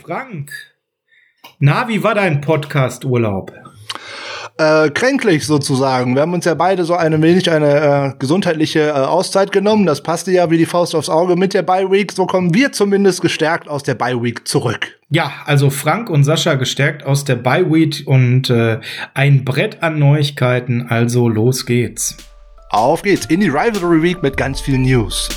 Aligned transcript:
Frank, 0.00 0.50
na, 1.58 1.86
wie 1.86 2.02
war 2.02 2.14
dein 2.14 2.40
Podcast-Urlaub? 2.40 3.52
Äh, 4.56 4.88
kränklich 4.90 5.46
sozusagen. 5.46 6.14
Wir 6.14 6.22
haben 6.22 6.32
uns 6.32 6.46
ja 6.46 6.54
beide 6.54 6.84
so 6.84 6.94
ein 6.94 7.20
wenig 7.22 7.50
eine 7.50 8.14
äh, 8.14 8.18
gesundheitliche 8.18 8.88
äh, 8.88 8.92
Auszeit 8.92 9.52
genommen. 9.52 9.84
Das 9.84 10.02
passte 10.02 10.30
ja 10.30 10.50
wie 10.50 10.56
die 10.56 10.66
Faust 10.66 10.94
aufs 10.94 11.10
Auge 11.10 11.36
mit 11.36 11.52
der 11.52 11.62
Bye 11.62 11.90
Week. 11.90 12.10
So 12.10 12.26
kommen 12.26 12.54
wir 12.54 12.72
zumindest 12.72 13.20
gestärkt 13.20 13.68
aus 13.68 13.82
der 13.82 13.94
Bye 13.94 14.22
Week 14.22 14.48
zurück. 14.48 14.98
Ja, 15.10 15.30
also 15.44 15.68
Frank 15.68 16.08
und 16.08 16.24
Sascha 16.24 16.54
gestärkt 16.54 17.04
aus 17.04 17.24
der 17.24 17.36
Bye 17.36 17.70
Week 17.70 18.02
und 18.06 18.48
äh, 18.48 18.80
ein 19.12 19.44
Brett 19.44 19.82
an 19.82 19.98
Neuigkeiten. 19.98 20.86
Also 20.88 21.28
los 21.28 21.66
geht's. 21.66 22.16
Auf 22.70 23.02
geht's 23.02 23.26
in 23.26 23.40
die 23.40 23.50
Rivalry 23.50 24.02
Week 24.02 24.22
mit 24.22 24.38
ganz 24.38 24.60
viel 24.62 24.78
News. 24.78 25.28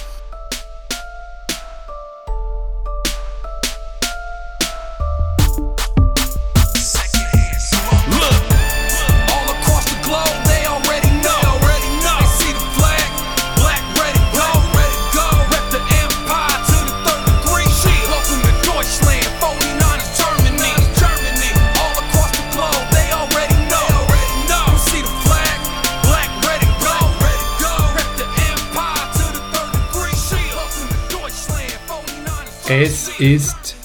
Ist 33.19 33.75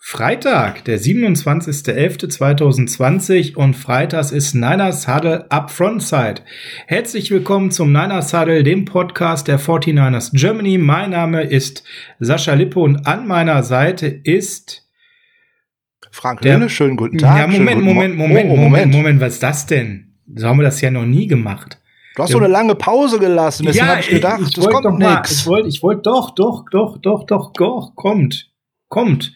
Freitag, 0.00 0.84
der 0.86 0.98
27.11.2020 0.98 3.54
und 3.54 3.74
freitags 3.74 4.32
ist 4.32 4.54
Niners 4.54 5.06
Huddle 5.06 5.46
Upfrontside. 5.50 6.40
Herzlich 6.88 7.30
willkommen 7.30 7.70
zum 7.70 7.92
Niners 7.92 8.34
Huddle, 8.34 8.64
dem 8.64 8.84
Podcast 8.84 9.46
der 9.46 9.60
49ers 9.60 10.32
Germany. 10.32 10.78
Mein 10.78 11.10
Name 11.10 11.44
ist 11.44 11.84
Sascha 12.18 12.54
Lippe 12.54 12.80
und 12.80 13.06
an 13.06 13.28
meiner 13.28 13.62
Seite 13.62 14.08
ist 14.08 14.82
Frank 16.10 16.40
der, 16.40 16.68
Schönen 16.68 16.96
guten 16.96 17.18
Tag. 17.18 17.38
Ja, 17.38 17.46
Moment, 17.46 17.84
Moment, 17.84 18.16
Moment, 18.16 18.50
oh, 18.50 18.56
Moment, 18.56 18.64
Moment, 18.64 18.92
Moment, 18.92 19.20
was 19.20 19.34
ist 19.34 19.44
das 19.44 19.66
denn? 19.66 20.16
So 20.34 20.48
haben 20.48 20.58
wir 20.58 20.64
das 20.64 20.80
ja 20.80 20.90
noch 20.90 21.06
nie 21.06 21.28
gemacht. 21.28 21.78
Du 22.16 22.24
hast 22.24 22.30
ja. 22.30 22.34
so 22.34 22.40
eine 22.40 22.48
lange 22.52 22.74
Pause 22.74 23.20
gelassen, 23.20 23.64
deswegen 23.64 23.86
ja, 23.86 23.92
habe 23.92 24.00
ich 24.00 24.08
gedacht, 24.08 24.40
ich, 24.40 24.48
ich 24.48 24.56
das 24.56 24.66
kommt 24.66 24.98
nichts. 24.98 25.40
Ich 25.40 25.46
wollte, 25.46 25.68
ich 25.68 25.84
wollte 25.84 26.02
doch, 26.02 26.34
doch, 26.34 26.64
doch, 26.70 26.98
doch, 26.98 27.24
doch, 27.24 27.52
doch, 27.52 27.94
kommt, 27.94 28.51
kommt. 28.92 29.34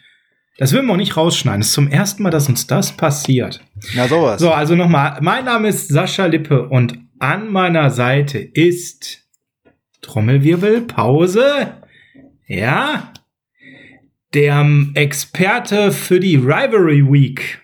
Das 0.59 0.73
will 0.73 0.83
man 0.83 0.93
auch 0.93 0.99
nicht 0.99 1.17
rausschneiden. 1.17 1.61
Das 1.61 1.69
ist 1.69 1.75
zum 1.75 1.89
ersten 1.89 2.23
Mal, 2.23 2.31
dass 2.31 2.49
uns 2.49 2.67
das 2.67 2.97
passiert. 2.97 3.61
Na 3.95 4.07
sowas. 4.07 4.41
So, 4.41 4.53
also 4.53 4.77
nochmal. 4.77 5.19
Mein 5.21 5.45
Name 5.45 5.69
ist 5.69 5.89
Sascha 5.89 6.27
Lippe 6.27 6.69
und 6.69 6.99
an 7.19 7.51
meiner 7.51 7.91
Seite 7.91 8.39
ist 8.39 9.27
Trommelwirbel, 10.03 10.83
Pause. 10.83 11.75
Ja. 12.47 13.13
Der 14.35 14.67
Experte 14.95 15.91
für 15.91 16.21
die 16.21 16.37
Rivalry 16.37 17.03
Week. 17.11 17.61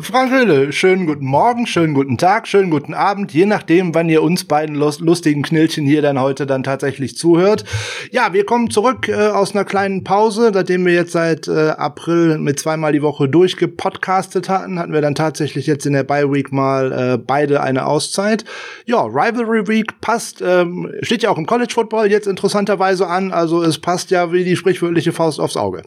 Frank 0.00 0.32
Höhle, 0.32 0.72
schönen 0.72 1.06
guten 1.06 1.24
Morgen, 1.24 1.68
schönen 1.68 1.94
guten 1.94 2.18
Tag, 2.18 2.48
schönen 2.48 2.68
guten 2.68 2.94
Abend, 2.94 3.32
je 3.32 3.46
nachdem, 3.46 3.94
wann 3.94 4.08
ihr 4.08 4.24
uns 4.24 4.44
beiden 4.44 4.74
lustigen 4.74 5.42
Knilchen 5.42 5.86
hier 5.86 6.02
dann 6.02 6.20
heute 6.20 6.46
dann 6.46 6.64
tatsächlich 6.64 7.16
zuhört. 7.16 7.64
Ja, 8.10 8.32
wir 8.32 8.44
kommen 8.44 8.70
zurück 8.70 9.08
äh, 9.08 9.28
aus 9.28 9.54
einer 9.54 9.64
kleinen 9.64 10.02
Pause, 10.02 10.50
nachdem 10.52 10.84
wir 10.84 10.94
jetzt 10.94 11.12
seit 11.12 11.46
äh, 11.46 11.70
April 11.70 12.38
mit 12.38 12.58
zweimal 12.58 12.92
die 12.92 13.02
Woche 13.02 13.28
durchgepodcastet 13.28 14.48
hatten, 14.48 14.80
hatten 14.80 14.92
wir 14.92 15.00
dann 15.00 15.14
tatsächlich 15.14 15.68
jetzt 15.68 15.86
in 15.86 15.92
der 15.92 16.02
Bye 16.02 16.32
Week 16.32 16.50
mal 16.50 16.90
äh, 16.92 17.16
beide 17.16 17.62
eine 17.62 17.86
Auszeit. 17.86 18.44
Ja, 18.86 19.02
Rivalry 19.02 19.68
Week 19.68 20.00
passt, 20.00 20.42
ähm, 20.44 20.90
steht 21.02 21.22
ja 21.22 21.30
auch 21.30 21.38
im 21.38 21.46
College 21.46 21.72
Football 21.72 22.10
jetzt 22.10 22.26
interessanterweise 22.26 23.06
an, 23.06 23.30
also 23.30 23.62
es 23.62 23.78
passt 23.78 24.10
ja 24.10 24.32
wie 24.32 24.42
die 24.42 24.56
sprichwörtliche 24.56 25.12
Faust 25.12 25.38
aufs 25.38 25.56
Auge. 25.56 25.82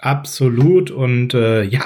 Absolut. 0.00 0.90
Und 0.90 1.34
äh, 1.34 1.62
ja, 1.62 1.82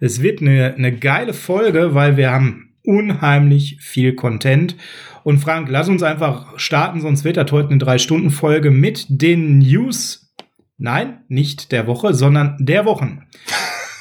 es 0.00 0.22
wird 0.22 0.40
eine, 0.42 0.74
eine 0.74 0.96
geile 0.96 1.32
Folge, 1.32 1.94
weil 1.94 2.16
wir 2.16 2.30
haben 2.30 2.74
unheimlich 2.84 3.78
viel 3.80 4.14
Content. 4.14 4.76
Und 5.22 5.38
Frank, 5.38 5.68
lass 5.70 5.88
uns 5.88 6.02
einfach 6.02 6.58
starten, 6.58 7.00
sonst 7.00 7.24
wird 7.24 7.38
das 7.38 7.50
heute 7.50 7.70
eine 7.70 7.78
Drei-Stunden-Folge 7.78 8.70
mit 8.70 9.06
den 9.08 9.58
News. 9.58 10.34
Nein, 10.76 11.20
nicht 11.28 11.72
der 11.72 11.86
Woche, 11.86 12.12
sondern 12.12 12.56
der 12.60 12.84
Wochen. 12.84 13.22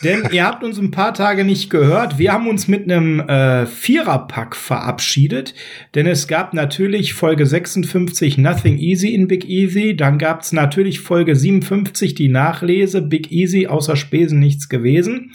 Denn 0.04 0.28
ihr 0.32 0.46
habt 0.46 0.64
uns 0.64 0.78
ein 0.78 0.92
paar 0.92 1.14
Tage 1.14 1.44
nicht 1.44 1.70
gehört. 1.70 2.18
Wir 2.18 2.34
haben 2.34 2.48
uns 2.48 2.68
mit 2.68 2.84
einem 2.84 3.20
äh, 3.22 3.66
Viererpack 3.66 4.56
verabschiedet. 4.56 5.54
Denn 5.96 6.06
es 6.08 6.28
gab 6.28 6.54
natürlich 6.54 7.14
Folge 7.14 7.46
56 7.46 8.38
Nothing 8.38 8.78
Easy 8.78 9.14
in 9.14 9.28
Big 9.28 9.48
Easy. 9.50 9.96
Dann 9.96 10.18
gab 10.18 10.42
es 10.42 10.52
natürlich 10.52 11.00
Folge 11.00 11.36
57 11.36 12.16
die 12.16 12.30
Nachlese 12.30 13.02
Big 13.02 13.32
Easy 13.32 13.68
außer 13.68 13.96
Spesen 13.96 14.40
nichts 14.40 14.70
gewesen. 14.70 15.32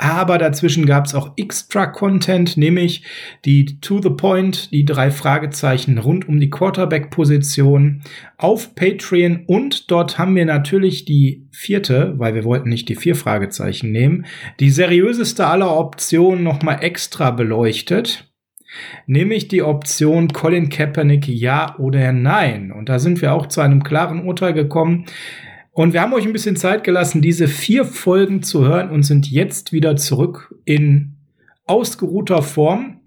Aber 0.00 0.38
dazwischen 0.38 0.86
gab 0.86 1.06
es 1.06 1.14
auch 1.16 1.32
extra 1.36 1.86
Content, 1.86 2.56
nämlich 2.56 3.02
die 3.44 3.80
To 3.80 4.00
the 4.00 4.10
Point, 4.10 4.70
die 4.70 4.84
drei 4.84 5.10
Fragezeichen 5.10 5.98
rund 5.98 6.28
um 6.28 6.38
die 6.38 6.50
Quarterback-Position 6.50 8.02
auf 8.36 8.76
Patreon. 8.76 9.42
Und 9.46 9.90
dort 9.90 10.16
haben 10.16 10.36
wir 10.36 10.44
natürlich 10.44 11.04
die 11.04 11.48
vierte, 11.50 12.14
weil 12.16 12.36
wir 12.36 12.44
wollten 12.44 12.68
nicht 12.68 12.88
die 12.88 12.94
vier 12.94 13.16
Fragezeichen 13.16 13.90
nehmen, 13.90 14.26
die 14.60 14.70
seriöseste 14.70 15.48
aller 15.48 15.76
Optionen 15.76 16.44
nochmal 16.44 16.78
extra 16.82 17.32
beleuchtet. 17.32 18.24
Nämlich 19.06 19.48
die 19.48 19.62
Option 19.62 20.28
Colin 20.28 20.68
Kaepernick 20.68 21.26
ja 21.26 21.76
oder 21.78 22.12
nein. 22.12 22.70
Und 22.70 22.88
da 22.88 23.00
sind 23.00 23.20
wir 23.20 23.32
auch 23.32 23.46
zu 23.46 23.60
einem 23.60 23.82
klaren 23.82 24.24
Urteil 24.24 24.52
gekommen. 24.52 25.06
Und 25.78 25.92
wir 25.92 26.02
haben 26.02 26.12
euch 26.12 26.26
ein 26.26 26.32
bisschen 26.32 26.56
Zeit 26.56 26.82
gelassen, 26.82 27.22
diese 27.22 27.46
vier 27.46 27.84
Folgen 27.84 28.42
zu 28.42 28.66
hören 28.66 28.90
und 28.90 29.04
sind 29.04 29.30
jetzt 29.30 29.72
wieder 29.72 29.94
zurück 29.94 30.52
in 30.64 31.18
ausgeruhter 31.66 32.42
Form. 32.42 33.00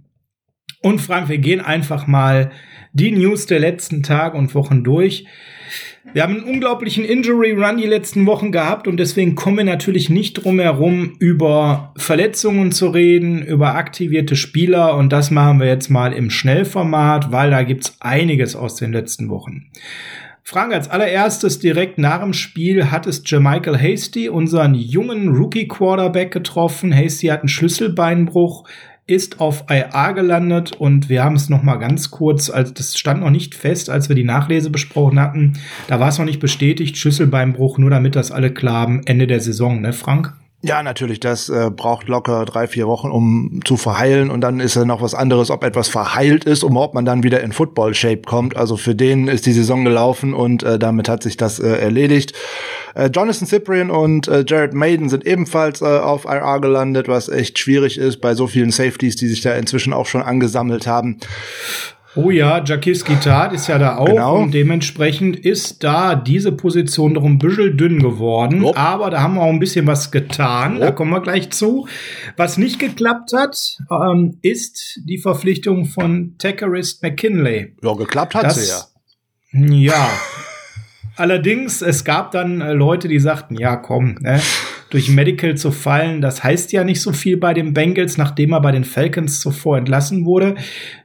Und 0.81 1.02
Frank, 1.02 1.28
wir 1.28 1.40
gehen 1.40 1.60
einfach 1.60 2.08
mal 2.08 2.50
die 2.94 3.12
News 3.12 3.46
der 3.46 3.60
letzten 3.60 4.04
Tage 4.04 4.38
und 4.38 4.56
Wochen 4.56 4.86
durch. 4.86 5.26
Wir 6.14 6.24
haben 6.24 6.38
einen 6.38 6.46
unglaublichen 6.46 7.04
Injury 7.04 7.52
Run 7.52 7.76
die 7.76 7.88
letzten 7.88 8.26
Wochen 8.26 8.54
gehabt 8.54 8.88
und 8.88 8.96
deswegen 8.96 9.36
kommen 9.36 9.58
wir 9.58 9.66
natürlich 9.66 10.10
nicht 10.10 10.36
drum 10.36 10.58
herum, 10.62 11.18
über 11.20 11.94
Verletzungen 11.98 12.72
zu 12.72 12.88
reden, 12.88 13.46
über 13.46 13.76
aktivierte 13.76 14.38
Spieler 14.38 14.96
und 14.96 15.12
das 15.12 15.30
machen 15.30 15.60
wir 15.60 15.68
jetzt 15.68 15.90
mal 15.90 16.14
im 16.14 16.30
Schnellformat, 16.30 17.34
weil 17.34 17.52
da 17.52 17.64
gibt's 17.64 17.98
einiges 18.00 18.56
aus 18.56 18.78
den 18.78 18.94
letzten 18.94 19.28
Wochen. 19.28 19.72
Frank, 20.44 20.74
als 20.74 20.90
allererstes 20.90 21.59
direkt 21.59 21.97
nach 21.97 22.22
dem 22.22 22.34
Spiel 22.34 22.91
hat 22.91 23.07
es 23.07 23.22
Jermichael 23.25 23.78
Hasty, 23.78 24.28
unseren 24.28 24.74
jungen 24.74 25.29
Rookie-Quarterback, 25.29 26.31
getroffen. 26.31 26.94
Hasty 26.94 27.28
hat 27.28 27.41
einen 27.41 27.47
Schlüsselbeinbruch, 27.47 28.68
ist 29.07 29.40
auf 29.40 29.66
IA 29.69 30.12
gelandet 30.13 30.74
und 30.74 31.09
wir 31.09 31.24
haben 31.24 31.35
es 31.35 31.50
noch 31.50 31.63
mal 31.63 31.78
ganz 31.78 32.12
kurz, 32.12 32.50
also 32.50 32.74
das 32.74 32.97
stand 32.97 33.22
noch 33.22 33.30
nicht 33.30 33.56
fest, 33.56 33.90
als 33.90 34.09
wir 34.09 34.16
die 34.16 34.24
Nachlese 34.24 34.69
besprochen 34.69 35.19
hatten. 35.19 35.53
Da 35.88 36.00
war 36.00 36.09
es 36.09 36.18
noch 36.18 36.25
nicht 36.25 36.40
bestätigt, 36.40 36.97
Schlüsselbeinbruch, 36.97 37.78
nur 37.78 37.90
damit 37.90 38.16
das 38.16 38.31
alle 38.31 38.51
klar 38.53 38.81
haben, 38.81 39.01
Ende 39.06 39.28
der 39.28 39.41
Saison, 39.41 39.81
ne 39.81 39.94
Frank? 39.94 40.34
Ja, 40.64 40.84
natürlich, 40.84 41.20
das 41.20 41.50
äh, 41.50 41.72
braucht 41.76 42.08
locker 42.08 42.46
drei, 42.46 42.68
vier 42.68 42.88
Wochen, 42.88 43.10
um 43.10 43.62
zu 43.66 43.78
verheilen. 43.78 44.30
Und 44.30 44.42
dann 44.42 44.60
ist 44.60 44.76
ja 44.76 44.86
noch 44.86 45.02
was 45.02 45.16
anderes, 45.16 45.50
ob 45.50 45.64
etwas 45.64 45.88
verheilt 45.88 46.46
ist, 46.46 46.64
um 46.64 46.78
ob 46.78 46.94
man 46.94 47.04
dann 47.04 47.24
wieder 47.24 47.42
in 47.42 47.52
Football-Shape 47.52 48.22
kommt. 48.28 48.56
Also 48.56 48.78
für 48.78 48.94
den 48.94 49.28
ist 49.28 49.48
die 49.48 49.54
Saison 49.54 49.84
gelaufen 49.84 50.36
und 50.36 50.62
äh, 50.62 50.78
damit 50.78 51.10
hat 51.10 51.24
sich 51.24 51.36
das 51.36 51.58
äh, 51.58 51.68
erledigt. 51.68 52.34
Äh, 52.94 53.08
Jonathan 53.08 53.48
Cyprian 53.48 53.90
und 53.90 54.28
äh, 54.28 54.46
Jared 54.48 54.76
Maiden 54.76 55.10
sind 55.10 55.26
ebenfalls 55.26 55.81
äh, 55.81 55.86
auf 55.86 56.25
IR 56.25 56.60
gelandet, 56.60 57.07
was 57.07 57.28
echt 57.28 57.57
schwierig 57.57 57.98
ist 57.98 58.22
bei 58.22 58.36
so 58.36 58.46
vielen 58.46 58.69
Safeties, 58.69 59.16
die 59.16 59.30
sich 59.30 59.42
da 59.42 59.56
inzwischen 59.56 59.94
auch 59.94 60.06
schon 60.06 60.22
angesammelt 60.22 60.86
haben. 60.86 61.18
Oh 62.13 62.30
ja, 62.30 62.62
Jakis 62.62 63.06
Gitat 63.06 63.54
ist 63.54 63.68
ja 63.68 63.78
da 63.78 63.96
auch 63.96 64.06
genau. 64.06 64.40
und 64.40 64.54
dementsprechend 64.54 65.38
ist 65.38 65.81
da 65.81 66.13
diese 66.16 66.52
Position 66.52 67.13
noch 67.13 67.24
ein 67.24 67.40
bisschen 67.40 67.78
dünn 67.78 68.00
geworden. 68.00 68.66
Oh. 68.66 68.74
Aber 68.75 69.10
da 69.10 69.22
haben 69.22 69.36
wir 69.36 69.42
auch 69.44 69.50
ein 69.50 69.60
bisschen 69.60 69.88
was 69.88 70.12
getan. 70.12 70.78
Oh. 70.78 70.80
Da 70.81 70.92
kommen 70.92 71.12
wir 71.12 71.22
gleich 71.22 71.52
zu. 71.52 71.88
Was 72.36 72.58
nicht 72.58 72.80
geklappt 72.80 73.31
hat, 73.34 73.78
ähm, 73.90 74.38
ist 74.42 75.00
die 75.06 75.19
Verpflichtung 75.19 75.86
von 75.86 76.36
Tackerist 76.38 77.02
McKinley. 77.02 77.78
Ja, 77.81 77.94
geklappt 77.94 78.36
hat 78.36 78.44
das, 78.44 78.90
sie 79.54 79.64
ja. 79.64 79.94
Ja. 79.94 80.10
Allerdings, 81.16 81.81
es 81.81 82.04
gab 82.04 82.31
dann 82.31 82.60
äh, 82.60 82.74
Leute, 82.74 83.07
die 83.07 83.19
sagten, 83.19 83.56
ja 83.56 83.78
komm, 83.78 84.16
ne, 84.19 84.42
durch 84.92 85.10
Medical 85.10 85.56
zu 85.56 85.72
fallen, 85.72 86.22
das 86.22 86.44
heißt 86.44 86.72
ja 86.74 86.84
nicht 86.84 87.02
so 87.02 87.14
viel 87.14 87.38
bei 87.38 87.54
den 87.54 87.74
Bengals, 87.74 88.18
nachdem 88.18 88.52
er 88.52 88.62
bei 88.62 88.72
den 88.72 88.84
Falcons 88.84 89.40
zuvor 89.40 89.78
entlassen 89.78 90.26
wurde. 90.26 90.56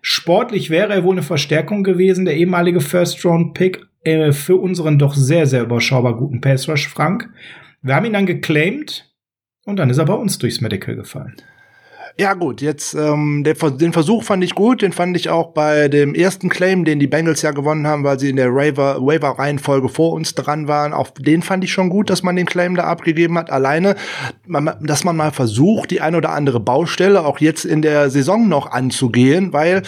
Sportlich 0.03 0.71
wäre 0.71 0.93
er 0.93 1.05
wohl 1.05 1.15
eine 1.15 1.23
Verstärkung 1.23 1.85
gewesen, 1.85 2.25
der 2.25 2.37
ehemalige 2.37 2.81
First-Round-Pick 2.81 3.87
äh, 4.03 4.33
für 4.33 4.57
unseren 4.57 4.99
doch 4.99 5.15
sehr, 5.15 5.47
sehr 5.47 5.63
überschaubar 5.63 6.17
guten 6.17 6.41
Pass-Rush, 6.41 6.89
Frank. 6.89 7.31
Wir 7.81 7.95
haben 7.95 8.07
ihn 8.07 8.13
dann 8.13 8.27
geclaimed 8.27 9.09
und 9.65 9.79
dann 9.79 9.89
ist 9.89 9.99
er 9.99 10.05
bei 10.05 10.15
uns 10.15 10.39
durchs 10.39 10.61
Medical 10.61 10.97
gefallen. 10.97 11.37
Ja 12.19 12.33
gut, 12.33 12.63
jetzt 12.63 12.95
ähm, 12.95 13.45
der, 13.45 13.53
den 13.55 13.93
Versuch 13.93 14.25
fand 14.25 14.43
ich 14.43 14.55
gut, 14.55 14.81
den 14.81 14.93
fand 14.93 15.15
ich 15.19 15.29
auch 15.29 15.49
bei 15.49 15.89
dem 15.89 16.15
ersten 16.15 16.49
Claim, 16.49 16.87
den 16.87 16.99
die 16.99 17.07
Bengals 17.07 17.43
ja 17.43 17.51
gewonnen 17.51 17.87
haben, 17.87 18.05
weil 18.05 18.19
sie 18.19 18.31
in 18.31 18.37
der 18.37 18.55
Waiver-Reihenfolge 18.55 19.91
vor 19.91 20.13
uns 20.13 20.35
dran 20.35 20.67
waren. 20.67 20.95
Auch 20.95 21.11
den 21.11 21.43
fand 21.43 21.63
ich 21.63 21.73
schon 21.73 21.91
gut, 21.91 22.09
dass 22.09 22.23
man 22.23 22.35
den 22.35 22.47
Claim 22.47 22.75
da 22.75 22.85
abgegeben 22.85 23.37
hat. 23.37 23.51
Alleine, 23.51 23.97
man, 24.47 24.71
dass 24.81 25.05
man 25.05 25.15
mal 25.15 25.31
versucht, 25.31 25.91
die 25.91 26.01
eine 26.01 26.17
oder 26.17 26.31
andere 26.31 26.59
Baustelle 26.59 27.23
auch 27.23 27.39
jetzt 27.39 27.67
in 27.67 27.83
der 27.83 28.09
Saison 28.09 28.49
noch 28.49 28.71
anzugehen, 28.73 29.53
weil 29.53 29.83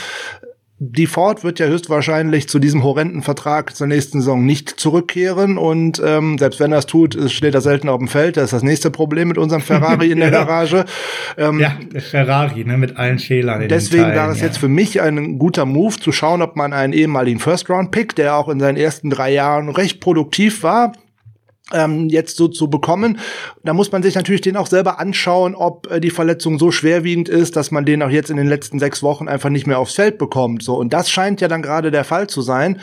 die 0.81 1.07
Ford 1.07 1.43
wird 1.43 1.59
ja 1.59 1.67
höchstwahrscheinlich 1.67 2.49
zu 2.49 2.61
diesem 2.61 2.85
horrenden 2.85 3.23
Vertrag 3.23 3.75
zur 3.75 3.89
nächsten 3.89 4.21
Saison 4.21 4.47
nicht 4.47 4.69
zurückkehren 4.69 5.59
und 5.59 6.01
ähm, 6.05 6.39
selbst 6.39 6.61
wenn 6.61 6.71
er 6.71 6.79
es 6.79 6.87
tut, 6.87 7.19
steht 7.31 7.55
er 7.55 7.61
selten 7.61 7.89
auf 7.89 7.99
dem 7.99 8.07
Feld. 8.07 8.37
Das 8.37 8.45
ist 8.45 8.53
das 8.53 8.63
nächste 8.63 8.93
Problem 8.93 9.27
mit 9.27 9.39
unserem 9.39 9.61
Ferrari 9.61 10.13
in 10.13 10.21
der 10.21 10.31
Garage. 10.33 10.85
Ähm, 11.37 11.59
ja, 11.59 11.77
Ferrari 11.99 12.65
ne, 12.65 12.79
mit 12.79 12.97
allen 12.97 13.19
Fehlern. 13.19 13.67
deswegen 13.69 14.05
Teilen, 14.05 14.17
war 14.17 14.31
es 14.31 14.39
ja. 14.39 14.47
jetzt 14.47 14.59
für 14.59 14.69
mich 14.69 15.01
ein 15.01 15.41
guter 15.41 15.67
Move 15.67 15.97
zu 15.99 16.13
schauen, 16.13 16.43
ob 16.43 16.55
man 16.55 16.73
einen 16.73 16.93
ehemaligen 16.93 17.41
First-Round-Pick, 17.41 18.15
der 18.15 18.37
auch 18.37 18.49
in 18.49 18.61
seinen 18.61 18.77
ersten 18.77 19.11
drei 19.11 19.33
Jahren 19.33 19.71
recht 19.71 20.01
produktiv 20.01 20.63
war, 20.63 20.93
ähm, 21.73 22.09
jetzt 22.09 22.37
so 22.37 22.49
zu 22.49 22.71
bekommen. 22.71 23.19
Da 23.65 23.75
muss 23.75 23.93
man 23.93 24.03
sich 24.03 24.15
natürlich 24.15 24.41
den 24.41 24.57
auch 24.57 24.67
selber 24.67 24.99
anschauen, 24.99 25.55
ob 25.55 25.91
äh, 25.91 26.01
die 26.01 26.11
Verletzung 26.11 26.59
so 26.59 26.71
schwerwiegend 26.71 27.29
ist, 27.29 27.57
dass 27.57 27.71
man 27.71 27.85
den 27.85 28.03
auch 28.03 28.11
jetzt 28.11 28.31
in 28.31 28.37
den 28.37 28.49
letzten 28.49 28.79
sechs 28.79 29.03
Wochen 29.03 29.29
einfach 29.29 29.51
nicht 29.51 29.67
mehr 29.67 29.79
aufs 29.79 29.95
Feld 29.95 30.19
bekommt. 30.19 30.63
So 30.63 30.77
und 30.77 30.93
das 30.93 31.11
scheint 31.11 31.41
ja 31.41 31.49
dann 31.49 31.63
gerade 31.63 31.91
der 31.91 32.05
Fall 32.05 32.29
zu 32.29 32.43
sein. 32.43 32.81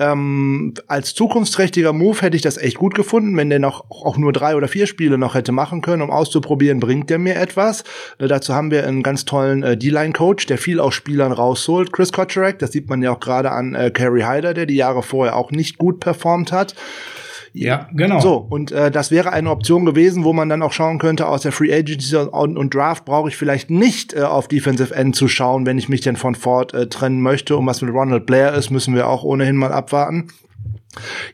Ähm, 0.00 0.74
als 0.86 1.14
zukunftsträchtiger 1.14 1.92
Move 1.92 2.20
hätte 2.20 2.36
ich 2.36 2.42
das 2.42 2.56
echt 2.56 2.76
gut 2.76 2.94
gefunden, 2.94 3.36
wenn 3.36 3.50
der 3.50 3.58
noch 3.58 3.90
auch 3.90 4.16
nur 4.16 4.32
drei 4.32 4.54
oder 4.54 4.68
vier 4.68 4.86
Spiele 4.86 5.18
noch 5.18 5.34
hätte 5.34 5.50
machen 5.50 5.80
können, 5.80 6.02
um 6.02 6.10
auszuprobieren, 6.10 6.78
bringt 6.78 7.10
der 7.10 7.18
mir 7.18 7.34
etwas. 7.34 7.82
Äh, 8.18 8.28
dazu 8.28 8.54
haben 8.54 8.70
wir 8.70 8.86
einen 8.86 9.02
ganz 9.02 9.24
tollen 9.24 9.62
äh, 9.62 9.76
D-Line-Coach, 9.76 10.46
der 10.46 10.58
viel 10.58 10.78
aus 10.78 10.94
Spielern 10.94 11.32
rausholt, 11.32 11.92
Chris 11.92 12.12
Kotcherek. 12.12 12.60
Das 12.60 12.72
sieht 12.72 12.88
man 12.88 13.02
ja 13.02 13.10
auch 13.10 13.20
gerade 13.20 13.50
an 13.50 13.74
äh, 13.74 13.90
Kerry 13.90 14.22
Hyder, 14.22 14.54
der 14.54 14.66
die 14.66 14.76
Jahre 14.76 15.02
vorher 15.02 15.34
auch 15.34 15.50
nicht 15.50 15.78
gut 15.78 15.98
performt 15.98 16.52
hat. 16.52 16.74
Ja, 17.52 17.88
genau. 17.92 18.20
So, 18.20 18.36
und 18.36 18.72
äh, 18.72 18.90
das 18.90 19.10
wäre 19.10 19.32
eine 19.32 19.50
Option 19.50 19.84
gewesen, 19.84 20.24
wo 20.24 20.32
man 20.32 20.48
dann 20.48 20.62
auch 20.62 20.72
schauen 20.72 20.98
könnte, 20.98 21.26
aus 21.26 21.42
der 21.42 21.52
Free 21.52 21.74
Agency 21.74 22.16
und, 22.16 22.56
und 22.56 22.74
Draft 22.74 23.04
brauche 23.04 23.28
ich 23.28 23.36
vielleicht 23.36 23.70
nicht 23.70 24.14
äh, 24.14 24.22
auf 24.22 24.48
Defensive 24.48 24.94
End 24.94 25.16
zu 25.16 25.28
schauen, 25.28 25.66
wenn 25.66 25.78
ich 25.78 25.88
mich 25.88 26.00
denn 26.00 26.16
von 26.16 26.34
Ford 26.34 26.74
äh, 26.74 26.88
trennen 26.88 27.20
möchte. 27.22 27.56
Und 27.56 27.66
was 27.66 27.82
mit 27.82 27.92
Ronald 27.92 28.26
Blair 28.26 28.54
ist, 28.54 28.70
müssen 28.70 28.94
wir 28.94 29.08
auch 29.08 29.24
ohnehin 29.24 29.56
mal 29.56 29.72
abwarten. 29.72 30.28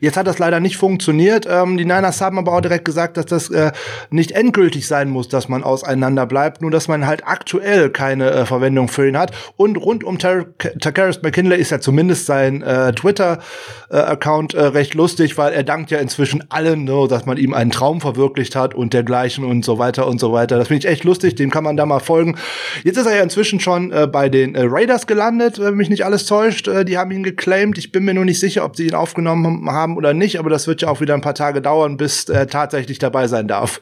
Jetzt 0.01 0.17
hat 0.17 0.27
das 0.27 0.37
leider 0.37 0.59
nicht 0.59 0.77
funktioniert. 0.77 1.47
Ähm, 1.49 1.77
die 1.77 1.85
Niners 1.85 2.19
haben 2.19 2.37
aber 2.37 2.53
auch 2.53 2.61
direkt 2.61 2.85
gesagt, 2.85 3.15
dass 3.17 3.25
das 3.25 3.49
äh, 3.49 3.71
nicht 4.09 4.31
endgültig 4.31 4.85
sein 4.85 5.09
muss, 5.09 5.29
dass 5.29 5.47
man 5.47 5.63
auseinander 5.63 6.25
bleibt, 6.25 6.61
nur 6.61 6.71
dass 6.71 6.87
man 6.87 7.07
halt 7.07 7.25
aktuell 7.25 7.89
keine 7.89 8.29
äh, 8.31 8.45
Verwendung 8.45 8.89
für 8.89 9.07
ihn 9.07 9.17
hat. 9.17 9.31
Und 9.55 9.77
rund 9.77 10.03
um 10.03 10.19
Takaris 10.19 11.21
McKinley 11.21 11.59
ist 11.59 11.71
ja 11.71 11.79
zumindest 11.79 12.25
sein 12.25 12.61
äh, 12.61 12.91
Twitter-Account 12.93 14.53
äh, 14.53 14.61
recht 14.61 14.93
lustig, 14.93 15.37
weil 15.37 15.53
er 15.53 15.63
dankt 15.63 15.89
ja 15.89 15.99
inzwischen 15.99 16.43
allen, 16.49 16.83
ne, 16.83 17.07
dass 17.09 17.25
man 17.25 17.37
ihm 17.37 17.53
einen 17.53 17.71
Traum 17.71 18.01
verwirklicht 18.01 18.55
hat 18.55 18.75
und 18.75 18.93
dergleichen 18.93 19.45
und 19.45 19.63
so 19.63 19.79
weiter 19.79 20.05
und 20.07 20.19
so 20.19 20.33
weiter. 20.33 20.57
Das 20.57 20.67
finde 20.67 20.85
ich 20.85 20.91
echt 20.91 21.05
lustig, 21.05 21.35
dem 21.35 21.49
kann 21.49 21.63
man 21.63 21.77
da 21.77 21.85
mal 21.85 21.99
folgen. 21.99 22.35
Jetzt 22.83 22.97
ist 22.97 23.05
er 23.05 23.15
ja 23.15 23.23
inzwischen 23.23 23.61
schon 23.61 23.91
äh, 23.91 24.05
bei 24.05 24.27
den 24.27 24.53
äh, 24.53 24.63
Raiders 24.65 25.07
gelandet, 25.07 25.59
wenn 25.59 25.75
mich 25.75 25.89
nicht 25.89 26.03
alles 26.03 26.25
täuscht. 26.25 26.67
Äh, 26.67 26.83
die 26.83 26.97
haben 26.97 27.11
ihn 27.11 27.23
geclaimed. 27.23 27.77
Ich 27.77 27.93
bin 27.93 28.03
mir 28.03 28.13
nur 28.13 28.25
nicht 28.25 28.39
sicher, 28.39 28.65
ob 28.65 28.75
sie 28.75 28.87
ihn 28.87 28.95
aufgenommen 28.95 29.44
haben 29.45 29.97
oder 29.97 30.13
nicht, 30.13 30.39
aber 30.39 30.49
das 30.49 30.67
wird 30.67 30.81
ja 30.81 30.89
auch 30.89 31.01
wieder 31.01 31.13
ein 31.13 31.21
paar 31.21 31.35
Tage 31.35 31.61
dauern, 31.61 31.97
bis 31.97 32.25
er 32.25 32.47
tatsächlich 32.47 32.99
dabei 32.99 33.27
sein 33.27 33.47
darf. 33.47 33.81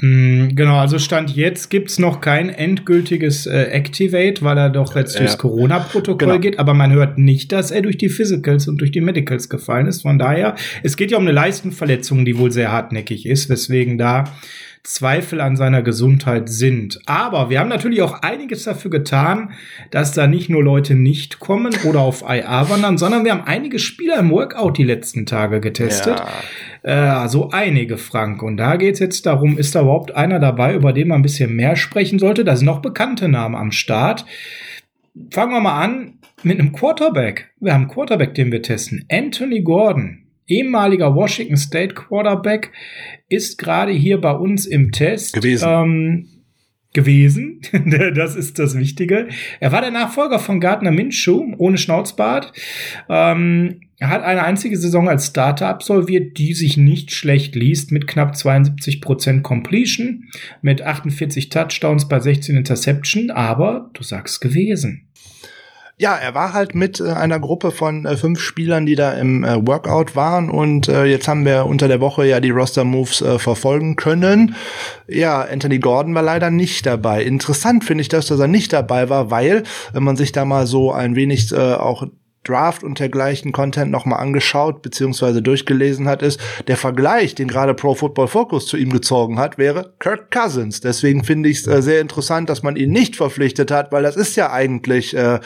Mm, 0.00 0.54
genau, 0.54 0.78
also 0.78 0.98
Stand 0.98 1.34
jetzt 1.34 1.68
gibt's 1.70 1.98
noch 1.98 2.20
kein 2.20 2.48
endgültiges 2.48 3.46
äh, 3.46 3.62
Activate, 3.70 4.42
weil 4.42 4.56
er 4.56 4.70
doch 4.70 4.94
jetzt 4.94 5.14
ja. 5.14 5.20
durchs 5.20 5.38
Corona-Protokoll 5.38 6.28
genau. 6.28 6.40
geht, 6.40 6.58
aber 6.58 6.74
man 6.74 6.92
hört 6.92 7.18
nicht, 7.18 7.50
dass 7.52 7.70
er 7.70 7.82
durch 7.82 7.98
die 7.98 8.08
Physicals 8.08 8.68
und 8.68 8.80
durch 8.80 8.92
die 8.92 9.00
Medicals 9.00 9.48
gefallen 9.48 9.86
ist. 9.86 10.02
Von 10.02 10.18
daher, 10.18 10.54
es 10.82 10.96
geht 10.96 11.10
ja 11.10 11.18
um 11.18 11.24
eine 11.24 11.32
Leistenverletzung, 11.32 12.24
die 12.24 12.38
wohl 12.38 12.52
sehr 12.52 12.70
hartnäckig 12.70 13.26
ist, 13.26 13.48
weswegen 13.48 13.98
da 13.98 14.24
Zweifel 14.82 15.42
an 15.42 15.56
seiner 15.56 15.82
Gesundheit 15.82 16.48
sind. 16.48 17.00
Aber 17.04 17.50
wir 17.50 17.60
haben 17.60 17.68
natürlich 17.68 18.00
auch 18.00 18.22
einiges 18.22 18.64
dafür 18.64 18.90
getan, 18.90 19.52
dass 19.90 20.12
da 20.12 20.26
nicht 20.26 20.48
nur 20.48 20.64
Leute 20.64 20.94
nicht 20.94 21.38
kommen 21.38 21.74
oder 21.84 22.00
auf 22.00 22.22
IA 22.22 22.70
wandern, 22.70 22.96
sondern 22.96 23.24
wir 23.24 23.32
haben 23.32 23.46
einige 23.46 23.78
Spieler 23.78 24.18
im 24.18 24.30
Workout 24.30 24.78
die 24.78 24.84
letzten 24.84 25.26
Tage 25.26 25.60
getestet. 25.60 26.22
Ja. 26.82 27.24
Äh, 27.24 27.28
so 27.28 27.50
einige, 27.50 27.98
Frank. 27.98 28.42
Und 28.42 28.56
da 28.56 28.76
geht 28.76 28.94
es 28.94 29.00
jetzt 29.00 29.26
darum, 29.26 29.58
ist 29.58 29.74
da 29.74 29.82
überhaupt 29.82 30.14
einer 30.14 30.38
dabei, 30.38 30.74
über 30.74 30.94
den 30.94 31.08
man 31.08 31.20
ein 31.20 31.22
bisschen 31.22 31.54
mehr 31.54 31.76
sprechen 31.76 32.18
sollte? 32.18 32.42
Da 32.42 32.56
sind 32.56 32.66
noch 32.66 32.80
bekannte 32.80 33.28
Namen 33.28 33.56
am 33.56 33.72
Start. 33.72 34.24
Fangen 35.30 35.52
wir 35.52 35.60
mal 35.60 35.78
an 35.78 36.14
mit 36.42 36.58
einem 36.58 36.72
Quarterback. 36.72 37.50
Wir 37.60 37.74
haben 37.74 37.82
einen 37.82 37.90
Quarterback, 37.90 38.34
den 38.34 38.50
wir 38.50 38.62
testen. 38.62 39.04
Anthony 39.10 39.60
Gordon 39.60 40.29
ehemaliger 40.50 41.14
Washington 41.14 41.56
State 41.56 41.94
Quarterback, 41.94 42.72
ist 43.28 43.58
gerade 43.58 43.92
hier 43.92 44.20
bei 44.20 44.32
uns 44.32 44.66
im 44.66 44.92
Test 44.92 45.34
gewesen. 45.34 45.68
Ähm, 45.68 46.28
gewesen. 46.92 47.60
das 48.14 48.34
ist 48.34 48.58
das 48.58 48.76
Wichtige. 48.76 49.28
Er 49.60 49.72
war 49.72 49.80
der 49.80 49.90
Nachfolger 49.90 50.38
von 50.38 50.60
Gardner 50.60 50.90
Minshew 50.90 51.54
ohne 51.58 51.78
Schnauzbart. 51.78 52.52
Ähm, 53.08 53.80
er 53.98 54.08
hat 54.08 54.22
eine 54.22 54.44
einzige 54.44 54.76
Saison 54.78 55.08
als 55.08 55.26
Starter 55.26 55.68
absolviert, 55.68 56.38
die 56.38 56.54
sich 56.54 56.78
nicht 56.78 57.12
schlecht 57.12 57.54
liest, 57.54 57.92
mit 57.92 58.06
knapp 58.06 58.32
72% 58.32 59.42
Completion, 59.42 60.24
mit 60.62 60.82
48 60.82 61.50
Touchdowns 61.50 62.08
bei 62.08 62.18
16 62.18 62.56
Interception, 62.56 63.30
aber 63.30 63.90
du 63.92 64.02
sagst 64.02 64.40
gewesen. 64.40 65.09
Ja, 66.00 66.16
er 66.16 66.34
war 66.34 66.54
halt 66.54 66.74
mit 66.74 66.98
äh, 66.98 67.10
einer 67.12 67.38
Gruppe 67.38 67.72
von 67.72 68.06
äh, 68.06 68.16
fünf 68.16 68.40
Spielern, 68.40 68.86
die 68.86 68.94
da 68.94 69.12
im 69.12 69.44
äh, 69.44 69.66
Workout 69.66 70.16
waren 70.16 70.48
und 70.48 70.86
jetzt 70.86 71.28
haben 71.28 71.44
wir 71.44 71.66
unter 71.66 71.88
der 71.88 72.00
Woche 72.00 72.26
ja 72.26 72.40
die 72.40 72.48
Roster-Moves 72.48 73.22
verfolgen 73.36 73.96
können. 73.96 74.54
Ja, 75.06 75.42
Anthony 75.42 75.78
Gordon 75.78 76.14
war 76.14 76.22
leider 76.22 76.50
nicht 76.50 76.86
dabei. 76.86 77.22
Interessant 77.22 77.84
finde 77.84 78.00
ich 78.00 78.08
das, 78.08 78.26
dass 78.26 78.40
er 78.40 78.48
nicht 78.48 78.72
dabei 78.72 79.10
war, 79.10 79.30
weil, 79.30 79.64
wenn 79.92 80.02
man 80.02 80.16
sich 80.16 80.32
da 80.32 80.46
mal 80.46 80.66
so 80.66 80.90
ein 80.90 81.16
wenig 81.16 81.54
auch 81.54 82.06
Draft 82.44 82.82
und 82.82 82.98
dergleichen 82.98 83.52
Content 83.52 83.90
nochmal 83.90 84.20
angeschaut 84.20 84.82
bzw. 84.82 85.40
durchgelesen 85.40 86.08
hat, 86.08 86.22
ist, 86.22 86.40
der 86.68 86.76
Vergleich, 86.76 87.34
den 87.34 87.48
gerade 87.48 87.74
Pro 87.74 87.94
Football 87.94 88.28
Focus 88.28 88.66
zu 88.66 88.76
ihm 88.76 88.90
gezogen 88.90 89.38
hat, 89.38 89.58
wäre 89.58 89.92
Kirk 89.98 90.30
Cousins. 90.30 90.80
Deswegen 90.80 91.24
finde 91.24 91.48
ich 91.48 91.58
es 91.58 91.66
äh, 91.66 91.82
sehr 91.82 92.00
interessant, 92.00 92.48
dass 92.48 92.62
man 92.62 92.76
ihn 92.76 92.90
nicht 92.90 93.16
verpflichtet 93.16 93.70
hat, 93.70 93.92
weil 93.92 94.02
das 94.02 94.16
ist 94.16 94.36
ja 94.36 94.50
eigentlich 94.52 95.14
äh, 95.16 95.40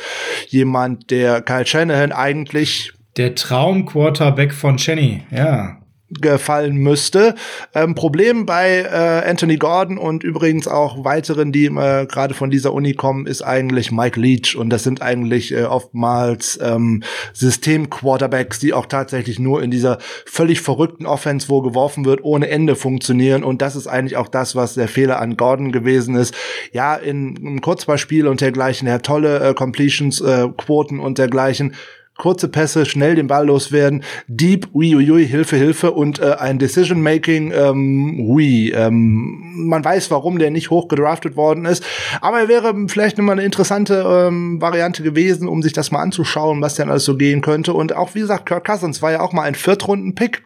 jemand, 0.48 1.10
der 1.10 1.42
Kyle 1.42 1.66
Shanahan 1.66 2.12
eigentlich 2.12 2.92
der 3.16 3.34
Traum-Quarterback 3.34 4.52
von 4.52 4.76
Chenny, 4.76 5.22
ja 5.30 5.78
gefallen 6.11 6.76
müsste. 6.76 7.34
Ähm, 7.75 7.94
Problem 7.94 8.44
bei 8.44 8.82
äh, 8.82 9.28
Anthony 9.28 9.56
Gordon 9.56 9.96
und 9.96 10.23
übrigens 10.23 10.68
auch 10.68 11.04
weiteren, 11.04 11.50
die 11.50 11.66
äh, 11.66 12.06
gerade 12.06 12.34
von 12.34 12.50
dieser 12.50 12.75
Uni 12.75 12.92
kommen, 12.92 13.26
ist 13.26 13.42
eigentlich 13.42 13.90
Mike 13.90 14.20
Leach 14.20 14.54
und 14.56 14.70
das 14.70 14.82
sind 14.82 15.00
eigentlich 15.00 15.52
äh, 15.52 15.64
oftmals 15.64 16.58
ähm, 16.62 17.02
System-Quarterbacks, 17.32 18.58
die 18.58 18.75
auch 18.75 18.87
tatsächlich 18.87 19.38
nur 19.38 19.62
in 19.62 19.70
dieser 19.70 19.99
völlig 20.26 20.61
verrückten 20.61 21.06
Offense, 21.06 21.49
wo 21.49 21.62
geworfen 21.62 22.04
wird, 22.04 22.23
ohne 22.23 22.49
Ende 22.49 22.76
funktionieren 22.76 23.42
und 23.42 23.62
das 23.62 23.75
ist 23.75 23.87
eigentlich 23.87 24.16
auch 24.16 24.28
das, 24.28 24.54
was 24.54 24.75
der 24.75 24.88
Fehler 24.88 25.20
an 25.20 25.37
Gordon 25.38 25.73
gewesen 25.73 26.16
ist. 26.16 26.34
Ja, 26.73 26.96
in 26.96 27.37
einem 27.37 27.61
Kurzballspiel 27.61 28.26
und 28.26 28.42
dergleichen, 28.42 28.87
er 28.87 28.94
hat 28.94 29.06
tolle 29.06 29.40
äh, 29.40 29.54
Completions-Quoten 29.54 30.99
äh, 30.99 31.02
und 31.02 31.18
dergleichen 31.18 31.75
kurze 32.16 32.49
Pässe, 32.49 32.87
schnell 32.87 33.16
den 33.16 33.26
Ball 33.26 33.47
loswerden, 33.47 34.04
Deep, 34.28 34.68
uiuiui, 34.73 35.26
Hilfe, 35.26 35.56
Hilfe 35.56 35.92
und 35.92 36.21
äh, 36.21 36.37
ein 36.38 36.59
Decision-Making, 36.59 37.52
ähm, 37.52 38.21
ui. 38.21 38.71
Ähm, 38.71 39.52
man 39.66 39.85
weiß, 39.85 40.11
warum 40.11 40.38
der 40.38 40.50
nicht 40.50 40.71
hoch 40.71 40.88
gedraftet 40.88 41.37
worden 41.37 41.64
ist, 41.64 41.85
aber 42.21 42.40
er 42.40 42.49
wäre 42.49 42.75
vielleicht 42.88 43.18
nochmal 43.18 43.35
eine 43.35 43.44
interessante 43.44 44.04
ähm, 44.06 44.61
Variante 44.61 45.02
gewesen, 45.02 45.49
um 45.49 45.62
sich 45.62 45.73
das 45.73 45.90
mal 45.90 46.02
anzuschauen, 46.02 46.61
was 46.61 46.76
denn 46.76 46.90
alles 46.90 47.04
so 47.04 47.16
gehen 47.16 47.40
könnte. 47.40 47.73
Und 47.73 47.94
auch, 47.97 48.14
wie 48.14 48.21
gesagt, 48.21 48.47
Kirk 48.47 48.64
Cousins 48.64 49.02
war 49.02 49.12
ja 49.12 49.21
auch 49.21 49.33
mal 49.33 49.42
ein 49.42 49.54
Viertrunden-Pick. 49.54 50.44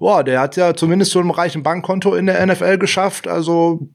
Boah, 0.00 0.24
der 0.24 0.40
hat 0.40 0.56
ja 0.56 0.74
zumindest 0.74 1.12
so 1.12 1.20
ein 1.20 1.30
reichen 1.30 1.62
Bankkonto 1.62 2.14
in 2.14 2.26
der 2.26 2.44
NFL 2.44 2.78
geschafft, 2.78 3.28
also 3.28 3.88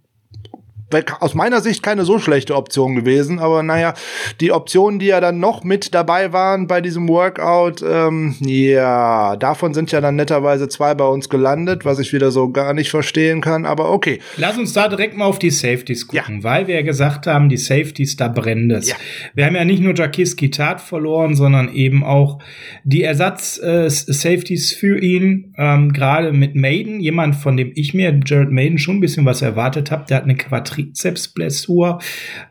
aus 1.20 1.34
meiner 1.34 1.60
Sicht 1.62 1.84
keine 1.84 2.06
so 2.06 2.18
schlechte 2.18 2.56
Option 2.56 2.96
gewesen, 2.96 3.40
aber 3.40 3.62
naja, 3.62 3.94
die 4.40 4.54
Optionen, 4.54 5.00
die 5.00 5.08
ja 5.08 5.20
dann 5.20 5.40
noch 5.40 5.64
mit 5.66 5.94
dabei 5.94 6.32
waren 6.32 6.68
bei 6.68 6.80
diesem 6.80 7.10
Workout, 7.10 7.84
ähm, 7.86 8.36
ja, 8.40 9.36
davon 9.36 9.74
sind 9.74 9.92
ja 9.92 10.00
dann 10.00 10.16
netterweise 10.16 10.70
zwei 10.70 10.96
bei 10.96 11.06
uns 11.06 11.28
gelandet, 11.28 11.84
was 11.84 12.00
ich 12.00 12.14
wieder 12.14 12.32
so 12.32 12.50
gar 12.52 12.74
nicht 12.74 12.90
verstehen 12.90 13.42
kann, 13.42 13.66
aber 13.66 13.92
okay. 13.92 14.20
Lass 14.38 14.58
uns 14.58 14.72
da 14.72 14.88
direkt 14.88 15.18
mal 15.18 15.26
auf 15.26 15.40
die 15.40 15.50
Safeties 15.50 16.08
gucken, 16.08 16.38
ja. 16.38 16.44
weil 16.44 16.68
wir 16.68 16.76
ja 16.76 16.84
gesagt 16.84 17.28
haben, 17.28 17.50
die 17.50 17.58
Safeties, 17.58 18.16
da 18.16 18.30
brennt 18.30 18.72
es. 18.72 18.90
Ja. 18.90 18.96
Wir 19.36 19.46
haben 19.46 19.56
ja 19.56 19.66
nicht 19.66 19.82
nur 19.82 19.94
Jakis 19.94 20.38
Gitat 20.38 20.80
verloren, 20.80 21.36
sondern 21.36 21.74
eben 21.74 22.06
auch 22.06 22.40
die 22.86 23.04
Ersatz-Safeties 23.04 24.72
äh, 24.72 24.76
für 24.76 25.02
ihn, 25.02 25.54
ähm, 25.58 25.92
gerade 25.92 26.32
mit 26.32 26.56
Maiden, 26.56 27.02
jemand, 27.02 27.36
von 27.36 27.58
dem 27.58 27.74
ich 27.76 27.94
mir, 27.94 28.18
Jared 28.26 28.52
Maiden, 28.52 28.78
schon 28.78 28.98
ein 28.98 29.02
bisschen 29.02 29.26
was 29.26 29.42
erwartet 29.42 29.92
habe, 29.92 30.06
der 30.08 30.18
hat 30.18 30.24
eine 30.24 30.36
Quadrat 30.36 30.77
Trizepsblessur. 30.78 32.00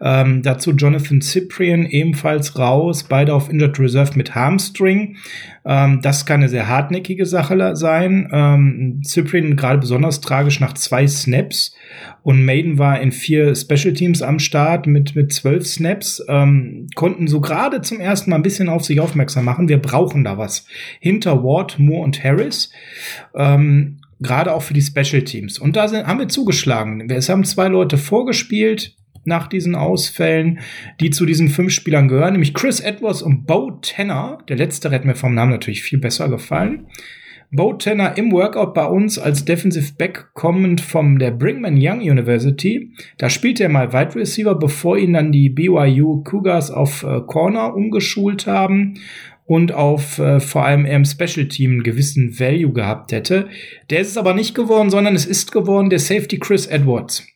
Ähm, 0.01 0.43
dazu 0.43 0.73
Jonathan 0.73 1.21
Cyprian 1.21 1.87
ebenfalls 1.87 2.59
raus, 2.59 3.05
beide 3.05 3.35
auf 3.35 3.51
Injured 3.51 3.79
Reserve 3.79 4.13
mit 4.17 4.35
Hamstring. 4.35 5.17
Ähm, 5.65 6.01
das 6.03 6.27
kann 6.27 6.41
eine 6.41 6.49
sehr 6.49 6.69
hartnäckige 6.69 7.27
Sache 7.27 7.77
sein. 7.77 8.29
Ähm, 8.33 9.01
Cyprian 9.05 9.57
gerade 9.57 9.79
besonders 9.79 10.21
tragisch 10.21 10.61
nach 10.61 10.75
zwei 10.75 11.07
Snaps 11.07 11.75
und 12.23 12.45
Maiden 12.45 12.79
war 12.79 13.01
in 13.01 13.13
vier 13.13 13.55
Special 13.55 13.95
Teams 13.95 14.23
am 14.23 14.39
Start 14.39 14.87
mit 14.87 15.15
mit 15.17 15.33
zwölf 15.33 15.67
Snaps. 15.67 16.25
Ähm, 16.29 16.89
konnten 16.95 17.27
so 17.29 17.41
gerade 17.41 17.81
zum 17.81 18.01
ersten 18.01 18.31
Mal 18.31 18.37
ein 18.37 18.43
bisschen 18.43 18.69
auf 18.69 18.85
sich 18.85 19.01
aufmerksam 19.01 19.45
machen. 19.45 19.69
Wir 19.69 19.79
brauchen 19.79 20.25
da 20.25 20.39
was 20.39 20.67
hinter 21.01 21.43
Ward, 21.43 21.79
Moore 21.79 22.03
und 22.03 22.23
Harris. 22.23 22.71
Ähm, 23.35 23.99
gerade 24.21 24.53
auch 24.53 24.63
für 24.63 24.75
die 24.75 24.83
Special 24.83 25.23
Teams. 25.23 25.59
Und 25.59 25.77
da 25.77 25.89
sind, 25.89 26.07
haben 26.07 26.21
wir 26.21 26.29
zugeschlagen. 26.29 27.09
Es 27.11 27.29
haben 27.29 27.45
zwei 27.45 27.69
Leute 27.69 27.99
vorgespielt 27.99 28.97
nach 29.25 29.49
diesen 29.49 29.75
Ausfällen, 29.75 30.61
die 31.01 31.11
zu 31.11 31.27
diesen 31.27 31.49
fünf 31.49 31.73
Spielern 31.73 32.09
gehören, 32.09 32.33
nämlich 32.33 32.55
Chris 32.55 32.81
Edwards 32.81 33.23
und 33.23 33.47
Bo 33.47 33.73
Tanner. 33.83 34.39
Der 34.49 34.57
letzte 34.57 34.91
hat 34.91 35.05
mir 35.05 35.17
vom 35.17 35.35
Namen 35.35 35.51
natürlich 35.51 35.83
viel 35.83 35.99
besser 35.99 36.29
gefallen. 36.29 36.87
Bo 37.53 37.75
Tanner 37.75 38.17
im 38.17 38.33
Workout 38.33 38.75
bei 38.75 38.87
uns 38.87 39.19
als 39.19 39.45
Defensive 39.45 39.95
Back 39.97 40.31
kommend 40.35 40.81
vom 40.81 41.19
der 41.19 41.31
Brigham 41.31 41.77
Young 41.77 42.01
University. 42.01 42.93
Da 43.19 43.31
spielt 43.31 43.61
er 43.61 43.69
mal 43.69 43.93
Wide 43.93 44.17
Receiver, 44.17 44.55
bevor 44.57 44.99
ihn 44.99 45.13
dann 45.13 45.31
die 45.31 45.49
BYU 45.49 46.23
Cougars 46.25 46.71
auf 46.71 47.05
äh, 47.05 47.21
Corner 47.27 47.75
umgeschult 47.75 48.47
haben 48.47 48.95
und 49.47 49.73
auf 49.73 50.19
äh, 50.19 50.41
vor 50.41 50.65
allem 50.65 50.85
eher 50.85 50.97
im 50.97 51.05
Special 51.05 51.47
Team 51.47 51.73
einen 51.73 51.83
gewissen 51.83 52.39
Value 52.39 52.73
gehabt 52.73 53.13
hätte. 53.13 53.49
Der 53.91 54.01
ist 54.01 54.11
es 54.11 54.19
aber 54.19 54.35
nicht 54.35 54.55
geworden, 54.55 54.91
sondern 54.91 55.15
es 55.15 55.25
ist 55.25 55.53
geworden 55.53 55.91
der 55.91 56.01
Safety 56.01 56.39
Chris 56.39 56.67
Edwards. 56.67 57.27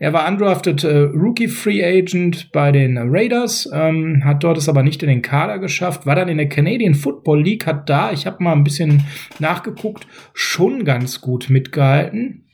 Er 0.00 0.12
war 0.12 0.28
undrafted 0.28 0.84
äh, 0.84 0.98
Rookie 0.98 1.48
Free 1.48 1.84
Agent 1.84 2.52
bei 2.52 2.70
den 2.70 2.96
Raiders, 2.98 3.68
ähm, 3.72 4.22
hat 4.24 4.44
dort 4.44 4.56
es 4.56 4.68
aber 4.68 4.84
nicht 4.84 5.02
in 5.02 5.08
den 5.08 5.22
Kader 5.22 5.58
geschafft, 5.58 6.06
war 6.06 6.14
dann 6.14 6.28
in 6.28 6.38
der 6.38 6.48
Canadian 6.48 6.94
Football 6.94 7.42
League, 7.42 7.66
hat 7.66 7.88
da, 7.88 8.12
ich 8.12 8.26
habe 8.26 8.42
mal 8.42 8.52
ein 8.52 8.62
bisschen 8.62 9.02
nachgeguckt, 9.40 10.06
schon 10.34 10.84
ganz 10.84 11.20
gut 11.20 11.50
mitgehalten. 11.50 12.47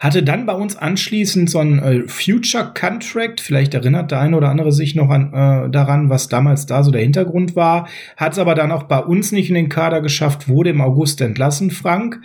Hatte 0.00 0.22
dann 0.22 0.46
bei 0.46 0.54
uns 0.54 0.76
anschließend 0.76 1.50
so 1.50 1.58
ein 1.58 1.78
äh, 1.78 2.08
Future 2.08 2.72
Contract, 2.78 3.40
vielleicht 3.40 3.74
erinnert 3.74 4.10
der 4.10 4.20
eine 4.20 4.36
oder 4.36 4.48
andere 4.48 4.72
sich 4.72 4.94
noch 4.94 5.10
an, 5.10 5.32
äh, 5.32 5.70
daran, 5.70 6.08
was 6.08 6.28
damals 6.28 6.66
da 6.66 6.82
so 6.82 6.90
der 6.90 7.02
Hintergrund 7.02 7.54
war, 7.54 7.88
hat 8.16 8.32
es 8.32 8.38
aber 8.38 8.54
dann 8.54 8.72
auch 8.72 8.84
bei 8.84 8.98
uns 8.98 9.32
nicht 9.32 9.48
in 9.48 9.54
den 9.54 9.68
Kader 9.68 10.00
geschafft, 10.00 10.48
wurde 10.48 10.70
im 10.70 10.80
August 10.80 11.20
entlassen, 11.20 11.70
Frank. 11.70 12.20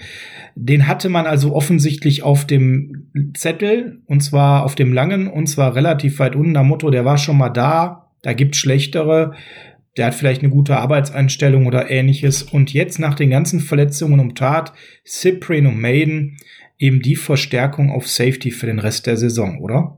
Den 0.56 0.88
hatte 0.88 1.10
man 1.10 1.26
also 1.26 1.54
offensichtlich 1.54 2.24
auf 2.24 2.46
dem 2.46 3.10
Zettel, 3.34 4.02
und 4.06 4.22
zwar 4.22 4.64
auf 4.64 4.76
dem 4.76 4.94
langen, 4.94 5.28
und 5.28 5.48
zwar 5.48 5.76
relativ 5.76 6.20
weit 6.20 6.36
unten, 6.36 6.56
am 6.56 6.68
Motto, 6.68 6.92
der 6.92 7.06
war 7.06 7.18
schon 7.18 7.38
mal 7.38 7.50
da, 7.50 8.12
da 8.22 8.34
gibt's 8.34 8.60
schlechtere 8.60 9.34
der 9.98 10.08
hat 10.08 10.16
vielleicht 10.16 10.42
eine 10.42 10.50
gute 10.50 10.78
Arbeitseinstellung 10.78 11.68
oder 11.68 11.90
ähnliches. 11.90 12.44
Und 12.44 12.74
jetzt 12.74 13.00
nach 13.00 13.14
den 13.14 13.30
ganzen 13.30 13.60
Verletzungen 13.60 14.20
um 14.20 14.34
Tat, 14.34 14.74
Cyprian 15.06 15.68
und 15.68 15.80
Maiden, 15.80 16.38
eben 16.84 17.02
die 17.02 17.16
Verstärkung 17.16 17.92
auf 17.92 18.10
Safety 18.10 18.52
für 18.52 18.66
den 18.66 18.80
Rest 18.80 19.08
der 19.08 19.16
Saison, 19.16 19.60
oder? 19.62 19.98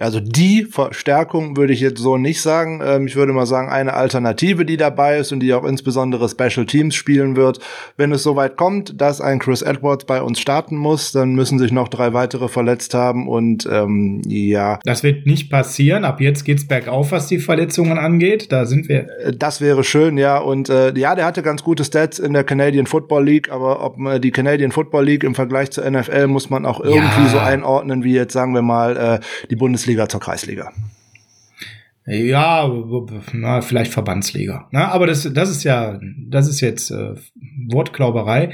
Also 0.00 0.18
die 0.18 0.64
Verstärkung 0.64 1.58
würde 1.58 1.74
ich 1.74 1.80
jetzt 1.80 2.00
so 2.00 2.16
nicht 2.16 2.40
sagen. 2.40 2.80
Ähm, 2.82 3.06
ich 3.06 3.16
würde 3.16 3.34
mal 3.34 3.44
sagen, 3.44 3.68
eine 3.68 3.92
Alternative, 3.92 4.64
die 4.64 4.78
dabei 4.78 5.18
ist 5.18 5.30
und 5.30 5.40
die 5.40 5.52
auch 5.52 5.64
insbesondere 5.64 6.26
Special 6.28 6.64
Teams 6.64 6.94
spielen 6.94 7.36
wird. 7.36 7.60
Wenn 7.98 8.10
es 8.10 8.22
soweit 8.22 8.56
kommt, 8.56 8.98
dass 9.00 9.20
ein 9.20 9.38
Chris 9.38 9.60
Edwards 9.60 10.06
bei 10.06 10.22
uns 10.22 10.40
starten 10.40 10.76
muss, 10.76 11.12
dann 11.12 11.34
müssen 11.34 11.58
sich 11.58 11.70
noch 11.70 11.88
drei 11.88 12.14
weitere 12.14 12.48
verletzt 12.48 12.94
haben 12.94 13.28
und 13.28 13.68
ähm, 13.70 14.22
ja. 14.26 14.78
Das 14.84 15.02
wird 15.02 15.26
nicht 15.26 15.50
passieren. 15.50 16.04
Ab 16.04 16.20
jetzt 16.22 16.44
geht's 16.44 16.66
bergauf, 16.66 17.12
was 17.12 17.26
die 17.26 17.38
Verletzungen 17.38 17.98
angeht. 17.98 18.50
Da 18.50 18.64
sind 18.64 18.88
wir. 18.88 19.06
Äh, 19.20 19.32
das 19.36 19.60
wäre 19.60 19.84
schön, 19.84 20.16
ja. 20.16 20.38
Und 20.38 20.70
äh, 20.70 20.98
ja, 20.98 21.14
der 21.14 21.26
hatte 21.26 21.42
ganz 21.42 21.62
gute 21.62 21.84
Stats 21.84 22.18
in 22.18 22.32
der 22.32 22.44
Canadian 22.44 22.86
Football 22.86 23.26
League, 23.26 23.52
aber 23.52 23.84
ob 23.84 24.00
äh, 24.00 24.18
die 24.18 24.30
Canadian 24.30 24.72
Football 24.72 25.04
League 25.04 25.24
im 25.24 25.34
Vergleich 25.34 25.70
zur 25.70 25.88
NFL 25.88 26.26
muss 26.28 26.48
man 26.48 26.64
auch 26.64 26.80
irgendwie 26.80 27.24
ja. 27.24 27.28
so 27.28 27.38
einordnen, 27.38 28.02
wie 28.02 28.14
jetzt 28.14 28.32
sagen 28.32 28.54
wir 28.54 28.62
mal 28.62 28.96
äh, 28.96 29.20
die 29.50 29.56
Bundesliga 29.56 29.89
Bundesliga 29.90 30.08
zur 30.08 30.20
Kreisliga. 30.20 30.72
Ja, 32.06 32.68
na, 33.32 33.60
vielleicht 33.60 33.92
Verbandsliga. 33.92 34.68
Na, 34.72 34.88
aber 34.88 35.06
das, 35.06 35.30
das 35.32 35.50
ist 35.50 35.64
ja, 35.64 36.00
das 36.28 36.48
ist 36.48 36.60
jetzt 36.60 36.90
äh, 36.90 37.14
Wortklauberei. 37.68 38.50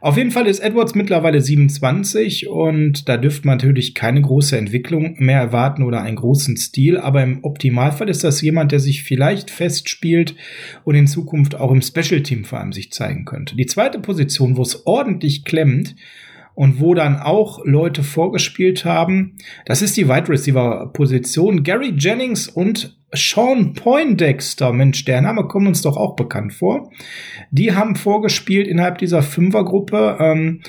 Auf 0.00 0.16
jeden 0.16 0.30
Fall 0.30 0.46
ist 0.46 0.60
Edwards 0.60 0.94
mittlerweile 0.94 1.40
27 1.40 2.48
und 2.48 3.08
da 3.08 3.16
dürfte 3.16 3.46
man 3.46 3.58
natürlich 3.58 3.94
keine 3.94 4.22
große 4.22 4.56
Entwicklung 4.56 5.16
mehr 5.18 5.40
erwarten 5.40 5.82
oder 5.82 6.02
einen 6.02 6.16
großen 6.16 6.56
Stil. 6.56 6.96
Aber 6.96 7.22
im 7.22 7.42
Optimalfall 7.42 8.08
ist 8.08 8.24
das 8.24 8.40
jemand, 8.40 8.72
der 8.72 8.80
sich 8.80 9.02
vielleicht 9.02 9.50
festspielt 9.50 10.36
und 10.84 10.94
in 10.94 11.08
Zukunft 11.08 11.56
auch 11.56 11.72
im 11.72 11.82
Special 11.82 12.22
Team 12.22 12.44
vor 12.44 12.60
allem 12.60 12.72
sich 12.72 12.92
zeigen 12.92 13.24
könnte. 13.24 13.56
Die 13.56 13.66
zweite 13.66 13.98
Position, 13.98 14.56
wo 14.56 14.62
es 14.62 14.86
ordentlich 14.86 15.44
klemmt, 15.44 15.96
und 16.54 16.80
wo 16.80 16.94
dann 16.94 17.18
auch 17.18 17.64
Leute 17.64 18.02
vorgespielt 18.02 18.84
haben. 18.84 19.36
Das 19.66 19.82
ist 19.82 19.96
die 19.96 20.08
Wide 20.08 20.28
Receiver 20.28 20.90
Position. 20.92 21.62
Gary 21.62 21.94
Jennings 21.96 22.48
und 22.48 22.96
Sean 23.16 23.74
Poindexter, 23.74 24.72
Mensch, 24.72 25.04
der 25.04 25.20
Name 25.20 25.44
kommt 25.44 25.68
uns 25.68 25.82
doch 25.82 25.96
auch 25.96 26.16
bekannt 26.16 26.52
vor. 26.52 26.90
Die 27.50 27.74
haben 27.74 27.94
vorgespielt 27.96 28.66
innerhalb 28.66 28.98
dieser 28.98 29.22
Fünfergruppe. 29.22 30.16
Ähm, 30.20 30.60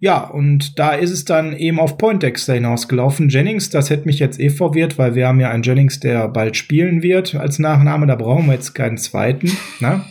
ja, 0.00 0.22
und 0.22 0.78
da 0.78 0.92
ist 0.92 1.10
es 1.10 1.24
dann 1.24 1.56
eben 1.56 1.80
auf 1.80 1.96
Poindexter 1.96 2.54
hinausgelaufen. 2.54 3.30
Jennings, 3.30 3.70
das 3.70 3.88
hätte 3.88 4.06
mich 4.06 4.18
jetzt 4.18 4.38
eh 4.38 4.50
verwirrt, 4.50 4.98
weil 4.98 5.14
wir 5.14 5.28
haben 5.28 5.40
ja 5.40 5.50
einen 5.50 5.62
Jennings, 5.62 6.00
der 6.00 6.28
bald 6.28 6.56
spielen 6.56 7.02
wird 7.02 7.34
als 7.34 7.58
Nachname. 7.58 8.06
Da 8.06 8.16
brauchen 8.16 8.46
wir 8.46 8.52
jetzt 8.52 8.74
keinen 8.74 8.98
zweiten. 8.98 9.50
Ne? 9.80 10.04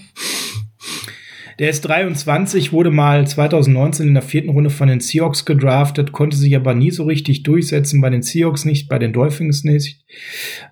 Der 1.59 1.69
ist 1.69 1.81
23, 1.81 2.73
wurde 2.73 2.91
mal 2.91 3.27
2019 3.27 4.07
in 4.07 4.13
der 4.13 4.23
vierten 4.23 4.49
Runde 4.49 4.69
von 4.69 4.87
den 4.87 4.99
Seahawks 4.99 5.45
gedraftet, 5.45 6.11
konnte 6.11 6.37
sich 6.37 6.55
aber 6.55 6.73
nie 6.73 6.91
so 6.91 7.03
richtig 7.03 7.43
durchsetzen, 7.43 8.01
bei 8.01 8.09
den 8.09 8.23
Seahawks 8.23 8.65
nicht, 8.65 8.89
bei 8.89 8.99
den 8.99 9.13
Dolphins 9.13 9.63
nicht. 9.63 10.03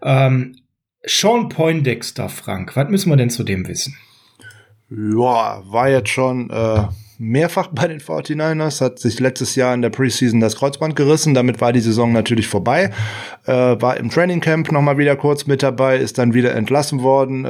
Ähm, 0.02 0.56
Sean 1.04 1.50
Poindexter, 1.50 2.30
Frank, 2.30 2.76
was 2.76 2.90
müssen 2.90 3.10
wir 3.10 3.18
denn 3.18 3.30
zu 3.30 3.44
dem 3.44 3.68
wissen? 3.68 3.96
Ja, 4.90 5.64
war 5.66 5.90
jetzt 5.90 6.10
schon 6.10 6.50
äh, 6.50 6.84
mehrfach 7.18 7.68
bei 7.68 7.88
den 7.88 8.00
49ers, 8.00 8.82
hat 8.82 9.00
sich 9.00 9.20
letztes 9.20 9.56
Jahr 9.56 9.74
in 9.74 9.82
der 9.82 9.90
Preseason 9.92 10.40
das 10.40 10.56
Kreuzband 10.56 10.96
gerissen, 10.96 11.34
damit 11.34 11.62
war 11.62 11.72
die 11.72 11.80
Saison 11.80 12.12
natürlich 12.12 12.48
vorbei, 12.48 12.92
äh, 13.48 13.52
war 13.52 13.98
im 13.98 14.10
Training 14.10 14.40
Camp 14.40 14.72
nochmal 14.72 14.98
wieder 14.98 15.16
kurz 15.16 15.48
mit 15.48 15.64
dabei, 15.64 15.98
ist 15.98 16.18
dann 16.18 16.34
wieder 16.34 16.54
entlassen 16.54 17.02
worden, 17.02 17.46
äh, 17.46 17.50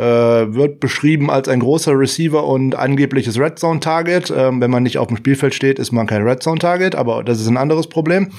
wird 0.54 0.80
beschrieben 0.80 1.30
als 1.30 1.50
ein 1.50 1.60
großer 1.60 1.98
Receiver 1.98 2.46
und 2.46 2.76
angebliches 2.76 3.38
Red 3.38 3.60
Zone 3.60 3.82
Target. 3.82 4.34
Ähm, 4.36 4.62
wenn 4.62 4.72
man 4.72 4.84
nicht 4.84 4.98
auf 4.98 5.08
dem 5.08 5.18
Spielfeld 5.18 5.54
steht, 5.54 5.80
ist 5.80 5.92
man 5.92 6.08
kein 6.08 6.24
Red 6.24 6.42
Zone 6.42 6.60
Target, 6.60 6.96
aber 6.96 7.24
das 7.24 7.42
ist 7.42 7.48
ein 7.48 7.58
anderes 7.58 7.88
Problem. 7.88 8.30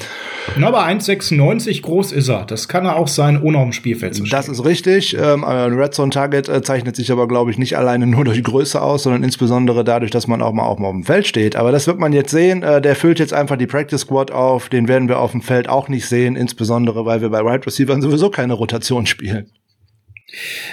Na, 0.57 0.69
aber 0.69 0.87
1,96 0.87 1.83
groß 1.83 2.13
ist 2.13 2.29
er. 2.29 2.45
Das 2.47 2.69
kann 2.69 2.87
er 2.87 2.97
auch 2.97 3.09
sein, 3.09 3.41
ohne 3.43 3.59
auf 3.59 3.65
dem 3.65 3.73
Spielfeld 3.73 4.15
zu 4.15 4.25
stehen. 4.25 4.37
Das 4.37 4.49
ist 4.49 4.65
richtig. 4.65 5.17
Ähm, 5.21 5.45
ein 5.45 5.75
Red 5.75 5.95
Zone 5.95 6.11
Target 6.11 6.49
äh, 6.49 6.63
zeichnet 6.63 6.97
sich 6.97 7.13
aber, 7.13 7.29
glaube 7.29 7.51
ich, 7.51 7.59
nicht 7.59 7.77
alleine 7.77 8.07
nur 8.07 8.25
durch 8.25 8.43
Größe 8.43 8.81
aus, 8.81 9.03
sondern 9.03 9.23
insbesondere 9.23 9.85
dadurch, 9.85 10.11
dass 10.11 10.27
man 10.27 10.41
auch 10.41 10.53
mal, 10.53 10.65
auch 10.65 10.79
mal 10.79 10.89
auf 10.89 10.95
dem 10.95 11.05
Feld 11.05 11.27
steht. 11.27 11.57
Aber 11.57 11.71
das 11.71 11.87
wird 11.87 11.99
man 11.99 12.15
jetzt 12.15 12.31
sehen. 12.31 12.63
Äh, 12.63 12.81
der 12.81 12.97
füllt 12.97 13.19
jetzt 13.19 13.35
einfach 13.35 13.57
die 13.59 13.67
Practice 13.67 14.01
Squad 14.01 14.31
auf. 14.31 14.71
Den 14.71 14.89
werden 14.89 15.09
wir 15.09 15.19
auf 15.19 15.33
dem 15.33 15.43
Feld 15.43 15.69
auch 15.69 15.89
nicht 15.89 16.07
sehen, 16.07 16.35
insbesondere 16.35 17.05
weil 17.05 17.21
wir 17.21 17.29
bei 17.29 17.43
Wide 17.53 17.67
Receivers 17.67 18.03
sowieso 18.03 18.31
keine 18.31 18.55
Rotation 18.55 19.07
spielen. 19.07 19.51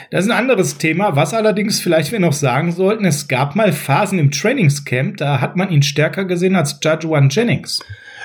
Das 0.09 0.25
ist 0.25 0.31
ein 0.31 0.37
anderes 0.37 0.77
Thema, 0.77 1.15
was 1.15 1.33
allerdings 1.33 1.81
vielleicht 1.81 2.11
wir 2.11 2.19
noch 2.19 2.33
sagen 2.33 2.71
sollten. 2.71 3.05
Es 3.05 3.27
gab 3.27 3.55
mal 3.55 3.73
Phasen 3.73 4.19
im 4.19 4.31
Trainingscamp, 4.31 5.17
da 5.17 5.41
hat 5.41 5.55
man 5.55 5.69
ihn 5.69 5.83
stärker 5.83 6.25
gesehen 6.25 6.55
als 6.55 6.79
Judge 6.81 7.07
One 7.07 7.27
Jennings. 7.29 7.79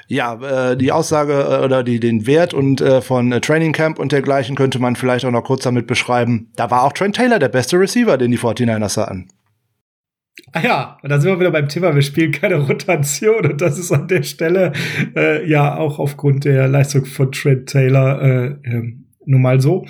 Ja, 0.07 0.71
äh, 0.71 0.77
die 0.77 0.93
Aussage 0.93 1.33
äh, 1.33 1.65
oder 1.65 1.83
die, 1.83 1.99
den 1.99 2.27
Wert 2.27 2.55
und 2.55 2.81
äh, 2.81 3.01
von 3.01 3.33
äh, 3.33 3.41
Training 3.41 3.73
Camp 3.73 3.99
und 3.99 4.13
dergleichen 4.13 4.55
könnte 4.55 4.79
man 4.79 4.97
vielleicht 4.97 5.25
auch 5.25 5.31
noch 5.31 5.45
kurz 5.45 5.63
damit 5.63 5.87
beschreiben. 5.87 6.51
Da 6.57 6.71
war 6.71 6.85
auch 6.85 6.93
Trent 6.93 7.17
Taylor 7.17 7.39
der 7.39 7.49
beste 7.49 7.79
Receiver, 7.79 8.19
den 8.19 8.31
die 8.31 8.39
49ers 8.39 8.99
hatten. 8.99 9.29
Ah 10.53 10.63
ja, 10.63 10.99
und 11.03 11.11
da 11.11 11.21
sind 11.21 11.31
wir 11.31 11.41
wieder 11.41 11.51
beim 11.51 11.69
Thema, 11.69 11.95
wir 11.95 12.03
spielen 12.03 12.33
keine 12.33 12.57
Rotation 12.57 13.47
und 13.47 13.61
das 13.61 13.79
ist 13.79 13.93
an 13.93 14.09
der 14.09 14.23
Stelle 14.23 14.73
äh, 15.17 15.49
ja 15.49 15.77
auch 15.77 15.99
aufgrund 15.99 16.45
der 16.45 16.69
Leistung 16.69 17.05
von 17.05 17.31
Trent 17.31 17.69
Taylor 17.69 18.21
äh, 18.21 18.47
äh, 18.69 18.93
nun 19.27 19.43
mal 19.43 19.61
so. 19.61 19.87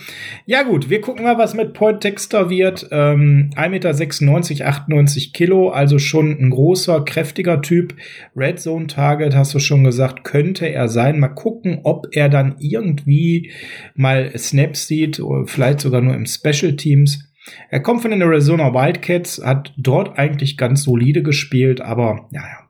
Ja 0.47 0.63
gut, 0.63 0.91
wir 0.91 1.01
gucken 1.01 1.25
mal, 1.25 1.39
was 1.39 1.55
mit 1.55 1.73
Point 1.73 2.05
Dexter 2.05 2.51
wird. 2.51 2.89
Ähm, 2.93 3.51
1,96 3.57 4.51
Meter, 4.53 4.69
98 4.69 5.33
Kilo, 5.33 5.71
also 5.71 5.99
schon 5.99 6.31
ein 6.39 6.51
großer, 6.51 7.05
kräftiger 7.05 7.61
Typ. 7.61 7.95
Red 8.37 8.61
Zone 8.61 8.87
Target, 8.87 9.35
hast 9.35 9.55
du 9.55 9.59
schon 9.59 9.85
gesagt, 9.85 10.25
könnte 10.25 10.67
er 10.67 10.89
sein. 10.89 11.19
Mal 11.19 11.29
gucken, 11.29 11.81
ob 11.83 12.07
er 12.13 12.29
dann 12.29 12.57
irgendwie 12.59 13.51
mal 13.95 14.37
Snaps 14.39 14.87
sieht, 14.87 15.21
vielleicht 15.47 15.81
sogar 15.81 16.01
nur 16.01 16.15
im 16.15 16.27
Special 16.27 16.77
Teams. 16.77 17.34
Er 17.71 17.81
kommt 17.81 18.03
von 18.03 18.11
den 18.11 18.23
Arizona 18.23 18.73
Wildcats, 18.73 19.41
hat 19.45 19.73
dort 19.77 20.19
eigentlich 20.19 20.57
ganz 20.57 20.85
solide 20.85 21.23
gespielt, 21.23 21.81
aber 21.81 22.29
ja, 22.33 22.43
ja. 22.43 22.65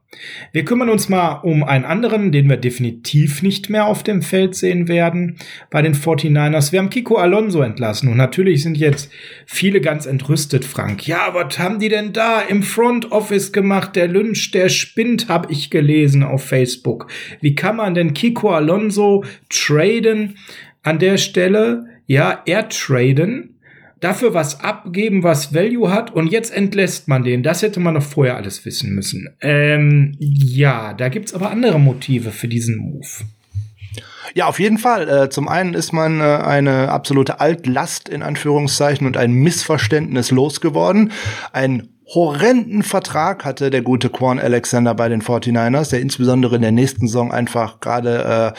Wir 0.53 0.65
kümmern 0.65 0.91
uns 0.91 1.09
mal 1.09 1.41
um 1.43 1.65
einen 1.65 1.85
anderen, 1.85 2.33
den 2.33 2.49
wir 2.49 2.57
definitiv 2.57 3.43
nicht 3.43 3.71
mehr 3.71 3.87
auf 3.87 4.03
dem 4.03 4.23
Feld 4.23 4.55
sehen 4.55 4.89
werden 4.89 5.37
bei 5.71 5.83
den 5.83 5.95
49ers. 5.95 6.73
Wir 6.73 6.79
haben 6.79 6.91
Kiko 6.91 7.17
Alonso 7.17 7.63
entlassen 7.63 8.09
und 8.09 8.17
natürlich 8.17 8.63
sind 8.63 8.77
jetzt 8.77 9.11
viele 9.47 9.81
ganz 9.81 10.07
entrüstet, 10.07 10.65
Frank. 10.65 11.07
Ja, 11.07 11.31
was 11.33 11.59
haben 11.59 11.79
die 11.79 11.89
denn 11.89 12.13
da 12.13 12.41
im 12.41 12.63
Front 12.63 13.13
Office 13.13 13.53
gemacht? 13.53 13.97
Der 13.97 14.09
Lynch, 14.09 14.51
der 14.53 14.69
spinnt, 14.69 15.29
habe 15.29 15.53
ich 15.53 15.71
gelesen 15.71 16.23
auf 16.23 16.45
Facebook. 16.45 17.09
Wie 17.41 17.55
kann 17.55 17.77
man 17.77 17.95
denn 17.95 18.15
Kiko 18.15 18.51
Alonso 18.51 19.25
traden? 19.51 20.37
An 20.83 20.99
der 20.99 21.17
Stelle, 21.17 21.87
ja, 22.07 22.43
er 22.45 22.69
traden 22.69 23.54
dafür 24.01 24.35
was 24.35 24.61
abgeben, 24.61 25.23
was 25.23 25.55
Value 25.55 25.91
hat 25.91 26.13
und 26.13 26.29
jetzt 26.29 26.55
entlässt 26.55 27.09
man 27.09 27.25
den. 27.25 27.43
Das 27.43 27.63
hätte 27.63 27.81
man 27.81 27.95
noch 27.95 28.03
vorher 28.03 28.37
alles 28.37 28.65
wissen 28.65 28.95
müssen. 28.95 29.29
Ähm, 29.41 30.15
ja, 30.19 30.95
da 30.95 31.09
gibt's 31.09 31.35
aber 31.35 31.51
andere 31.51 31.79
Motive 31.79 32.31
für 32.31 32.49
diesen 32.49 32.77
Move. 32.77 33.25
Ja, 34.35 34.47
auf 34.47 34.59
jeden 34.59 34.79
Fall. 34.79 35.09
Äh, 35.09 35.29
zum 35.29 35.49
einen 35.49 35.75
ist 35.75 35.93
man 35.93 36.21
äh, 36.21 36.25
eine 36.25 36.89
absolute 36.89 37.41
Altlast 37.41 38.09
in 38.09 38.23
Anführungszeichen 38.23 39.07
und 39.07 39.17
ein 39.17 39.33
Missverständnis 39.33 40.33
losgeworden. 40.33 41.13
Ein 41.53 41.89
horrenden 42.07 42.83
Vertrag 42.83 43.45
hatte 43.45 43.71
der 43.71 43.83
gute 43.83 44.09
Quan 44.09 44.39
Alexander 44.39 44.95
bei 44.95 45.09
den 45.09 45.23
49ers, 45.23 45.91
der 45.91 46.01
insbesondere 46.01 46.57
in 46.57 46.63
der 46.63 46.73
nächsten 46.73 47.07
Saison 47.07 47.31
einfach 47.33 47.81
gerade 47.81 48.55
äh, 48.55 48.59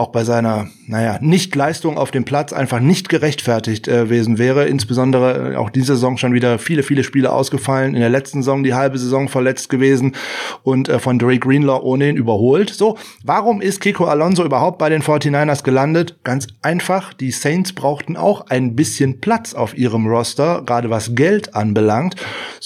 auch 0.00 0.08
bei 0.08 0.24
seiner, 0.24 0.68
naja, 0.86 1.18
Nichtleistung 1.20 1.96
auf 1.98 2.10
dem 2.10 2.24
Platz 2.24 2.52
einfach 2.52 2.80
nicht 2.80 3.08
gerechtfertigt 3.08 3.88
äh, 3.88 4.06
gewesen 4.06 4.38
wäre. 4.38 4.66
Insbesondere 4.66 5.52
äh, 5.52 5.56
auch 5.56 5.70
diese 5.70 5.94
Saison 5.94 6.16
schon 6.16 6.32
wieder 6.32 6.58
viele, 6.58 6.82
viele 6.82 7.04
Spiele 7.04 7.32
ausgefallen. 7.32 7.94
In 7.94 8.00
der 8.00 8.08
letzten 8.08 8.42
Saison 8.42 8.62
die 8.62 8.74
halbe 8.74 8.98
Saison 8.98 9.28
verletzt 9.28 9.68
gewesen 9.68 10.14
und 10.62 10.88
äh, 10.88 10.98
von 10.98 11.18
Drake 11.18 11.40
Greenlaw 11.40 11.82
ohnehin 11.82 12.16
überholt. 12.16 12.70
So, 12.70 12.96
warum 13.24 13.60
ist 13.60 13.80
Kiko 13.80 14.04
Alonso 14.04 14.44
überhaupt 14.44 14.78
bei 14.78 14.88
den 14.88 15.02
49ers 15.02 15.64
gelandet? 15.64 16.16
Ganz 16.24 16.46
einfach, 16.62 17.12
die 17.12 17.30
Saints 17.30 17.72
brauchten 17.72 18.16
auch 18.16 18.46
ein 18.48 18.76
bisschen 18.76 19.20
Platz 19.20 19.54
auf 19.54 19.76
ihrem 19.76 20.06
Roster, 20.06 20.62
gerade 20.64 20.90
was 20.90 21.14
Geld 21.14 21.54
anbelangt. 21.54 22.16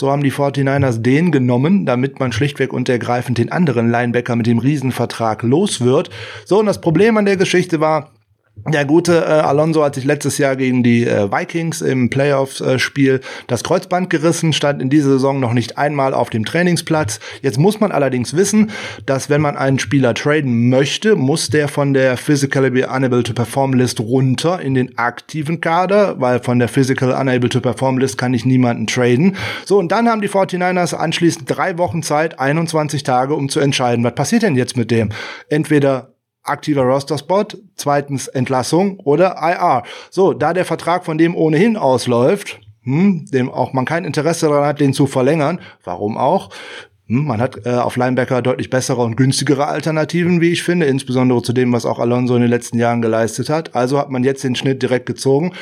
So 0.01 0.11
haben 0.11 0.23
die 0.23 0.33
49ers 0.33 1.03
den 1.03 1.31
genommen, 1.31 1.85
damit 1.85 2.21
man 2.21 2.33
schlichtweg 2.33 2.73
und 2.73 2.89
ergreifend 2.89 3.37
den 3.37 3.53
anderen 3.53 3.91
Linebacker 3.91 4.35
mit 4.35 4.47
dem 4.47 4.59
Riesenvertrag 4.59 5.43
los 5.43 5.83
wird. 5.83 6.09
So, 6.47 6.59
und 6.59 6.65
das 6.65 6.81
Problem 6.81 7.19
an 7.19 7.27
der 7.27 7.37
Geschichte 7.37 7.81
war, 7.81 8.11
der 8.69 8.85
gute 8.85 9.17
äh, 9.17 9.25
Alonso 9.25 9.83
hat 9.83 9.95
sich 9.95 10.05
letztes 10.05 10.39
Jahr 10.39 10.55
gegen 10.55 10.83
die 10.83 11.07
äh, 11.07 11.31
Vikings 11.31 11.81
im 11.81 12.11
Playoffs-Spiel 12.11 13.15
äh, 13.15 13.21
das 13.47 13.65
Kreuzband 13.65 14.11
gerissen, 14.11 14.53
stand 14.53 14.83
in 14.83 14.91
dieser 14.91 15.11
Saison 15.11 15.41
noch 15.41 15.53
nicht 15.53 15.79
einmal 15.79 16.13
auf 16.13 16.31
dem 16.31 16.45
Trainingsplatz. 16.45 17.21
Jetzt 17.43 17.59
muss 17.59 17.81
man 17.81 17.91
allerdings 17.91 18.37
wissen, 18.37 18.71
dass 19.07 19.31
wenn 19.31 19.41
man 19.41 19.57
einen 19.57 19.79
Spieler 19.79 20.15
traden 20.15 20.69
möchte, 20.69 21.17
muss 21.17 21.49
der 21.49 21.69
von 21.69 21.95
der 21.95 22.17
Physically 22.17 22.85
Unable 22.85 23.23
to 23.23 23.33
Perform 23.33 23.73
List 23.73 24.01
runter 24.01 24.61
in 24.61 24.75
den 24.75 24.99
aktiven 24.99 25.61
Kader, 25.61 26.21
weil 26.21 26.41
von 26.41 26.59
der 26.59 26.69
Physical 26.69 27.13
Unable 27.13 27.49
to 27.49 27.61
Perform 27.61 27.99
List 27.99 28.19
kann 28.19 28.35
ich 28.35 28.45
niemanden 28.45 28.87
traden. 28.87 29.37
So, 29.65 29.79
und 29.79 29.91
dann 29.91 30.09
haben 30.09 30.21
die 30.21 30.29
49ers 30.29 30.95
anschließend 30.95 31.49
drei 31.49 31.79
Wochen 31.79 32.03
Zeit, 32.03 32.39
21 32.39 33.03
Tage, 33.03 33.35
um 33.35 33.49
zu 33.49 33.61
entscheiden, 33.61 34.05
was 34.05 34.15
passiert 34.15 34.43
denn 34.43 34.57
jetzt 34.57 34.77
mit 34.77 34.91
dem? 34.91 35.11
Entweder 35.49 36.10
aktiver 36.43 36.83
Roster-Spot, 36.83 37.47
zweitens 37.77 38.29
Entlassung 38.29 38.99
oder 39.01 39.37
IR. 39.41 39.83
So, 40.11 40.33
da 40.33 40.53
der 40.53 40.65
Vertrag 40.65 41.05
von 41.05 41.19
dem 41.19 41.35
ohnehin 41.35 41.77
ausläuft, 41.77 42.61
hm, 42.83 43.27
dem 43.33 43.51
auch 43.51 43.73
man 43.73 43.85
kein 43.85 44.05
Interesse 44.05 44.49
daran 44.49 44.67
hat, 44.67 44.81
den 44.81 44.95
zu 44.95 45.07
verlängern, 45.07 45.61
warum 45.85 46.17
auch? 46.17 46.51
Hm, 47.07 47.27
man 47.27 47.41
hat 47.41 47.67
äh, 47.67 47.71
auf 47.71 47.97
Linebacker 47.97 48.43
deutlich 48.43 48.71
bessere 48.71 49.03
und 49.03 49.17
günstigere 49.17 49.67
Alternativen, 49.67 50.41
wie 50.41 50.53
ich 50.53 50.63
finde, 50.63 50.87
insbesondere 50.87 51.43
zu 51.43 51.53
dem, 51.53 51.73
was 51.73 51.85
auch 51.85 51.99
Alonso 51.99 52.35
in 52.37 52.43
den 52.43 52.51
letzten 52.51 52.79
Jahren 52.79 53.03
geleistet 53.03 53.51
hat. 53.51 53.75
Also 53.75 53.99
hat 53.99 54.11
man 54.11 54.25
jetzt 54.25 54.45
den 54.45 54.57
Schnitt 54.57 54.83
direkt 54.83 55.07
gezogen 55.07 55.53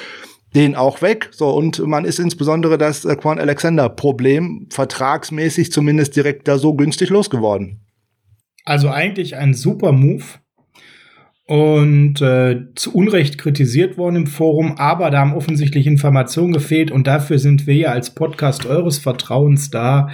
den 0.55 0.74
auch 0.74 1.02
weg. 1.02 1.29
So, 1.33 1.50
und 1.50 1.79
man 1.87 2.05
ist 2.05 2.18
insbesondere 2.18 2.79
das 2.79 3.05
äh, 3.05 3.16
Quan 3.16 3.38
Alexander 3.38 3.88
Problem 3.88 4.66
vertragsmäßig 4.70 5.72
zumindest 5.72 6.16
direkt 6.16 6.48
da 6.48 6.59
so 6.59 6.74
günstig 6.74 7.11
losgeworden. 7.11 7.81
Also 8.64 8.88
eigentlich 8.90 9.37
ein 9.37 9.55
super 9.55 9.92
Move 9.92 10.24
und 11.48 12.20
äh, 12.20 12.61
zu 12.74 12.94
Unrecht 12.94 13.38
kritisiert 13.38 13.96
worden 13.96 14.16
im 14.16 14.26
Forum, 14.26 14.74
aber 14.76 15.11
da 15.11 15.20
haben 15.20 15.32
offensichtlich 15.32 15.87
Informationen 15.87 16.52
gefehlt 16.52 16.90
und 16.90 17.06
dafür 17.06 17.38
sind 17.38 17.66
wir 17.66 17.74
ja 17.74 17.88
als 17.88 18.11
Podcast 18.11 18.66
eures 18.66 18.98
Vertrauens 18.98 19.70
da, 19.70 20.11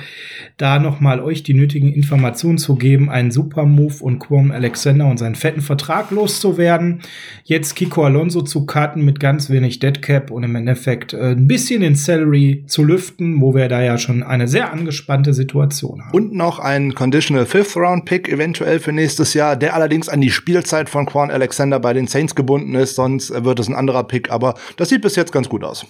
da 0.59 0.79
nochmal 0.79 1.18
euch 1.18 1.42
die 1.42 1.55
nötigen 1.55 1.92
Informationen 1.92 2.57
zu 2.57 2.77
geben, 2.77 3.11
einen 3.11 3.33
super 3.33 3.64
Move 3.64 3.97
und 4.01 4.20
Quom 4.20 4.53
Alexander 4.53 5.07
und 5.09 5.18
seinen 5.18 5.35
fetten 5.35 5.61
Vertrag 5.61 6.12
loszuwerden, 6.12 7.01
jetzt 7.42 7.75
Kiko 7.75 8.05
Alonso 8.05 8.42
zu 8.42 8.64
cutten 8.64 9.05
mit 9.05 9.18
ganz 9.18 9.51
wenig 9.51 9.81
Deadcap 9.81 10.31
und 10.31 10.44
im 10.44 10.55
Endeffekt 10.55 11.14
äh, 11.14 11.33
ein 11.33 11.49
bisschen 11.49 11.81
den 11.81 11.97
Salary 11.97 12.62
zu 12.68 12.85
lüften, 12.85 13.40
wo 13.40 13.57
wir 13.57 13.66
da 13.68 13.83
ja 13.83 13.99
schon 13.99 14.23
eine 14.23 14.47
sehr 14.47 14.73
angespannte 14.73 15.35
Situation 15.35 16.01
haben. 16.01 16.14
Und 16.14 16.33
noch 16.33 16.61
ein 16.61 16.94
Conditional 16.94 17.44
Fifth 17.44 17.77
Round 17.77 18.05
Pick 18.05 18.29
eventuell 18.29 18.79
für 18.79 18.92
nächstes 18.92 19.35
Jahr, 19.35 19.57
der 19.57 19.75
allerdings 19.75 20.09
an 20.09 20.20
die 20.20 20.31
Spielzeit 20.31 20.88
von 20.88 21.07
Quam 21.07 21.24
Quan 21.25 21.31
Alexander 21.31 21.81
bei 21.81 21.95
den 21.95 22.07
Saints 22.07 22.35
gebunden 22.35 22.75
ist, 22.75 22.97
sonst 22.97 23.31
wird 23.45 23.59
es 23.59 23.69
ein 23.69 23.75
anderer 23.75 24.05
Pick, 24.05 24.31
aber 24.31 24.55
das 24.77 24.91
sieht 24.91 25.01
bis 25.01 25.17
jetzt 25.17 25.33
ganz 25.33 25.49
gut 25.49 25.65
aus. 25.65 25.87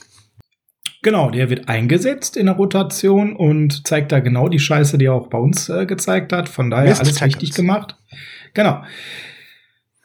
Genau, 1.02 1.30
der 1.30 1.50
wird 1.50 1.68
eingesetzt 1.68 2.36
in 2.36 2.46
der 2.46 2.54
Rotation 2.54 3.34
und 3.36 3.86
zeigt 3.86 4.12
da 4.12 4.20
genau 4.20 4.48
die 4.48 4.60
Scheiße, 4.60 4.96
die 4.96 5.06
er 5.06 5.14
auch 5.14 5.26
bei 5.26 5.38
uns 5.38 5.68
äh, 5.68 5.86
gezeigt 5.86 6.32
hat. 6.32 6.48
Von 6.48 6.70
daher 6.70 6.88
Mist 6.88 7.00
alles 7.00 7.14
Tackles. 7.16 7.42
richtig 7.42 7.54
gemacht. 7.54 7.96
Genau. 8.54 8.82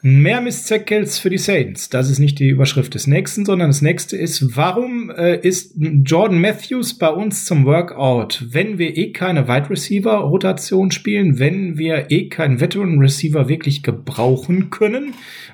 Mehr 0.02 0.40
Miss 0.40 0.64
Tackles 0.64 1.18
für 1.18 1.28
die 1.28 1.36
Saints. 1.36 1.90
Das 1.90 2.08
ist 2.08 2.20
nicht 2.20 2.38
die 2.38 2.48
Überschrift 2.48 2.94
des 2.94 3.06
nächsten, 3.06 3.44
sondern 3.44 3.68
das 3.68 3.82
nächste 3.82 4.16
ist, 4.16 4.56
warum 4.56 5.10
äh, 5.10 5.36
ist 5.46 5.74
Jordan 5.76 6.40
Matthews 6.40 6.96
bei 6.96 7.10
uns 7.10 7.44
zum 7.44 7.66
Workout, 7.66 8.42
wenn 8.48 8.78
wir 8.78 8.96
eh 8.96 9.12
keine 9.12 9.46
Wide 9.46 9.68
Receiver 9.68 10.16
Rotation 10.16 10.90
spielen, 10.90 11.38
wenn 11.38 11.76
wir 11.76 12.10
eh 12.10 12.30
keinen 12.30 12.60
Veteran 12.60 12.98
Receiver 12.98 13.46
wirklich 13.50 13.82
gebrauchen 13.82 14.70
können, 14.70 15.12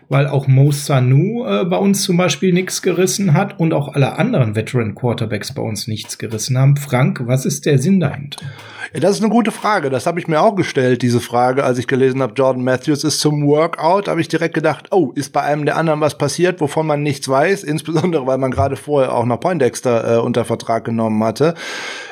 weil 0.09 0.29
auch 0.29 0.47
Mo 0.47 0.71
Sanu 0.71 1.45
äh, 1.45 1.65
bei 1.65 1.79
uns 1.79 2.05
zum 2.05 2.17
Beispiel 2.17 2.53
nichts 2.53 2.83
gerissen 2.83 3.35
hat 3.35 3.59
und 3.59 3.75
auch 3.75 3.95
alle 3.95 4.17
anderen 4.17 4.55
Veteran 4.55 4.95
Quarterbacks 4.95 5.53
bei 5.53 5.63
uns 5.63 5.89
nichts 5.89 6.19
gerissen 6.19 6.57
haben. 6.57 6.77
Frank, 6.77 7.23
was 7.27 7.47
ist 7.47 7.67
der 7.67 7.81
Sinn 7.81 7.99
dahinter? 7.99 8.47
Das 8.93 9.13
ist 9.13 9.23
eine 9.23 9.31
gute 9.31 9.51
Frage. 9.51 9.91
Das 9.91 10.07
habe 10.07 10.21
ich 10.21 10.29
mir 10.29 10.41
auch 10.41 10.55
gestellt, 10.55 11.03
diese 11.03 11.21
Frage, 11.21 11.65
als 11.65 11.79
ich 11.79 11.87
gelesen 11.87 12.23
habe, 12.23 12.35
Jordan 12.35 12.65
Matthews 12.65 13.05
ist 13.05 13.21
zum 13.21 13.47
Workout, 13.47 14.09
habe 14.09 14.21
ich 14.21 14.29
direkt 14.29 14.55
gedacht, 14.55 14.89
oh, 14.91 15.13
ist 15.15 15.33
bei 15.33 15.43
einem 15.43 15.65
der 15.65 15.77
anderen 15.77 16.01
was 16.01 16.19
passiert, 16.19 16.61
wovon 16.61 16.87
man 16.87 17.03
nichts 17.03 17.29
weiß, 17.29 17.65
insbesondere 17.65 18.27
weil 18.27 18.39
man 18.39 18.51
gerade 18.51 18.77
vorher 18.77 19.15
auch 19.15 19.25
noch 19.25 19.41
Poindexter 19.41 20.17
äh, 20.17 20.19
unter 20.19 20.45
Vertrag 20.45 20.85
genommen 20.85 21.23
hatte. 21.25 21.55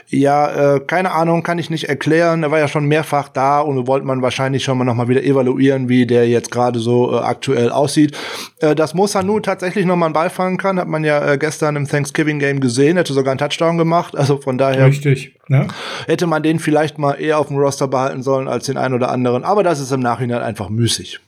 Ja, 0.09 0.75
äh, 0.77 0.81
keine 0.81 1.13
Ahnung, 1.13 1.43
kann 1.43 1.59
ich 1.59 1.71
nicht 1.71 1.89
erklären. 1.89 2.43
Er 2.43 2.51
war 2.51 2.59
ja 2.59 2.69
schon 2.69 2.87
mehrfach 2.87 3.29
da 3.29 3.61
und 3.61 3.87
wollte 3.87 4.07
man 4.07 4.23
wahrscheinlich 4.23 4.63
schon 4.63 4.79
mal 4.79 4.85
noch 4.85 4.95
mal 4.95 5.09
wieder 5.09 5.23
evaluieren, 5.23 5.89
wie 5.89 6.07
der 6.07 6.29
jetzt 6.29 6.51
gerade 6.51 6.79
so 6.79 7.13
äh, 7.13 7.19
aktuell 7.19 7.71
aussieht. 7.71 8.17
Äh, 8.61 8.75
dass 8.75 8.95
Mosanu 8.95 9.41
tatsächlich 9.41 9.87
noch 9.87 9.97
mal 9.97 10.07
einen 10.07 10.13
Ball 10.13 10.31
fangen 10.31 10.57
kann, 10.57 10.79
hat 10.79 10.89
man 10.89 11.05
ja 11.05 11.33
äh, 11.33 11.39
gestern 11.39 11.77
im 11.77 11.89
Thanksgiving 11.89 12.39
Game 12.39 12.61
gesehen, 12.61 12.97
hätte 12.97 13.13
sogar 13.13 13.33
einen 13.33 13.39
Touchdown 13.39 13.79
gemacht. 13.79 14.15
Also 14.25 14.39
von 14.39 14.57
daher 14.57 14.87
Richtig, 14.87 15.37
ja. 15.51 15.67
hätte 16.07 16.27
man 16.27 16.43
den 16.43 16.59
vielleicht 16.59 16.97
mal 16.97 17.13
eher 17.13 17.39
auf 17.39 17.49
dem 17.49 17.59
Roster 17.59 17.89
behalten 17.89 18.23
sollen 18.23 18.49
als 18.49 18.65
den 18.65 18.79
einen 18.79 18.95
oder 18.95 19.11
anderen. 19.11 19.45
Aber 19.45 19.63
das 19.63 19.81
ist 19.81 19.93
im 19.93 20.01
Nachhinein 20.01 20.41
einfach 20.41 20.71
müßig. 20.71 21.21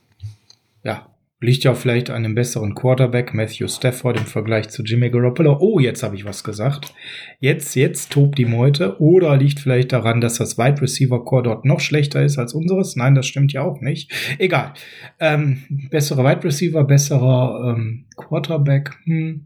Ja, 0.83 1.05
Liegt 1.39 1.65
ja 1.65 1.75
vielleicht 1.75 2.09
an 2.09 2.25
einem 2.25 2.35
besseren 2.35 2.75
Quarterback, 2.75 3.35
Matthew 3.35 3.69
Stafford, 3.69 4.17
im 4.17 4.25
Vergleich 4.25 4.71
zu 4.71 4.83
Jimmy 4.83 5.11
Garoppolo. 5.11 5.59
Oh, 5.61 5.79
jetzt 5.79 6.03
habe 6.03 6.17
ich 6.17 6.25
was 6.25 6.43
gesagt. 6.43 6.95
Jetzt, 7.41 7.77
jetzt 7.77 8.11
tobt 8.11 8.39
die 8.39 8.47
Meute. 8.47 8.99
Oder 9.03 9.37
liegt 9.37 9.61
vielleicht 9.61 9.93
daran, 9.93 10.23
dass 10.23 10.39
das 10.39 10.57
Wide 10.57 10.81
Receiver 10.81 11.23
Core 11.27 11.43
dort 11.43 11.65
noch 11.67 11.81
schlechter 11.81 12.25
ist 12.25 12.39
als 12.39 12.55
unseres? 12.55 12.97
Nein, 12.97 13.15
das 13.15 13.27
stimmt 13.27 13.53
ja 13.53 13.61
auch 13.61 13.83
nicht. 13.83 14.11
Egal. 14.39 14.73
Ähm, 15.21 15.63
bessere 15.91 16.25
Wide 16.25 16.43
Receiver, 16.43 16.85
besserer 16.85 17.75
ähm, 17.77 18.07
Quarterback. 18.17 18.93
Hm. 19.05 19.45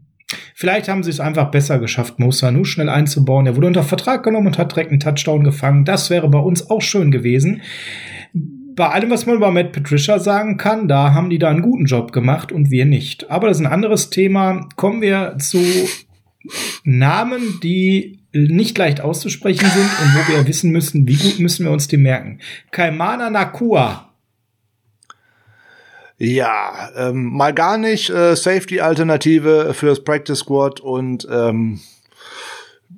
Vielleicht 0.55 0.87
haben 0.87 1.03
sie 1.03 1.09
es 1.09 1.19
einfach 1.19 1.51
besser 1.51 1.79
geschafft, 1.79 2.19
Mo 2.19 2.31
Sanu 2.31 2.63
schnell 2.63 2.87
einzubauen. 2.87 3.47
Er 3.47 3.55
wurde 3.57 3.67
unter 3.67 3.83
Vertrag 3.83 4.23
genommen 4.23 4.47
und 4.47 4.57
hat 4.57 4.71
direkt 4.71 4.91
einen 4.91 4.99
Touchdown 4.99 5.43
gefangen. 5.43 5.83
Das 5.85 6.09
wäre 6.09 6.29
bei 6.29 6.39
uns 6.39 6.69
auch 6.69 6.81
schön 6.81 7.11
gewesen. 7.11 7.61
Bei 8.75 8.89
allem, 8.89 9.09
was 9.09 9.25
man 9.25 9.35
über 9.35 9.51
Matt 9.51 9.71
Patricia 9.71 10.19
sagen 10.19 10.57
kann, 10.57 10.87
da 10.87 11.13
haben 11.13 11.29
die 11.29 11.39
da 11.39 11.49
einen 11.49 11.61
guten 11.61 11.85
Job 11.85 12.11
gemacht 12.11 12.51
und 12.51 12.71
wir 12.71 12.85
nicht. 12.85 13.29
Aber 13.29 13.47
das 13.47 13.57
ist 13.57 13.65
ein 13.65 13.71
anderes 13.71 14.09
Thema. 14.09 14.67
Kommen 14.75 15.01
wir 15.01 15.37
zu 15.39 15.59
Namen, 16.83 17.59
die 17.61 18.19
nicht 18.33 18.77
leicht 18.77 19.01
auszusprechen 19.01 19.69
sind 19.69 19.83
und 19.83 20.15
wo 20.15 20.33
wir 20.33 20.47
wissen 20.47 20.71
müssen, 20.71 21.07
wie 21.07 21.17
gut 21.17 21.39
müssen 21.39 21.65
wir 21.65 21.71
uns 21.71 21.87
die 21.87 21.97
merken. 21.97 22.39
Kaimana 22.71 23.29
Nakua. 23.29 24.13
Ja, 26.17 26.89
ähm, 26.95 27.31
mal 27.33 27.53
gar 27.53 27.77
nicht 27.77 28.09
äh, 28.09 28.35
Safety-Alternative 28.35 29.73
fürs 29.73 30.03
Practice 30.03 30.39
Squad 30.39 30.79
und 30.79 31.27
ähm, 31.29 31.79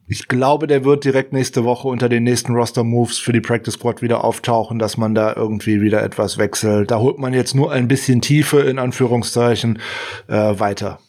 ich 0.07 0.27
glaube, 0.27 0.67
der 0.67 0.85
wird 0.85 1.05
direkt 1.05 1.33
nächste 1.33 1.63
Woche 1.63 1.87
unter 1.87 2.09
den 2.09 2.23
nächsten 2.23 2.53
Roster-Moves 2.53 3.17
für 3.17 3.33
die 3.33 3.41
Practice 3.41 3.75
Squad 3.75 4.01
wieder 4.01 4.23
auftauchen, 4.23 4.77
dass 4.77 4.97
man 4.97 5.15
da 5.15 5.33
irgendwie 5.35 5.81
wieder 5.81 6.03
etwas 6.03 6.37
wechselt. 6.37 6.91
Da 6.91 6.99
holt 6.99 7.19
man 7.19 7.33
jetzt 7.33 7.55
nur 7.55 7.71
ein 7.71 7.87
bisschen 7.87 8.21
Tiefe 8.21 8.59
in 8.61 8.79
Anführungszeichen 8.79 9.79
äh, 10.27 10.59
weiter. 10.59 10.99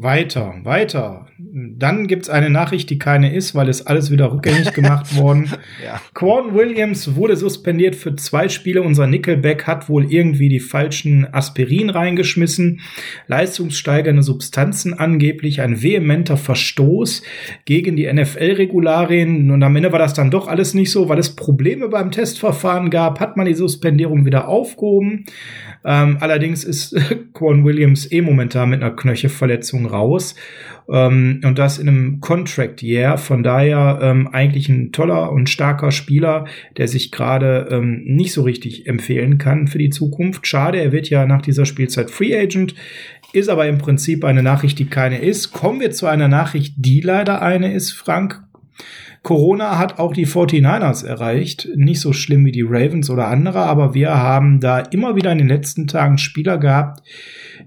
Weiter, 0.00 0.54
weiter. 0.62 1.26
Dann 1.38 2.06
gibt's 2.06 2.28
eine 2.28 2.50
Nachricht, 2.50 2.88
die 2.88 2.98
keine 2.98 3.34
ist, 3.34 3.56
weil 3.56 3.68
es 3.68 3.84
alles 3.84 4.12
wieder 4.12 4.32
rückgängig 4.32 4.72
gemacht 4.72 5.16
worden. 5.16 5.50
ja. 5.84 6.00
Quan 6.14 6.54
Williams 6.54 7.16
wurde 7.16 7.36
suspendiert 7.36 7.96
für 7.96 8.14
zwei 8.14 8.48
Spiele. 8.48 8.82
Unser 8.82 9.08
Nickelback 9.08 9.66
hat 9.66 9.88
wohl 9.88 10.12
irgendwie 10.12 10.48
die 10.48 10.60
falschen 10.60 11.26
Aspirin 11.34 11.90
reingeschmissen. 11.90 12.80
Leistungssteigernde 13.26 14.22
Substanzen 14.22 14.94
angeblich. 14.94 15.62
Ein 15.62 15.82
vehementer 15.82 16.36
Verstoß 16.36 17.24
gegen 17.64 17.96
die 17.96 18.12
NFL-Regularien. 18.12 19.50
Und 19.50 19.64
am 19.64 19.74
Ende 19.74 19.90
war 19.90 19.98
das 19.98 20.14
dann 20.14 20.30
doch 20.30 20.46
alles 20.46 20.74
nicht 20.74 20.92
so, 20.92 21.08
weil 21.08 21.18
es 21.18 21.34
Probleme 21.34 21.88
beim 21.88 22.12
Testverfahren 22.12 22.90
gab. 22.90 23.18
Hat 23.18 23.36
man 23.36 23.46
die 23.46 23.54
Suspendierung 23.54 24.24
wieder 24.24 24.46
aufgehoben. 24.46 25.24
Ähm, 25.84 26.18
allerdings 26.20 26.64
ist 26.64 26.96
Quan 27.32 27.64
Williams 27.64 28.10
eh 28.10 28.20
momentan 28.20 28.70
mit 28.70 28.82
einer 28.82 28.94
Knöchelverletzung 28.94 29.86
raus. 29.86 30.34
Ähm, 30.90 31.40
und 31.44 31.58
das 31.58 31.78
in 31.78 31.88
einem 31.88 32.20
Contract 32.20 32.82
Year. 32.82 33.18
Von 33.18 33.42
daher 33.42 33.98
ähm, 34.02 34.28
eigentlich 34.28 34.68
ein 34.68 34.92
toller 34.92 35.32
und 35.32 35.48
starker 35.48 35.90
Spieler, 35.90 36.46
der 36.76 36.88
sich 36.88 37.10
gerade 37.10 37.68
ähm, 37.70 38.02
nicht 38.04 38.32
so 38.32 38.42
richtig 38.42 38.86
empfehlen 38.86 39.38
kann 39.38 39.66
für 39.66 39.78
die 39.78 39.90
Zukunft. 39.90 40.46
Schade, 40.46 40.78
er 40.78 40.92
wird 40.92 41.10
ja 41.10 41.26
nach 41.26 41.42
dieser 41.42 41.66
Spielzeit 41.66 42.10
Free 42.10 42.36
Agent. 42.38 42.74
Ist 43.32 43.50
aber 43.50 43.66
im 43.66 43.78
Prinzip 43.78 44.24
eine 44.24 44.42
Nachricht, 44.42 44.78
die 44.78 44.86
keine 44.86 45.18
ist. 45.18 45.52
Kommen 45.52 45.80
wir 45.80 45.90
zu 45.90 46.06
einer 46.06 46.28
Nachricht, 46.28 46.74
die 46.78 47.00
leider 47.00 47.42
eine 47.42 47.74
ist, 47.74 47.92
Frank. 47.92 48.42
Corona 49.22 49.78
hat 49.78 49.98
auch 49.98 50.12
die 50.12 50.26
49ers 50.26 51.04
erreicht. 51.04 51.68
Nicht 51.76 52.00
so 52.00 52.12
schlimm 52.12 52.44
wie 52.44 52.52
die 52.52 52.64
Ravens 52.66 53.10
oder 53.10 53.28
andere, 53.28 53.60
aber 53.60 53.94
wir 53.94 54.10
haben 54.16 54.60
da 54.60 54.78
immer 54.78 55.16
wieder 55.16 55.32
in 55.32 55.38
den 55.38 55.48
letzten 55.48 55.86
Tagen 55.86 56.18
Spieler 56.18 56.58
gehabt, 56.58 57.02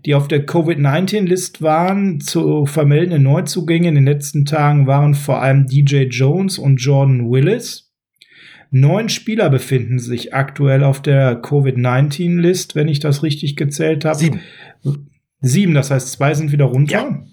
die 0.05 0.15
auf 0.15 0.27
der 0.27 0.45
Covid-19-List 0.45 1.61
waren. 1.61 2.19
Zu 2.19 2.65
vermeldenden 2.65 3.23
Neuzugänge 3.23 3.89
in 3.89 3.95
den 3.95 4.05
letzten 4.05 4.45
Tagen 4.45 4.87
waren 4.87 5.13
vor 5.13 5.41
allem 5.41 5.67
DJ 5.67 6.03
Jones 6.03 6.57
und 6.57 6.77
Jordan 6.77 7.29
Willis. 7.29 7.91
Neun 8.71 9.09
Spieler 9.09 9.49
befinden 9.49 9.99
sich 9.99 10.33
aktuell 10.33 10.83
auf 10.83 11.01
der 11.01 11.41
Covid-19-List, 11.41 12.75
wenn 12.75 12.87
ich 12.87 13.01
das 13.01 13.21
richtig 13.21 13.57
gezählt 13.57 14.05
habe. 14.05 14.17
Sieben. 14.17 14.39
Sieben, 15.41 15.73
das 15.73 15.91
heißt, 15.91 16.11
zwei 16.11 16.33
sind 16.33 16.51
wieder 16.51 16.65
runter. 16.65 16.93
Ja 16.93 17.23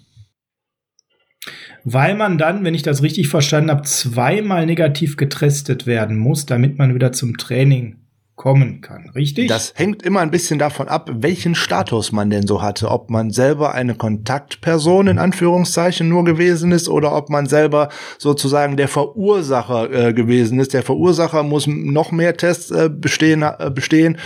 weil 1.83 2.15
man 2.15 2.37
dann, 2.37 2.63
wenn 2.63 2.73
ich 2.73 2.83
das 2.83 3.03
richtig 3.03 3.27
verstanden 3.29 3.71
habe, 3.71 3.83
zweimal 3.83 4.65
negativ 4.65 5.17
getestet 5.17 5.85
werden 5.85 6.17
muss, 6.17 6.45
damit 6.45 6.77
man 6.77 6.93
wieder 6.93 7.11
zum 7.11 7.37
Training 7.37 7.97
kommen 8.39 8.79
kann, 8.79 9.09
richtig? 9.15 9.49
Das 9.49 9.73
hängt 9.75 10.01
immer 10.01 10.21
ein 10.21 10.31
bisschen 10.31 10.59
davon 10.59 10.87
ab, 10.87 11.09
welchen 11.13 11.55
Status 11.55 12.13
man 12.13 12.29
denn 12.29 12.47
so 12.47 12.61
hatte. 12.61 12.89
Ob 12.89 13.09
man 13.09 13.31
selber 13.31 13.73
eine 13.73 13.95
Kontaktperson 13.95 15.07
in 15.07 15.19
Anführungszeichen 15.19 16.07
nur 16.07 16.23
gewesen 16.23 16.71
ist 16.71 16.87
oder 16.87 17.13
ob 17.13 17.29
man 17.29 17.47
selber 17.47 17.89
sozusagen 18.17 18.77
der 18.77 18.87
Verursacher 18.87 19.91
äh, 19.91 20.13
gewesen 20.13 20.57
ist. 20.61 20.73
Der 20.73 20.83
Verursacher 20.83 21.43
muss 21.43 21.67
noch 21.67 22.13
mehr 22.13 22.37
Tests 22.37 22.71
äh, 22.71 22.89
bestehen, 22.89 23.41
äh, 23.41 23.71
bestehen 23.75 24.17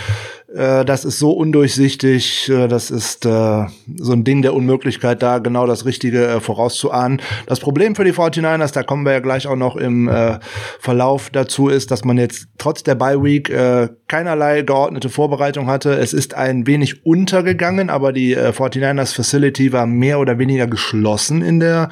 äh, 0.54 0.84
das 0.84 1.04
ist 1.04 1.18
so 1.18 1.32
undurchsichtig, 1.32 2.48
äh, 2.48 2.68
das 2.68 2.90
ist 2.90 3.26
äh, 3.26 3.64
so 3.96 4.12
ein 4.12 4.24
Ding 4.24 4.42
der 4.42 4.54
Unmöglichkeit, 4.54 5.22
da 5.22 5.38
genau 5.38 5.66
das 5.66 5.84
Richtige 5.84 6.26
äh, 6.26 6.40
vorauszuahnen. 6.40 7.20
Das 7.46 7.60
Problem 7.60 7.94
für 7.96 8.04
die 8.04 8.12
49ers, 8.12 8.72
da 8.72 8.82
kommen 8.82 9.04
wir 9.04 9.12
ja 9.12 9.20
gleich 9.20 9.46
auch 9.46 9.56
noch 9.56 9.76
im 9.76 10.08
äh, 10.08 10.38
Verlauf 10.78 11.30
dazu, 11.30 11.68
ist, 11.68 11.90
dass 11.90 12.04
man 12.04 12.18
jetzt 12.18 12.46
trotz 12.58 12.82
der 12.84 12.94
Bye 12.94 13.22
Week 13.22 13.50
äh, 13.50 13.88
keinerlei 14.06 14.62
geordnete 14.62 15.08
Vorbereitung 15.08 15.66
hatte. 15.66 15.94
Es 15.94 16.12
ist 16.12 16.34
ein 16.34 16.66
wenig 16.66 17.04
untergegangen, 17.04 17.90
aber 17.90 18.12
die 18.12 18.34
äh, 18.34 18.50
49ers 18.50 19.14
Facility 19.14 19.72
war 19.72 19.86
mehr 19.86 20.20
oder 20.20 20.38
weniger 20.38 20.66
geschlossen 20.66 21.42
in 21.42 21.58
der 21.58 21.88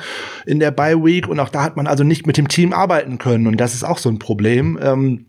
in 0.46 0.60
der 0.60 0.70
Bye 0.70 1.02
Week 1.04 1.26
und 1.28 1.40
auch 1.40 1.48
da 1.48 1.62
hat 1.64 1.76
man 1.76 1.86
also 1.86 2.04
nicht 2.04 2.26
mit 2.26 2.36
dem 2.36 2.48
Team 2.48 2.72
arbeiten 2.72 3.18
können 3.18 3.46
und 3.46 3.60
das 3.60 3.74
ist 3.74 3.84
auch 3.84 3.98
so 3.98 4.08
ein 4.08 4.18
Problem. 4.18 4.78
Ähm, 4.80 5.26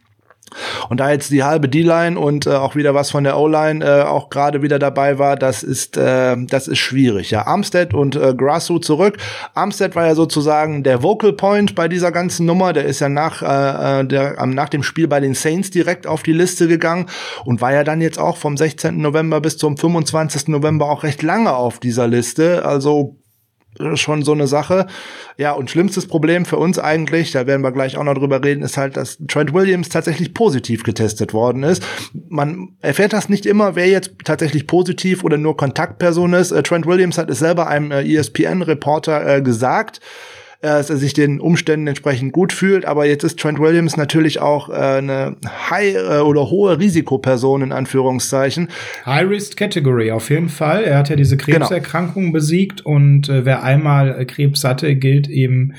und 0.90 1.00
da 1.00 1.12
jetzt 1.12 1.32
die 1.32 1.44
halbe 1.44 1.70
D-Line 1.70 2.20
und 2.20 2.48
äh, 2.48 2.52
auch 2.52 2.76
wieder 2.76 2.94
was 2.94 3.12
von 3.12 3.24
der 3.24 3.38
O-Line 3.38 3.84
äh, 3.84 4.04
auch 4.04 4.30
gerade 4.30 4.62
wieder 4.62 4.80
dabei 4.80 5.20
war, 5.20 5.36
das 5.36 5.64
ist 5.64 5.98
äh, 5.98 6.36
das 6.38 6.68
ist 6.68 6.80
schwierig. 6.80 7.32
Ja, 7.32 7.48
Armstead 7.48 7.94
und 7.94 8.16
äh, 8.16 8.34
Grasso 8.36 8.80
zurück. 8.80 9.18
Armstead 9.54 9.96
war 9.96 10.06
ja 10.06 10.16
sozusagen 10.16 10.84
der 10.84 11.04
Vocal 11.04 11.34
Point 11.34 11.76
bei 11.76 11.88
dieser 11.88 12.12
ganzen 12.12 12.46
Nummer. 12.46 12.74
Der 12.74 12.86
ist 12.86 13.00
ja 13.00 13.10
nach 13.10 13.42
äh, 13.42 14.02
äh 14.02 14.06
der 14.06 14.46
nach 14.46 14.70
dem 14.70 14.84
Spiel 14.84 15.08
bei 15.08 15.20
den 15.20 15.34
Saints 15.34 15.72
direkt 15.72 16.08
auf 16.08 16.24
die 16.24 16.34
Liste 16.34 16.68
gegangen 16.68 17.08
und 17.46 17.62
war 17.62 17.74
ja 17.74 17.84
dann 17.84 18.02
jetzt 18.02 18.20
auch 18.20 18.38
vom 18.38 18.58
16. 18.58 18.98
November 18.98 19.42
bis 19.42 19.58
zum 19.58 19.78
25. 19.78 20.50
November 20.50 20.90
auch 20.90 21.04
recht 21.04 21.22
lange 21.22 21.56
auf 21.56 21.80
dieser 21.80 22.08
Liste. 22.08 22.66
Also 22.66 23.23
schon 23.96 24.24
so 24.24 24.32
eine 24.32 24.48
Sache. 24.48 24.88
Ja, 25.38 25.52
und 25.54 25.70
schlimmstes 25.70 26.08
Problem 26.08 26.46
für 26.46 26.58
uns 26.58 26.80
eigentlich, 26.80 27.32
da 27.32 27.48
werden 27.48 27.62
wir 27.62 27.72
gleich 27.72 27.98
auch 27.98 28.04
noch 28.04 28.14
drüber 28.14 28.44
reden, 28.44 28.64
ist 28.64 28.78
halt, 28.78 28.98
dass 28.98 29.18
Trent 29.28 29.54
Williams 29.54 29.90
tatsächlich 29.90 30.34
positiv 30.34 30.84
getestet 30.84 31.34
worden 31.34 31.64
ist. 31.64 31.84
Man 32.30 32.70
erfährt 32.82 33.14
das 33.14 33.30
nicht 33.30 33.46
immer, 33.46 33.76
wer 33.76 33.88
jetzt 33.88 34.12
tatsächlich 34.24 34.68
positiv 34.68 35.24
oder 35.24 35.38
nur 35.38 35.58
Kontaktperson 35.58 36.34
ist. 36.34 36.52
Äh, 36.52 36.64
Trent 36.64 36.86
Williams 36.86 37.18
hat 37.18 37.30
es 37.30 37.40
selber 37.40 37.68
einem 37.68 37.92
äh, 37.92 38.04
ESPN-Reporter 38.04 39.38
äh, 39.38 39.42
gesagt 39.42 40.00
dass 40.64 40.90
er 40.90 40.98
sich 40.98 41.14
den 41.14 41.42
Umständen 41.42 41.88
entsprechend 41.88 42.32
gut 42.32 42.54
fühlt. 42.54 42.86
Aber 42.86 43.06
jetzt 43.06 43.24
ist 43.24 43.38
Trent 43.38 43.60
Williams 43.60 43.98
natürlich 43.98 44.40
auch 44.40 44.70
äh, 44.70 44.74
eine 44.74 45.36
high 45.70 45.96
äh, 45.96 46.20
oder 46.20 46.50
hohe 46.50 46.80
Risikoperson 46.80 47.62
in 47.64 47.72
Anführungszeichen. 47.74 48.70
High 49.06 49.30
Risk 49.30 49.58
Category 49.58 50.12
auf 50.12 50.30
jeden 50.30 50.50
Fall. 50.50 50.86
Er 50.86 51.00
hat 51.00 51.10
ja 51.10 51.18
diese 51.18 51.36
genau. 51.36 51.60
Krebserkrankung 51.60 52.24
genau. 52.24 52.34
besiegt 52.34 52.86
und 52.86 53.28
äh, 53.28 53.46
wer 53.46 53.64
einmal 53.64 54.26
Krebs 54.26 54.64
hatte, 54.64 54.96
gilt 54.96 55.28
eben 55.28 55.74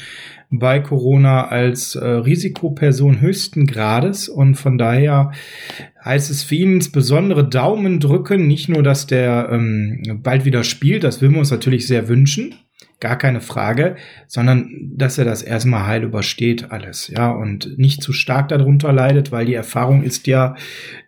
bei 0.50 0.80
Corona 0.80 1.48
als 1.48 1.94
äh, 1.94 2.06
Risikoperson 2.06 3.20
höchsten 3.20 3.66
Grades 3.66 4.28
und 4.28 4.54
von 4.54 4.76
daher 4.78 5.32
heißt 6.04 6.30
es 6.30 6.42
für 6.42 6.56
ihn 6.56 6.74
insbesondere 6.74 7.48
Daumen 7.48 8.00
drücken, 8.00 8.46
nicht 8.46 8.68
nur, 8.68 8.82
dass 8.82 9.06
der 9.06 9.48
ähm, 9.50 10.20
bald 10.22 10.44
wieder 10.44 10.62
spielt, 10.62 11.04
das 11.04 11.22
will 11.22 11.30
wir 11.30 11.38
uns 11.38 11.50
natürlich 11.50 11.86
sehr 11.86 12.08
wünschen, 12.08 12.54
gar 13.04 13.18
keine 13.18 13.42
Frage, 13.42 13.96
sondern 14.26 14.70
dass 14.96 15.18
er 15.18 15.26
das 15.26 15.42
erstmal 15.42 15.86
heil 15.86 16.04
übersteht 16.04 16.72
alles, 16.72 17.08
ja, 17.08 17.30
und 17.30 17.78
nicht 17.78 18.02
zu 18.02 18.14
stark 18.14 18.48
darunter 18.48 18.94
leidet, 18.94 19.30
weil 19.30 19.44
die 19.44 19.52
Erfahrung 19.52 20.02
ist 20.02 20.26
ja, 20.26 20.56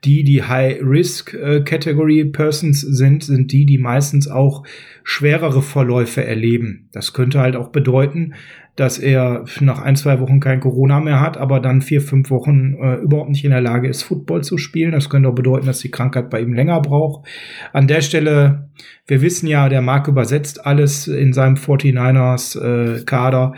die, 0.04 0.22
die 0.22 0.42
High-Risk-Category 0.42 2.20
äh, 2.20 2.24
Persons 2.26 2.82
sind, 2.82 3.24
sind 3.24 3.50
die, 3.50 3.64
die 3.64 3.78
meistens 3.78 4.28
auch 4.28 4.62
schwerere 5.04 5.62
Verläufe 5.62 6.22
erleben. 6.22 6.90
Das 6.92 7.14
könnte 7.14 7.40
halt 7.40 7.56
auch 7.56 7.68
bedeuten, 7.68 8.34
dass 8.76 8.98
er 8.98 9.44
nach 9.60 9.80
ein, 9.80 9.96
zwei 9.96 10.20
Wochen 10.20 10.38
kein 10.38 10.60
Corona 10.60 11.00
mehr 11.00 11.20
hat, 11.20 11.38
aber 11.38 11.60
dann 11.60 11.80
vier, 11.80 12.02
fünf 12.02 12.30
Wochen 12.30 12.74
äh, 12.74 12.96
überhaupt 12.96 13.30
nicht 13.30 13.44
in 13.44 13.50
der 13.50 13.62
Lage 13.62 13.88
ist, 13.88 14.02
Football 14.02 14.44
zu 14.44 14.58
spielen. 14.58 14.92
Das 14.92 15.08
könnte 15.08 15.30
auch 15.30 15.34
bedeuten, 15.34 15.66
dass 15.66 15.78
die 15.78 15.90
Krankheit 15.90 16.28
bei 16.28 16.42
ihm 16.42 16.52
länger 16.52 16.80
braucht. 16.82 17.26
An 17.72 17.88
der 17.88 18.02
Stelle, 18.02 18.68
wir 19.06 19.22
wissen 19.22 19.46
ja, 19.46 19.70
der 19.70 19.80
Marc 19.80 20.08
übersetzt 20.08 20.66
alles 20.66 21.08
in 21.08 21.32
seinem 21.32 21.54
49ers 21.54 22.60
äh, 22.60 23.04
Kader. 23.04 23.54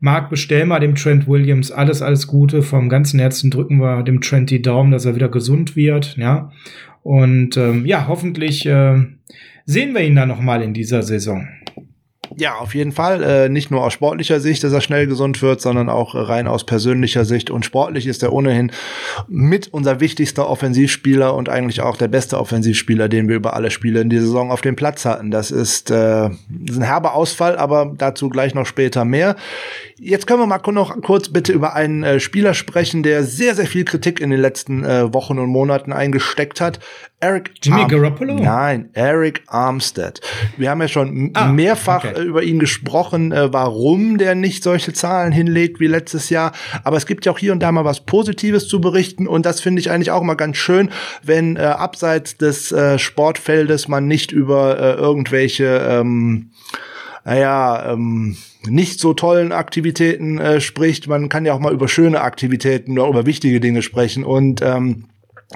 Marc, 0.00 0.28
bestell 0.28 0.66
mal 0.66 0.80
dem 0.80 0.94
Trent 0.94 1.26
Williams 1.26 1.72
alles, 1.72 2.02
alles 2.02 2.26
Gute. 2.26 2.62
Vom 2.62 2.90
ganzen 2.90 3.18
Herzen 3.18 3.50
drücken 3.50 3.78
wir 3.78 4.02
dem 4.02 4.20
Trent 4.20 4.50
die 4.50 4.62
Daumen, 4.62 4.92
dass 4.92 5.06
er 5.06 5.14
wieder 5.14 5.30
gesund 5.30 5.76
wird, 5.76 6.16
ja. 6.18 6.52
Und 7.02 7.56
ähm, 7.56 7.86
ja, 7.86 8.06
hoffentlich 8.06 8.66
äh, 8.66 8.98
sehen 9.64 9.94
wir 9.94 10.02
ihn 10.02 10.14
dann 10.14 10.28
noch 10.28 10.40
mal 10.40 10.62
in 10.62 10.74
dieser 10.74 11.02
Saison. 11.02 11.48
Ja, 12.38 12.54
auf 12.58 12.74
jeden 12.76 12.92
Fall. 12.92 13.22
Äh, 13.22 13.48
nicht 13.48 13.72
nur 13.72 13.82
aus 13.82 13.92
sportlicher 13.92 14.38
Sicht, 14.38 14.62
dass 14.62 14.72
er 14.72 14.80
schnell 14.80 15.08
gesund 15.08 15.42
wird, 15.42 15.60
sondern 15.60 15.88
auch 15.88 16.14
rein 16.14 16.46
aus 16.46 16.64
persönlicher 16.64 17.24
Sicht. 17.24 17.50
Und 17.50 17.64
sportlich 17.64 18.06
ist 18.06 18.22
er 18.22 18.32
ohnehin 18.32 18.70
mit 19.26 19.66
unser 19.68 19.98
wichtigster 19.98 20.48
Offensivspieler 20.48 21.34
und 21.34 21.48
eigentlich 21.48 21.80
auch 21.80 21.96
der 21.96 22.06
beste 22.06 22.38
Offensivspieler, 22.38 23.08
den 23.08 23.28
wir 23.28 23.34
über 23.34 23.54
alle 23.54 23.72
Spiele 23.72 24.00
in 24.00 24.08
dieser 24.08 24.26
Saison 24.26 24.52
auf 24.52 24.60
dem 24.60 24.76
Platz 24.76 25.04
hatten. 25.04 25.32
Das 25.32 25.50
ist, 25.50 25.90
äh, 25.90 26.28
ist 26.28 26.76
ein 26.76 26.82
herber 26.82 27.14
Ausfall, 27.14 27.58
aber 27.58 27.92
dazu 27.98 28.28
gleich 28.28 28.54
noch 28.54 28.66
später 28.66 29.04
mehr. 29.04 29.34
Jetzt 29.98 30.28
können 30.28 30.38
wir 30.38 30.46
mal 30.46 30.60
noch 30.70 31.00
kurz 31.02 31.30
bitte 31.30 31.52
über 31.52 31.74
einen 31.74 32.04
äh, 32.04 32.20
Spieler 32.20 32.54
sprechen, 32.54 33.02
der 33.02 33.24
sehr, 33.24 33.56
sehr 33.56 33.66
viel 33.66 33.84
Kritik 33.84 34.20
in 34.20 34.30
den 34.30 34.40
letzten 34.40 34.84
äh, 34.84 35.12
Wochen 35.12 35.40
und 35.40 35.48
Monaten 35.48 35.92
eingesteckt 35.92 36.60
hat. 36.60 36.78
Eric 37.20 37.50
Jimmy 37.62 37.80
Arm 37.82 37.88
Garoppolo? 37.88 38.34
Nein, 38.34 38.90
Eric 38.92 39.42
Armstead. 39.48 40.20
Wir 40.56 40.70
haben 40.70 40.80
ja 40.80 40.86
schon 40.86 41.30
ah, 41.34 41.48
mehrfach 41.48 42.04
okay. 42.04 42.22
Über 42.22 42.44
ihn 42.44 42.60
gesprochen, 42.60 43.32
äh, 43.32 43.52
warum 43.52 44.18
der 44.18 44.36
nicht 44.36 44.62
solche 44.62 44.92
Zahlen 44.92 45.32
hinlegt 45.32 45.80
wie 45.80 45.88
letztes 45.88 46.30
Jahr. 46.30 46.52
Aber 46.84 46.96
es 46.96 47.06
gibt 47.06 47.26
ja 47.26 47.32
auch 47.32 47.38
hier 47.38 47.52
und 47.52 47.60
da 47.60 47.72
mal 47.72 47.84
was 47.84 48.06
Positives 48.06 48.68
zu 48.68 48.80
berichten 48.80 49.26
und 49.26 49.46
das 49.46 49.60
finde 49.60 49.80
ich 49.80 49.90
eigentlich 49.90 50.12
auch 50.12 50.22
mal 50.22 50.34
ganz 50.34 50.58
schön, 50.58 50.90
wenn 51.24 51.56
äh, 51.56 51.60
abseits 51.60 52.36
des 52.36 52.70
äh, 52.70 53.00
Sportfeldes 53.00 53.88
man 53.88 54.06
nicht 54.06 54.30
über 54.30 54.78
äh, 54.78 54.92
irgendwelche 54.94 55.64
ähm, 55.88 56.50
naja, 57.24 57.92
ähm, 57.92 58.36
nicht 58.66 59.00
so 59.00 59.12
tollen 59.12 59.52
Aktivitäten 59.52 60.38
äh, 60.38 60.60
spricht. 60.60 61.08
Man 61.08 61.28
kann 61.28 61.44
ja 61.44 61.52
auch 61.52 61.58
mal 61.58 61.74
über 61.74 61.88
schöne 61.88 62.22
Aktivitäten 62.22 62.98
oder 62.98 63.10
über 63.10 63.26
wichtige 63.26 63.60
Dinge 63.60 63.82
sprechen. 63.82 64.24
Und 64.24 64.62
ähm, 64.62 65.04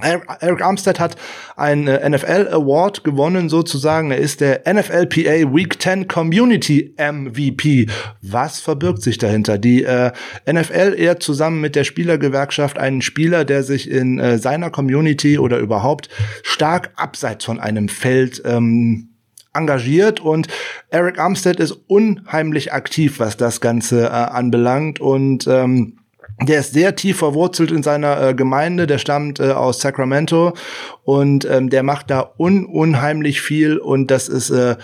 Eric 0.01 0.63
Armstead 0.63 0.99
hat 0.99 1.17
einen 1.55 1.87
äh, 1.87 2.09
NFL 2.09 2.49
Award 2.51 3.05
gewonnen 3.05 3.51
sozusagen. 3.51 4.11
Er 4.11 4.17
ist 4.17 4.41
der 4.41 4.63
NFLPA 4.67 5.55
Week 5.55 5.81
10 5.81 6.09
Community 6.09 6.95
MVP. 6.97 7.89
Was 8.23 8.61
verbirgt 8.61 9.03
sich 9.03 9.19
dahinter? 9.19 9.59
Die 9.59 9.85
äh, 9.85 10.13
NFL 10.51 10.95
ehrt 10.97 11.23
zusammen 11.23 11.61
mit 11.61 11.77
der 11.77 11.85
Spielergewerkschaft 11.85 12.79
einen 12.79 13.03
Spieler, 13.03 13.45
der 13.45 13.65
sich 13.65 13.91
in 13.91 14.19
äh, 14.19 14.39
seiner 14.39 14.71
Community 14.71 15.39
oder 15.39 15.59
überhaupt 15.59 16.09
stark 16.43 16.93
abseits 16.97 17.45
von 17.45 17.61
einem 17.61 17.91
Feld 17.91 18.41
ähm, 18.47 19.11
engagiert 19.53 20.21
und 20.21 20.49
Eric 20.89 21.19
Armstead 21.19 21.61
ist 21.61 21.73
unheimlich 21.87 22.73
aktiv, 22.73 23.21
was 23.21 23.37
das 23.37 23.61
Ganze 23.61 24.05
äh, 24.05 24.09
anbelangt 24.09 25.01
und 25.01 25.47
ähm, 25.47 25.99
der 26.41 26.61
ist 26.61 26.73
sehr 26.73 26.97
tief 26.97 27.19
verwurzelt 27.19 27.71
in 27.71 27.83
seiner 27.83 28.29
äh, 28.29 28.35
Gemeinde, 28.35 28.87
der 28.87 28.99
stammt 28.99 29.41
äh, 29.41 29.51
aus 29.51 29.81
Sacramento. 29.81 30.55
Und 31.05 31.45
ähm, 31.45 31.71
der 31.71 31.83
macht 31.83 32.11
da 32.11 32.33
un 32.39 32.65
unheimlich 32.65 33.41
viel. 33.41 33.79
Und 33.79 34.11
das 34.11 34.29
ist 34.29 34.51
äh, 34.51 34.77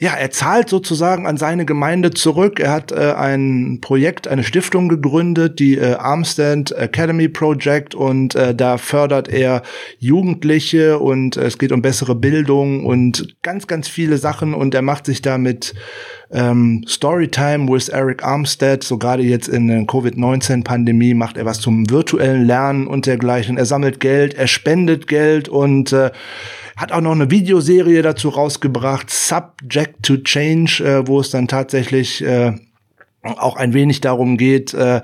ja, 0.00 0.12
er 0.14 0.30
zahlt 0.30 0.68
sozusagen 0.68 1.26
an 1.26 1.36
seine 1.38 1.64
Gemeinde 1.64 2.10
zurück. 2.10 2.60
Er 2.60 2.70
hat 2.70 2.92
äh, 2.92 3.14
ein 3.14 3.80
Projekt, 3.80 4.28
eine 4.28 4.44
Stiftung 4.44 4.88
gegründet, 4.88 5.58
die 5.58 5.76
äh, 5.76 5.94
Armstand 5.94 6.70
Academy 6.70 7.28
Project 7.28 7.96
und 7.96 8.36
äh, 8.36 8.54
da 8.54 8.78
fördert 8.78 9.28
er 9.28 9.62
Jugendliche 9.98 11.00
und 11.00 11.36
äh, 11.36 11.46
es 11.46 11.58
geht 11.58 11.72
um 11.72 11.82
bessere 11.82 12.14
Bildung 12.14 12.86
und 12.86 13.36
ganz, 13.42 13.66
ganz 13.66 13.88
viele 13.88 14.18
Sachen 14.18 14.54
und 14.54 14.72
er 14.72 14.82
macht 14.82 15.04
sich 15.04 15.20
damit 15.20 15.74
ähm, 16.30 16.84
Storytime 16.86 17.68
with 17.68 17.88
Eric 17.88 18.22
Armstead, 18.22 18.84
so 18.84 18.98
gerade 18.98 19.24
jetzt 19.24 19.48
in 19.48 19.66
der 19.66 19.84
Covid-19-Pandemie 19.84 21.14
macht 21.14 21.36
er 21.36 21.44
was 21.44 21.58
zum 21.58 21.90
virtuellen 21.90 22.44
Lernen 22.44 22.86
und 22.86 23.06
dergleichen. 23.06 23.58
Er 23.58 23.66
sammelt 23.66 23.98
Geld, 23.98 24.34
er 24.34 24.46
spendet 24.46 25.08
Geld 25.08 25.48
und 25.48 25.92
äh, 25.92 26.12
hat 26.78 26.92
auch 26.92 27.00
noch 27.00 27.12
eine 27.12 27.30
Videoserie 27.30 28.02
dazu 28.02 28.28
rausgebracht, 28.28 29.10
Subject 29.10 30.00
to 30.02 30.18
Change, 30.18 30.84
äh, 30.84 31.06
wo 31.06 31.18
es 31.18 31.30
dann 31.30 31.48
tatsächlich 31.48 32.24
äh, 32.24 32.52
auch 33.24 33.56
ein 33.56 33.74
wenig 33.74 34.00
darum 34.00 34.36
geht, 34.36 34.74
äh, 34.74 35.02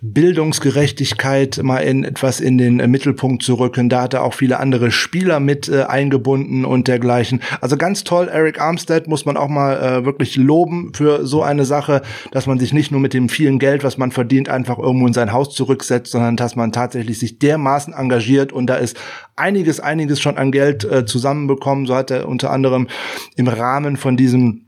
Bildungsgerechtigkeit 0.00 1.60
mal 1.62 1.78
in 1.78 2.02
etwas 2.02 2.40
in 2.40 2.58
den 2.58 2.80
äh, 2.80 2.88
Mittelpunkt 2.88 3.44
zu 3.44 3.54
rücken. 3.54 3.88
Da 3.88 4.02
hat 4.02 4.14
er 4.14 4.24
auch 4.24 4.34
viele 4.34 4.58
andere 4.58 4.90
Spieler 4.90 5.38
mit 5.38 5.68
äh, 5.68 5.84
eingebunden 5.84 6.64
und 6.64 6.88
dergleichen. 6.88 7.40
Also 7.60 7.76
ganz 7.76 8.02
toll, 8.02 8.28
Eric 8.28 8.60
Armstead 8.60 9.06
muss 9.06 9.24
man 9.24 9.36
auch 9.36 9.48
mal 9.48 10.04
wirklich 10.04 10.36
loben 10.36 10.92
für 10.94 11.26
so 11.26 11.42
eine 11.42 11.64
Sache, 11.64 12.02
dass 12.30 12.46
man 12.46 12.58
sich 12.58 12.72
nicht 12.72 12.90
nur 12.90 13.00
mit 13.00 13.14
dem 13.14 13.28
vielen 13.28 13.58
Geld, 13.58 13.84
was 13.84 13.96
man 13.96 14.10
verdient, 14.10 14.48
einfach 14.48 14.78
irgendwo 14.78 15.06
in 15.06 15.12
sein 15.12 15.32
Haus 15.32 15.54
zurücksetzt, 15.54 16.10
sondern 16.10 16.36
dass 16.36 16.56
man 16.56 16.72
tatsächlich 16.72 17.18
sich 17.18 17.38
dermaßen 17.38 17.92
engagiert 17.92 18.52
und 18.52 18.66
da 18.66 18.76
ist 18.76 18.96
einiges, 19.36 19.80
einiges 19.80 20.20
schon 20.20 20.36
an 20.36 20.52
Geld 20.52 20.86
zusammenbekommen. 21.06 21.86
So 21.86 21.94
hat 21.94 22.10
er 22.10 22.28
unter 22.28 22.50
anderem 22.50 22.88
im 23.36 23.48
Rahmen 23.48 23.96
von 23.96 24.16
diesem 24.16 24.66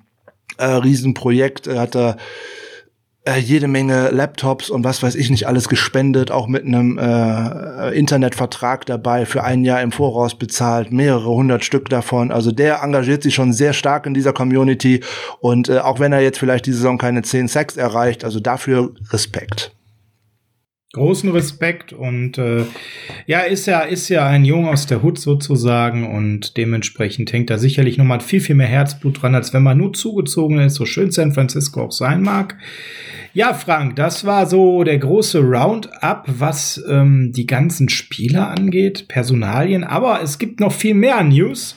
Riesenprojekt 0.58 1.68
hat 1.68 1.96
er 1.96 2.16
äh, 3.24 3.38
jede 3.38 3.68
Menge 3.68 4.10
Laptops 4.10 4.70
und 4.70 4.84
was 4.84 5.02
weiß 5.02 5.14
ich 5.14 5.30
nicht 5.30 5.46
alles 5.46 5.68
gespendet, 5.68 6.30
auch 6.30 6.46
mit 6.46 6.64
einem 6.64 6.98
äh, 6.98 7.90
Internetvertrag 7.96 8.86
dabei, 8.86 9.26
für 9.26 9.42
ein 9.42 9.64
Jahr 9.64 9.82
im 9.82 9.92
Voraus 9.92 10.34
bezahlt, 10.34 10.92
mehrere 10.92 11.30
hundert 11.30 11.64
Stück 11.64 11.88
davon. 11.88 12.30
Also 12.30 12.52
der 12.52 12.82
engagiert 12.82 13.22
sich 13.22 13.34
schon 13.34 13.52
sehr 13.52 13.72
stark 13.72 14.06
in 14.06 14.14
dieser 14.14 14.32
Community 14.32 15.00
und 15.40 15.68
äh, 15.68 15.78
auch 15.78 16.00
wenn 16.00 16.12
er 16.12 16.20
jetzt 16.20 16.38
vielleicht 16.38 16.66
die 16.66 16.72
Saison 16.72 16.98
keine 16.98 17.22
10 17.22 17.48
Sacks 17.48 17.76
erreicht, 17.76 18.24
also 18.24 18.40
dafür 18.40 18.92
Respekt 19.10 19.74
großen 20.94 21.30
Respekt 21.30 21.92
und 21.92 22.38
äh, 22.38 22.64
ja, 23.26 23.40
ist 23.40 23.66
ja, 23.66 23.80
ist 23.80 24.08
ja 24.08 24.26
ein 24.26 24.44
Jung 24.44 24.66
aus 24.68 24.86
der 24.86 25.02
Hut 25.02 25.18
sozusagen 25.18 26.08
und 26.08 26.56
dementsprechend 26.56 27.32
hängt 27.32 27.50
da 27.50 27.58
sicherlich 27.58 27.98
nochmal 27.98 28.20
viel, 28.20 28.40
viel 28.40 28.54
mehr 28.54 28.68
Herzblut 28.68 29.20
dran, 29.20 29.34
als 29.34 29.52
wenn 29.52 29.62
man 29.62 29.76
nur 29.76 29.92
zugezogen 29.92 30.58
ist, 30.60 30.76
so 30.76 30.86
schön 30.86 31.10
San 31.10 31.32
Francisco 31.32 31.82
auch 31.82 31.92
sein 31.92 32.22
mag. 32.22 32.56
Ja, 33.34 33.52
Frank, 33.52 33.96
das 33.96 34.24
war 34.24 34.46
so 34.46 34.84
der 34.84 34.98
große 34.98 35.40
Roundup, 35.40 36.24
was 36.26 36.82
ähm, 36.88 37.32
die 37.34 37.46
ganzen 37.46 37.88
Spieler 37.88 38.48
angeht, 38.48 39.08
Personalien, 39.08 39.82
aber 39.82 40.22
es 40.22 40.38
gibt 40.38 40.60
noch 40.60 40.72
viel 40.72 40.94
mehr 40.94 41.22
News. 41.24 41.76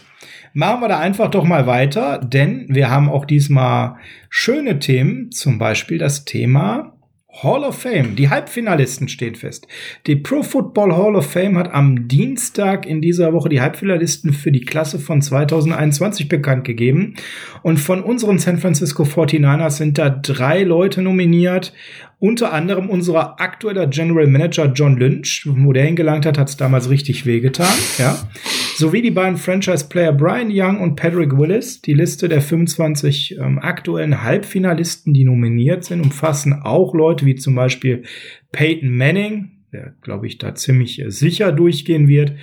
Machen 0.54 0.82
wir 0.82 0.88
da 0.88 1.00
einfach 1.00 1.30
doch 1.30 1.44
mal 1.44 1.68
weiter, 1.68 2.20
denn 2.20 2.68
wir 2.70 2.90
haben 2.90 3.10
auch 3.10 3.26
diesmal 3.26 3.96
schöne 4.30 4.80
Themen, 4.80 5.32
zum 5.32 5.58
Beispiel 5.58 5.98
das 5.98 6.26
Thema 6.26 6.97
Hall 7.44 7.64
of 7.64 7.78
Fame. 7.78 8.16
Die 8.16 8.30
Halbfinalisten 8.30 9.08
stehen 9.08 9.36
fest. 9.36 9.68
Die 10.08 10.16
Pro 10.16 10.42
Football 10.42 10.96
Hall 10.96 11.16
of 11.16 11.30
Fame 11.30 11.58
hat 11.58 11.72
am 11.72 12.08
Dienstag 12.08 12.88
in 12.88 13.00
dieser 13.00 13.32
Woche 13.32 13.50
die 13.50 13.62
Halbfinalisten 13.62 14.34
für 14.34 14.52
die 14.52 14.62
Klasse 14.62 14.98
von 14.98 15.22
2021 15.22 16.30
bekannt 16.30 16.64
gegeben. 16.64 17.16
Und 17.62 17.80
von 17.80 18.02
unseren 18.02 18.40
San 18.40 18.58
Francisco 18.58 19.04
49ers 19.04 19.72
sind 19.72 20.00
da 20.00 20.10
drei 20.10 20.64
Leute 20.64 21.04
nominiert 21.04 21.74
unter 22.20 22.52
anderem 22.52 22.90
unser 22.90 23.40
aktueller 23.40 23.88
General 23.88 24.26
Manager 24.26 24.66
John 24.74 24.98
Lynch, 24.98 25.48
wo 25.48 25.72
der 25.72 25.86
hingelangt 25.86 26.26
hat, 26.26 26.38
hat 26.38 26.50
es 26.50 26.58
damals 26.58 26.90
richtig 26.90 27.26
wehgetan, 27.26 27.74
ja. 27.98 28.18
Sowie 28.76 29.02
die 29.02 29.12
beiden 29.12 29.38
Franchise-Player 29.38 30.14
Brian 30.14 30.50
Young 30.52 30.80
und 30.80 30.96
Patrick 30.96 31.38
Willis. 31.38 31.82
Die 31.82 31.94
Liste 31.94 32.30
der 32.30 32.42
25 32.42 33.38
ähm, 33.40 33.60
aktuellen 33.60 34.24
Halbfinalisten, 34.24 35.14
die 35.14 35.26
nominiert 35.26 35.84
sind, 35.84 36.02
umfassen 36.02 36.54
auch 36.54 36.94
Leute 36.94 37.26
wie 37.26 37.36
zum 37.36 37.56
Beispiel 37.56 38.04
Peyton 38.52 38.96
Manning, 38.96 39.52
der, 39.72 39.94
glaube 40.02 40.28
ich, 40.28 40.38
da 40.38 40.54
ziemlich 40.56 41.02
äh, 41.02 41.12
sicher 41.12 41.52
durchgehen 41.52 42.08
wird, 42.08 42.34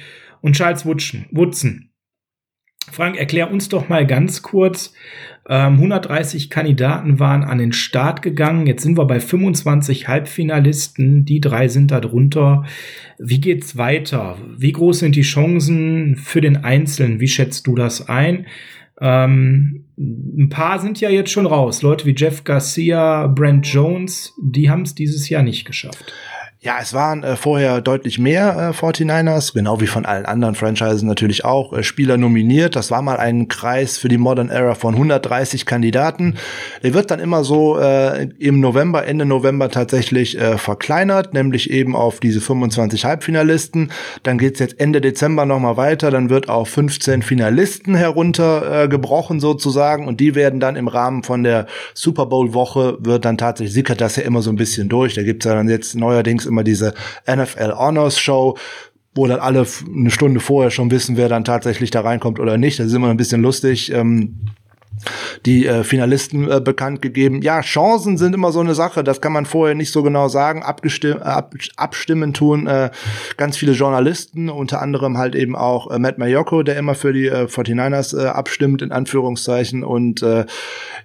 und 0.40 0.56
Charles 0.56 0.84
Woodson. 0.84 1.90
Frank, 2.90 3.16
erklär 3.16 3.50
uns 3.50 3.68
doch 3.68 3.88
mal 3.88 4.06
ganz 4.06 4.42
kurz, 4.42 4.92
130 5.46 6.44
ähm, 6.44 6.50
Kandidaten 6.50 7.20
waren 7.20 7.44
an 7.44 7.58
den 7.58 7.72
Start 7.72 8.22
gegangen. 8.22 8.66
Jetzt 8.66 8.82
sind 8.82 8.96
wir 8.96 9.04
bei 9.04 9.20
25 9.20 10.08
Halbfinalisten. 10.08 11.26
Die 11.26 11.40
drei 11.40 11.68
sind 11.68 11.90
da 11.90 12.00
drunter. 12.00 12.64
Wie 13.18 13.40
geht's 13.40 13.76
weiter? 13.76 14.38
Wie 14.56 14.72
groß 14.72 15.00
sind 15.00 15.16
die 15.16 15.22
Chancen 15.22 16.16
für 16.16 16.40
den 16.40 16.64
Einzelnen? 16.64 17.20
Wie 17.20 17.28
schätzt 17.28 17.66
du 17.66 17.74
das 17.74 18.08
ein? 18.08 18.46
Ähm, 19.00 19.84
ein 19.98 20.48
paar 20.48 20.78
sind 20.78 21.00
ja 21.00 21.10
jetzt 21.10 21.30
schon 21.30 21.46
raus. 21.46 21.82
Leute 21.82 22.06
wie 22.06 22.14
Jeff 22.16 22.44
Garcia, 22.44 23.26
Brent 23.26 23.66
Jones, 23.66 24.32
die 24.42 24.70
haben 24.70 24.82
es 24.82 24.94
dieses 24.94 25.28
Jahr 25.28 25.42
nicht 25.42 25.66
geschafft. 25.66 26.12
Ja, 26.64 26.78
es 26.80 26.94
waren 26.94 27.22
äh, 27.22 27.36
vorher 27.36 27.82
deutlich 27.82 28.18
mehr 28.18 28.72
äh, 28.72 28.74
49ers, 28.74 29.52
genau 29.52 29.82
wie 29.82 29.86
von 29.86 30.06
allen 30.06 30.24
anderen 30.24 30.54
Franchises 30.54 31.02
natürlich 31.02 31.44
auch, 31.44 31.74
äh, 31.74 31.82
Spieler 31.82 32.16
nominiert. 32.16 32.74
Das 32.74 32.90
war 32.90 33.02
mal 33.02 33.18
ein 33.18 33.48
Kreis 33.48 33.98
für 33.98 34.08
die 34.08 34.16
Modern 34.16 34.48
Era 34.48 34.74
von 34.74 34.94
130 34.94 35.66
Kandidaten. 35.66 36.38
Der 36.82 36.94
wird 36.94 37.10
dann 37.10 37.20
immer 37.20 37.44
so 37.44 37.78
äh, 37.78 38.28
im 38.38 38.60
November, 38.60 39.04
Ende 39.04 39.26
November 39.26 39.68
tatsächlich 39.68 40.40
äh, 40.40 40.56
verkleinert, 40.56 41.34
nämlich 41.34 41.68
eben 41.68 41.94
auf 41.94 42.18
diese 42.18 42.40
25 42.40 43.04
Halbfinalisten. 43.04 43.92
Dann 44.22 44.38
geht's 44.38 44.58
jetzt 44.58 44.80
Ende 44.80 45.02
Dezember 45.02 45.44
nochmal 45.44 45.76
weiter, 45.76 46.10
dann 46.10 46.30
wird 46.30 46.48
auf 46.48 46.70
15 46.70 47.20
Finalisten 47.20 47.94
heruntergebrochen 47.94 49.36
äh, 49.36 49.40
sozusagen 49.40 50.08
und 50.08 50.18
die 50.18 50.34
werden 50.34 50.60
dann 50.60 50.76
im 50.76 50.88
Rahmen 50.88 51.24
von 51.24 51.42
der 51.42 51.66
Super 51.92 52.24
Bowl-Woche, 52.24 52.96
wird 53.00 53.26
dann 53.26 53.36
tatsächlich, 53.36 53.74
sickert 53.74 54.00
das 54.00 54.16
ja 54.16 54.22
immer 54.22 54.40
so 54.40 54.48
ein 54.48 54.56
bisschen 54.56 54.88
durch. 54.88 55.12
Da 55.12 55.22
gibt's 55.22 55.44
ja 55.44 55.54
dann 55.54 55.68
jetzt 55.68 55.94
neuerdings 55.94 56.53
immer 56.54 56.64
diese 56.64 56.94
NFL 57.26 57.74
Honors 57.76 58.18
Show, 58.18 58.56
wo 59.14 59.26
dann 59.26 59.40
alle 59.40 59.66
eine 59.94 60.10
Stunde 60.10 60.40
vorher 60.40 60.70
schon 60.70 60.90
wissen, 60.90 61.16
wer 61.16 61.28
dann 61.28 61.44
tatsächlich 61.44 61.90
da 61.90 62.00
reinkommt 62.00 62.40
oder 62.40 62.56
nicht. 62.56 62.78
Das 62.78 62.86
ist 62.86 62.94
immer 62.94 63.10
ein 63.10 63.16
bisschen 63.16 63.42
lustig. 63.42 63.92
Ähm, 63.92 64.46
die 65.46 65.66
äh, 65.66 65.84
Finalisten 65.84 66.50
äh, 66.50 66.60
bekannt 66.60 67.02
gegeben. 67.02 67.42
Ja, 67.42 67.60
Chancen 67.60 68.16
sind 68.16 68.34
immer 68.34 68.52
so 68.52 68.60
eine 68.60 68.74
Sache, 68.74 69.04
das 69.04 69.20
kann 69.20 69.32
man 69.32 69.46
vorher 69.46 69.74
nicht 69.74 69.92
so 69.92 70.02
genau 70.02 70.28
sagen. 70.28 70.62
Abgestim 70.62 71.18
äh, 71.18 71.20
ab, 71.20 71.54
abstimmen 71.76 72.32
tun 72.32 72.66
äh, 72.66 72.90
ganz 73.36 73.56
viele 73.56 73.72
Journalisten, 73.72 74.48
unter 74.48 74.80
anderem 74.80 75.18
halt 75.18 75.34
eben 75.34 75.56
auch 75.56 75.90
äh, 75.90 75.98
Matt 75.98 76.18
Mayoko, 76.18 76.62
der 76.62 76.76
immer 76.76 76.94
für 76.94 77.12
die 77.12 77.26
äh, 77.26 77.44
49ers 77.44 78.18
äh, 78.18 78.26
abstimmt, 78.26 78.82
in 78.82 78.92
Anführungszeichen. 78.92 79.84
Und 79.84 80.22
äh, 80.22 80.46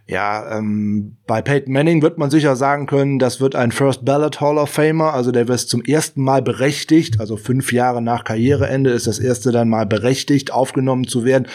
ja, 0.07 0.57
ähm, 0.57 1.17
bei 1.27 1.41
Peyton 1.41 1.73
Manning 1.73 2.01
wird 2.01 2.17
man 2.17 2.31
sicher 2.31 2.55
sagen 2.55 2.87
können, 2.87 3.19
das 3.19 3.41
wird 3.41 3.55
ein 3.55 3.71
First 3.71 4.05
Ballot 4.05 4.41
Hall 4.41 4.57
of 4.57 4.69
Famer, 4.69 5.13
also 5.13 5.31
der 5.31 5.47
wird 5.47 5.59
zum 5.59 5.83
ersten 5.83 6.23
Mal 6.23 6.41
berechtigt, 6.41 7.19
also 7.19 7.37
fünf 7.37 7.73
Jahre 7.73 8.01
nach 8.01 8.23
Karriereende 8.23 8.91
ist 8.91 9.07
das 9.07 9.19
erste 9.19 9.51
dann 9.51 9.69
mal 9.69 9.85
berechtigt, 9.85 10.51
aufgenommen 10.51 11.07
zu 11.07 11.25
werden. 11.25 11.47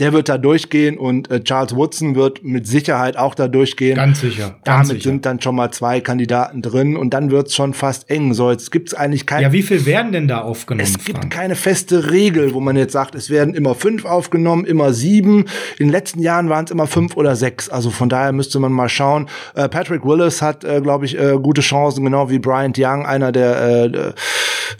Der 0.00 0.12
wird 0.12 0.28
da 0.28 0.38
durchgehen 0.38 0.98
und 0.98 1.30
äh, 1.30 1.42
Charles 1.42 1.76
Woodson 1.82 2.14
wird 2.14 2.44
mit 2.44 2.68
Sicherheit 2.68 3.16
auch 3.16 3.34
da 3.34 3.48
durchgehen. 3.48 3.96
Ganz 3.96 4.20
sicher. 4.20 4.56
Ganz 4.64 4.88
Damit 4.88 5.02
sicher. 5.02 5.10
sind 5.10 5.26
dann 5.26 5.40
schon 5.40 5.56
mal 5.56 5.72
zwei 5.72 6.00
Kandidaten 6.00 6.62
drin 6.62 6.96
und 6.96 7.12
dann 7.12 7.32
wird's 7.32 7.56
schon 7.56 7.74
fast 7.74 8.08
eng. 8.08 8.34
So, 8.34 8.52
jetzt 8.52 8.70
gibt's 8.70 8.94
eigentlich 8.94 9.26
keine. 9.26 9.42
Ja, 9.42 9.52
wie 9.52 9.62
viel 9.62 9.84
werden 9.84 10.12
denn 10.12 10.28
da 10.28 10.42
aufgenommen? 10.42 10.88
Es 10.88 11.04
gibt 11.04 11.18
Frank? 11.18 11.32
keine 11.32 11.56
feste 11.56 12.12
Regel, 12.12 12.54
wo 12.54 12.60
man 12.60 12.76
jetzt 12.76 12.92
sagt, 12.92 13.16
es 13.16 13.30
werden 13.30 13.54
immer 13.54 13.74
fünf 13.74 14.04
aufgenommen, 14.04 14.64
immer 14.64 14.92
sieben. 14.92 15.46
In 15.78 15.88
den 15.88 15.90
letzten 15.90 16.20
Jahren 16.20 16.48
waren 16.48 16.66
es 16.66 16.70
immer 16.70 16.86
fünf 16.86 17.16
oder 17.16 17.34
sechs. 17.34 17.68
Also 17.68 17.90
von 17.90 18.08
daher 18.08 18.30
müsste 18.30 18.60
man 18.60 18.70
mal 18.70 18.88
schauen. 18.88 19.28
Äh, 19.56 19.68
Patrick 19.68 20.04
Willis 20.04 20.40
hat, 20.40 20.62
äh, 20.62 20.80
glaube 20.80 21.06
ich, 21.06 21.18
äh, 21.18 21.36
gute 21.42 21.62
Chancen, 21.62 22.04
genau 22.04 22.30
wie 22.30 22.38
Bryant 22.38 22.78
Young, 22.78 23.04
einer 23.04 23.32
der 23.32 23.60
äh, 23.62 24.12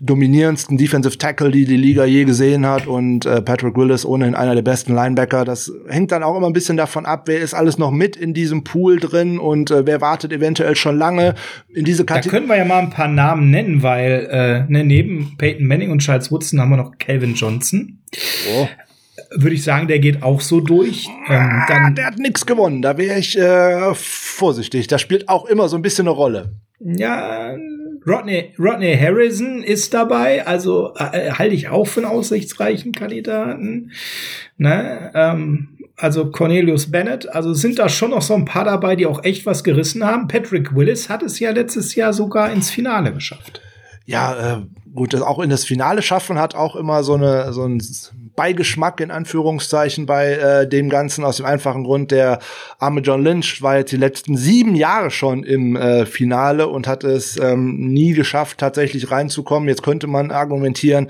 dominierendsten 0.00 0.76
Defensive 0.78 1.18
Tackle, 1.18 1.50
die 1.50 1.64
die 1.64 1.76
Liga 1.76 2.04
je 2.04 2.24
gesehen 2.24 2.64
hat. 2.66 2.86
Und 2.86 3.26
äh, 3.26 3.42
Patrick 3.42 3.76
Willis 3.76 4.04
ohnehin 4.06 4.34
einer 4.36 4.54
der 4.54 4.62
besten 4.62 4.94
Linebacker. 4.94 5.44
Das 5.44 5.72
hängt 5.88 6.12
dann 6.12 6.22
auch 6.22 6.36
immer 6.36 6.46
ein 6.46 6.52
bisschen 6.52 6.76
davon 6.76 6.91
ab, 6.96 7.22
wer 7.26 7.40
ist 7.40 7.54
alles 7.54 7.78
noch 7.78 7.90
mit 7.90 8.16
in 8.16 8.34
diesem 8.34 8.64
Pool 8.64 8.98
drin 8.98 9.38
und 9.38 9.70
äh, 9.70 9.86
wer 9.86 10.00
wartet 10.00 10.32
eventuell 10.32 10.76
schon 10.76 10.98
lange 10.98 11.34
in 11.68 11.84
diese 11.84 12.04
Kategorie. 12.04 12.30
Da 12.30 12.38
können 12.38 12.48
wir 12.48 12.56
ja 12.56 12.64
mal 12.64 12.78
ein 12.78 12.90
paar 12.90 13.08
Namen 13.08 13.50
nennen, 13.50 13.82
weil 13.82 14.28
äh, 14.30 14.70
ne, 14.70 14.84
neben 14.84 15.36
Peyton 15.38 15.66
Manning 15.66 15.90
und 15.90 16.00
Charles 16.00 16.30
Woodson 16.30 16.60
haben 16.60 16.70
wir 16.70 16.76
noch 16.76 16.98
Calvin 16.98 17.34
Johnson. 17.34 17.98
Oh 18.54 18.68
würde 19.34 19.54
ich 19.54 19.64
sagen, 19.64 19.88
der 19.88 19.98
geht 19.98 20.22
auch 20.22 20.40
so 20.40 20.60
durch. 20.60 21.08
Ähm, 21.28 21.62
dann 21.68 21.94
der 21.94 22.06
hat 22.06 22.18
nichts 22.18 22.46
gewonnen. 22.46 22.82
Da 22.82 22.98
wäre 22.98 23.18
ich 23.18 23.38
äh, 23.38 23.94
vorsichtig. 23.94 24.86
Das 24.86 25.00
spielt 25.00 25.28
auch 25.28 25.46
immer 25.46 25.68
so 25.68 25.76
ein 25.76 25.82
bisschen 25.82 26.06
eine 26.06 26.16
Rolle. 26.16 26.56
Ja, 26.80 27.54
Rodney, 28.06 28.52
Rodney 28.58 28.96
Harrison 28.96 29.62
ist 29.62 29.94
dabei, 29.94 30.44
also 30.44 30.92
äh, 30.96 31.30
halte 31.30 31.54
ich 31.54 31.68
auch 31.68 31.86
für 31.86 32.00
einen 32.00 32.10
aussichtsreichen 32.10 32.90
Kandidaten. 32.90 33.92
Ne? 34.56 35.12
Ähm, 35.14 35.71
also 36.02 36.30
Cornelius 36.30 36.90
Bennett, 36.90 37.28
also 37.28 37.54
sind 37.54 37.78
da 37.78 37.88
schon 37.88 38.10
noch 38.10 38.22
so 38.22 38.34
ein 38.34 38.44
paar 38.44 38.64
dabei, 38.64 38.96
die 38.96 39.06
auch 39.06 39.22
echt 39.22 39.46
was 39.46 39.62
gerissen 39.62 40.04
haben. 40.04 40.26
Patrick 40.26 40.74
Willis 40.74 41.08
hat 41.08 41.22
es 41.22 41.38
ja 41.38 41.50
letztes 41.50 41.94
Jahr 41.94 42.12
sogar 42.12 42.50
ins 42.50 42.70
Finale 42.70 43.12
geschafft. 43.12 43.60
Ja, 44.04 44.54
äh, 44.54 44.62
gut, 44.94 45.14
das 45.14 45.22
auch 45.22 45.38
in 45.38 45.50
das 45.50 45.64
Finale 45.64 46.02
schaffen 46.02 46.38
hat 46.38 46.54
auch 46.54 46.76
immer 46.76 47.02
so 47.02 47.14
eine 47.14 47.52
so 47.52 47.64
ein 47.64 47.80
Beigeschmack 48.34 49.00
in 49.00 49.10
Anführungszeichen 49.10 50.06
bei 50.06 50.32
äh, 50.32 50.68
dem 50.68 50.88
Ganzen 50.88 51.24
aus 51.24 51.36
dem 51.36 51.46
einfachen 51.46 51.84
Grund, 51.84 52.10
der 52.10 52.38
arme 52.78 53.00
John 53.00 53.22
Lynch 53.22 53.60
war 53.60 53.76
jetzt 53.76 53.92
die 53.92 53.98
letzten 53.98 54.36
sieben 54.36 54.74
Jahre 54.74 55.10
schon 55.10 55.44
im 55.44 55.76
äh, 55.76 56.06
Finale 56.06 56.68
und 56.68 56.86
hat 56.86 57.04
es 57.04 57.36
ähm, 57.36 57.76
nie 57.92 58.12
geschafft, 58.12 58.58
tatsächlich 58.58 59.10
reinzukommen. 59.10 59.68
Jetzt 59.68 59.82
könnte 59.82 60.06
man 60.06 60.30
argumentieren, 60.30 61.08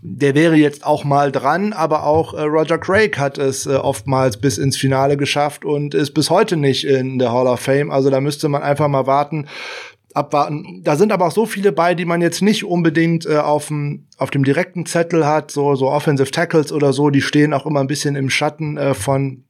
der 0.00 0.34
wäre 0.34 0.56
jetzt 0.56 0.86
auch 0.86 1.04
mal 1.04 1.32
dran, 1.32 1.72
aber 1.74 2.04
auch 2.06 2.32
äh, 2.32 2.42
Roger 2.42 2.78
Craig 2.78 3.18
hat 3.18 3.36
es 3.36 3.66
äh, 3.66 3.74
oftmals 3.74 4.38
bis 4.38 4.56
ins 4.56 4.76
Finale 4.76 5.16
geschafft 5.16 5.64
und 5.64 5.94
ist 5.94 6.12
bis 6.12 6.30
heute 6.30 6.56
nicht 6.56 6.86
in 6.86 7.18
der 7.18 7.32
Hall 7.32 7.46
of 7.46 7.60
Fame. 7.60 7.90
Also 7.90 8.08
da 8.08 8.20
müsste 8.20 8.48
man 8.48 8.62
einfach 8.62 8.88
mal 8.88 9.06
warten, 9.06 9.48
abwarten. 10.14 10.80
Da 10.82 10.96
sind 10.96 11.12
aber 11.12 11.26
auch 11.26 11.32
so 11.32 11.44
viele 11.44 11.72
bei, 11.72 11.94
die 11.94 12.04
man 12.04 12.22
jetzt 12.22 12.40
nicht 12.40 12.64
unbedingt 12.64 13.26
äh, 13.26 13.36
auf 13.36 13.68
dem 13.68 14.06
auf 14.16 14.30
dem 14.30 14.44
direkten 14.44 14.86
Zettel 14.86 15.26
hat, 15.26 15.50
so 15.50 15.74
so 15.74 15.90
Offensive 15.90 16.30
Tackles 16.30 16.72
oder 16.72 16.92
so, 16.92 17.10
die 17.10 17.20
stehen 17.20 17.52
auch 17.52 17.66
immer 17.66 17.80
ein 17.80 17.88
bisschen 17.88 18.16
im 18.16 18.30
Schatten 18.30 18.76
äh, 18.76 18.94
von 18.94 19.43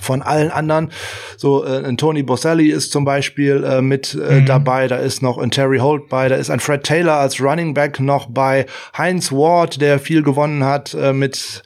von 0.00 0.22
allen 0.22 0.50
anderen. 0.50 0.90
So 1.36 1.64
äh, 1.64 1.84
ein 1.84 1.96
Tony 1.96 2.22
Boselli 2.22 2.70
ist 2.70 2.92
zum 2.92 3.04
Beispiel 3.04 3.64
äh, 3.64 3.80
mit 3.80 4.14
äh, 4.14 4.40
mhm. 4.40 4.46
dabei, 4.46 4.88
da 4.88 4.96
ist 4.96 5.22
noch 5.22 5.38
ein 5.38 5.50
Terry 5.50 5.78
Holt 5.78 6.08
bei, 6.08 6.28
da 6.28 6.36
ist 6.36 6.50
ein 6.50 6.60
Fred 6.60 6.84
Taylor 6.84 7.14
als 7.14 7.40
Running 7.40 7.74
Back 7.74 8.00
noch 8.00 8.26
bei, 8.26 8.66
Heinz 8.96 9.32
Ward, 9.32 9.80
der 9.80 9.98
viel 9.98 10.22
gewonnen 10.22 10.64
hat 10.64 10.94
äh, 10.94 11.12
mit 11.12 11.62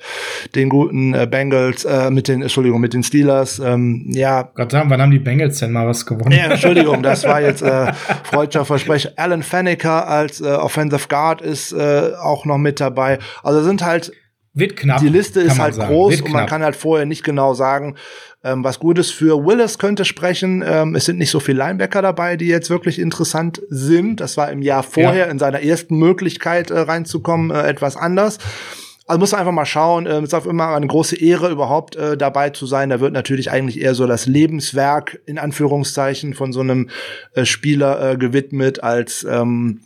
den 0.55 0.68
guten 0.68 1.14
äh, 1.14 1.27
Bengals, 1.31 1.85
äh, 1.85 2.11
mit 2.11 2.29
den, 2.29 2.42
Entschuldigung, 2.42 2.81
mit 2.81 2.95
den 2.95 3.03
Steelers. 3.03 3.59
Ähm, 3.59 4.05
ja. 4.09 4.51
Gott 4.55 4.73
sagen, 4.73 4.90
wann 4.90 5.01
haben 5.01 5.11
die 5.11 5.18
Bengals 5.18 5.59
denn 5.59 5.73
mal 5.73 5.87
was 5.87 6.07
gewonnen? 6.07 6.33
Ja, 6.33 6.45
Entschuldigung, 6.47 7.03
das 7.03 7.25
war 7.25 7.40
jetzt 7.40 7.62
äh, 7.62 7.92
freudscher 8.25 8.64
Versprecher. 8.64 9.12
Alan 9.16 9.42
Faneker 9.42 10.09
als 10.09 10.40
äh, 10.40 10.47
Offensive 10.47 11.09
Guard 11.09 11.40
ist 11.42 11.73
äh, 11.73 12.12
auch 12.21 12.45
noch 12.45 12.59
mit 12.59 12.81
dabei. 12.81 13.18
Also 13.42 13.62
sind 13.62 13.85
halt 13.85 14.12
wird 14.55 14.77
knapp. 14.77 15.01
Die 15.01 15.09
Liste 15.09 15.41
ist 15.41 15.59
halt 15.59 15.75
sagen. 15.75 15.93
groß 15.93 16.21
und 16.23 16.33
man 16.33 16.47
kann 16.47 16.62
halt 16.62 16.77
vorher 16.77 17.07
nicht 17.07 17.25
genau 17.25 17.55
sagen, 17.55 17.97
ähm, 18.45 18.65
was 18.65 18.81
Gutes 18.81 19.11
für 19.11 19.45
Willis 19.47 19.79
könnte 19.79 20.05
sprechen. 20.05 20.62
Ähm, 20.67 20.95
es 20.95 21.07
sind 21.07 21.19
nicht 21.19 21.31
so 21.31 21.41
viele 21.41 21.59
Linebacker 21.59 22.03
dabei, 22.03 22.37
die 22.37 22.49
jetzt 22.49 22.69
wirklich 22.71 22.99
interessant 22.99 23.62
sind. 23.69 24.21
Das 24.21 24.37
war 24.37 24.51
im 24.51 24.62
Jahr 24.62 24.83
vorher 24.83 25.27
ja. 25.27 25.31
in 25.31 25.38
seiner 25.38 25.62
ersten 25.62 25.97
Möglichkeit 25.97 26.71
äh, 26.71 26.79
reinzukommen 26.79 27.51
äh, 27.51 27.62
etwas 27.62 27.97
anders. 27.97 28.38
Also 29.07 29.19
muss 29.19 29.33
man 29.33 29.41
einfach 29.41 29.53
mal 29.53 29.67
schauen. 29.67 30.07
Ähm, 30.07 30.25
es 30.25 30.33
ist 30.33 30.35
auch 30.35 30.47
immer 30.47 30.69
eine 30.69 30.87
große 30.87 31.17
Ehre, 31.17 31.51
überhaupt 31.51 31.97
äh, 31.97 32.17
dabei 32.17 32.51
zu 32.51 32.67
sein. 32.67 32.91
Da 32.91 33.01
wird 33.01 33.12
natürlich 33.12 33.51
eigentlich 33.51 33.81
eher 33.81 33.95
so 33.95 34.07
das 34.07 34.27
Lebenswerk 34.27 35.21
in 35.27 35.38
Anführungszeichen 35.38 36.35
von 36.35 36.53
so 36.53 36.61
einem 36.61 36.91
äh, 37.35 37.45
Spieler 37.45 38.12
äh, 38.12 38.17
gewidmet 38.17 38.83
als 38.83 39.27
ähm, 39.29 39.81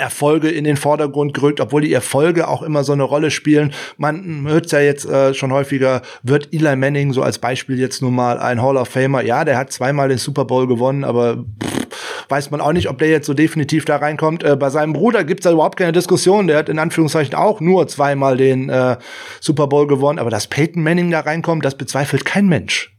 Erfolge 0.00 0.48
in 0.48 0.64
den 0.64 0.76
Vordergrund 0.76 1.34
gerückt, 1.34 1.60
obwohl 1.60 1.82
die 1.82 1.92
Erfolge 1.92 2.48
auch 2.48 2.62
immer 2.62 2.82
so 2.82 2.92
eine 2.92 3.04
Rolle 3.04 3.30
spielen. 3.30 3.72
Man 3.96 4.46
hört 4.48 4.72
ja 4.72 4.80
jetzt 4.80 5.04
äh, 5.04 5.34
schon 5.34 5.52
häufiger, 5.52 6.02
wird 6.22 6.48
Eli 6.52 6.74
Manning 6.74 7.12
so 7.12 7.22
als 7.22 7.38
Beispiel 7.38 7.78
jetzt 7.78 8.02
nun 8.02 8.14
mal 8.14 8.38
ein 8.38 8.60
Hall 8.60 8.76
of 8.76 8.88
Famer. 8.88 9.22
Ja, 9.22 9.44
der 9.44 9.58
hat 9.58 9.72
zweimal 9.72 10.08
den 10.08 10.18
Super 10.18 10.44
Bowl 10.44 10.66
gewonnen, 10.66 11.04
aber 11.04 11.44
pff, 11.62 11.80
weiß 12.28 12.50
man 12.50 12.60
auch 12.60 12.72
nicht, 12.72 12.88
ob 12.88 12.98
der 12.98 13.08
jetzt 13.08 13.26
so 13.26 13.34
definitiv 13.34 13.84
da 13.84 13.96
reinkommt. 13.96 14.42
Äh, 14.42 14.56
bei 14.56 14.70
seinem 14.70 14.92
Bruder 14.92 15.24
gibt's 15.24 15.44
da 15.44 15.52
überhaupt 15.52 15.76
keine 15.78 15.92
Diskussion. 15.92 16.46
Der 16.46 16.58
hat 16.58 16.68
in 16.68 16.78
Anführungszeichen 16.78 17.34
auch 17.34 17.60
nur 17.60 17.86
zweimal 17.88 18.36
den 18.36 18.68
äh, 18.68 18.96
Super 19.40 19.66
Bowl 19.66 19.86
gewonnen, 19.86 20.18
aber 20.18 20.30
dass 20.30 20.46
Peyton 20.46 20.82
Manning 20.82 21.10
da 21.10 21.20
reinkommt, 21.20 21.64
das 21.64 21.76
bezweifelt 21.76 22.24
kein 22.24 22.48
Mensch. 22.48 22.92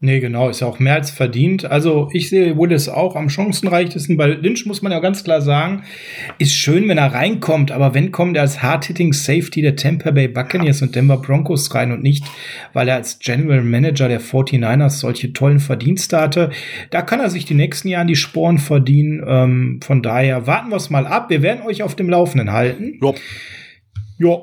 Nee, 0.00 0.20
genau, 0.20 0.48
ist 0.48 0.60
ja 0.60 0.68
auch 0.68 0.78
mehr 0.78 0.94
als 0.94 1.10
verdient. 1.10 1.64
Also 1.64 2.08
ich 2.12 2.28
sehe 2.28 2.56
Willis 2.56 2.88
auch 2.88 3.16
am 3.16 3.28
chancenreichtesten. 3.28 4.16
Bei 4.16 4.28
Lynch 4.28 4.64
muss 4.64 4.80
man 4.80 4.92
ja 4.92 5.00
ganz 5.00 5.24
klar 5.24 5.40
sagen, 5.40 5.82
ist 6.38 6.54
schön, 6.54 6.88
wenn 6.88 6.98
er 6.98 7.12
reinkommt, 7.12 7.72
aber 7.72 7.94
wenn 7.94 8.12
kommt 8.12 8.36
er 8.36 8.42
als 8.42 8.62
Hard-Hitting 8.62 9.12
Safety 9.12 9.60
der 9.60 9.74
Tampa 9.74 10.12
Bay 10.12 10.28
Buccaneers 10.28 10.82
und 10.82 10.94
Denver 10.94 11.16
Broncos 11.16 11.74
rein 11.74 11.90
und 11.90 12.04
nicht, 12.04 12.24
weil 12.74 12.86
er 12.86 12.94
als 12.94 13.18
General 13.18 13.64
Manager 13.64 14.06
der 14.06 14.20
49ers 14.20 15.00
solche 15.00 15.32
tollen 15.32 15.58
Verdienste 15.58 16.20
hatte. 16.20 16.50
Da 16.90 17.02
kann 17.02 17.18
er 17.18 17.28
sich 17.28 17.44
die 17.44 17.54
nächsten 17.54 17.88
Jahre 17.88 18.06
die 18.06 18.14
Sporen 18.14 18.58
verdienen. 18.58 19.24
Ähm, 19.26 19.80
von 19.82 20.00
daher 20.00 20.46
warten 20.46 20.70
wir 20.70 20.76
es 20.76 20.90
mal 20.90 21.08
ab. 21.08 21.28
Wir 21.28 21.42
werden 21.42 21.66
euch 21.66 21.82
auf 21.82 21.96
dem 21.96 22.08
Laufenden 22.08 22.52
halten. 22.52 23.00
Ja. 23.02 23.14
Ja, 24.20 24.36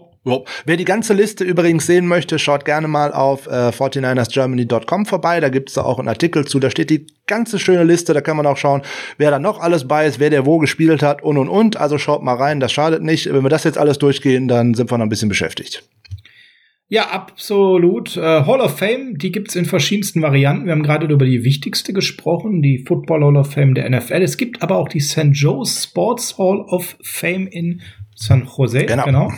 Wer 0.66 0.76
die 0.76 0.86
ganze 0.86 1.14
Liste 1.14 1.44
übrigens 1.44 1.86
sehen 1.86 2.08
möchte, 2.08 2.40
schaut 2.40 2.66
gerne 2.66 2.88
mal 2.88 3.14
auf 3.14 3.46
äh, 3.46 3.70
49ersgermany.com 3.70 5.06
vorbei. 5.06 5.40
Da 5.40 5.50
gibt's 5.50 5.74
da 5.74 5.84
auch 5.84 6.00
einen 6.00 6.08
Artikel 6.08 6.46
zu. 6.46 6.60
Da 6.60 6.72
steht 6.72 6.90
die 6.90 7.06
ganze 7.28 7.60
schöne 7.60 7.84
Liste. 7.84 8.14
Da 8.14 8.22
kann 8.22 8.36
man 8.36 8.48
auch 8.48 8.58
schauen, 8.58 8.82
wer 9.18 9.30
da 9.30 9.38
noch 9.38 9.60
alles 9.60 9.88
bei 9.88 10.08
ist, 10.08 10.20
wer 10.20 10.32
der 10.32 10.46
wo 10.46 10.58
gespielt 10.58 11.04
hat 11.04 11.24
und 11.24 11.38
und 11.38 11.48
und. 11.48 11.78
Also 11.78 12.00
schaut 12.00 12.24
mal 12.24 12.36
rein, 12.36 12.60
das 12.60 12.72
schadet 12.72 13.04
nicht. 13.04 13.32
Wenn 13.32 13.44
wir 13.44 13.50
das 13.50 13.64
jetzt 13.64 13.78
alles 13.78 14.00
durchgehen, 14.00 14.48
dann 14.48 14.74
sind 14.74 14.92
wir 14.92 14.98
noch 14.98 15.06
ein 15.06 15.10
bisschen 15.10 15.30
beschäftigt. 15.30 15.84
Ja, 16.88 17.10
absolut. 17.10 18.16
Äh, 18.16 18.22
Hall 18.22 18.62
of 18.62 18.78
Fame, 18.78 19.18
die 19.18 19.32
gibt's 19.32 19.56
in 19.56 19.66
verschiedensten 19.66 20.22
Varianten. 20.22 20.66
Wir 20.66 20.72
haben 20.72 20.84
gerade 20.84 21.08
über 21.08 21.26
die 21.26 21.44
wichtigste 21.44 21.94
gesprochen, 21.94 22.62
die 22.62 22.84
Football 22.88 23.24
Hall 23.24 23.38
of 23.38 23.52
Fame 23.52 23.74
der 23.74 23.90
NFL. 23.90 24.22
Es 24.22 24.38
gibt 24.38 24.62
aber 24.62 24.78
auch 24.78 24.88
die 24.88 25.00
St. 25.00 25.32
Joe's 25.32 25.84
Sports 25.84 26.38
Hall 26.38 26.62
of 26.62 26.96
Fame 27.02 27.48
in 27.48 27.82
San 28.16 28.48
Jose. 28.58 28.86
Genau. 28.86 29.06
genau. 29.06 29.32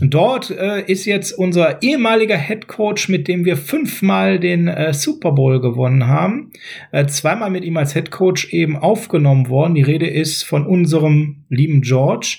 Dort 0.00 0.50
äh, 0.50 0.82
ist 0.86 1.04
jetzt 1.04 1.32
unser 1.32 1.82
ehemaliger 1.82 2.36
Head 2.38 2.68
Coach, 2.68 3.08
mit 3.08 3.28
dem 3.28 3.44
wir 3.44 3.56
fünfmal 3.56 4.38
den 4.38 4.68
äh, 4.68 4.94
Super 4.94 5.32
Bowl 5.32 5.60
gewonnen 5.60 6.06
haben, 6.06 6.50
äh, 6.92 7.06
zweimal 7.06 7.50
mit 7.50 7.64
ihm 7.64 7.76
als 7.76 7.92
Head 7.92 8.10
Coach 8.10 8.52
eben 8.52 8.76
aufgenommen 8.76 9.48
worden. 9.48 9.74
Die 9.74 9.82
Rede 9.82 10.06
ist 10.06 10.42
von 10.42 10.66
unserem 10.66 11.44
lieben 11.48 11.82
George. 11.82 12.38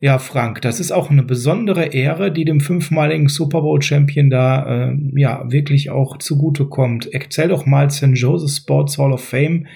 Ja, 0.00 0.18
Frank, 0.18 0.60
das 0.60 0.80
ist 0.80 0.92
auch 0.92 1.10
eine 1.10 1.22
besondere 1.22 1.86
Ehre, 1.86 2.30
die 2.30 2.44
dem 2.44 2.60
fünfmaligen 2.60 3.28
Super 3.28 3.62
Bowl 3.62 3.80
Champion 3.80 4.28
da 4.28 4.90
äh, 4.90 4.96
ja 5.16 5.50
wirklich 5.50 5.88
auch 5.88 6.18
zugute 6.18 6.66
kommt. 6.66 7.08
Erzähl 7.10 7.48
doch 7.48 7.64
mal 7.64 7.90
St. 7.90 8.10
Joseph 8.12 8.50
Sports 8.50 8.98
Hall 8.98 9.12
of 9.12 9.24
Fame, 9.24 9.66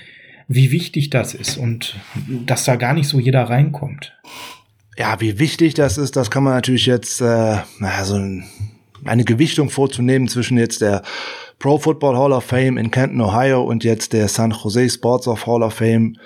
wie 0.47 0.71
wichtig 0.71 1.09
das 1.09 1.35
ist 1.35 1.57
und 1.57 1.97
dass 2.45 2.65
da 2.65 2.77
gar 2.77 2.93
nicht 2.93 3.09
so 3.09 3.19
jeder 3.19 3.45
reinkommt. 3.45 4.19
Ja, 4.99 5.21
wie 5.21 5.39
wichtig 5.39 5.75
das 5.75 5.97
ist, 5.97 6.17
das 6.17 6.29
kann 6.29 6.43
man 6.43 6.55
natürlich 6.55 6.87
jetzt, 6.87 7.21
äh, 7.21 7.59
naja, 7.79 8.05
so 8.05 8.17
ein, 8.17 8.45
eine 9.05 9.23
Gewichtung 9.23 9.71
vorzunehmen 9.71 10.27
zwischen 10.27 10.59
jetzt 10.59 10.81
der 10.81 11.03
Pro 11.61 11.79
Football 11.79 12.19
Hall 12.19 12.33
of 12.33 12.43
Fame 12.43 12.77
in 12.77 12.91
Canton, 12.91 13.21
Ohio 13.21 13.63
und 13.63 13.85
jetzt 13.85 14.13
der 14.13 14.27
San 14.27 14.51
Jose 14.51 14.91
Sports 14.91 15.29
of 15.29 15.47
Hall 15.47 15.63
of 15.63 15.75
Fame 15.75 16.17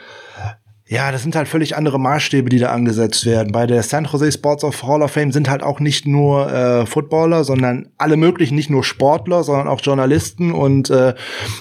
ja, 0.93 1.11
das 1.11 1.23
sind 1.23 1.35
halt 1.35 1.49
völlig 1.49 1.75
andere 1.75 1.99
Maßstäbe, 1.99 2.51
die 2.51 2.59
da 2.59 2.69
angesetzt 2.69 3.25
werden. 3.25 3.51
Bei 3.51 3.67
der 3.67 3.83
San 3.83 4.05
Jose 4.05 4.31
Sports 4.31 4.63
of 4.63 4.83
Hall 4.83 5.01
of 5.01 5.13
Fame 5.13 5.33
sind 5.33 5.49
halt 5.49 5.63
auch 5.63 5.81
nicht 5.81 6.07
nur 6.07 6.53
äh, 6.53 6.85
Footballer, 6.85 7.45
sondern 7.45 7.89
alle 7.97 8.19
möglichen, 8.19 8.57
nicht 8.57 8.69
nur 8.69 8.85
Sportler, 8.85 9.43
sondern 9.43 9.69
auch 9.69 9.81
Journalisten 9.81 10.53
und 10.53 10.91
äh, 10.91 11.15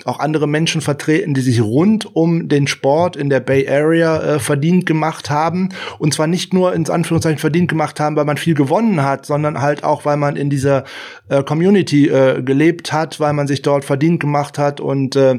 auch 0.04 0.20
andere 0.20 0.48
Menschen 0.48 0.82
vertreten, 0.82 1.34
die 1.34 1.40
sich 1.40 1.62
rund 1.62 2.14
um 2.14 2.50
den 2.50 2.68
Sport 2.68 3.16
in 3.16 3.30
der 3.30 3.40
Bay 3.40 3.66
Area 3.70 4.22
äh, 4.22 4.40
verdient 4.40 4.86
gemacht 4.86 5.30
haben. 5.30 5.70
Und 5.98 6.14
zwar 6.14 6.28
nicht 6.28 6.54
nur 6.54 6.74
ins 6.74 6.90
Anführungszeichen 6.90 7.40
verdient 7.40 7.70
gemacht 7.70 8.02
haben, 8.02 8.18
weil 8.18 8.26
man 8.26 8.36
viel 8.36 8.54
gewonnen 8.54 9.02
hat, 9.02 9.26
sondern 9.26 9.62
halt 9.62 9.86
auch, 9.86 10.04
weil 10.04 10.18
man 10.18 10.36
in 10.36 10.50
dieser 10.50 10.84
äh, 11.30 11.42
Community 11.42 12.10
äh, 12.10 12.42
gelebt 12.44 12.92
hat, 12.92 13.22
weil 13.22 13.32
man 13.32 13.48
sich 13.48 13.62
dort 13.62 13.86
verdient 13.86 14.20
gemacht 14.20 14.58
hat 14.58 14.82
und 14.82 15.16
äh, 15.16 15.38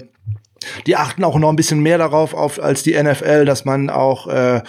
die 0.87 0.97
achten 0.97 1.25
auch 1.25 1.39
noch 1.39 1.49
ein 1.49 1.57
bisschen 1.57 1.81
mehr 1.81 1.99
darauf 1.99 2.35
auf 2.35 2.63
als 2.63 2.83
die 2.83 3.01
NFL, 3.01 3.45
dass 3.45 3.65
man 3.65 3.91
auch, 3.91 4.27
äh, 4.27 4.63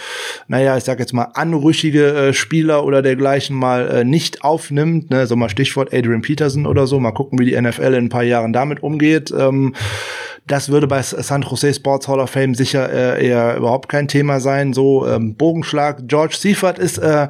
naja, 0.48 0.76
ich 0.76 0.84
sag 0.84 0.98
jetzt 0.98 1.12
mal, 1.12 1.28
anrüchige 1.34 2.28
äh, 2.28 2.32
Spieler 2.32 2.84
oder 2.84 3.02
dergleichen 3.02 3.56
mal 3.56 3.88
äh, 3.88 4.04
nicht 4.04 4.44
aufnimmt. 4.44 5.10
Ne? 5.10 5.26
So 5.26 5.36
mal 5.36 5.48
Stichwort 5.48 5.92
Adrian 5.92 6.22
Peterson 6.22 6.66
oder 6.66 6.86
so. 6.86 7.00
Mal 7.00 7.12
gucken, 7.12 7.38
wie 7.38 7.46
die 7.46 7.60
NFL 7.60 7.94
in 7.94 8.06
ein 8.06 8.08
paar 8.08 8.22
Jahren 8.22 8.52
damit 8.52 8.82
umgeht. 8.82 9.32
Ähm, 9.36 9.74
das 10.46 10.68
würde 10.68 10.86
bei 10.86 11.00
San 11.00 11.40
Jose 11.40 11.72
Sports 11.72 12.06
Hall 12.06 12.20
of 12.20 12.28
Fame 12.28 12.54
sicher 12.54 12.92
äh, 12.92 13.26
eher 13.26 13.56
überhaupt 13.56 13.88
kein 13.88 14.08
Thema 14.08 14.40
sein. 14.40 14.74
So 14.74 15.06
ähm, 15.06 15.36
Bogenschlag. 15.36 16.06
George 16.06 16.36
Seifert 16.38 16.78
ist 16.78 16.98
äh, 16.98 17.28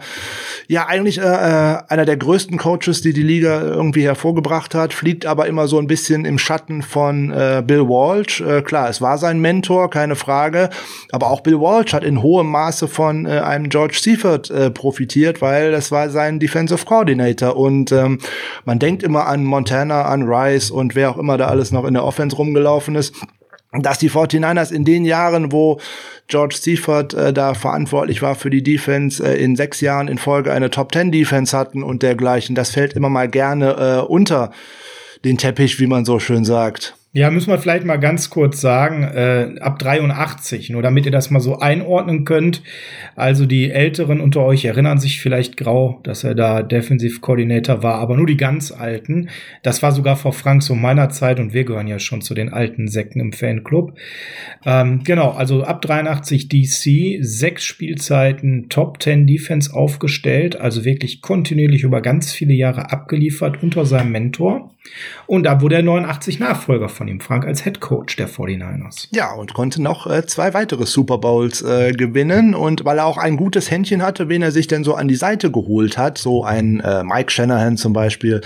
ja 0.67 0.87
eigentlich 0.87 1.19
äh, 1.19 1.23
äh, 1.23 1.79
einer 1.89 2.07
der 2.07 2.17
größten 2.17 2.59
Coaches, 2.59 3.03
die 3.03 3.13
die 3.13 3.23
Liga 3.23 3.61
irgendwie 3.63 4.03
hervorgebracht 4.03 4.75
hat, 4.75 4.93
fliegt 4.93 5.27
aber 5.27 5.47
immer 5.47 5.69
so 5.69 5.79
ein 5.79 5.87
bisschen 5.87 6.25
im 6.25 6.39
Schatten 6.39 6.83
von 6.83 7.31
äh, 7.31 7.63
Bill 7.65 7.89
Walsh. 7.89 8.41
Äh, 8.41 8.63
klar, 8.63 8.89
es 8.89 9.01
war 9.01 9.17
sein 9.17 9.39
Mentor, 9.39 9.91
keine 9.91 10.17
Frage, 10.17 10.71
aber 11.13 11.31
auch 11.31 11.43
Bill 11.43 11.61
Walsh 11.61 11.93
hat 11.93 12.03
in 12.03 12.21
hohem 12.21 12.49
Maße 12.49 12.89
von 12.89 13.27
äh, 13.27 13.39
einem 13.39 13.69
George 13.69 13.97
Seifert 14.01 14.51
äh, 14.51 14.73
profitiert, 14.73 15.41
weil 15.41 15.71
das 15.71 15.93
war 15.93 16.11
sein 16.11 16.41
Defensive 16.41 16.85
Coordinator 16.85 17.57
und 17.57 17.93
ähm, 17.93 18.19
man 18.65 18.81
denkt 18.81 19.05
immer 19.05 19.29
an 19.29 19.45
Montana, 19.45 20.03
an 20.03 20.25
Rice 20.25 20.73
und 20.73 20.97
wer 20.97 21.11
auch 21.11 21.17
immer 21.17 21.39
da 21.39 21.47
alles 21.47 21.71
noch 21.71 21.85
in 21.85 21.95
der 21.95 22.05
Offense 22.05 22.37
rumgelaufen 22.37 22.97
ist 22.97 23.04
ist, 23.09 23.15
dass 23.73 23.99
die 23.99 24.11
49ers 24.11 24.73
in 24.73 24.85
den 24.85 25.05
Jahren, 25.05 25.51
wo 25.53 25.81
George 26.29 26.57
Seifert 26.59 27.13
äh, 27.15 27.33
da 27.33 27.55
verantwortlich 27.55 28.23
war 28.23 28.35
für 28.35 28.51
die 28.51 28.63
Defense, 28.63 29.23
äh, 29.23 29.43
in 29.43 29.57
sechs 29.57 29.81
Jahren 29.81 30.09
in 30.09 30.19
Folge 30.19 30.53
eine 30.53 30.71
Top 30.71 30.93
Ten 30.93 31.11
Defense 31.11 31.57
hatten 31.57 31.83
und 31.83 32.03
dergleichen. 32.03 32.55
Das 32.55 32.71
fällt 32.71 32.95
immer 32.95 33.11
mal 33.11 33.29
gerne 33.29 33.73
äh, 33.73 34.07
unter 34.07 34.53
den 35.25 35.39
Teppich, 35.39 35.81
wie 35.81 35.87
man 35.87 36.05
so 36.05 36.21
schön 36.21 36.45
sagt. 36.45 36.95
Ja, 37.17 37.31
müssen 37.31 37.51
wir 37.51 37.59
vielleicht 37.59 37.85
mal 37.85 37.99
ganz 37.99 38.29
kurz 38.29 38.61
sagen, 38.61 39.05
äh, 39.05 39.55
ab 39.61 39.79
83, 39.79 40.71
nur 40.71 40.83
damit 40.83 41.07
ihr 41.07 41.13
das 41.13 41.31
mal 41.31 41.39
so 41.39 41.61
einordnen 41.61 42.25
könnt. 42.25 42.61
Also 43.15 43.47
die 43.47 43.71
Älteren 43.71 44.21
unter 44.21 44.43
euch 44.43 44.65
erinnern 44.65 44.99
sich 44.99 45.21
vielleicht 45.21 45.57
grau, 45.57 46.01
dass 46.03 46.25
er 46.25 46.35
da 46.35 46.65
Defensive 46.65 47.21
Coordinator 47.21 47.85
war, 47.85 48.01
aber 48.01 48.17
nur 48.17 48.27
die 48.27 48.37
ganz 48.37 48.73
Alten. 48.73 49.29
Das 49.63 49.81
war 49.81 49.93
sogar 49.93 50.17
vor 50.17 50.33
Franks 50.33 50.69
und 50.71 50.81
meiner 50.81 51.09
Zeit 51.09 51.39
und 51.39 51.55
wir 51.55 51.63
gehören 51.63 51.87
ja 51.87 52.01
schon 52.01 52.21
zu 52.21 52.35
den 52.35 52.53
alten 52.53 52.89
Säcken 52.89 53.21
im 53.21 53.33
Fanclub. 53.33 53.97
Ähm, 54.67 55.05
genau, 55.05 55.31
also 55.31 55.63
ab 55.63 55.83
83 55.83 56.49
DC, 56.49 57.19
sechs 57.21 57.63
Spielzeiten, 57.63 58.69
Top 58.71 59.01
10 59.01 59.29
Defense 59.29 59.73
aufgestellt, 59.73 60.57
also 60.61 60.85
wirklich 60.85 61.23
kontinuierlich 61.23 61.85
über 61.85 62.01
ganz 62.01 62.33
viele 62.33 62.55
Jahre 62.55 62.91
abgeliefert 62.91 63.63
unter 63.63 63.87
seinem 63.87 64.11
Mentor. 64.11 64.74
Und 65.27 65.45
da 65.45 65.61
wurde 65.61 65.77
er 65.77 65.83
89 65.83 66.39
Nachfolger 66.41 66.89
von 66.89 67.09
ihm, 67.09 67.21
Frank, 67.21 67.47
als 67.47 67.65
Head 67.65 67.81
Coach 67.81 68.17
der 68.17 68.29
49ers. 68.29 69.09
Ja, 69.11 69.33
und 69.33 69.55
konnte 69.55 69.83
noch 69.83 70.07
äh, 70.07 70.27
zwei 70.27 70.55
weitere 70.55 70.87
Super 70.87 71.19
Bowls 71.19 71.63
äh, 71.63 71.93
gewinnen. 71.93 72.55
Und 72.55 72.85
weil 72.85 72.99
er 72.99 73.07
auch 73.07 73.19
ein 73.19 73.37
gutes 73.37 73.71
Händchen 73.71 74.03
hatte, 74.03 74.29
wen 74.29 74.43
er 74.43 74.53
sich 74.53 74.67
denn 74.67 74.85
so 74.85 74.95
an 74.95 75.09
die 75.09 75.15
Seite 75.15 75.51
geholt 75.51 75.97
hat, 75.97 76.19
so 76.19 76.45
ein 76.45 76.81
äh, 76.81 77.03
Mike 77.03 77.31
Shanahan 77.31 77.77
zum 77.77 77.93
Beispiel, 77.93 78.43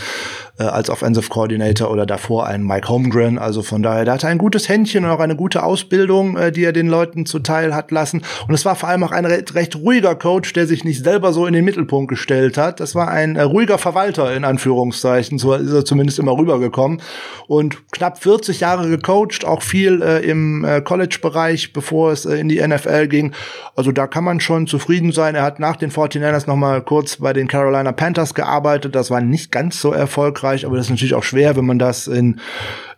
äh, 0.58 0.64
als 0.64 0.90
Offensive 0.90 1.28
Coordinator 1.28 1.90
oder 1.90 2.04
davor 2.04 2.46
ein 2.46 2.62
Mike 2.62 2.88
Holmgren. 2.88 3.38
Also 3.38 3.62
von 3.62 3.82
daher, 3.82 4.04
der 4.04 4.14
hatte 4.14 4.28
ein 4.28 4.38
gutes 4.38 4.68
Händchen 4.68 5.04
und 5.04 5.10
auch 5.10 5.20
eine 5.20 5.36
gute 5.36 5.62
Ausbildung, 5.62 6.36
äh, 6.36 6.52
die 6.52 6.64
er 6.64 6.72
den 6.72 6.88
Leuten 6.88 7.26
zuteil 7.26 7.74
hat 7.74 7.90
lassen. 7.90 8.22
Und 8.46 8.54
es 8.54 8.64
war 8.64 8.74
vor 8.74 8.88
allem 8.88 9.04
auch 9.04 9.12
ein 9.12 9.24
recht, 9.24 9.54
recht 9.54 9.76
ruhiger 9.76 10.14
Coach, 10.14 10.52
der 10.52 10.66
sich 10.66 10.84
nicht 10.84 11.02
selber 11.04 11.32
so 11.32 11.46
in 11.46 11.52
den 11.52 11.64
Mittelpunkt 11.64 12.08
gestellt 12.08 12.58
hat. 12.58 12.80
Das 12.80 12.94
war 12.94 13.08
ein 13.08 13.36
äh, 13.36 13.42
ruhiger 13.42 13.78
Verwalter 13.78 14.34
in 14.34 14.44
Anführungszeichen. 14.44 15.38
So 15.38 15.54
ist 15.54 15.72
er 15.72 15.84
zumindest 15.84 16.18
immer 16.18 16.36
rübergekommen. 16.36 17.00
Und 17.46 17.90
knapp 17.92 18.22
40 18.22 18.60
Jahre 18.60 18.88
gecoacht, 18.88 19.44
auch 19.44 19.62
viel 19.62 20.02
äh, 20.02 20.20
im 20.28 20.64
äh, 20.64 20.80
College-Bereich, 20.80 21.72
bevor 21.72 22.12
es 22.12 22.26
äh, 22.26 22.34
in 22.34 22.48
die 22.48 22.66
NFL 22.66 23.08
ging. 23.08 23.32
Also 23.76 23.92
da 23.92 24.06
kann 24.06 24.24
man 24.24 24.40
schon 24.40 24.66
zufrieden 24.66 25.12
sein. 25.12 25.34
Er 25.34 25.42
hat 25.42 25.60
nach 25.60 25.76
den 25.76 25.90
49ers 25.90 26.48
noch 26.48 26.56
mal 26.56 26.82
kurz 26.82 27.16
bei 27.16 27.32
den 27.32 27.46
Carolina 27.46 27.92
Panthers 27.92 28.34
gearbeitet. 28.34 28.94
Das 28.94 29.10
war 29.10 29.20
nicht 29.20 29.52
ganz 29.52 29.80
so 29.80 29.92
erfolgreich 29.92 30.47
erfolgreich, 30.48 30.66
aber 30.66 30.76
das 30.76 30.86
ist 30.86 30.90
natürlich 30.90 31.14
auch 31.14 31.24
schwer, 31.24 31.56
wenn 31.56 31.66
man 31.66 31.78
das 31.78 32.06
in 32.06 32.40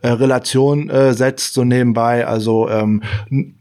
äh, 0.03 0.09
Relation 0.09 0.89
äh, 0.89 1.13
setzt, 1.13 1.55
so 1.55 1.65
nebenbei. 1.65 2.27
Also 2.27 2.69
ähm, 2.71 3.03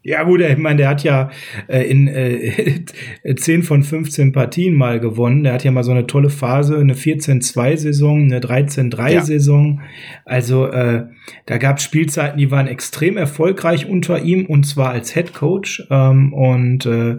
ja 0.03 0.23
gut, 0.23 0.41
ich 0.41 0.57
meine, 0.57 0.77
der 0.77 0.89
hat 0.89 1.03
ja 1.03 1.29
äh, 1.67 1.83
in 1.83 2.07
äh, 2.07 2.85
10 3.35 3.63
von 3.63 3.83
15 3.83 4.31
Partien 4.31 4.75
mal 4.75 4.99
gewonnen. 4.99 5.43
Der 5.43 5.53
hat 5.53 5.63
ja 5.63 5.71
mal 5.71 5.83
so 5.83 5.91
eine 5.91 6.07
tolle 6.07 6.29
Phase, 6.29 6.77
eine 6.77 6.93
14-2-Saison, 6.93 8.23
eine 8.23 8.39
13-3-Saison. 8.39 9.81
Ja. 9.81 9.89
Also 10.25 10.67
äh, 10.67 11.05
da 11.45 11.57
gab 11.57 11.77
es 11.77 11.83
Spielzeiten, 11.83 12.37
die 12.37 12.51
waren 12.51 12.67
extrem 12.67 13.17
erfolgreich 13.17 13.87
unter 13.87 14.21
ihm 14.21 14.45
und 14.45 14.65
zwar 14.65 14.91
als 14.91 15.13
Head 15.13 15.33
Coach. 15.33 15.83
Ähm, 15.89 16.33
und 16.33 16.85
äh, 16.85 17.17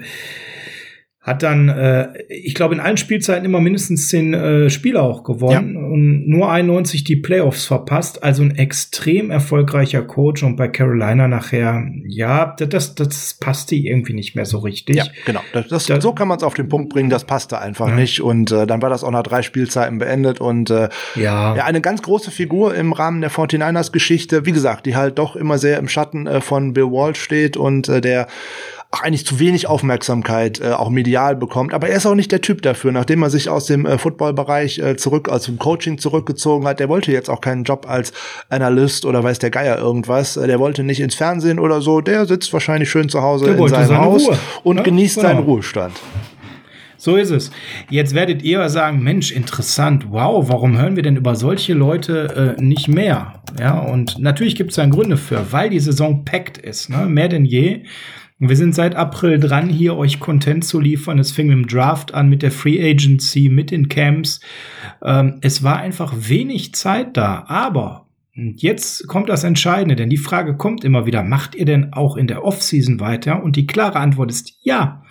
hat 1.22 1.42
dann, 1.42 1.68
äh, 1.68 2.08
ich 2.28 2.54
glaube, 2.54 2.74
in 2.74 2.80
allen 2.80 2.96
Spielzeiten 2.96 3.44
immer 3.44 3.60
mindestens 3.60 4.08
zehn 4.08 4.32
äh, 4.32 4.70
Spiele 4.70 5.02
auch 5.02 5.22
gewonnen 5.22 5.74
ja. 5.74 5.80
und 5.80 6.26
nur 6.26 6.50
91 6.50 7.04
die 7.04 7.16
Playoffs 7.16 7.66
verpasst. 7.66 8.22
Also 8.22 8.42
ein 8.42 8.56
extrem 8.56 9.30
erfolgreicher 9.30 10.00
Coach 10.00 10.42
und 10.42 10.56
bei 10.56 10.68
Carolina 10.68 11.28
nachher, 11.28 11.84
ja, 12.06 12.56
das, 12.58 12.94
das 12.94 13.34
passte 13.34 13.74
irgendwie 13.74 14.14
nicht 14.14 14.34
mehr 14.34 14.46
so 14.46 14.60
richtig. 14.60 14.96
Ja, 14.96 15.04
genau. 15.26 15.40
Das, 15.52 15.68
das, 15.68 15.86
das 15.86 16.02
so 16.02 16.14
kann 16.14 16.26
man 16.26 16.38
es 16.38 16.42
auf 16.42 16.54
den 16.54 16.70
Punkt 16.70 16.88
bringen, 16.90 17.10
das 17.10 17.24
passte 17.24 17.60
einfach 17.60 17.88
ja. 17.88 17.96
nicht. 17.96 18.22
Und 18.22 18.50
äh, 18.50 18.66
dann 18.66 18.80
war 18.80 18.88
das 18.88 19.04
auch 19.04 19.10
nach 19.10 19.22
drei 19.22 19.42
Spielzeiten 19.42 19.98
beendet 19.98 20.40
und 20.40 20.70
äh, 20.70 20.88
ja. 21.16 21.54
ja, 21.54 21.64
eine 21.66 21.82
ganz 21.82 22.00
große 22.00 22.30
Figur 22.30 22.74
im 22.74 22.94
Rahmen 22.94 23.20
der 23.20 23.30
49ers 23.30 23.92
Geschichte, 23.92 24.46
wie 24.46 24.52
gesagt, 24.52 24.86
die 24.86 24.96
halt 24.96 25.18
doch 25.18 25.36
immer 25.36 25.58
sehr 25.58 25.78
im 25.78 25.88
Schatten 25.88 26.26
äh, 26.26 26.40
von 26.40 26.72
Bill 26.72 26.90
Wall 26.90 27.14
steht 27.14 27.58
und 27.58 27.90
äh, 27.90 28.00
der 28.00 28.26
auch 28.92 29.02
eigentlich 29.02 29.24
zu 29.24 29.38
wenig 29.38 29.68
Aufmerksamkeit 29.68 30.60
äh, 30.60 30.72
auch 30.72 30.90
medial 30.90 31.36
bekommt. 31.36 31.74
Aber 31.74 31.88
er 31.88 31.96
ist 31.96 32.06
auch 32.06 32.16
nicht 32.16 32.32
der 32.32 32.40
Typ 32.40 32.62
dafür. 32.62 32.90
Nachdem 32.90 33.22
er 33.22 33.30
sich 33.30 33.48
aus 33.48 33.66
dem 33.66 33.86
äh, 33.86 33.98
Footballbereich 33.98 34.80
äh, 34.80 34.96
zurück, 34.96 35.28
aus 35.28 35.44
dem 35.44 35.58
Coaching 35.58 35.98
zurückgezogen 35.98 36.66
hat, 36.66 36.80
der 36.80 36.88
wollte 36.88 37.12
jetzt 37.12 37.30
auch 37.30 37.40
keinen 37.40 37.62
Job 37.62 37.86
als 37.88 38.12
Analyst 38.48 39.04
oder 39.04 39.22
weiß 39.22 39.38
der 39.38 39.50
Geier 39.50 39.78
irgendwas. 39.78 40.36
Äh, 40.36 40.48
der 40.48 40.58
wollte 40.58 40.82
nicht 40.82 41.00
ins 41.00 41.14
Fernsehen 41.14 41.60
oder 41.60 41.80
so. 41.80 42.00
Der 42.00 42.26
sitzt 42.26 42.52
wahrscheinlich 42.52 42.90
schön 42.90 43.08
zu 43.08 43.22
Hause 43.22 43.44
der 43.46 43.58
in 43.58 43.68
seinem 43.68 43.98
Haus 43.98 44.26
Ruhe. 44.26 44.38
und 44.64 44.78
ja, 44.78 44.82
genießt 44.82 45.16
genau. 45.16 45.28
seinen 45.28 45.44
Ruhestand. 45.44 45.94
So 46.96 47.16
ist 47.16 47.30
es. 47.30 47.50
Jetzt 47.88 48.14
werdet 48.14 48.42
ihr 48.42 48.68
sagen, 48.68 49.02
Mensch, 49.02 49.32
interessant, 49.32 50.08
wow, 50.10 50.46
warum 50.50 50.76
hören 50.76 50.96
wir 50.96 51.02
denn 51.02 51.16
über 51.16 51.34
solche 51.34 51.72
Leute 51.72 52.56
äh, 52.58 52.62
nicht 52.62 52.88
mehr? 52.88 53.40
Ja, 53.58 53.78
und 53.78 54.18
natürlich 54.18 54.54
gibt 54.54 54.70
es 54.70 54.76
da 54.76 54.84
Gründe 54.84 55.16
für, 55.16 55.50
weil 55.50 55.70
die 55.70 55.80
Saison 55.80 56.26
packt 56.26 56.58
ist, 56.58 56.90
ne? 56.90 57.06
mehr 57.06 57.28
denn 57.28 57.46
je. 57.46 57.84
Wir 58.42 58.56
sind 58.56 58.74
seit 58.74 58.96
April 58.96 59.38
dran, 59.38 59.68
hier 59.68 59.98
euch 59.98 60.18
Content 60.18 60.64
zu 60.64 60.80
liefern. 60.80 61.18
Es 61.18 61.30
fing 61.30 61.48
mit 61.48 61.56
dem 61.56 61.66
Draft 61.66 62.14
an, 62.14 62.30
mit 62.30 62.40
der 62.40 62.50
Free 62.50 62.82
Agency, 62.82 63.50
mit 63.50 63.70
den 63.70 63.90
Camps. 63.90 64.40
Ähm, 65.02 65.36
es 65.42 65.62
war 65.62 65.76
einfach 65.76 66.14
wenig 66.16 66.74
Zeit 66.74 67.18
da. 67.18 67.44
Aber 67.48 68.06
jetzt 68.34 69.08
kommt 69.08 69.28
das 69.28 69.44
Entscheidende, 69.44 69.96
denn 69.96 70.08
die 70.08 70.16
Frage 70.16 70.56
kommt 70.56 70.84
immer 70.84 71.06
wieder, 71.06 71.22
macht 71.22 71.54
ihr 71.54 71.64
denn 71.64 71.92
auch 71.92 72.16
in 72.16 72.26
der 72.26 72.44
Offseason 72.44 73.00
weiter? 73.00 73.42
Und 73.42 73.56
die 73.56 73.66
klare 73.66 73.98
Antwort 73.98 74.30
ist 74.30 74.54
ja. 74.62 75.02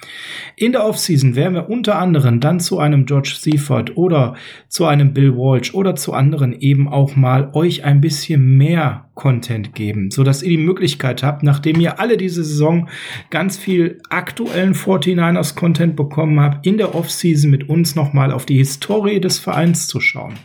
In 0.55 0.72
der 0.72 0.86
Offseason 0.86 1.36
werden 1.36 1.53
wir 1.53 1.70
unter 1.70 1.99
anderem 1.99 2.39
dann 2.39 2.59
zu 2.59 2.80
einem 2.80 3.05
George 3.05 3.36
Seaford 3.38 3.97
oder 3.97 4.36
zu 4.67 4.86
einem 4.86 5.13
Bill 5.13 5.36
Walsh 5.36 5.74
oder 5.74 5.95
zu 5.95 6.13
anderen 6.13 6.53
eben 6.53 6.88
auch 6.88 7.15
mal 7.15 7.51
euch 7.53 7.84
ein 7.84 8.01
bisschen 8.01 8.57
mehr 8.57 9.09
Content 9.20 9.76
geben, 9.76 10.11
so 10.11 10.24
dass 10.24 10.41
ihr 10.41 10.49
die 10.49 10.57
Möglichkeit 10.57 11.24
habt, 11.24 11.43
nachdem 11.43 11.82
ihr 11.82 11.99
alle 11.99 12.15
diese 12.15 12.41
Saison 12.41 12.88
ganz 13.30 13.57
viel 13.57 13.99
aktuellen 14.09 14.74
49ers 14.74 15.55
Content 15.55 15.97
bekommen 15.97 16.39
habt, 16.39 16.65
in 16.65 16.78
der 16.78 16.95
Offseason 16.95 17.51
mit 17.51 17.67
uns 17.67 17.95
nochmal 17.95 18.32
auf 18.32 18.45
die 18.45 18.57
Historie 18.57 19.20
des 19.20 19.38
Vereins 19.38 19.88
zu 19.88 19.99
schauen. 19.99 20.36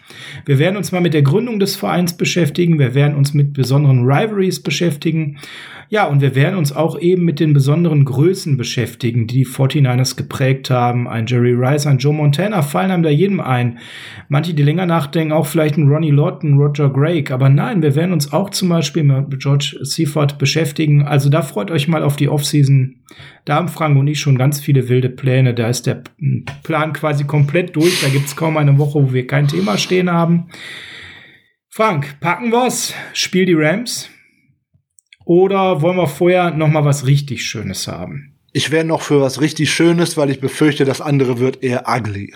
Wir 0.45 0.59
werden 0.59 0.77
uns 0.77 0.91
mal 0.91 1.01
mit 1.01 1.15
der 1.15 1.23
Gründung 1.23 1.61
des 1.61 1.77
Vereins 1.77 2.17
beschäftigen, 2.17 2.64
wir 2.79 2.95
werden 2.95 3.17
uns 3.17 3.35
mit 3.35 3.53
besonderen 3.53 4.01
Rivalries 4.01 4.63
beschäftigen 4.63 5.39
ja, 5.95 6.07
und 6.07 6.21
wir 6.21 6.35
werden 6.35 6.59
uns 6.59 6.75
auch 6.75 6.99
eben 6.99 7.25
mit 7.25 7.41
den 7.41 7.53
besonderen 7.53 8.05
Größen 8.05 8.57
beschäftigen, 8.57 9.27
die 9.27 9.45
die 9.45 9.47
49ers 9.47 10.17
geprägt 10.17 10.71
haben. 10.71 11.07
Ein 11.07 11.27
Jerry 11.27 11.53
Rice, 11.53 11.87
ein 11.87 11.99
Joe 11.99 12.15
Montana 12.15 12.63
fallen 12.63 12.91
einem 12.91 13.03
da 13.03 13.11
jedem 13.11 13.41
ein. 13.41 13.79
Manche, 14.29 14.55
die 14.55 14.63
länger 14.63 14.87
nachdenken, 14.87 15.33
auch 15.33 15.47
vielleicht 15.47 15.77
ein 15.77 15.89
Ronnie 15.89 16.11
Lawton, 16.11 16.59
Roger 16.59 16.89
Gregg. 16.89 17.33
Aber 17.33 17.49
nein, 17.49 17.83
wir 17.83 17.95
werden 17.95 18.13
uns 18.13 18.33
auch 18.33 18.51
zum 18.51 18.71
Beispiel 18.71 19.03
mit 19.03 19.39
George 19.41 19.77
Seaford 19.83 20.39
beschäftigen. 20.39 21.03
Also 21.03 21.29
da 21.29 21.43
freut 21.43 21.71
euch 21.71 21.87
mal 21.87 22.03
auf 22.03 22.17
die 22.17 22.29
Offseason. 22.29 22.97
Da 23.45 23.57
haben 23.57 23.69
Frank 23.69 23.97
und 23.97 24.09
ich 24.09 24.21
schon 24.21 24.39
ganz 24.39 24.61
viele 24.61 24.89
wilde 24.89 25.11
Pläne. 25.11 25.55
Da 25.55 25.69
ist 25.69 25.87
der 25.87 26.03
Plan 26.63 26.93
quasi 26.93 27.25
komplett 27.25 27.77
durch. 27.77 28.01
Da 28.01 28.09
gibt's 28.09 28.37
kaum 28.37 28.57
eine 28.57 28.79
Woche, 28.79 29.03
wo 29.03 29.13
wir 29.13 29.27
kein 29.27 29.49
Thema 29.49 29.77
stehen 29.79 30.11
haben. 30.11 30.49
Frank, 31.77 32.21
packen 32.21 32.53
wir's. 32.53 32.95
Spiel 33.15 33.47
die 33.47 33.55
Rams. 33.57 34.09
Oder 35.25 35.83
wollen 35.83 35.97
wir 35.97 36.07
vorher 36.07 36.53
noch 36.53 36.69
mal 36.69 36.85
was 36.85 37.05
richtig 37.05 37.45
Schönes 37.45 37.89
haben? 37.89 38.37
Ich 38.53 38.71
wäre 38.71 38.85
noch 38.85 39.03
für 39.03 39.21
was 39.21 39.41
richtig 39.41 39.73
Schönes, 39.73 40.17
weil 40.17 40.31
ich 40.31 40.39
befürchte, 40.39 40.85
das 40.85 41.01
andere 41.01 41.41
wird 41.41 41.65
eher 41.65 41.89
ugly. 41.89 42.33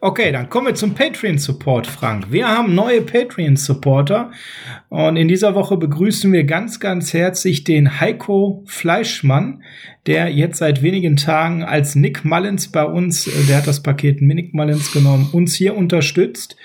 Okay, 0.00 0.32
dann 0.32 0.48
kommen 0.48 0.68
wir 0.68 0.74
zum 0.74 0.94
Patreon-Support, 0.94 1.86
Frank. 1.86 2.32
Wir 2.32 2.48
haben 2.48 2.74
neue 2.74 3.02
Patreon-Supporter 3.02 4.30
und 4.88 5.16
in 5.18 5.28
dieser 5.28 5.54
Woche 5.54 5.76
begrüßen 5.76 6.32
wir 6.32 6.44
ganz, 6.44 6.80
ganz 6.80 7.12
herzlich 7.12 7.64
den 7.64 8.00
Heiko 8.00 8.64
Fleischmann, 8.66 9.62
der 10.06 10.30
jetzt 10.30 10.56
seit 10.56 10.80
wenigen 10.80 11.16
Tagen 11.16 11.64
als 11.64 11.96
Nick 11.96 12.24
Mullins 12.24 12.68
bei 12.72 12.84
uns, 12.84 13.26
äh, 13.26 13.46
der 13.46 13.58
hat 13.58 13.66
das 13.66 13.82
Paket 13.82 14.22
Nick 14.22 14.54
Mullins 14.54 14.90
genommen, 14.90 15.28
uns 15.32 15.54
hier 15.54 15.76
unterstützt. 15.76 16.56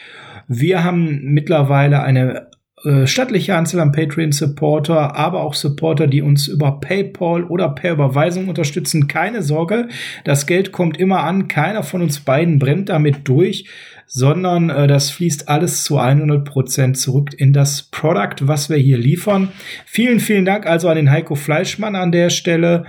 Wir 0.48 0.84
haben 0.84 1.34
mittlerweile 1.34 2.04
eine 2.04 2.48
äh, 2.84 3.08
stattliche 3.08 3.56
Anzahl 3.56 3.80
an 3.80 3.94
Patreon-Supporter, 3.94 5.16
aber 5.16 5.42
auch 5.42 5.54
Supporter, 5.54 6.06
die 6.06 6.22
uns 6.22 6.50
über 6.50 6.82
PayPal 6.82 7.46
oder 7.46 7.70
per 7.70 7.94
Überweisung 7.94 8.50
unterstützen. 8.50 9.08
Keine 9.08 9.42
Sorge, 9.42 9.88
das 10.26 10.48
Geld 10.48 10.74
kommt 10.74 10.98
immer 10.98 11.24
an. 11.24 11.48
Keiner 11.48 11.84
von 11.84 12.02
uns 12.02 12.20
beiden 12.20 12.60
brennt 12.60 12.90
damit 12.90 13.26
durch, 13.28 13.70
sondern 14.06 14.70
äh, 14.70 14.88
das 14.88 15.12
fließt 15.12 15.48
alles 15.48 15.86
zu 15.86 15.98
100 15.98 16.44
Prozent 16.44 16.98
zurück 16.98 17.30
in 17.38 17.54
das 17.54 17.84
Product, 17.84 18.36
was 18.42 18.70
wir 18.70 18.78
hier 18.78 18.98
liefern. 18.98 19.50
Vielen, 19.86 20.20
vielen 20.20 20.44
Dank 20.44 20.66
also 20.66 20.90
an 20.90 20.98
den 20.98 21.10
Heiko 21.10 21.36
Fleischmann 21.36 21.96
an 21.96 22.12
der 22.12 22.30
Stelle. 22.30 22.84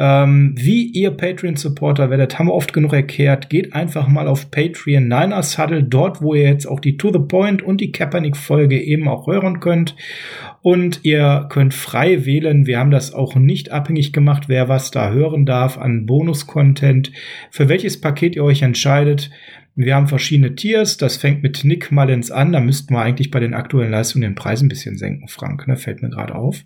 Ähm, 0.00 0.54
wie 0.56 0.84
ihr 0.84 1.10
Patreon-Supporter 1.10 2.08
werdet, 2.08 2.38
haben 2.38 2.46
wir 2.46 2.54
oft 2.54 2.72
genug 2.72 2.92
erklärt. 2.92 3.50
Geht 3.50 3.74
einfach 3.74 4.06
mal 4.06 4.28
auf 4.28 4.50
Patreon 4.52 5.08
Niners 5.08 5.58
Huddle, 5.58 5.82
dort, 5.82 6.22
wo 6.22 6.34
ihr 6.34 6.44
jetzt 6.44 6.66
auch 6.66 6.78
die 6.78 6.96
To 6.96 7.12
The 7.12 7.18
Point 7.18 7.62
und 7.62 7.80
die 7.80 7.90
Kaepernick-Folge 7.90 8.80
eben 8.80 9.08
auch 9.08 9.26
hören 9.26 9.58
könnt. 9.58 9.96
Und 10.62 11.00
ihr 11.02 11.46
könnt 11.50 11.74
frei 11.74 12.24
wählen. 12.26 12.66
Wir 12.66 12.78
haben 12.78 12.92
das 12.92 13.12
auch 13.12 13.34
nicht 13.34 13.72
abhängig 13.72 14.12
gemacht, 14.12 14.44
wer 14.48 14.68
was 14.68 14.92
da 14.92 15.10
hören 15.10 15.46
darf 15.46 15.78
an 15.78 16.06
Bonus-Content, 16.06 17.10
für 17.50 17.68
welches 17.68 18.00
Paket 18.00 18.36
ihr 18.36 18.44
euch 18.44 18.62
entscheidet. 18.62 19.30
Wir 19.80 19.94
haben 19.94 20.08
verschiedene 20.08 20.56
Tiers. 20.56 20.96
Das 20.96 21.18
fängt 21.18 21.44
mit 21.44 21.62
Nick 21.62 21.92
Mullins 21.92 22.32
an. 22.32 22.50
Da 22.50 22.58
müssten 22.58 22.94
wir 22.94 23.00
eigentlich 23.00 23.30
bei 23.30 23.38
den 23.38 23.54
aktuellen 23.54 23.92
Leistungen 23.92 24.22
den 24.22 24.34
Preis 24.34 24.60
ein 24.60 24.68
bisschen 24.68 24.98
senken, 24.98 25.28
Frank. 25.28 25.68
Ne? 25.68 25.76
Fällt 25.76 26.02
mir 26.02 26.10
gerade 26.10 26.34
auf. 26.34 26.64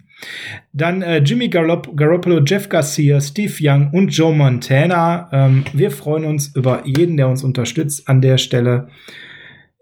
Dann 0.72 1.02
äh, 1.02 1.18
Jimmy 1.18 1.50
Garopp 1.50 1.94
Garoppolo, 1.94 2.42
Jeff 2.42 2.70
Garcia, 2.70 3.20
Steve 3.20 3.52
Young 3.60 3.90
und 3.90 4.16
Joe 4.16 4.34
Montana. 4.34 5.28
Ähm, 5.30 5.64
wir 5.74 5.90
freuen 5.90 6.24
uns 6.24 6.56
über 6.56 6.84
jeden, 6.86 7.18
der 7.18 7.28
uns 7.28 7.44
unterstützt 7.44 8.08
an 8.08 8.22
der 8.22 8.38
Stelle. 8.38 8.88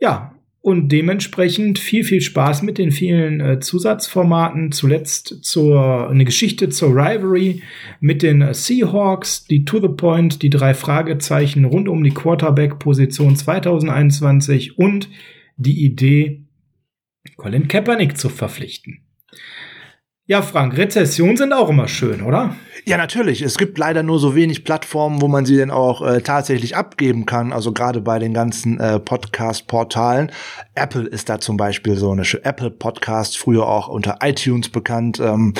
Ja, 0.01 0.35
und 0.63 0.91
dementsprechend 0.91 1.79
viel, 1.79 2.05
viel 2.05 2.21
Spaß 2.21 2.63
mit 2.63 2.77
den 2.77 2.93
vielen 2.93 3.41
äh, 3.41 3.61
Zusatzformaten. 3.61 4.73
Zuletzt 4.73 5.43
zur 5.43 6.11
eine 6.11 6.25
Geschichte 6.25 6.69
zur 6.69 6.91
Rivalry 6.91 7.63
mit 8.01 8.23
den 8.23 8.53
Seahawks, 8.53 9.45
die 9.47 9.65
To 9.65 9.81
the 9.81 9.89
Point, 9.89 10.43
die 10.43 10.51
drei 10.51 10.75
Fragezeichen 10.75 11.65
rund 11.65 11.89
um 11.89 12.05
die 12.05 12.13
Quarterback-Position 12.13 13.37
2021 13.37 14.79
und 14.79 15.09
die 15.57 15.85
Idee, 15.85 16.45
Colin 17.37 17.69
Kaepernick 17.69 18.19
zu 18.19 18.29
verpflichten. 18.29 18.99
Ja, 20.31 20.43
Frank, 20.43 20.77
Rezessionen 20.77 21.37
sind 21.37 21.53
auch 21.53 21.69
immer 21.71 21.89
schön, 21.89 22.23
oder? 22.23 22.55
Ja, 22.87 22.97
natürlich. 22.97 23.43
Es 23.43 23.59
gibt 23.59 23.77
leider 23.79 24.03
nur 24.03 24.19
so 24.19 24.35
wenig 24.35 24.65
Plattformen, 24.65 25.21
wo 25.21 25.29
man 25.29 25.45
sie 25.45 25.57
denn 25.57 25.71
auch 25.71 26.03
äh, 26.03 26.21
tatsächlich 26.23 26.77
abgeben 26.77 27.27
kann. 27.27 27.53
Also 27.53 27.73
gerade 27.73 28.01
bei 28.01 28.19
den 28.19 28.33
ganzen 28.33 28.81
äh, 28.81 28.99
Podcast-Portalen. 28.99 30.31
Apple 30.75 31.07
ist 31.07 31.29
da 31.29 31.41
zum 31.41 31.57
Beispiel 31.57 31.97
so 31.97 32.11
eine 32.11 32.23
Apple 32.43 32.71
Podcast, 32.71 33.39
früher 33.39 33.67
auch 33.67 33.89
unter 33.89 34.19
iTunes 34.23 34.71
bekannt, 34.71 35.21
ähm, 35.21 35.53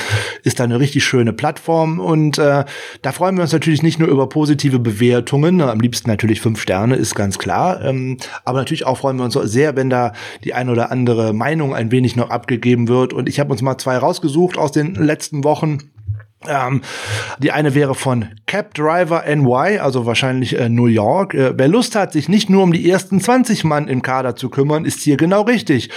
ist 0.43 0.59
da 0.59 0.63
eine 0.63 0.79
richtig 0.79 1.03
schöne 1.03 1.31
Plattform. 1.31 1.99
Und 1.99 2.37
äh, 2.39 2.65
da 3.01 3.11
freuen 3.11 3.35
wir 3.35 3.43
uns 3.43 3.53
natürlich 3.53 3.83
nicht 3.83 3.99
nur 3.99 4.07
über 4.07 4.27
positive 4.27 4.79
Bewertungen, 4.79 5.61
am 5.61 5.79
liebsten 5.79 6.09
natürlich 6.09 6.41
fünf 6.41 6.59
Sterne, 6.59 6.95
ist 6.95 7.13
ganz 7.13 7.37
klar. 7.37 7.83
Ähm, 7.83 8.17
aber 8.45 8.59
natürlich 8.59 8.85
auch 8.85 8.97
freuen 8.97 9.17
wir 9.17 9.25
uns 9.25 9.33
sehr, 9.33 9.75
wenn 9.75 9.89
da 9.89 10.13
die 10.43 10.53
ein 10.53 10.69
oder 10.69 10.91
andere 10.91 11.33
Meinung 11.33 11.75
ein 11.75 11.91
wenig 11.91 12.15
noch 12.15 12.29
abgegeben 12.29 12.87
wird. 12.87 13.13
Und 13.13 13.29
ich 13.29 13.39
habe 13.39 13.51
uns 13.51 13.61
mal 13.61 13.77
zwei 13.77 13.97
rausgesucht 13.97 14.57
aus 14.61 14.71
den 14.71 14.95
letzten 14.95 15.43
Wochen. 15.43 15.91
Ähm, 16.47 16.81
die 17.37 17.51
eine 17.51 17.75
wäre 17.75 17.93
von 17.93 18.29
Cap 18.47 18.73
Driver 18.73 19.23
NY, 19.27 19.77
also 19.77 20.07
wahrscheinlich 20.07 20.57
äh, 20.57 20.69
New 20.69 20.87
York. 20.87 21.35
Äh, 21.35 21.53
wer 21.55 21.67
Lust 21.67 21.95
hat, 21.95 22.13
sich 22.13 22.29
nicht 22.29 22.49
nur 22.49 22.63
um 22.63 22.73
die 22.73 22.89
ersten 22.89 23.21
20 23.21 23.63
Mann 23.63 23.87
im 23.87 24.01
Kader 24.01 24.35
zu 24.35 24.49
kümmern, 24.49 24.85
ist 24.85 25.01
hier 25.01 25.17
genau 25.17 25.43
richtig. 25.43 25.91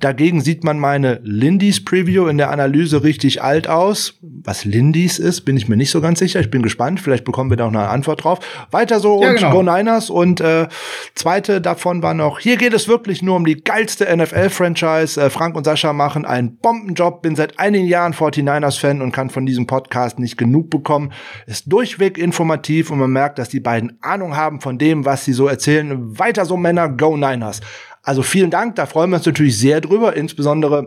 Dagegen 0.00 0.40
sieht 0.40 0.64
man 0.64 0.78
meine 0.78 1.20
Lindys 1.22 1.84
Preview 1.84 2.26
in 2.26 2.38
der 2.38 2.50
Analyse 2.50 3.02
richtig 3.02 3.42
alt 3.42 3.68
aus. 3.68 4.14
Was 4.20 4.64
Lindys 4.64 5.18
ist, 5.18 5.42
bin 5.42 5.56
ich 5.56 5.68
mir 5.68 5.76
nicht 5.76 5.90
so 5.90 6.00
ganz 6.00 6.18
sicher. 6.18 6.40
Ich 6.40 6.50
bin 6.50 6.62
gespannt. 6.62 7.00
Vielleicht 7.00 7.24
bekommen 7.24 7.50
wir 7.50 7.56
da 7.56 7.66
auch 7.66 7.70
noch 7.70 7.80
eine 7.80 7.88
Antwort 7.88 8.24
drauf. 8.24 8.40
Weiter 8.70 9.00
so 9.00 9.22
ja, 9.22 9.30
und 9.30 9.36
genau. 9.36 9.50
Go 9.50 9.62
Niners. 9.62 10.10
Und 10.10 10.40
äh, 10.40 10.68
zweite 11.14 11.60
davon 11.60 12.02
war 12.02 12.14
noch, 12.14 12.38
hier 12.38 12.56
geht 12.56 12.74
es 12.74 12.88
wirklich 12.88 13.22
nur 13.22 13.36
um 13.36 13.44
die 13.44 13.62
geilste 13.62 14.04
NFL-Franchise. 14.14 15.20
Äh, 15.20 15.30
Frank 15.30 15.56
und 15.56 15.64
Sascha 15.64 15.92
machen 15.92 16.24
einen 16.24 16.56
Bombenjob. 16.56 17.22
Bin 17.22 17.36
seit 17.36 17.58
einigen 17.58 17.86
Jahren 17.86 18.12
49ers-Fan 18.12 19.00
und 19.02 19.12
kann 19.12 19.30
von 19.30 19.46
diesem 19.46 19.66
Podcast 19.66 19.86
Podcast 19.86 20.18
nicht 20.18 20.36
genug 20.36 20.70
bekommen. 20.70 21.12
Ist 21.46 21.70
durchweg 21.70 22.18
informativ 22.18 22.90
und 22.90 22.98
man 22.98 23.10
merkt, 23.10 23.38
dass 23.38 23.48
die 23.48 23.60
beiden 23.60 23.98
Ahnung 24.02 24.36
haben 24.36 24.60
von 24.60 24.78
dem, 24.78 25.04
was 25.04 25.24
sie 25.24 25.32
so 25.32 25.48
erzählen. 25.48 26.18
Weiter 26.18 26.44
so 26.44 26.56
Männer, 26.56 26.88
go 26.88 27.16
Niners. 27.16 27.60
Also 28.06 28.22
vielen 28.22 28.52
Dank, 28.52 28.76
da 28.76 28.86
freuen 28.86 29.10
wir 29.10 29.16
uns 29.16 29.26
natürlich 29.26 29.58
sehr 29.58 29.80
drüber, 29.80 30.14
insbesondere 30.16 30.86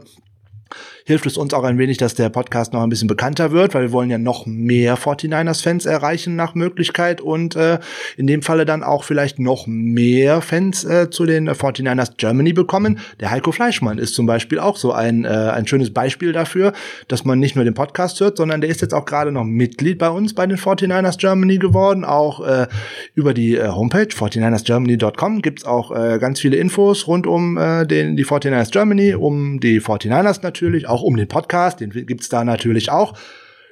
hilft 1.10 1.26
es 1.26 1.38
uns 1.38 1.56
auch 1.56 1.64
ein 1.64 1.80
wenig, 1.80 1.98
dass 1.98 2.14
der 2.14 2.30
Podcast 2.30 2.72
noch 2.72 2.84
ein 2.84 2.90
bisschen 2.90 3.08
bekannter 3.08 3.52
wird, 3.52 3.74
weil 3.74 3.82
wir 3.82 3.92
wollen 3.92 4.12
ja 4.12 4.20
noch 4.20 4.46
mehr 4.46 4.96
49ers-Fans 4.96 5.88
erreichen 5.88 6.36
nach 6.36 6.54
Möglichkeit 6.54 7.20
und 7.20 7.56
äh, 7.56 7.80
in 8.16 8.28
dem 8.28 8.44
Falle 8.44 8.64
dann 8.64 8.84
auch 8.84 9.04
vielleicht 9.04 9.40
noch 9.40 9.66
mehr 9.66 10.42
Fans 10.42 10.84
äh, 10.84 11.10
zu 11.10 11.26
den 11.26 11.50
49ers 11.50 12.12
Germany 12.18 12.54
bekommen. 12.54 13.00
Der 13.20 13.32
Heiko 13.32 13.52
Fleischmann 13.52 13.98
ist 13.98 14.14
zum 14.14 14.28
Beispiel 14.28 14.60
auch 14.60 14.78
so 14.78 14.92
ein, 14.92 15.26
äh, 15.26 15.30
ein 15.30 15.66
schönes 15.66 15.92
Beispiel 15.92 16.32
dafür, 16.32 16.74
dass 17.08 17.26
man 17.26 17.40
nicht 17.40 17.56
nur 17.56 17.66
den 17.66 17.74
Podcast 17.74 18.20
hört, 18.20 18.38
sondern 18.38 18.62
der 18.62 18.70
ist 18.70 18.82
jetzt 18.82 18.94
auch 18.94 19.06
gerade 19.06 19.32
noch 19.32 19.46
Mitglied 19.46 19.98
bei 19.98 20.12
uns 20.12 20.36
bei 20.36 20.46
den 20.46 20.58
49ers 20.58 21.18
Germany 21.18 21.58
geworden, 21.58 22.06
auch 22.06 22.46
äh, 22.46 22.68
über 23.16 23.34
die 23.34 23.56
äh, 23.56 23.70
Homepage 23.70 24.10
49ersgermany.com 24.10 25.42
gibt's 25.42 25.66
auch 25.66 25.90
äh, 25.90 26.20
ganz 26.20 26.40
viele 26.40 26.58
Infos 26.58 27.08
rund 27.08 27.26
um 27.26 27.58
äh, 27.58 27.88
den, 27.88 28.16
die 28.16 28.26
49ers 28.26 28.70
Germany, 28.70 29.16
um 29.16 29.60
die 29.60 29.82
49ers 29.82 30.42
natürlich, 30.44 30.88
auch 30.88 30.99
auch 31.00 31.04
um 31.04 31.16
den 31.16 31.28
Podcast, 31.28 31.80
den 31.80 31.92
gibt's 31.92 32.30
da 32.30 32.44
natürlich 32.44 32.92
auch. 32.92 33.14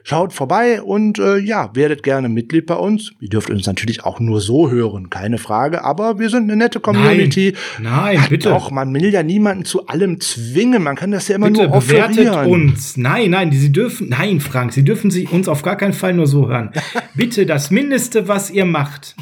Schaut 0.04 0.32
vorbei 0.32 0.82
und 0.82 1.20
äh, 1.20 1.38
ja, 1.38 1.70
werdet 1.74 2.02
gerne 2.02 2.30
Mitglied 2.30 2.66
bei 2.66 2.76
uns. 2.76 3.12
Ihr 3.20 3.28
dürft 3.28 3.50
uns 3.50 3.68
natürlich 3.68 4.06
auch 4.06 4.22
nur 4.22 4.40
so 4.40 4.72
hören, 4.72 5.10
keine 5.10 5.38
Frage, 5.38 5.84
aber 5.84 6.18
wir 6.18 6.30
sind 6.30 6.44
eine 6.44 6.56
nette 6.56 6.80
Community. 6.80 7.56
Nein, 7.82 8.16
nein 8.16 8.26
bitte. 8.30 8.48
Doch, 8.48 8.72
man 8.72 8.94
will 8.94 9.12
ja 9.12 9.22
niemanden 9.22 9.66
zu 9.66 9.88
allem 9.88 10.22
zwingen, 10.22 10.82
man 10.82 10.96
kann 10.96 11.12
das 11.12 11.28
ja 11.28 11.36
immer 11.36 11.48
bitte, 11.48 11.64
nur 11.64 11.76
offerieren. 11.76 12.16
bewertet 12.16 12.48
uns. 12.48 12.96
Nein, 12.96 13.32
nein, 13.32 13.52
sie 13.52 13.74
dürfen, 13.74 14.08
nein, 14.08 14.40
Frank, 14.40 14.72
sie 14.72 14.86
dürfen 14.86 15.12
sie 15.12 15.28
uns 15.28 15.50
auf 15.50 15.62
gar 15.62 15.76
keinen 15.76 15.92
Fall 15.92 16.14
nur 16.14 16.28
so 16.28 16.48
hören. 16.48 16.72
bitte, 17.16 17.46
das 17.46 17.70
Mindeste, 17.70 18.30
was 18.30 18.50
ihr 18.50 18.64
macht, 18.64 19.18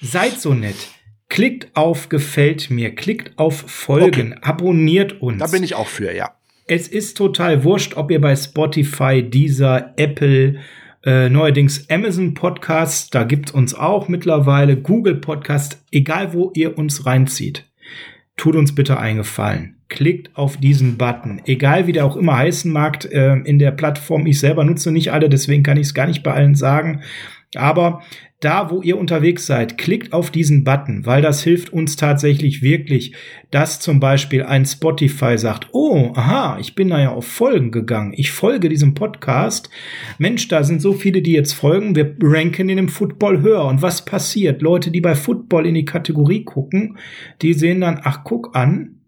seid 0.00 0.40
so 0.40 0.54
nett. 0.54 0.88
Klickt 1.28 1.76
auf 1.76 2.08
Gefällt 2.08 2.70
mir, 2.70 2.94
klickt 2.94 3.38
auf 3.38 3.64
Folgen, 3.66 4.32
okay. 4.32 4.40
abonniert 4.40 5.20
uns. 5.20 5.38
Da 5.38 5.48
bin 5.48 5.62
ich 5.62 5.74
auch 5.74 5.86
für, 5.86 6.16
ja 6.16 6.30
es 6.70 6.86
ist 6.86 7.16
total 7.16 7.64
wurscht, 7.64 7.96
ob 7.96 8.12
ihr 8.12 8.20
bei 8.20 8.36
Spotify, 8.36 9.28
dieser 9.28 9.92
Apple, 9.96 10.60
äh, 11.04 11.28
neuerdings 11.28 11.90
Amazon 11.90 12.32
Podcast, 12.34 13.12
da 13.12 13.24
gibt's 13.24 13.50
uns 13.50 13.74
auch 13.74 14.06
mittlerweile, 14.06 14.76
Google 14.76 15.16
Podcast, 15.16 15.84
egal 15.90 16.32
wo 16.32 16.52
ihr 16.54 16.78
uns 16.78 17.06
reinzieht. 17.06 17.68
Tut 18.36 18.54
uns 18.54 18.72
bitte 18.72 19.00
eingefallen. 19.00 19.78
klickt 19.88 20.30
auf 20.36 20.58
diesen 20.58 20.96
Button. 20.96 21.42
Egal 21.44 21.88
wie 21.88 21.92
der 21.92 22.06
auch 22.06 22.16
immer 22.16 22.36
heißen 22.36 22.72
mag 22.72 23.04
äh, 23.06 23.40
in 23.40 23.58
der 23.58 23.72
Plattform. 23.72 24.24
Ich 24.26 24.38
selber 24.38 24.62
nutze 24.62 24.92
nicht 24.92 25.12
alle, 25.12 25.28
deswegen 25.28 25.64
kann 25.64 25.76
ich 25.76 25.88
es 25.88 25.94
gar 25.94 26.06
nicht 26.06 26.22
bei 26.22 26.32
allen 26.32 26.54
sagen. 26.54 27.02
Aber 27.56 28.02
da, 28.38 28.70
wo 28.70 28.80
ihr 28.80 28.96
unterwegs 28.96 29.44
seid, 29.46 29.76
klickt 29.76 30.12
auf 30.12 30.30
diesen 30.30 30.64
Button, 30.64 31.04
weil 31.04 31.20
das 31.20 31.42
hilft 31.42 31.72
uns 31.72 31.96
tatsächlich 31.96 32.62
wirklich, 32.62 33.12
dass 33.50 33.80
zum 33.80 34.00
Beispiel 34.00 34.44
ein 34.44 34.64
Spotify 34.64 35.36
sagt, 35.36 35.68
oh, 35.72 36.12
aha, 36.14 36.58
ich 36.58 36.74
bin 36.74 36.88
da 36.88 37.00
ja 37.00 37.10
auf 37.10 37.26
Folgen 37.26 37.70
gegangen. 37.70 38.14
Ich 38.16 38.30
folge 38.30 38.68
diesem 38.68 38.94
Podcast. 38.94 39.68
Mensch, 40.18 40.48
da 40.48 40.62
sind 40.62 40.80
so 40.80 40.94
viele, 40.94 41.20
die 41.20 41.32
jetzt 41.32 41.52
folgen. 41.52 41.94
Wir 41.96 42.16
ranken 42.22 42.70
in 42.70 42.76
dem 42.76 42.88
Football 42.88 43.42
höher. 43.42 43.66
Und 43.66 43.82
was 43.82 44.04
passiert? 44.04 44.62
Leute, 44.62 44.90
die 44.90 45.02
bei 45.02 45.14
Football 45.14 45.66
in 45.66 45.74
die 45.74 45.84
Kategorie 45.84 46.44
gucken, 46.44 46.96
die 47.42 47.52
sehen 47.52 47.82
dann, 47.82 48.00
ach, 48.04 48.20
guck 48.24 48.56
an, 48.56 48.99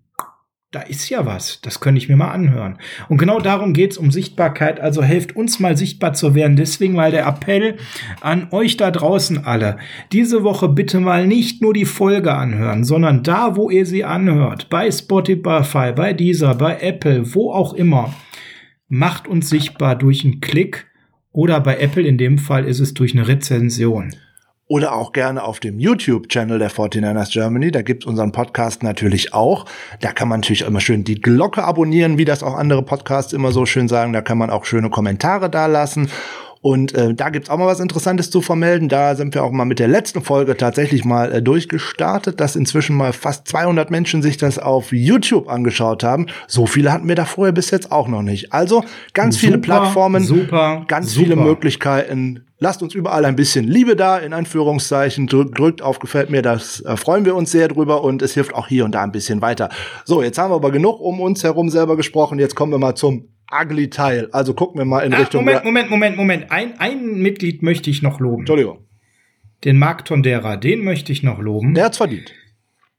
da 0.73 0.81
ist 0.81 1.11
ja 1.11 1.27
was, 1.27 1.61
das 1.61 1.81
könnte 1.81 1.99
ich 1.99 2.09
mir 2.09 2.17
mal 2.17 2.31
anhören. 2.31 2.79
Und 3.11 3.19
genau 3.19 3.41
darum 3.41 3.75
geht's 3.75 3.99
um 3.99 4.11
Sichtbarkeit, 4.11 4.81
also 4.81 5.03
helft 5.03 5.37
uns 5.37 5.61
mal 5.61 5.77
sichtbar 5.77 6.15
zu 6.15 6.35
werden. 6.35 6.57
Deswegen 6.57 6.95
mal 6.95 7.11
der 7.11 7.27
Appell 7.27 7.77
an 8.23 8.49
euch 8.53 8.79
da 8.79 8.91
draußen 8.91 9.45
alle. 9.45 9.77
Diese 10.13 10.45
Woche 10.45 10.71
bitte 10.71 10.99
mal 10.99 11.27
nicht 11.27 11.61
nur 11.61 11.75
die 11.75 11.85
Folge 11.85 12.33
anhören, 12.33 12.85
sondern 12.85 13.23
da, 13.23 13.55
wo 13.55 13.69
ihr 13.69 13.85
sie 13.85 14.05
anhört, 14.05 14.71
bei 14.71 14.91
Spotify, 14.91 15.93
bei 15.95 16.15
Deezer, 16.15 16.55
bei 16.55 16.79
Apple, 16.81 17.35
wo 17.35 17.53
auch 17.53 17.75
immer, 17.75 18.15
macht 18.89 19.29
uns 19.29 19.51
sichtbar 19.51 19.95
durch 19.95 20.25
einen 20.25 20.41
Klick 20.41 20.87
oder 21.33 21.61
bei 21.61 21.79
Apple 21.79 22.03
in 22.03 22.17
dem 22.17 22.39
Fall 22.39 22.65
ist 22.65 22.81
es 22.81 22.95
durch 22.95 23.13
eine 23.15 23.29
Rezension 23.29 24.15
oder 24.73 24.95
auch 24.95 25.13
gerne 25.13 25.45
auf 25.45 25.61
dem 25.61 25.79
YouTube-Channel 25.79 26.59
der 26.59 26.71
49ers 26.71 27.31
Germany. 27.31 27.71
Da 27.71 27.83
gibt's 27.83 28.07
unseren 28.07 28.33
Podcast 28.33 28.83
natürlich 28.83 29.35
auch. 29.35 29.67
Da 30.01 30.13
kann 30.13 30.29
man 30.29 30.41
natürlich 30.41 30.63
immer 30.63 30.81
schön 30.81 31.05
die 31.05 31.21
Glocke 31.21 31.63
abonnieren, 31.63 32.17
wie 32.17 32.25
das 32.25 32.43
auch 32.43 32.55
andere 32.55 32.83
Podcasts 32.83 33.35
immer 33.35 33.53
so 33.53 33.67
schön 33.67 33.87
sagen. 33.87 34.15
Da 34.15 34.23
kann 34.23 34.39
man 34.39 34.49
auch 34.49 34.65
schöne 34.65 34.89
Kommentare 34.89 35.51
da 35.51 35.67
lassen. 35.67 36.09
Und 36.63 36.95
äh, 36.95 37.13
da 37.13 37.31
gibt's 37.31 37.51
auch 37.51 37.59
mal 37.59 37.67
was 37.67 37.81
Interessantes 37.81 38.31
zu 38.31 38.41
vermelden. 38.41 38.89
Da 38.89 39.17
sind 39.17 39.35
wir 39.35 39.43
auch 39.43 39.51
mal 39.51 39.65
mit 39.65 39.81
der 39.81 39.89
letzten 39.89 40.23
Folge 40.23 40.57
tatsächlich 40.57 41.05
mal 41.05 41.33
äh, 41.33 41.43
durchgestartet, 41.43 42.39
dass 42.39 42.55
inzwischen 42.55 42.97
mal 42.97 43.13
fast 43.13 43.49
200 43.49 43.91
Menschen 43.91 44.23
sich 44.23 44.37
das 44.37 44.61
auf 44.61 44.93
YouTube 44.93 45.49
angeschaut 45.49 46.05
haben. 46.05 46.29
So 46.47 46.67
viele 46.67 46.93
hatten 46.93 47.09
wir 47.09 47.17
da 47.17 47.25
vorher 47.25 47.53
bis 47.53 47.73
jetzt 47.73 47.91
auch 47.91 48.07
noch 48.07 48.23
nicht. 48.23 48.53
Also 48.53 48.85
ganz 49.13 49.35
super, 49.35 49.47
viele 49.47 49.59
Plattformen, 49.59 50.23
super, 50.23 50.85
ganz 50.87 51.11
super. 51.11 51.25
viele 51.25 51.37
Möglichkeiten. 51.37 52.45
Lasst 52.61 52.81
uns 52.81 52.95
überall 52.95 53.25
ein 53.25 53.35
bisschen 53.35 53.65
Liebe 53.65 53.97
da, 53.97 54.19
in 54.19 54.33
Anführungszeichen. 54.33 55.27
Drückt 55.27 55.83
auf 55.83 55.99
Gefällt 55.99 56.31
mir, 56.31 56.43
das 56.43 56.81
äh, 56.83 56.97
freuen 56.97 57.25
wir 57.25 57.35
uns 57.35 57.51
sehr 57.51 57.67
drüber 57.67 58.05
und 58.05 58.23
es 58.23 58.35
hilft 58.35 58.55
auch 58.55 58.69
hier 58.69 58.85
und 58.85 58.95
da 58.95 59.03
ein 59.03 59.11
bisschen 59.11 59.43
weiter. 59.43 59.69
So, 60.05 60.23
jetzt 60.23 60.39
haben 60.39 60.53
wir 60.53 60.57
aber 60.57 60.71
genug 60.71 61.01
um 61.01 61.21
uns 61.21 61.43
herum 61.43 61.71
selber 61.71 61.97
gesprochen. 61.97 62.39
Jetzt 62.39 62.55
kommen 62.55 62.71
wir 62.71 62.79
mal 62.79 62.95
zum 62.95 63.27
ugly 63.53 63.91
Teil. 63.91 64.29
Also 64.33 64.55
gucken 64.55 64.79
wir 64.79 64.85
mal 64.85 65.01
in 65.01 65.15
ah, 65.15 65.19
Richtung. 65.19 65.45
Moment, 65.45 65.65
Moment, 65.65 65.91
Moment, 65.91 66.17
Moment. 66.17 66.51
Ein, 66.51 66.81
ein 66.81 67.21
Mitglied 67.21 67.63
möchte 67.63 67.91
ich 67.91 68.03
noch 68.03 68.19
loben. 68.21 68.41
Entschuldigung. 68.41 68.79
Den 69.65 69.79
Mark 69.79 70.05
Tondera, 70.05 70.57
den 70.57 70.83
möchte 70.83 71.13
ich 71.13 71.23
noch 71.23 71.39
loben. 71.39 71.75
Der 71.75 71.85
hat's 71.85 71.99
verdient 71.99 72.33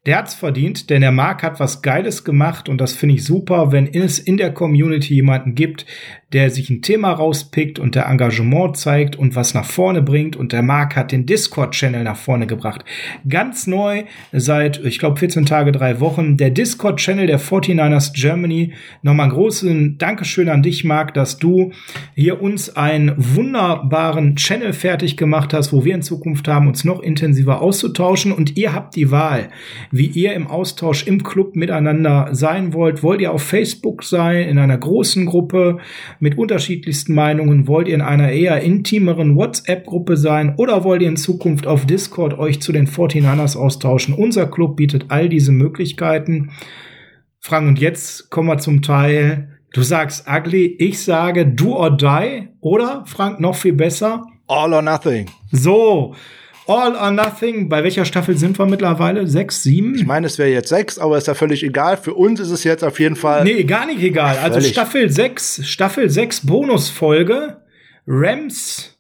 der 0.06 0.18
hat's 0.18 0.34
verdient, 0.34 0.90
denn 0.90 1.02
der 1.02 1.12
Marc 1.12 1.44
hat 1.44 1.60
was 1.60 1.82
Geiles 1.82 2.24
gemacht 2.24 2.68
und 2.68 2.82
das 2.82 2.94
finde 2.94 3.16
ich 3.16 3.24
super, 3.24 3.72
wenn 3.72 3.88
es 3.88 4.20
in 4.20 4.38
der 4.38 4.54
Community 4.54 5.14
jemanden 5.14 5.56
gibt, 5.56 5.86
der 6.34 6.50
sich 6.50 6.70
ein 6.70 6.82
Thema 6.82 7.12
rauspickt 7.12 7.80
und 7.80 7.96
der 7.96 8.08
Engagement 8.08 8.78
zeigt 8.78 9.16
und 9.16 9.36
was 9.36 9.54
nach 9.54 9.66
vorne 9.66 10.02
bringt 10.02 10.36
und 10.36 10.52
der 10.52 10.62
Marc 10.62 10.96
hat 10.96 11.12
den 11.12 11.26
Discord-Channel 11.26 12.04
nach 12.04 12.18
vorne 12.18 12.48
gebracht. 12.48 12.84
Ganz 13.28 13.68
neu, 13.68 14.04
seit, 14.32 14.84
ich 14.84 15.00
glaube, 15.00 15.20
14 15.20 15.46
Tage, 15.46 15.72
drei 15.72 16.00
Wochen, 16.00 16.38
der 16.38 16.50
Discord-Channel 16.50 17.28
der 17.28 17.40
49ers 17.40 18.14
Germany. 18.14 18.74
Nochmal 19.02 19.26
einen 19.26 19.36
großen 19.36 19.98
Dankeschön 19.98 20.50
an 20.50 20.64
dich, 20.64 20.84
Marc, 20.84 21.14
dass 21.14 21.38
du 21.38 21.72
hier 22.16 22.42
uns 22.42 22.76
einen 22.76 23.14
wunderbaren 23.18 24.36
Channel 24.36 24.74
fertig 24.74 25.18
gemacht 25.18 25.54
hast, 25.54 25.72
wo 25.72 25.86
wir 25.86 25.96
in 25.96 26.02
Zukunft 26.02 26.48
haben, 26.48 26.68
uns 26.68 26.84
noch 26.84 27.00
intensiver 27.00 27.62
auszutauschen 27.62 28.32
und 28.32 28.58
ihr 28.58 28.74
habt 28.74 28.96
die 28.96 29.10
Wahl 29.12 29.50
wie 29.92 30.08
ihr 30.08 30.34
im 30.34 30.48
Austausch 30.48 31.06
im 31.08 31.24
Club 31.24 31.56
miteinander 31.56 32.30
sein 32.32 32.74
wollt. 32.74 33.04
Wollt 33.04 33.22
ihr 33.22 33.32
auf 33.32 33.44
Facebook 33.44 34.04
sein, 34.04 34.48
in 34.50 34.58
einer 34.58 34.78
großen 34.78 35.26
Gruppe 35.26 35.78
mit 36.24 36.38
unterschiedlichsten 36.38 37.14
Meinungen? 37.14 37.68
Wollt 37.68 37.90
ihr 37.90 37.96
in 37.96 38.02
einer 38.02 38.32
eher 38.32 38.62
intimeren 38.62 39.36
WhatsApp-Gruppe 39.36 40.16
sein? 40.16 40.56
Oder 40.56 40.86
wollt 40.86 41.02
ihr 41.02 41.10
in 41.10 41.18
Zukunft 41.18 41.68
auf 41.68 41.86
Discord 41.86 42.40
euch 42.40 42.62
zu 42.62 42.72
den 42.72 42.88
49ers 42.88 43.58
austauschen? 43.58 44.14
Unser 44.14 44.48
Club 44.48 44.78
bietet 44.78 45.08
all 45.10 45.28
diese 45.28 45.52
Möglichkeiten. 45.52 46.52
Frank, 47.42 47.68
und 47.68 47.80
jetzt 47.80 48.30
kommen 48.30 48.48
wir 48.48 48.58
zum 48.58 48.82
Teil, 48.82 49.50
du 49.74 49.82
sagst 49.82 50.26
ugly, 50.26 50.78
ich 50.80 51.04
sage 51.04 51.46
do 51.46 51.76
or 51.76 51.92
die, 51.92 52.48
oder 52.62 53.04
Frank, 53.06 53.42
noch 53.42 53.56
viel 53.56 53.74
besser? 53.74 54.26
All 54.48 54.72
or 54.72 54.82
nothing. 54.82 55.26
So, 55.52 56.16
All 56.68 56.96
or 56.96 57.12
Nothing. 57.12 57.70
Bei 57.70 57.84
welcher 57.84 58.06
Staffel 58.06 58.38
sind 58.38 58.58
wir 58.58 58.66
mittlerweile? 58.66 59.28
Sechs, 59.28 59.64
sieben? 59.64 59.96
Ich 59.96 60.06
meine, 60.06 60.28
es 60.28 60.38
wäre 60.38 60.50
jetzt 60.50 60.70
sechs, 60.70 60.98
aber 60.98 61.18
ist 61.18 61.28
ja 61.28 61.34
völlig 61.34 61.64
egal. 61.64 61.98
Für 61.98 62.14
uns 62.14 62.40
ist 62.40 62.52
es 62.52 62.64
jetzt 62.64 62.84
auf 62.84 63.00
jeden 63.00 63.16
Fall. 63.16 63.44
Nee, 63.44 63.64
gar 63.64 63.86
nicht 63.86 64.02
egal. 64.02 64.38
Also 64.38 64.62
Staffel 64.62 65.10
sechs, 65.10 65.62
Staffel 65.68 66.10
sechs 66.10 66.46
Bonusfolge. 66.46 67.62
Rams 68.06 69.00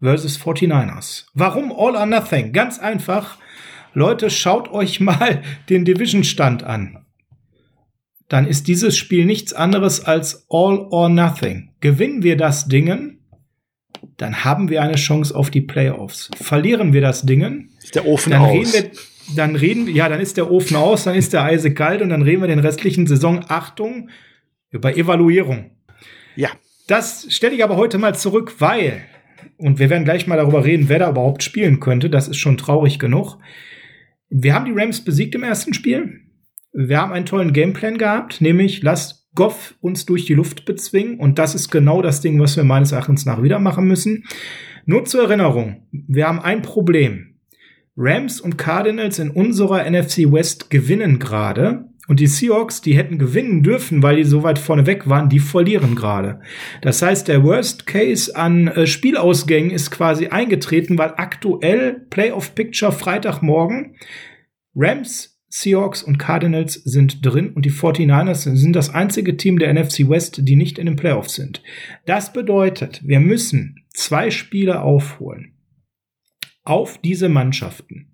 versus 0.00 0.38
49ers. 0.38 1.24
Warum 1.34 1.72
All 1.72 1.96
or 1.96 2.06
Nothing? 2.06 2.52
Ganz 2.52 2.78
einfach. 2.78 3.38
Leute, 3.94 4.28
schaut 4.28 4.70
euch 4.70 5.00
mal 5.00 5.42
den 5.70 5.84
Division-Stand 5.84 6.64
an. 6.64 7.04
Dann 8.28 8.46
ist 8.46 8.68
dieses 8.68 8.96
Spiel 8.96 9.24
nichts 9.26 9.52
anderes 9.52 10.04
als 10.04 10.46
All 10.50 10.78
or 10.90 11.08
Nothing. 11.08 11.70
Gewinnen 11.80 12.22
wir 12.22 12.36
das 12.36 12.68
Dingen, 12.68 13.23
dann 14.16 14.44
haben 14.44 14.68
wir 14.68 14.82
eine 14.82 14.96
Chance 14.96 15.34
auf 15.34 15.50
die 15.50 15.60
Playoffs. 15.60 16.30
Verlieren 16.36 16.92
wir 16.92 17.00
das 17.00 17.22
Dingen, 17.22 17.70
ist 17.82 17.94
der 17.94 18.06
Ofen 18.06 18.32
dann 18.32 18.42
aus. 18.42 18.52
Reden 18.52 18.72
wir, 18.72 18.90
dann 19.36 19.56
reden 19.56 19.86
wir, 19.86 19.94
ja, 19.94 20.08
dann 20.08 20.20
ist 20.20 20.36
der 20.36 20.50
Ofen 20.50 20.76
aus, 20.76 21.04
dann 21.04 21.14
ist 21.14 21.32
der 21.32 21.44
Eise 21.44 21.72
kalt 21.72 22.02
und 22.02 22.10
dann 22.10 22.22
reden 22.22 22.42
wir 22.42 22.48
den 22.48 22.58
restlichen 22.58 23.06
Saison 23.06 23.44
Achtung 23.48 24.10
über 24.70 24.96
Evaluierung. 24.96 25.70
Ja. 26.36 26.50
Das 26.86 27.26
stelle 27.30 27.54
ich 27.54 27.64
aber 27.64 27.76
heute 27.76 27.96
mal 27.96 28.14
zurück, 28.14 28.56
weil, 28.58 29.00
und 29.56 29.78
wir 29.78 29.88
werden 29.88 30.04
gleich 30.04 30.26
mal 30.26 30.36
darüber 30.36 30.64
reden, 30.64 30.88
wer 30.88 30.98
da 30.98 31.10
überhaupt 31.10 31.42
spielen 31.42 31.80
könnte. 31.80 32.10
Das 32.10 32.28
ist 32.28 32.36
schon 32.36 32.58
traurig 32.58 32.98
genug. 32.98 33.38
Wir 34.28 34.54
haben 34.54 34.66
die 34.66 34.78
Rams 34.78 35.02
besiegt 35.02 35.34
im 35.34 35.44
ersten 35.44 35.72
Spiel. 35.72 36.20
Wir 36.72 37.00
haben 37.00 37.12
einen 37.12 37.24
tollen 37.24 37.52
Gameplan 37.52 37.98
gehabt, 37.98 38.40
nämlich 38.40 38.82
lasst 38.82 39.23
Goff 39.34 39.74
uns 39.80 40.06
durch 40.06 40.24
die 40.24 40.34
Luft 40.34 40.64
bezwingen. 40.64 41.18
Und 41.18 41.38
das 41.38 41.54
ist 41.54 41.70
genau 41.70 42.02
das 42.02 42.20
Ding, 42.20 42.40
was 42.40 42.56
wir 42.56 42.64
meines 42.64 42.92
Erachtens 42.92 43.26
nach 43.26 43.42
wieder 43.42 43.58
machen 43.58 43.86
müssen. 43.86 44.24
Nur 44.86 45.04
zur 45.04 45.24
Erinnerung, 45.24 45.86
wir 45.92 46.28
haben 46.28 46.40
ein 46.40 46.62
Problem. 46.62 47.36
Rams 47.96 48.40
und 48.40 48.58
Cardinals 48.58 49.18
in 49.18 49.30
unserer 49.30 49.88
NFC 49.88 50.32
West 50.32 50.68
gewinnen 50.70 51.18
gerade. 51.18 51.86
Und 52.06 52.20
die 52.20 52.26
Seahawks, 52.26 52.82
die 52.82 52.96
hätten 52.96 53.18
gewinnen 53.18 53.62
dürfen, 53.62 54.02
weil 54.02 54.16
die 54.16 54.24
so 54.24 54.42
weit 54.42 54.58
vorne 54.58 54.86
weg 54.86 55.08
waren, 55.08 55.30
die 55.30 55.38
verlieren 55.38 55.94
gerade. 55.94 56.40
Das 56.82 57.00
heißt, 57.00 57.28
der 57.28 57.42
Worst 57.44 57.86
Case 57.86 58.34
an 58.36 58.68
äh, 58.68 58.86
Spielausgängen 58.86 59.70
ist 59.70 59.90
quasi 59.90 60.26
eingetreten, 60.26 60.98
weil 60.98 61.14
aktuell 61.16 62.04
Playoff 62.10 62.54
Picture 62.54 62.92
Freitagmorgen 62.92 63.96
Rams 64.74 65.33
Seahawks 65.56 66.02
und 66.02 66.18
Cardinals 66.18 66.74
sind 66.74 67.24
drin 67.24 67.52
und 67.52 67.64
die 67.64 67.70
49ers 67.70 68.56
sind 68.56 68.74
das 68.74 68.90
einzige 68.92 69.36
Team 69.36 69.60
der 69.60 69.72
NFC 69.72 70.08
West, 70.08 70.40
die 70.42 70.56
nicht 70.56 70.78
in 70.80 70.86
den 70.86 70.96
Playoffs 70.96 71.34
sind. 71.34 71.62
Das 72.06 72.32
bedeutet, 72.32 73.00
wir 73.04 73.20
müssen 73.20 73.76
zwei 73.92 74.32
Spiele 74.32 74.82
aufholen 74.82 75.52
auf 76.64 76.98
diese 76.98 77.28
Mannschaften. 77.28 78.08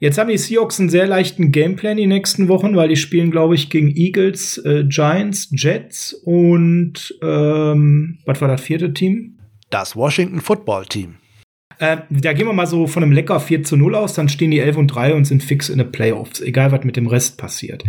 Jetzt 0.00 0.18
haben 0.18 0.30
die 0.30 0.38
Seahawks 0.38 0.80
einen 0.80 0.88
sehr 0.88 1.06
leichten 1.06 1.52
Gameplan 1.52 1.96
die 1.96 2.08
nächsten 2.08 2.48
Wochen, 2.48 2.74
weil 2.74 2.88
die 2.88 2.96
spielen, 2.96 3.30
glaube 3.30 3.54
ich, 3.54 3.70
gegen 3.70 3.94
Eagles, 3.94 4.58
äh, 4.58 4.84
Giants, 4.88 5.50
Jets 5.52 6.12
und 6.12 7.16
ähm, 7.22 8.18
was 8.24 8.40
war 8.40 8.48
das 8.48 8.60
vierte 8.60 8.92
Team? 8.92 9.38
Das 9.70 9.94
Washington 9.94 10.40
Football 10.40 10.86
Team. 10.86 11.18
Äh, 11.78 11.98
da 12.10 12.32
gehen 12.32 12.46
wir 12.46 12.52
mal 12.52 12.66
so 12.66 12.86
von 12.86 13.02
einem 13.02 13.12
lecker 13.12 13.38
4 13.38 13.62
zu 13.62 13.76
0 13.76 13.94
aus, 13.94 14.14
dann 14.14 14.28
stehen 14.28 14.50
die 14.50 14.58
11 14.58 14.76
und 14.76 14.88
3 14.88 15.14
und 15.14 15.26
sind 15.26 15.44
fix 15.44 15.68
in 15.68 15.78
den 15.78 15.92
Playoffs, 15.92 16.40
egal 16.40 16.72
was 16.72 16.82
mit 16.82 16.96
dem 16.96 17.06
Rest 17.06 17.38
passiert. 17.38 17.84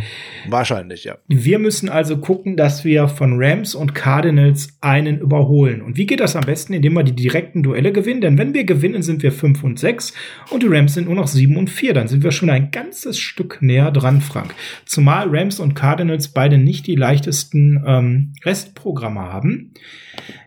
Wahrscheinlich, 0.48 1.06
ja. 1.06 1.18
Wir 1.28 1.58
müssen 1.58 1.90
also 1.90 2.18
gucken, 2.18 2.56
dass 2.56 2.86
wir 2.86 3.08
von 3.08 3.42
Rams 3.42 3.74
und 3.74 3.96
Cardinals 3.96 4.78
einen 4.82 5.20
überholen. 5.20 5.82
Und 5.82 5.98
wie 5.98 6.06
geht 6.06 6.20
das 6.20 6.36
am 6.36 6.46
besten? 6.46 6.74
Indem 6.74 6.94
wir 6.94 7.04
die 7.04 7.16
direkten 7.16 7.64
Duelle 7.64 7.92
gewinnen. 7.92 8.22
Denn 8.22 8.38
wenn 8.38 8.54
wir 8.54 8.64
gewinnen, 8.64 9.02
sind 9.02 9.24
wir 9.24 9.32
5 9.32 9.64
und 9.64 9.80
6 9.80 10.14
und 10.52 10.62
die 10.62 10.68
Rams 10.68 10.94
sind 10.94 11.08
nur 11.08 11.16
noch 11.16 11.28
7 11.28 11.58
und 11.58 11.70
4. 11.70 11.94
Dann 11.94 12.08
sind 12.08 12.24
wir 12.24 12.32
schon 12.32 12.50
ein 12.50 12.70
ganzes 12.70 13.18
Stück 13.18 13.60
näher 13.62 13.92
dran, 13.92 14.22
Frank. 14.22 14.54
Zumal 14.86 15.28
Rams 15.30 15.60
und 15.60 15.74
Cardinals 15.74 16.28
beide 16.28 16.60
nicht 16.60 16.86
die 16.86 16.96
leichtesten 16.96 17.84
ähm, 17.88 18.34
Restprogramme 18.46 19.22
haben. 19.22 19.74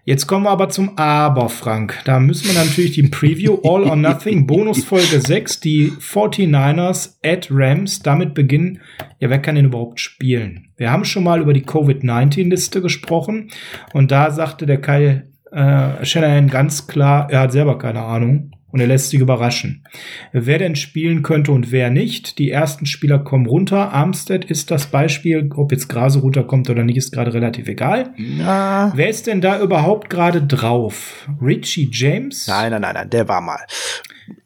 Jetzt 0.05 0.26
kommen 0.26 0.45
wir 0.45 0.51
aber 0.51 0.68
zum 0.68 0.99
Aber, 0.99 1.49
Frank. 1.49 2.01
Da 2.05 2.18
müssen 2.20 2.49
wir 2.49 2.55
natürlich 2.55 2.93
die 2.93 3.05
Pre 3.05 3.32
Preview 3.33 3.59
All 3.64 3.85
or 3.85 3.97
Nothing, 3.97 4.47
Bonusfolge 4.47 5.20
6, 5.20 5.61
die 5.61 5.91
49ers 5.91 7.16
at 7.24 7.49
Rams. 7.51 8.01
Damit 8.01 8.35
beginnen, 8.35 8.80
ja, 9.20 9.30
wer 9.30 9.41
kann 9.41 9.55
denn 9.55 9.66
überhaupt 9.66 10.01
spielen? 10.01 10.68
Wir 10.76 10.91
haben 10.91 11.05
schon 11.05 11.24
mal 11.24 11.41
über 11.41 11.55
die 11.55 11.62
Covid-19-Liste 11.62 12.83
gesprochen 12.83 13.49
und 13.95 14.11
da 14.11 14.30
sagte 14.30 14.66
der 14.66 14.80
Kyle 14.80 15.28
äh, 15.51 16.05
Shanahan 16.05 16.49
ganz 16.49 16.87
klar, 16.87 17.28
er 17.30 17.41
hat 17.41 17.53
selber 17.53 17.78
keine 17.78 18.03
Ahnung 18.03 18.53
und 18.73 18.81
er 18.81 18.87
lässt 18.87 19.11
sich 19.11 19.20
überraschen. 19.20 19.85
Wer 20.33 20.59
denn 20.59 20.75
spielen 20.77 21.23
könnte 21.23 21.53
und 21.53 21.70
wer 21.70 21.91
nicht. 21.91 22.39
Die 22.39 22.51
ersten 22.51 22.87
Spieler 22.87 23.18
kommen 23.18 23.47
runter. 23.47 23.93
Armstead 23.93 24.47
ist 24.47 24.70
das 24.70 24.87
Beispiel. 24.87 25.49
Ob 25.55 25.70
jetzt 25.70 25.89
Grase 25.89 26.20
runterkommt 26.20 26.70
oder 26.70 26.83
nicht, 26.83 26.97
ist 26.97 27.12
gerade 27.12 27.35
relativ 27.35 27.68
egal. 27.68 28.14
Na. 28.16 28.93
Wer 28.97 29.11
ist 29.11 29.27
denn 29.27 29.43
da 29.43 29.61
überhaupt 29.61 30.09
gerade 30.11 30.43
drauf? 30.43 31.29
Richie 31.41 31.91
James? 31.93 32.49
Nein, 32.49 32.73
nein, 32.73 32.81
nein, 32.81 32.95
nein, 32.95 33.11
der 33.11 33.29
war 33.29 33.43
mal. 33.43 33.61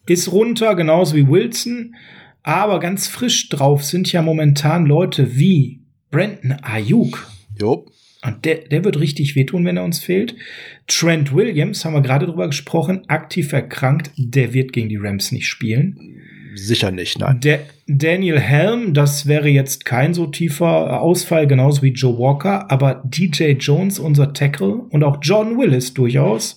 Ist 0.06 0.30
runter, 0.32 0.74
genauso 0.74 1.14
wie 1.14 1.28
Wilson. 1.28 1.94
Aber 2.42 2.80
ganz 2.80 3.06
frisch 3.06 3.48
drauf 3.48 3.84
sind 3.84 4.10
ja 4.12 4.22
momentan 4.22 4.86
Leute 4.86 5.36
wie 5.36 5.80
Brandon 6.10 6.56
Ayuk. 6.62 7.28
Jo. 7.58 7.86
Und 8.26 8.44
der, 8.44 8.56
der 8.56 8.84
wird 8.84 8.98
richtig 8.98 9.36
wehtun, 9.36 9.64
wenn 9.64 9.76
er 9.76 9.84
uns 9.84 10.00
fehlt. 10.00 10.34
Trent 10.86 11.34
Williams, 11.34 11.84
haben 11.84 11.94
wir 11.94 12.02
gerade 12.02 12.26
drüber 12.26 12.46
gesprochen, 12.46 13.08
aktiv 13.08 13.52
erkrankt. 13.52 14.10
Der 14.16 14.52
wird 14.52 14.72
gegen 14.72 14.88
die 14.88 14.96
Rams 14.96 15.32
nicht 15.32 15.46
spielen. 15.46 16.22
Sicher 16.56 16.90
nicht, 16.90 17.18
nein. 17.18 17.40
Der 17.40 17.60
Daniel 17.86 18.40
Helm, 18.40 18.94
das 18.94 19.26
wäre 19.26 19.48
jetzt 19.48 19.84
kein 19.84 20.14
so 20.14 20.26
tiefer 20.26 21.00
Ausfall, 21.00 21.46
genauso 21.46 21.82
wie 21.82 21.90
Joe 21.90 22.18
Walker, 22.18 22.70
aber 22.70 23.02
DJ 23.04 23.52
Jones, 23.52 23.98
unser 23.98 24.32
Tackle, 24.32 24.74
und 24.90 25.04
auch 25.04 25.18
John 25.22 25.58
Willis 25.58 25.94
durchaus 25.94 26.56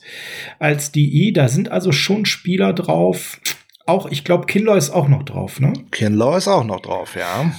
als 0.58 0.92
DE, 0.92 1.32
da 1.34 1.50
sind 1.50 1.70
also 1.70 1.92
schon 1.92 2.26
Spieler 2.26 2.74
drauf. 2.74 3.42
Auch, 3.86 4.10
ich 4.10 4.24
glaube, 4.24 4.46
Kinlaw 4.46 4.78
ist 4.78 4.90
auch 4.90 5.08
noch 5.08 5.24
drauf, 5.24 5.60
ne? 5.60 5.74
Kinlaw 5.92 6.38
ist 6.38 6.48
auch 6.48 6.64
noch 6.64 6.80
drauf, 6.80 7.16
ja. 7.16 7.52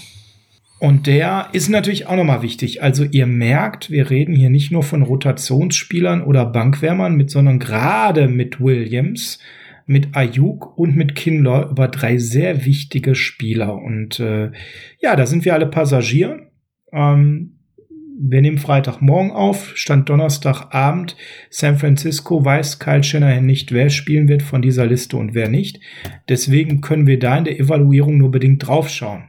Und 0.80 1.06
der 1.06 1.50
ist 1.52 1.68
natürlich 1.68 2.06
auch 2.06 2.16
nochmal 2.16 2.40
wichtig. 2.40 2.82
Also 2.82 3.04
ihr 3.04 3.26
merkt, 3.26 3.90
wir 3.90 4.08
reden 4.08 4.34
hier 4.34 4.48
nicht 4.48 4.72
nur 4.72 4.82
von 4.82 5.02
Rotationsspielern 5.02 6.22
oder 6.22 6.46
Bankwärmern 6.46 7.16
mit, 7.16 7.30
sondern 7.30 7.58
gerade 7.58 8.28
mit 8.28 8.62
Williams, 8.62 9.38
mit 9.84 10.16
Ayuk 10.16 10.78
und 10.78 10.96
mit 10.96 11.14
Kinlaw 11.14 11.70
über 11.70 11.88
drei 11.88 12.16
sehr 12.16 12.64
wichtige 12.64 13.14
Spieler. 13.14 13.74
Und 13.74 14.20
äh, 14.20 14.52
ja, 15.00 15.16
da 15.16 15.26
sind 15.26 15.44
wir 15.44 15.52
alle 15.52 15.66
Passagier. 15.66 16.50
Ähm, 16.94 17.58
wir 18.18 18.40
nehmen 18.40 18.58
Freitagmorgen 18.58 19.32
auf, 19.32 19.76
stand 19.76 20.08
Donnerstagabend. 20.08 21.14
San 21.50 21.76
Francisco 21.76 22.42
weiß 22.42 22.78
Kyle 22.78 23.04
Shanahan 23.04 23.44
nicht, 23.44 23.72
wer 23.72 23.90
spielen 23.90 24.28
wird 24.28 24.42
von 24.42 24.62
dieser 24.62 24.86
Liste 24.86 25.18
und 25.18 25.34
wer 25.34 25.50
nicht. 25.50 25.80
Deswegen 26.30 26.80
können 26.80 27.06
wir 27.06 27.18
da 27.18 27.36
in 27.36 27.44
der 27.44 27.60
Evaluierung 27.60 28.16
nur 28.16 28.30
bedingt 28.30 28.66
draufschauen. 28.66 29.24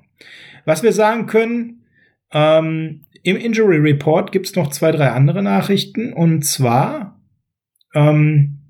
Was 0.66 0.84
wir 0.84 0.94
sagen 0.94 1.26
können, 1.26 1.86
ähm, 2.32 3.06
im 3.24 3.38
Injury 3.38 3.78
Report 3.78 4.32
gibt 4.32 4.48
es 4.48 4.56
noch 4.56 4.70
zwei, 4.70 4.92
drei 4.92 5.10
andere 5.10 5.44
Nachrichten. 5.44 6.14
Und 6.14 6.44
zwar 6.44 7.22
ähm, 7.94 8.61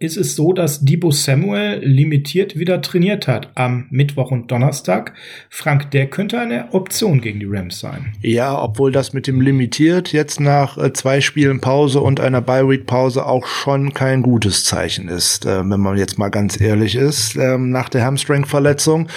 ist 0.00 0.16
es 0.16 0.34
so, 0.34 0.54
dass 0.54 0.80
Debo 0.80 1.10
Samuel 1.10 1.78
limitiert 1.84 2.58
wieder 2.58 2.80
trainiert 2.80 3.28
hat 3.28 3.50
am 3.54 3.86
Mittwoch 3.90 4.30
und 4.30 4.50
Donnerstag. 4.50 5.12
Frank, 5.50 5.90
der 5.90 6.08
könnte 6.08 6.40
eine 6.40 6.72
Option 6.72 7.20
gegen 7.20 7.38
die 7.38 7.46
Rams 7.46 7.80
sein. 7.80 8.14
Ja, 8.22 8.58
obwohl 8.60 8.92
das 8.92 9.12
mit 9.12 9.26
dem 9.26 9.42
limitiert 9.42 10.10
jetzt 10.12 10.40
nach 10.40 10.78
äh, 10.78 10.94
zwei 10.94 11.20
Spielen 11.20 11.60
Pause 11.60 12.00
und 12.00 12.18
einer 12.18 12.40
Bye-Week-Pause 12.40 13.26
auch 13.26 13.46
schon 13.46 13.92
kein 13.92 14.22
gutes 14.22 14.64
Zeichen 14.64 15.08
ist, 15.08 15.44
äh, 15.44 15.58
wenn 15.58 15.80
man 15.80 15.98
jetzt 15.98 16.18
mal 16.18 16.30
ganz 16.30 16.58
ehrlich 16.58 16.94
ist. 16.94 17.36
Ähm, 17.36 17.68
nach 17.68 17.90
der 17.90 18.02
Hamstring-Verletzung 18.02 19.08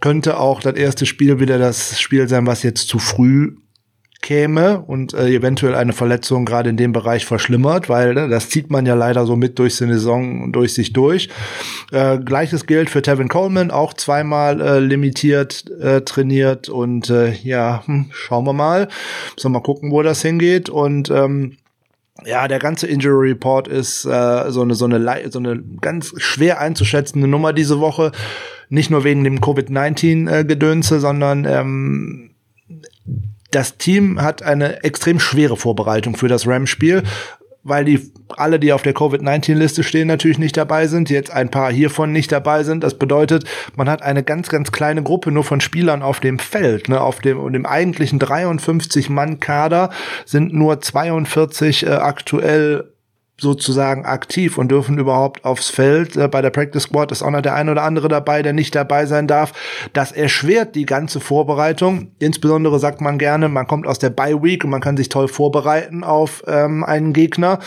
könnte 0.00 0.38
auch 0.38 0.60
das 0.60 0.76
erste 0.76 1.04
Spiel 1.04 1.40
wieder 1.40 1.58
das 1.58 2.00
Spiel 2.00 2.28
sein, 2.28 2.46
was 2.46 2.62
jetzt 2.62 2.86
zu 2.86 3.00
früh 3.00 3.56
käme 4.20 4.80
und 4.80 5.14
äh, 5.14 5.28
eventuell 5.28 5.74
eine 5.74 5.92
Verletzung 5.92 6.44
gerade 6.44 6.70
in 6.70 6.76
dem 6.76 6.92
Bereich 6.92 7.24
verschlimmert, 7.24 7.88
weil 7.88 8.14
ne, 8.14 8.28
das 8.28 8.48
zieht 8.48 8.70
man 8.70 8.84
ja 8.84 8.94
leider 8.94 9.26
so 9.26 9.36
mit 9.36 9.58
durch 9.58 9.78
die 9.78 9.86
Saison 9.86 10.52
durch 10.52 10.74
sich 10.74 10.92
durch. 10.92 11.28
Äh, 11.92 12.18
Gleiches 12.18 12.66
gilt 12.66 12.90
für 12.90 13.00
Tevin 13.00 13.28
Coleman, 13.28 13.70
auch 13.70 13.94
zweimal 13.94 14.60
äh, 14.60 14.78
limitiert 14.80 15.70
äh, 15.80 16.00
trainiert 16.02 16.68
und 16.68 17.10
äh, 17.10 17.32
ja, 17.32 17.86
hm, 17.86 18.10
schauen 18.12 18.44
wir 18.44 18.52
mal. 18.52 18.88
Müssen 19.36 19.50
wir 19.52 19.58
mal 19.58 19.62
gucken, 19.62 19.92
wo 19.92 20.02
das 20.02 20.20
hingeht 20.20 20.68
und 20.68 21.10
ähm, 21.10 21.56
ja, 22.24 22.48
der 22.48 22.58
ganze 22.58 22.88
Injury 22.88 23.30
Report 23.30 23.68
ist 23.68 24.04
äh, 24.04 24.50
so 24.50 24.62
eine 24.62 24.74
so 24.74 24.86
eine 24.86 25.30
so 25.30 25.38
eine 25.38 25.62
ganz 25.80 26.12
schwer 26.16 26.60
einzuschätzende 26.60 27.28
Nummer 27.28 27.52
diese 27.52 27.78
Woche. 27.78 28.10
Nicht 28.68 28.90
nur 28.90 29.04
wegen 29.04 29.24
dem 29.24 29.40
Covid-19-Gedönse, 29.40 30.96
äh, 30.96 31.00
sondern 31.00 31.44
ähm, 31.46 32.30
das 33.50 33.78
Team 33.78 34.20
hat 34.20 34.42
eine 34.42 34.82
extrem 34.84 35.20
schwere 35.20 35.56
Vorbereitung 35.56 36.16
für 36.16 36.28
das 36.28 36.46
Rams-Spiel, 36.46 37.02
weil 37.64 37.84
die 37.84 38.12
alle, 38.36 38.58
die 38.58 38.72
auf 38.72 38.82
der 38.82 38.94
Covid-19-Liste 38.94 39.82
stehen, 39.82 40.08
natürlich 40.08 40.38
nicht 40.38 40.56
dabei 40.56 40.86
sind. 40.86 41.10
Jetzt 41.10 41.30
ein 41.30 41.50
paar 41.50 41.72
hiervon 41.72 42.12
nicht 42.12 42.30
dabei 42.30 42.62
sind. 42.62 42.84
Das 42.84 42.98
bedeutet, 42.98 43.44
man 43.76 43.88
hat 43.88 44.02
eine 44.02 44.22
ganz, 44.22 44.48
ganz 44.48 44.72
kleine 44.72 45.02
Gruppe 45.02 45.30
nur 45.30 45.44
von 45.44 45.60
Spielern 45.60 46.02
auf 46.02 46.20
dem 46.20 46.38
Feld. 46.38 46.88
Ne? 46.88 47.00
Auf 47.00 47.20
dem, 47.20 47.52
dem 47.52 47.66
eigentlichen 47.66 48.20
53-Mann-Kader 48.20 49.90
sind 50.24 50.52
nur 50.52 50.80
42 50.80 51.86
äh, 51.86 51.90
aktuell 51.90 52.92
sozusagen 53.40 54.04
aktiv 54.04 54.58
und 54.58 54.68
dürfen 54.70 54.98
überhaupt 54.98 55.44
aufs 55.44 55.68
Feld. 55.68 56.16
Äh, 56.16 56.28
bei 56.28 56.42
der 56.42 56.50
Practice 56.50 56.82
Squad 56.82 57.12
ist 57.12 57.22
auch 57.22 57.30
noch 57.30 57.40
der 57.40 57.54
ein 57.54 57.68
oder 57.68 57.84
andere 57.84 58.08
dabei, 58.08 58.42
der 58.42 58.52
nicht 58.52 58.74
dabei 58.74 59.06
sein 59.06 59.26
darf. 59.26 59.52
Das 59.92 60.12
erschwert 60.12 60.74
die 60.74 60.86
ganze 60.86 61.20
Vorbereitung. 61.20 62.10
Insbesondere 62.18 62.78
sagt 62.78 63.00
man 63.00 63.18
gerne, 63.18 63.48
man 63.48 63.66
kommt 63.66 63.86
aus 63.86 63.98
der 63.98 64.10
Bye 64.10 64.42
Week 64.42 64.64
und 64.64 64.70
man 64.70 64.80
kann 64.80 64.96
sich 64.96 65.08
toll 65.08 65.28
vorbereiten 65.28 66.04
auf 66.04 66.42
ähm, 66.46 66.84
einen 66.84 67.12
Gegner. 67.12 67.60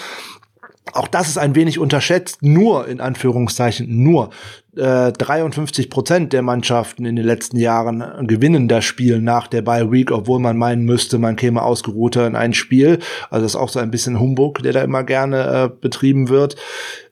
Auch 0.93 1.07
das 1.07 1.29
ist 1.29 1.37
ein 1.37 1.55
wenig 1.55 1.79
unterschätzt. 1.79 2.39
Nur, 2.41 2.87
in 2.87 2.99
Anführungszeichen, 2.99 4.03
nur 4.03 4.31
äh, 4.75 5.11
53 5.11 5.89
Prozent 5.89 6.33
der 6.33 6.41
Mannschaften 6.41 7.05
in 7.05 7.15
den 7.15 7.25
letzten 7.25 7.57
Jahren 7.57 8.03
gewinnen 8.27 8.67
das 8.67 8.83
Spiel 8.83 9.21
nach 9.21 9.47
der 9.47 9.61
Bye 9.61 9.91
Week, 9.91 10.11
obwohl 10.11 10.39
man 10.39 10.57
meinen 10.57 10.83
müsste, 10.83 11.17
man 11.17 11.35
käme 11.35 11.61
ausgeruhter 11.61 12.27
in 12.27 12.35
ein 12.35 12.53
Spiel. 12.53 12.99
Also 13.29 13.43
das 13.43 13.53
ist 13.53 13.59
auch 13.59 13.69
so 13.69 13.79
ein 13.79 13.91
bisschen 13.91 14.19
Humbug, 14.19 14.63
der 14.63 14.73
da 14.73 14.81
immer 14.81 15.03
gerne 15.03 15.65
äh, 15.65 15.69
betrieben 15.69 16.29
wird 16.29 16.55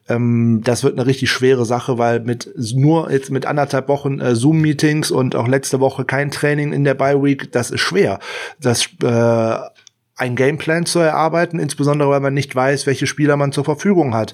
ähm, 0.10 0.62
das 0.64 0.84
wird 0.84 0.98
eine 0.98 1.06
richtig 1.06 1.30
schwere 1.30 1.66
Sache, 1.66 1.98
weil 1.98 2.20
mit 2.20 2.52
nur 2.74 3.12
jetzt 3.12 3.30
mit 3.30 3.46
anderthalb 3.46 3.88
Wochen 3.88 4.20
äh, 4.20 4.36
Zoom-Meetings 4.36 5.12
und 5.12 5.36
auch 5.36 5.48
letzte 5.48 5.80
Woche 5.80 6.04
kein 6.04 6.32
Training 6.32 6.74
in 6.74 6.84
der 6.84 6.96
Bye 6.96 7.22
Week, 7.22 7.52
das 7.52 7.72
ist 7.72 7.82
schwer. 7.82 8.20
Das 8.60 8.88
äh, 9.04 9.58
ein 10.20 10.36
Gameplan 10.36 10.86
zu 10.86 11.00
erarbeiten, 11.00 11.60
insbesondere 11.60 12.10
weil 12.10 12.20
man 12.20 12.34
nicht 12.34 12.56
weiß, 12.56 12.86
welche 12.88 13.08
Spieler 13.08 13.38
man 13.38 13.52
zur 13.52 13.66
Verfügung 13.66 14.14
hat. 14.14 14.34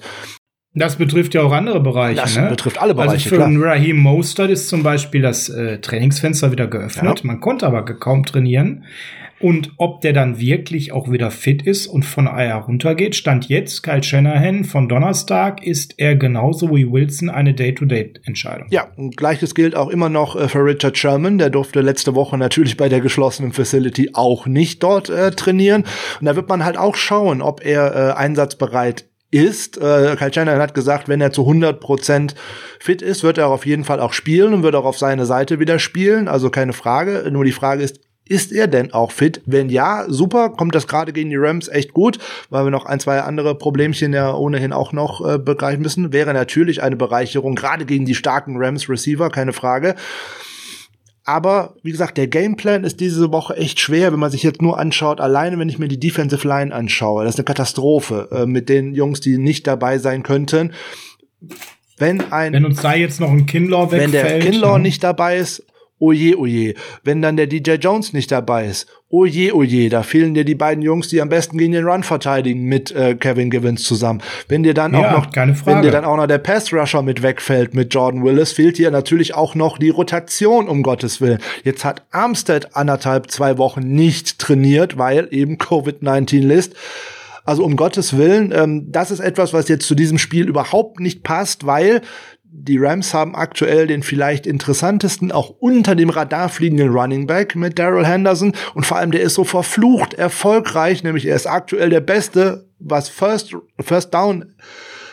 Das 0.74 0.96
betrifft 0.96 1.32
ja 1.32 1.42
auch 1.42 1.52
andere 1.52 1.80
Bereiche. 1.80 2.20
Das 2.20 2.36
ne? 2.36 2.48
betrifft 2.50 2.78
alle 2.78 2.94
Bereiche. 2.94 3.12
Also 3.12 3.28
für 3.30 3.36
klar. 3.36 3.50
Raheem 3.50 3.96
Mostert 3.96 4.50
ist 4.50 4.68
zum 4.68 4.82
Beispiel 4.82 5.22
das 5.22 5.48
äh, 5.48 5.78
Trainingsfenster 5.78 6.52
wieder 6.52 6.66
geöffnet. 6.66 7.20
Ja. 7.20 7.26
Man 7.26 7.40
konnte 7.40 7.66
aber 7.66 7.82
kaum 7.82 8.26
trainieren. 8.26 8.84
Und 9.38 9.72
ob 9.76 10.00
der 10.00 10.12
dann 10.12 10.40
wirklich 10.40 10.92
auch 10.92 11.10
wieder 11.10 11.30
fit 11.30 11.62
ist 11.62 11.86
und 11.86 12.04
von 12.04 12.26
Eier 12.26 12.56
runtergeht, 12.56 13.14
stand 13.14 13.48
jetzt 13.48 13.82
Kyle 13.82 14.02
Shanahan 14.02 14.64
von 14.64 14.88
Donnerstag, 14.88 15.62
ist 15.62 15.94
er 15.98 16.16
genauso 16.16 16.74
wie 16.74 16.90
Wilson 16.90 17.28
eine 17.28 17.52
Day-to-Day-Entscheidung. 17.52 18.68
Ja, 18.70 18.88
und 18.96 19.16
gleiches 19.16 19.54
gilt 19.54 19.76
auch 19.76 19.88
immer 19.88 20.08
noch 20.08 20.36
äh, 20.36 20.48
für 20.48 20.64
Richard 20.64 20.96
Sherman. 20.96 21.38
Der 21.38 21.50
durfte 21.50 21.80
letzte 21.80 22.14
Woche 22.14 22.38
natürlich 22.38 22.76
bei 22.76 22.88
der 22.88 23.00
geschlossenen 23.00 23.52
Facility 23.52 24.10
auch 24.14 24.46
nicht 24.46 24.82
dort 24.82 25.10
äh, 25.10 25.30
trainieren. 25.32 25.84
Und 26.20 26.26
da 26.26 26.36
wird 26.36 26.48
man 26.48 26.64
halt 26.64 26.78
auch 26.78 26.96
schauen, 26.96 27.42
ob 27.42 27.64
er 27.64 27.94
äh, 27.94 28.12
einsatzbereit 28.12 29.04
ist. 29.30 29.76
Äh, 29.76 30.16
Kyle 30.16 30.32
Shanahan 30.32 30.60
hat 30.60 30.74
gesagt, 30.74 31.08
wenn 31.08 31.20
er 31.20 31.32
zu 31.32 31.42
100% 31.42 32.34
fit 32.80 33.02
ist, 33.02 33.22
wird 33.22 33.38
er 33.38 33.48
auf 33.48 33.66
jeden 33.66 33.84
Fall 33.84 34.00
auch 34.00 34.12
spielen 34.12 34.54
und 34.54 34.62
wird 34.62 34.74
auch 34.74 34.84
auf 34.84 34.98
seine 34.98 35.26
Seite 35.26 35.60
wieder 35.60 35.78
spielen. 35.78 36.28
Also 36.28 36.48
keine 36.48 36.72
Frage. 36.72 37.28
Nur 37.30 37.44
die 37.44 37.52
Frage 37.52 37.82
ist, 37.82 38.00
ist 38.28 38.52
er 38.52 38.66
denn 38.66 38.92
auch 38.92 39.12
fit? 39.12 39.40
Wenn 39.46 39.68
ja, 39.68 40.04
super, 40.08 40.50
kommt 40.50 40.74
das 40.74 40.88
gerade 40.88 41.12
gegen 41.12 41.30
die 41.30 41.36
Rams 41.36 41.68
echt 41.68 41.92
gut, 41.92 42.18
weil 42.50 42.64
wir 42.64 42.70
noch 42.70 42.86
ein, 42.86 43.00
zwei 43.00 43.20
andere 43.20 43.54
Problemchen 43.54 44.12
ja 44.12 44.34
ohnehin 44.34 44.72
auch 44.72 44.92
noch 44.92 45.26
äh, 45.26 45.38
begreifen 45.38 45.82
müssen. 45.82 46.12
Wäre 46.12 46.34
natürlich 46.34 46.82
eine 46.82 46.96
Bereicherung, 46.96 47.54
gerade 47.54 47.86
gegen 47.86 48.04
die 48.04 48.14
starken 48.14 48.56
Rams 48.56 48.88
Receiver, 48.88 49.30
keine 49.30 49.52
Frage. 49.52 49.94
Aber 51.24 51.74
wie 51.82 51.90
gesagt, 51.90 52.18
der 52.18 52.28
Gameplan 52.28 52.84
ist 52.84 53.00
diese 53.00 53.32
Woche 53.32 53.56
echt 53.56 53.80
schwer, 53.80 54.12
wenn 54.12 54.20
man 54.20 54.30
sich 54.30 54.44
jetzt 54.44 54.62
nur 54.62 54.78
anschaut, 54.78 55.20
alleine 55.20 55.58
wenn 55.58 55.68
ich 55.68 55.78
mir 55.78 55.88
die 55.88 55.98
Defensive 55.98 56.46
Line 56.46 56.72
anschaue. 56.72 57.24
Das 57.24 57.34
ist 57.34 57.40
eine 57.40 57.44
Katastrophe 57.44 58.28
äh, 58.30 58.46
mit 58.46 58.68
den 58.68 58.94
Jungs, 58.94 59.20
die 59.20 59.36
nicht 59.36 59.66
dabei 59.66 59.98
sein 59.98 60.22
könnten. 60.22 60.72
Wenn 61.98 62.32
ein 62.32 62.52
wenn 62.52 62.64
uns 62.64 62.82
da 62.82 62.94
jetzt 62.94 63.20
noch 63.20 63.30
ein 63.30 63.46
Kinlaw 63.46 63.90
wegfällt, 63.90 64.12
wenn 64.12 64.22
der 64.22 64.38
Kinlaw 64.38 64.78
ne? 64.78 64.82
nicht 64.82 65.02
dabei 65.02 65.36
ist 65.38 65.64
oje, 65.98 66.38
oje. 66.38 66.74
Wenn 67.04 67.22
dann 67.22 67.36
der 67.36 67.46
DJ 67.46 67.72
Jones 67.72 68.12
nicht 68.12 68.30
dabei 68.30 68.66
ist, 68.66 68.86
oje, 69.08 69.54
oje, 69.54 69.88
da 69.88 70.02
fehlen 70.02 70.34
dir 70.34 70.44
die 70.44 70.54
beiden 70.54 70.82
Jungs, 70.82 71.08
die 71.08 71.20
am 71.20 71.28
besten 71.28 71.58
gegen 71.58 71.72
den 71.72 71.86
Run 71.86 72.02
verteidigen 72.02 72.64
mit 72.64 72.90
äh, 72.90 73.14
Kevin 73.14 73.50
Givens 73.50 73.84
zusammen. 73.84 74.20
Wenn 74.48 74.62
dir 74.62 74.74
dann 74.74 74.92
ja, 74.92 75.16
auch 75.16 75.26
noch, 75.26 75.66
wenn 75.66 75.82
dir 75.82 75.90
dann 75.90 76.04
auch 76.04 76.16
noch 76.16 76.26
der 76.26 76.38
Pass 76.38 76.72
Rusher 76.72 77.02
mit 77.02 77.22
wegfällt 77.22 77.74
mit 77.74 77.94
Jordan 77.94 78.24
Willis, 78.24 78.52
fehlt 78.52 78.78
dir 78.78 78.90
natürlich 78.90 79.34
auch 79.34 79.54
noch 79.54 79.78
die 79.78 79.90
Rotation, 79.90 80.68
um 80.68 80.82
Gottes 80.82 81.20
Willen. 81.20 81.38
Jetzt 81.64 81.84
hat 81.84 82.04
Armstead 82.10 82.74
anderthalb, 82.76 83.30
zwei 83.30 83.58
Wochen 83.58 83.80
nicht 83.80 84.38
trainiert, 84.38 84.98
weil 84.98 85.28
eben 85.30 85.58
Covid-19-List. 85.58 86.74
Also 87.46 87.64
um 87.64 87.76
Gottes 87.76 88.16
Willen, 88.16 88.52
ähm, 88.52 88.90
das 88.90 89.12
ist 89.12 89.20
etwas, 89.20 89.52
was 89.52 89.68
jetzt 89.68 89.86
zu 89.86 89.94
diesem 89.94 90.18
Spiel 90.18 90.48
überhaupt 90.48 90.98
nicht 90.98 91.22
passt, 91.22 91.64
weil 91.64 92.02
die 92.58 92.78
Rams 92.78 93.12
haben 93.12 93.34
aktuell 93.34 93.86
den 93.86 94.02
vielleicht 94.02 94.46
interessantesten, 94.46 95.30
auch 95.30 95.50
unter 95.50 95.94
dem 95.94 96.10
Radar 96.10 96.48
fliegenden 96.48 96.88
Running 96.88 97.26
Back 97.26 97.54
mit 97.54 97.78
Daryl 97.78 98.06
Henderson. 98.06 98.52
Und 98.74 98.86
vor 98.86 98.96
allem 98.96 99.10
der 99.10 99.20
ist 99.20 99.34
so 99.34 99.44
verflucht 99.44 100.14
erfolgreich, 100.14 101.02
nämlich 101.02 101.26
er 101.26 101.36
ist 101.36 101.46
aktuell 101.46 101.90
der 101.90 102.00
Beste, 102.00 102.68
was 102.78 103.08
First, 103.08 103.54
First 103.80 104.14
Down 104.14 104.54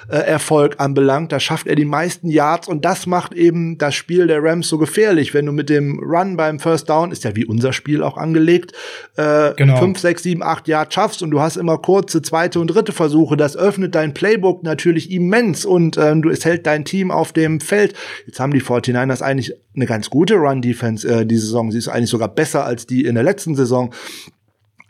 äh, 0.08 0.18
Erfolg 0.18 0.76
anbelangt. 0.80 1.32
Da 1.32 1.39
schafft 1.39 1.68
er 1.68 1.76
die 1.76 1.86
meisten 1.86 2.30
Yards 2.30 2.68
und 2.68 2.86
das 2.86 3.06
macht 3.06 3.34
eben 3.34 3.78
das 3.78 3.95
Spiel 3.95 4.28
der 4.28 4.43
Rams 4.43 4.68
so 4.68 4.78
gefährlich. 4.78 5.34
Wenn 5.34 5.45
du 5.45 5.51
mit 5.51 5.70
dem 5.70 5.99
Run 5.99 6.38
beim 6.38 6.60
First 6.60 6.89
Down, 6.89 7.12
ist 7.12 7.24
ja 7.24 7.36
wie 7.36 7.45
unser 7.45 7.74
Spiel 7.74 8.04
auch 8.04 8.18
angelegt, 8.18 8.74
äh, 9.18 9.54
genau. 9.56 9.78
5, 9.78 9.99
6, 9.99 10.24
7, 10.24 10.43
8 10.43 10.68
Yards 10.68 10.93
schaffst 10.93 11.24
und 11.24 11.32
du 11.32 11.39
hast 11.39 11.58
immer 11.58 11.78
kurze 11.78 12.22
zweite 12.22 12.60
und 12.60 12.68
dritte 12.68 12.91
Versuche, 12.91 13.38
das 13.38 13.56
öffnet 13.56 13.95
dein 13.95 14.14
Playbook 14.14 14.64
natürlich 14.64 15.12
immens 15.12 15.66
und 15.66 15.97
ähm, 15.97 16.22
du, 16.22 16.30
es 16.30 16.45
hält 16.45 16.66
dein 16.66 16.86
Team 16.86 17.12
auf 17.12 17.34
dem 17.34 17.60
Feld. 17.60 17.93
Jetzt 18.26 18.39
haben 18.39 18.54
die 18.54 18.62
49ers 18.62 19.22
eigentlich 19.22 19.54
eine 19.76 19.86
ganz 19.86 20.10
gute 20.10 20.36
Run-Defense 20.36 21.08
äh, 21.08 21.26
die 21.26 21.38
Saison. 21.38 21.72
Sie 21.72 21.78
ist 21.78 21.88
eigentlich 21.88 22.10
sogar 22.10 22.28
besser 22.28 22.66
als 22.66 22.86
die 22.86 23.06
in 23.06 23.16
der 23.16 23.24
letzten 23.24 23.56
Saison. 23.56 23.93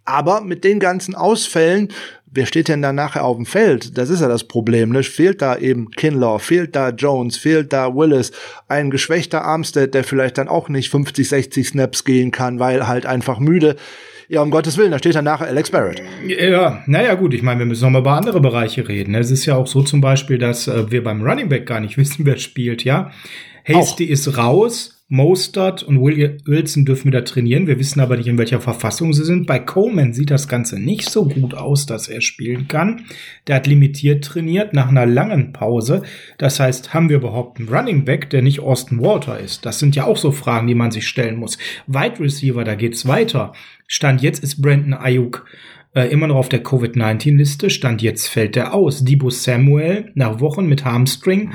Aber 0.05 0.41
mit 0.41 0.63
den 0.63 0.79
ganzen 0.79 1.15
Ausfällen 1.15 1.89
wer 2.33 2.45
steht 2.45 2.67
denn 2.67 2.81
da 2.81 2.91
nachher 2.91 3.23
auf 3.23 3.37
dem 3.37 3.45
Feld? 3.45 3.97
Das 3.97 4.09
ist 4.09 4.21
ja 4.21 4.27
das 4.27 4.43
Problem. 4.43 4.89
Ne? 4.89 5.03
Fehlt 5.03 5.41
da 5.41 5.57
eben 5.57 5.91
Kinlaw, 5.91 6.39
fehlt 6.39 6.75
da 6.75 6.89
Jones, 6.89 7.37
fehlt 7.37 7.73
da 7.73 7.95
Willis, 7.95 8.31
ein 8.67 8.89
geschwächter 8.89 9.43
Armstead, 9.43 9.93
der 9.93 10.03
vielleicht 10.03 10.37
dann 10.37 10.47
auch 10.47 10.69
nicht 10.69 10.89
50, 10.89 11.27
60 11.27 11.67
Snaps 11.67 12.03
gehen 12.03 12.31
kann, 12.31 12.59
weil 12.59 12.87
halt 12.87 13.05
einfach 13.05 13.39
müde. 13.39 13.75
Ja, 14.29 14.41
um 14.41 14.51
Gottes 14.51 14.77
Willen, 14.77 14.91
da 14.91 14.97
steht 14.97 15.15
dann 15.15 15.25
nachher 15.25 15.47
Alex 15.47 15.69
Barrett. 15.69 16.01
Ja, 16.25 16.81
naja, 16.87 17.13
gut, 17.15 17.33
ich 17.33 17.43
meine, 17.43 17.59
wir 17.59 17.65
müssen 17.65 17.83
noch 17.83 17.91
mal 17.91 17.99
über 17.99 18.13
andere 18.13 18.39
Bereiche 18.39 18.87
reden. 18.87 19.11
Ne? 19.11 19.19
Es 19.19 19.29
ist 19.29 19.45
ja 19.45 19.55
auch 19.55 19.67
so 19.67 19.83
zum 19.83 20.01
Beispiel, 20.01 20.37
dass 20.37 20.67
äh, 20.67 20.89
wir 20.89 21.03
beim 21.03 21.21
Running 21.21 21.49
Back 21.49 21.65
gar 21.65 21.79
nicht 21.79 21.97
wissen, 21.97 22.25
wer 22.25 22.37
spielt, 22.37 22.83
ja. 22.83 23.11
Hasty 23.65 24.05
auch. 24.05 24.09
ist 24.09 24.37
raus, 24.37 24.92
Mostert 25.09 25.83
und 25.83 26.01
Wilson 26.01 26.85
dürfen 26.85 27.07
wieder 27.07 27.23
trainieren. 27.23 27.67
Wir 27.67 27.77
wissen 27.77 27.99
aber 27.99 28.17
nicht, 28.17 28.27
in 28.27 28.37
welcher 28.37 28.61
Verfassung 28.61 29.13
sie 29.13 29.25
sind. 29.25 29.45
Bei 29.45 29.59
Coleman 29.59 30.13
sieht 30.13 30.31
das 30.31 30.47
Ganze 30.47 30.79
nicht 30.79 31.09
so 31.09 31.27
gut 31.27 31.53
aus, 31.53 31.85
dass 31.85 32.07
er 32.07 32.21
spielen 32.21 32.67
kann. 32.67 33.05
Der 33.47 33.57
hat 33.57 33.67
limitiert 33.67 34.23
trainiert 34.23 34.73
nach 34.73 34.87
einer 34.87 35.05
langen 35.05 35.53
Pause. 35.53 36.03
Das 36.37 36.59
heißt, 36.59 36.93
haben 36.93 37.09
wir 37.09 37.17
überhaupt 37.17 37.59
einen 37.59 37.69
Running 37.69 38.05
Back, 38.05 38.29
der 38.29 38.41
nicht 38.41 38.61
Austin 38.61 39.01
Walter 39.01 39.39
ist? 39.39 39.65
Das 39.65 39.77
sind 39.77 39.95
ja 39.95 40.05
auch 40.05 40.17
so 40.17 40.31
Fragen, 40.31 40.67
die 40.67 40.75
man 40.75 40.91
sich 40.91 41.07
stellen 41.07 41.35
muss. 41.35 41.57
Wide 41.85 42.19
Receiver, 42.19 42.63
da 42.63 42.75
geht's 42.75 43.05
weiter. 43.05 43.53
Stand 43.87 44.21
jetzt 44.21 44.41
ist 44.41 44.61
Brandon 44.61 44.93
Ayuk 44.93 45.45
äh, 45.93 46.07
immer 46.07 46.27
noch 46.27 46.37
auf 46.37 46.49
der 46.49 46.63
Covid-19-Liste. 46.63 47.69
Stand 47.69 48.01
jetzt 48.01 48.27
fällt 48.27 48.57
er 48.57 48.73
aus. 48.73 49.03
Debo 49.03 49.29
Samuel 49.29 50.11
nach 50.15 50.39
Wochen 50.39 50.65
mit 50.65 50.85
Hamstring 50.85 51.51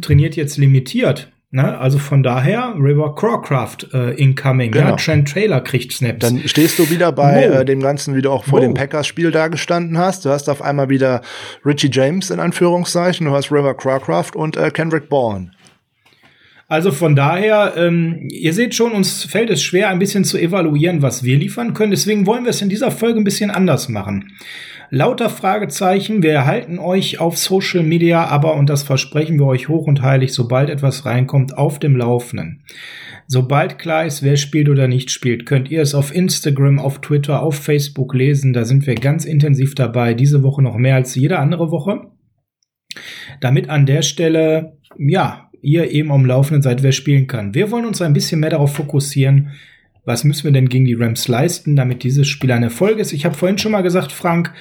trainiert 0.00 0.36
jetzt 0.36 0.58
limitiert. 0.58 1.32
Ne? 1.52 1.78
Also 1.78 1.98
von 1.98 2.22
daher 2.22 2.74
River 2.78 3.14
Crawcraft 3.16 3.92
äh, 3.92 4.10
incoming. 4.12 4.70
Genau. 4.70 4.90
Ja, 4.90 4.96
Trent 4.96 5.32
Taylor 5.32 5.60
kriegt 5.60 5.92
Snaps. 5.92 6.20
Dann 6.20 6.46
stehst 6.46 6.78
du 6.78 6.90
wieder 6.90 7.10
bei 7.10 7.42
äh, 7.42 7.64
dem 7.64 7.80
Ganzen, 7.80 8.14
wie 8.14 8.22
du 8.22 8.30
auch 8.30 8.44
vor 8.44 8.60
Mo. 8.60 8.66
dem 8.66 8.74
Packers-Spiel 8.74 9.32
da 9.32 9.48
gestanden 9.48 9.98
hast. 9.98 10.24
Du 10.24 10.30
hast 10.30 10.48
auf 10.48 10.62
einmal 10.62 10.90
wieder 10.90 11.22
Richie 11.64 11.90
James 11.92 12.30
in 12.30 12.38
Anführungszeichen, 12.38 13.26
du 13.26 13.32
hast 13.32 13.50
River 13.50 13.74
Crawcraft 13.74 14.36
und 14.36 14.56
äh, 14.56 14.70
Kendrick 14.70 15.08
Bourne. 15.08 15.50
Also 16.68 16.92
von 16.92 17.16
daher, 17.16 17.74
ähm, 17.76 18.28
ihr 18.30 18.52
seht 18.52 18.76
schon, 18.76 18.92
uns 18.92 19.24
fällt 19.24 19.50
es 19.50 19.60
schwer, 19.60 19.88
ein 19.88 19.98
bisschen 19.98 20.22
zu 20.22 20.38
evaluieren, 20.38 21.02
was 21.02 21.24
wir 21.24 21.36
liefern 21.36 21.74
können. 21.74 21.90
Deswegen 21.90 22.26
wollen 22.26 22.44
wir 22.44 22.50
es 22.50 22.62
in 22.62 22.68
dieser 22.68 22.92
Folge 22.92 23.18
ein 23.18 23.24
bisschen 23.24 23.50
anders 23.50 23.88
machen. 23.88 24.30
Lauter 24.92 25.30
Fragezeichen. 25.30 26.24
Wir 26.24 26.32
erhalten 26.32 26.80
euch 26.80 27.20
auf 27.20 27.38
Social 27.38 27.84
Media, 27.84 28.24
aber, 28.24 28.56
und 28.56 28.68
das 28.68 28.82
versprechen 28.82 29.38
wir 29.38 29.46
euch 29.46 29.68
hoch 29.68 29.86
und 29.86 30.02
heilig, 30.02 30.32
sobald 30.32 30.68
etwas 30.68 31.06
reinkommt, 31.06 31.56
auf 31.56 31.78
dem 31.78 31.94
Laufenden. 31.94 32.64
Sobald 33.28 33.78
klar 33.78 34.04
ist, 34.04 34.24
wer 34.24 34.36
spielt 34.36 34.68
oder 34.68 34.88
nicht 34.88 35.12
spielt, 35.12 35.46
könnt 35.46 35.70
ihr 35.70 35.80
es 35.80 35.94
auf 35.94 36.12
Instagram, 36.12 36.80
auf 36.80 37.00
Twitter, 37.00 37.40
auf 37.40 37.54
Facebook 37.54 38.14
lesen. 38.14 38.52
Da 38.52 38.64
sind 38.64 38.84
wir 38.88 38.96
ganz 38.96 39.24
intensiv 39.24 39.76
dabei. 39.76 40.12
Diese 40.14 40.42
Woche 40.42 40.60
noch 40.60 40.76
mehr 40.76 40.96
als 40.96 41.14
jede 41.14 41.38
andere 41.38 41.70
Woche. 41.70 42.10
Damit 43.40 43.68
an 43.68 43.86
der 43.86 44.02
Stelle, 44.02 44.76
ja, 44.98 45.50
ihr 45.62 45.92
eben 45.92 46.10
am 46.10 46.26
Laufenden 46.26 46.62
seid, 46.62 46.82
wer 46.82 46.90
spielen 46.90 47.28
kann. 47.28 47.54
Wir 47.54 47.70
wollen 47.70 47.86
uns 47.86 48.02
ein 48.02 48.12
bisschen 48.12 48.40
mehr 48.40 48.50
darauf 48.50 48.74
fokussieren, 48.74 49.50
was 50.04 50.24
müssen 50.24 50.44
wir 50.44 50.52
denn 50.52 50.68
gegen 50.68 50.84
die 50.84 50.94
Rams 50.94 51.28
leisten, 51.28 51.76
damit 51.76 52.02
dieses 52.02 52.28
Spiel 52.28 52.52
ein 52.52 52.62
Erfolg 52.62 52.98
ist. 52.98 53.12
Ich 53.12 53.24
habe 53.24 53.34
vorhin 53.34 53.58
schon 53.58 53.72
mal 53.72 53.82
gesagt, 53.82 54.12
Frank, 54.12 54.52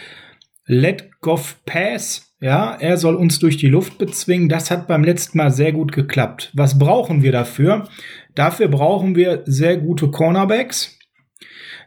let 0.66 1.10
Goff 1.22 1.58
pass. 1.66 2.26
Ja, 2.42 2.76
er 2.80 2.96
soll 2.96 3.16
uns 3.16 3.40
durch 3.40 3.58
die 3.58 3.68
Luft 3.68 3.98
bezwingen. 3.98 4.48
Das 4.48 4.72
hat 4.72 4.88
beim 4.88 5.04
letzten 5.04 5.38
Mal 5.38 5.52
sehr 5.52 5.74
gut 5.74 5.92
geklappt. 5.92 6.52
Was 6.54 6.80
brauchen 6.80 7.22
wir 7.22 7.34
dafür? 7.34 7.90
Dafür 8.34 8.70
brauchen 8.70 9.16
wir 9.16 9.44
sehr 9.46 9.76
gute 9.76 10.10
Cornerbacks. 10.10 10.98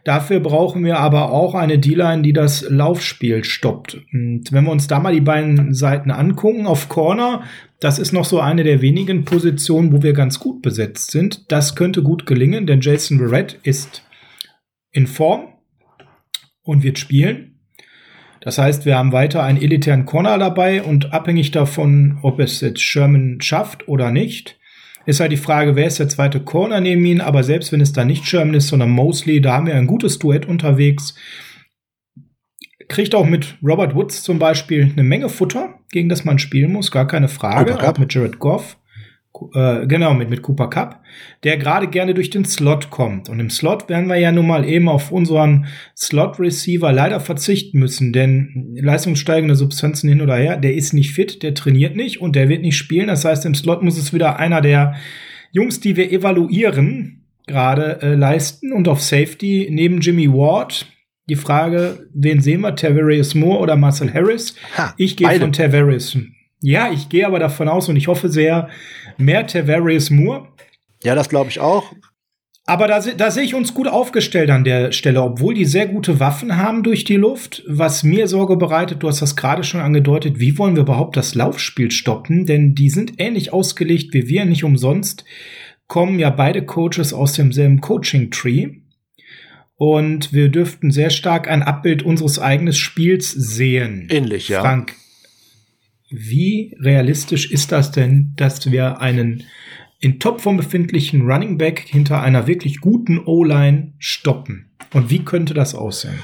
Dafür 0.03 0.41
brauchen 0.41 0.83
wir 0.83 0.99
aber 0.99 1.31
auch 1.31 1.55
eine 1.55 1.79
D-Line, 1.79 2.23
die 2.23 2.33
das 2.33 2.69
Laufspiel 2.69 3.43
stoppt. 3.43 4.01
Und 4.11 4.51
wenn 4.51 4.65
wir 4.65 4.71
uns 4.71 4.87
da 4.87 4.99
mal 4.99 5.13
die 5.13 5.21
beiden 5.21 5.73
Seiten 5.73 6.11
angucken, 6.11 6.67
auf 6.67 6.89
Corner, 6.89 7.43
das 7.83 7.99
ist 7.99 8.13
noch 8.13 8.23
so 8.23 8.39
eine 8.39 8.63
der 8.63 8.81
wenigen 8.81 9.25
Positionen, 9.25 9.91
wo 9.91 10.01
wir 10.01 10.13
ganz 10.13 10.39
gut 10.39 10.61
besetzt 10.61 11.11
sind. 11.11 11.51
Das 11.51 11.75
könnte 11.75 12.01
gut 12.01 12.25
gelingen, 12.25 12.65
denn 12.65 12.79
Jason 12.79 13.17
Verrett 13.17 13.59
ist 13.63 14.03
in 14.91 15.05
Form 15.05 15.49
und 16.61 16.83
wird 16.83 16.97
spielen. 16.97 17.59
Das 18.39 18.57
heißt, 18.57 18.85
wir 18.85 18.97
haben 18.97 19.11
weiter 19.11 19.43
einen 19.43 19.61
elitären 19.61 20.05
Corner 20.05 20.37
dabei 20.37 20.81
und 20.81 21.11
abhängig 21.11 21.51
davon, 21.51 22.19
ob 22.21 22.39
es 22.39 22.61
jetzt 22.61 22.81
Sherman 22.81 23.41
schafft 23.41 23.87
oder 23.89 24.11
nicht, 24.11 24.57
ist 25.05 25.19
halt 25.19 25.33
die 25.33 25.37
Frage, 25.37 25.75
wer 25.75 25.87
ist 25.87 25.99
der 25.99 26.07
zweite 26.07 26.39
Corner 26.39 26.79
neben 26.79 27.03
ihn. 27.05 27.19
Aber 27.19 27.43
selbst 27.43 27.73
wenn 27.73 27.81
es 27.81 27.91
da 27.91 28.05
nicht 28.05 28.25
Sherman 28.25 28.53
ist, 28.53 28.69
sondern 28.69 28.91
Mosley, 28.91 29.41
da 29.41 29.55
haben 29.55 29.67
wir 29.67 29.75
ein 29.75 29.87
gutes 29.87 30.19
Duett 30.19 30.45
unterwegs. 30.45 31.15
Kriegt 32.87 33.15
auch 33.15 33.25
mit 33.25 33.57
Robert 33.63 33.95
Woods 33.95 34.23
zum 34.23 34.39
Beispiel 34.39 34.91
eine 34.91 35.03
Menge 35.03 35.29
Futter, 35.29 35.79
gegen 35.91 36.09
das 36.09 36.25
man 36.25 36.39
spielen 36.39 36.71
muss, 36.71 36.91
gar 36.91 37.07
keine 37.07 37.27
Frage. 37.27 37.79
Auch 37.79 37.97
mit 37.97 38.13
Jared 38.13 38.39
Goff 38.39 38.77
äh, 39.53 39.87
genau, 39.87 40.13
mit, 40.13 40.29
mit 40.29 40.41
Cooper 40.41 40.69
Cup, 40.69 41.01
der 41.43 41.57
gerade 41.57 41.87
gerne 41.87 42.13
durch 42.13 42.29
den 42.29 42.45
Slot 42.45 42.89
kommt. 42.89 43.29
Und 43.29 43.39
im 43.39 43.49
Slot 43.49 43.89
werden 43.89 44.07
wir 44.07 44.17
ja 44.17 44.31
nun 44.31 44.47
mal 44.47 44.65
eben 44.65 44.87
auf 44.87 45.11
unseren 45.11 45.65
Slot-Receiver 45.97 46.91
leider 46.91 47.19
verzichten 47.19 47.79
müssen, 47.79 48.13
denn 48.13 48.75
leistungssteigende 48.79 49.55
Substanzen 49.55 50.09
hin 50.09 50.21
oder 50.21 50.35
her, 50.35 50.57
der 50.57 50.75
ist 50.75 50.93
nicht 50.93 51.13
fit, 51.13 51.41
der 51.41 51.53
trainiert 51.53 51.95
nicht 51.95 52.21
und 52.21 52.35
der 52.35 52.47
wird 52.47 52.61
nicht 52.61 52.77
spielen. 52.77 53.07
Das 53.07 53.25
heißt, 53.25 53.45
im 53.45 53.55
Slot 53.55 53.81
muss 53.81 53.97
es 53.97 54.13
wieder 54.13 54.37
einer 54.37 54.61
der 54.61 54.95
Jungs, 55.51 55.79
die 55.79 55.95
wir 55.95 56.11
evaluieren, 56.11 57.23
gerade 57.47 58.01
äh, 58.01 58.15
leisten. 58.15 58.71
Und 58.71 58.87
auf 58.87 59.01
Safety 59.01 59.67
neben 59.71 59.99
Jimmy 59.99 60.31
Ward, 60.31 60.85
die 61.29 61.35
Frage, 61.35 62.07
wen 62.13 62.41
sehen 62.41 62.61
wir, 62.61 62.75
Tavarius 62.75 63.35
Moore 63.35 63.59
oder 63.59 63.75
Marcel 63.75 64.13
Harris? 64.13 64.55
Ha, 64.77 64.93
ich 64.97 65.15
gehe 65.15 65.39
von 65.39 65.53
Tavarius. 65.53 66.17
Ja, 66.61 66.91
ich 66.91 67.09
gehe 67.09 67.25
aber 67.25 67.39
davon 67.39 67.67
aus 67.67 67.89
und 67.89 67.95
ich 67.95 68.07
hoffe 68.07 68.29
sehr, 68.29 68.69
mehr 69.17 69.45
Tavarius 69.47 70.09
Moore. 70.09 70.47
Ja, 71.03 71.15
das 71.15 71.29
glaube 71.29 71.49
ich 71.49 71.59
auch. 71.59 71.91
Aber 72.65 72.87
da, 72.87 73.01
da 73.01 73.29
sehe 73.29 73.43
ich 73.43 73.55
uns 73.55 73.73
gut 73.73 73.89
aufgestellt 73.89 74.49
an 74.49 74.63
der 74.63 74.93
Stelle, 74.93 75.21
obwohl 75.21 75.53
die 75.53 75.65
sehr 75.65 75.85
gute 75.85 76.21
Waffen 76.21 76.55
haben 76.55 76.81
durch 76.81 77.03
die 77.03 77.17
Luft. 77.17 77.61
Was 77.67 78.03
mir 78.03 78.29
Sorge 78.29 78.55
bereitet, 78.55 79.03
du 79.03 79.09
hast 79.09 79.21
das 79.21 79.35
gerade 79.35 79.65
schon 79.65 79.81
angedeutet, 79.81 80.39
wie 80.39 80.57
wollen 80.57 80.75
wir 80.75 80.83
überhaupt 80.83 81.17
das 81.17 81.35
Laufspiel 81.35 81.91
stoppen? 81.91 82.45
Denn 82.45 82.73
die 82.73 82.89
sind 82.89 83.13
ähnlich 83.17 83.51
ausgelegt 83.51 84.13
wie 84.13 84.29
wir, 84.29 84.45
nicht 84.45 84.63
umsonst 84.63 85.25
kommen 85.87 86.17
ja 86.17 86.29
beide 86.29 86.65
Coaches 86.65 87.13
aus 87.13 87.33
demselben 87.33 87.79
Coaching-Tree. 87.79 88.69
Und 89.75 90.33
wir 90.33 90.49
dürften 90.49 90.91
sehr 90.91 91.09
stark 91.09 91.47
ein 91.47 91.63
Abbild 91.63 92.03
unseres 92.03 92.39
eigenen 92.39 92.73
Spiels 92.73 93.31
sehen. 93.31 94.07
Ähnlich, 94.09 94.49
ja. 94.49 94.61
Frank, 94.61 94.93
wie 96.09 96.75
realistisch 96.79 97.51
ist 97.51 97.71
das 97.71 97.91
denn, 97.91 98.33
dass 98.35 98.71
wir 98.71 99.01
einen 99.01 99.43
in 99.99 100.19
Topform 100.19 100.57
befindlichen 100.57 101.21
Running 101.21 101.57
Back 101.57 101.79
hinter 101.79 102.21
einer 102.21 102.45
wirklich 102.45 102.81
guten 102.81 103.19
O-Line 103.19 103.93
stoppen? 103.97 104.69
Und 104.93 105.09
wie 105.09 105.25
könnte 105.25 105.53
das 105.53 105.73
aussehen? 105.73 106.19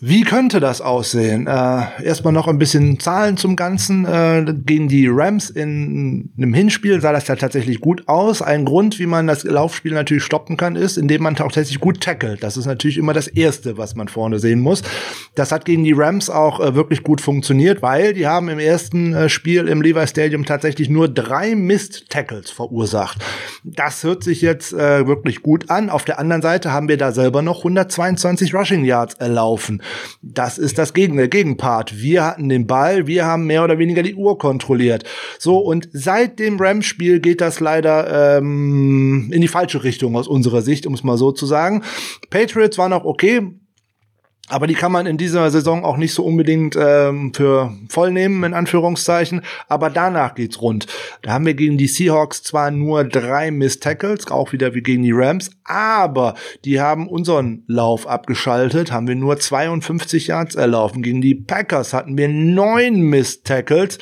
Wie 0.00 0.22
könnte 0.22 0.60
das 0.60 0.80
aussehen? 0.80 1.46
Äh, 1.46 2.02
erstmal 2.02 2.32
noch 2.32 2.48
ein 2.48 2.58
bisschen 2.58 2.98
Zahlen 3.00 3.36
zum 3.36 3.54
Ganzen. 3.54 4.04
Äh, 4.04 4.44
gegen 4.64 4.88
die 4.88 5.08
Rams 5.08 5.50
in 5.50 6.30
einem 6.36 6.52
Hinspiel 6.52 7.00
sah 7.00 7.12
das 7.12 7.28
ja 7.28 7.36
tatsächlich 7.36 7.80
gut 7.80 8.08
aus. 8.08 8.42
Ein 8.42 8.64
Grund, 8.64 8.98
wie 8.98 9.06
man 9.06 9.26
das 9.26 9.44
Laufspiel 9.44 9.92
natürlich 9.92 10.24
stoppen 10.24 10.56
kann, 10.56 10.76
ist, 10.76 10.96
indem 10.96 11.22
man 11.22 11.34
auch 11.34 11.52
tatsächlich 11.52 11.80
gut 11.80 12.00
tackelt. 12.00 12.42
Das 12.42 12.56
ist 12.56 12.66
natürlich 12.66 12.98
immer 12.98 13.12
das 13.12 13.28
Erste, 13.28 13.78
was 13.78 13.94
man 13.94 14.08
vorne 14.08 14.38
sehen 14.38 14.60
muss. 14.60 14.82
Das 15.34 15.52
hat 15.52 15.64
gegen 15.64 15.84
die 15.84 15.92
Rams 15.92 16.28
auch 16.28 16.60
äh, 16.60 16.74
wirklich 16.74 17.02
gut 17.02 17.20
funktioniert, 17.20 17.80
weil 17.80 18.14
die 18.14 18.26
haben 18.26 18.48
im 18.48 18.58
ersten 18.58 19.14
äh, 19.14 19.28
Spiel 19.28 19.68
im 19.68 19.80
Levi 19.80 20.06
Stadium 20.06 20.44
tatsächlich 20.44 20.88
nur 20.88 21.08
drei 21.08 21.54
Mist-Tackles 21.54 22.50
verursacht. 22.50 23.24
Das 23.62 24.02
hört 24.02 24.24
sich 24.24 24.42
jetzt 24.42 24.72
äh, 24.72 25.06
wirklich 25.06 25.42
gut 25.42 25.70
an. 25.70 25.88
Auf 25.88 26.04
der 26.04 26.18
anderen 26.18 26.42
Seite 26.42 26.72
haben 26.72 26.88
wir 26.88 26.96
da 26.96 27.12
selber 27.12 27.42
noch 27.42 27.58
122 27.58 28.54
Rushing 28.54 28.84
Yards 28.84 29.14
erlaufen. 29.14 29.73
Das 30.22 30.58
ist 30.58 30.78
das 30.78 30.94
Gegen 30.94 31.16
der 31.16 31.28
Gegenpart. 31.28 32.00
Wir 32.00 32.24
hatten 32.24 32.48
den 32.48 32.66
Ball, 32.66 33.06
wir 33.06 33.24
haben 33.24 33.46
mehr 33.46 33.64
oder 33.64 33.78
weniger 33.78 34.02
die 34.02 34.14
Uhr 34.14 34.38
kontrolliert. 34.38 35.04
So, 35.38 35.58
und 35.58 35.88
seit 35.92 36.38
dem 36.38 36.58
Rams-Spiel 36.58 37.20
geht 37.20 37.40
das 37.40 37.60
leider 37.60 38.38
ähm, 38.38 39.30
in 39.32 39.40
die 39.40 39.48
falsche 39.48 39.84
Richtung 39.84 40.16
aus 40.16 40.28
unserer 40.28 40.62
Sicht, 40.62 40.86
um 40.86 40.94
es 40.94 41.04
mal 41.04 41.16
so 41.16 41.32
zu 41.32 41.46
sagen. 41.46 41.82
Patriots 42.30 42.78
war 42.78 42.88
noch 42.88 43.04
okay, 43.04 43.42
aber 44.48 44.66
die 44.66 44.74
kann 44.74 44.92
man 44.92 45.06
in 45.06 45.16
dieser 45.16 45.50
Saison 45.50 45.84
auch 45.84 45.96
nicht 45.96 46.12
so 46.12 46.22
unbedingt 46.22 46.76
ähm, 46.78 47.32
für 47.32 47.72
voll 47.88 48.10
nehmen, 48.10 48.44
in 48.44 48.52
Anführungszeichen. 48.52 49.40
Aber 49.68 49.88
danach 49.88 50.34
geht's 50.34 50.60
rund. 50.60 50.86
Da 51.22 51.32
haben 51.32 51.46
wir 51.46 51.54
gegen 51.54 51.78
die 51.78 51.86
Seahawks 51.86 52.42
zwar 52.42 52.70
nur 52.70 53.04
drei 53.04 53.50
Miss 53.50 53.80
Tackles, 53.80 54.30
auch 54.30 54.52
wieder 54.52 54.74
wie 54.74 54.82
gegen 54.82 55.02
die 55.02 55.12
Rams, 55.12 55.50
aber 55.64 56.34
die 56.66 56.78
haben 56.78 57.08
unseren 57.08 57.62
Lauf 57.66 58.06
abgeschaltet, 58.06 58.92
haben 58.92 59.08
wir 59.08 59.14
nur 59.14 59.38
52 59.38 60.26
Yards 60.26 60.56
erlaufen. 60.56 61.02
Gegen 61.02 61.22
die 61.22 61.34
Packers 61.34 61.94
hatten 61.94 62.18
wir 62.18 62.28
neun 62.28 63.00
Miss 63.00 63.42
Tackles 63.44 63.98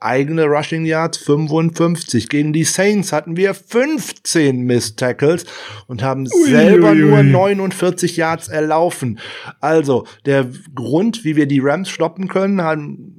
eigene 0.00 0.44
Rushing 0.44 0.84
Yards 0.84 1.18
55. 1.18 2.28
Gegen 2.28 2.52
die 2.52 2.64
Saints 2.64 3.12
hatten 3.12 3.36
wir 3.36 3.54
15 3.54 4.60
Miss 4.60 4.96
Tackles 4.96 5.44
und 5.86 6.02
haben 6.02 6.26
ui, 6.26 6.50
selber 6.50 6.94
nur 6.94 7.22
49 7.22 8.16
Yards 8.16 8.48
erlaufen. 8.48 9.18
Also 9.60 10.06
der 10.26 10.46
Grund, 10.74 11.24
wie 11.24 11.36
wir 11.36 11.46
die 11.46 11.60
Rams 11.60 11.88
stoppen 11.88 12.28
können, 12.28 12.62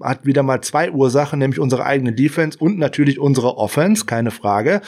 hat 0.02 0.26
wieder 0.26 0.44
mal 0.44 0.62
zwei 0.62 0.92
Ursachen, 0.92 1.40
nämlich 1.40 1.60
unsere 1.60 1.86
eigene 1.86 2.14
Defense 2.14 2.58
und 2.58 2.78
natürlich 2.78 3.20
unsere 3.20 3.58
Offense, 3.58 4.06
keine 4.06 4.32
Frage. 4.32 4.82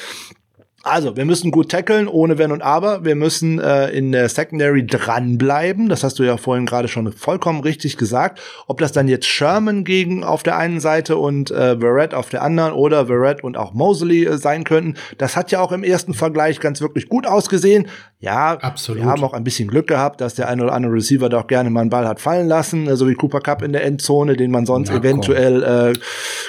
Also, 0.87 1.17
wir 1.17 1.25
müssen 1.25 1.51
gut 1.51 1.69
tackeln, 1.69 2.07
ohne 2.07 2.37
Wenn 2.37 2.51
und 2.51 2.61
Aber. 2.61 3.03
Wir 3.03 3.15
müssen 3.15 3.59
äh, 3.59 3.89
in 3.89 4.11
der 4.11 4.29
Secondary 4.29 4.85
dranbleiben. 4.85 5.89
Das 5.89 6.03
hast 6.03 6.17
du 6.19 6.23
ja 6.23 6.37
vorhin 6.37 6.65
gerade 6.65 6.87
schon 6.87 7.11
vollkommen 7.11 7.59
richtig 7.59 7.97
gesagt. 7.97 8.39
Ob 8.67 8.79
das 8.79 8.93
dann 8.93 9.07
jetzt 9.07 9.25
Sherman 9.25 9.83
gegen 9.83 10.23
auf 10.23 10.43
der 10.43 10.57
einen 10.57 10.79
Seite 10.79 11.17
und 11.17 11.51
äh, 11.51 11.77
Verrett 11.77 12.13
auf 12.13 12.29
der 12.29 12.41
anderen 12.41 12.73
oder 12.73 13.07
Verrett 13.07 13.43
und 13.43 13.57
auch 13.57 13.73
Mosley 13.73 14.25
äh, 14.25 14.37
sein 14.37 14.63
könnten, 14.63 14.95
das 15.17 15.35
hat 15.35 15.51
ja 15.51 15.59
auch 15.59 15.71
im 15.71 15.83
ersten 15.83 16.13
Vergleich 16.13 16.59
ganz 16.59 16.79
wirklich 16.81 17.09
gut 17.09 17.27
ausgesehen. 17.27 17.87
Ja, 18.19 18.53
Absolut. 18.53 19.03
wir 19.03 19.09
haben 19.09 19.23
auch 19.23 19.33
ein 19.33 19.43
bisschen 19.43 19.67
Glück 19.67 19.87
gehabt, 19.87 20.21
dass 20.21 20.33
der 20.33 20.49
eine 20.49 20.63
oder 20.63 20.73
andere 20.73 20.93
Receiver 20.93 21.29
doch 21.29 21.45
gerne 21.45 21.69
mal 21.69 21.81
einen 21.81 21.91
Ball 21.91 22.07
hat 22.07 22.19
fallen 22.19 22.47
lassen, 22.47 22.87
äh, 22.87 22.95
so 22.95 23.07
wie 23.07 23.13
Cooper 23.13 23.41
Cup 23.41 23.61
in 23.61 23.73
der 23.73 23.83
Endzone, 23.83 24.35
den 24.35 24.49
man 24.51 24.65
sonst 24.65 24.89
Na, 24.89 24.97
eventuell 24.97 25.63
äh, 25.63 25.93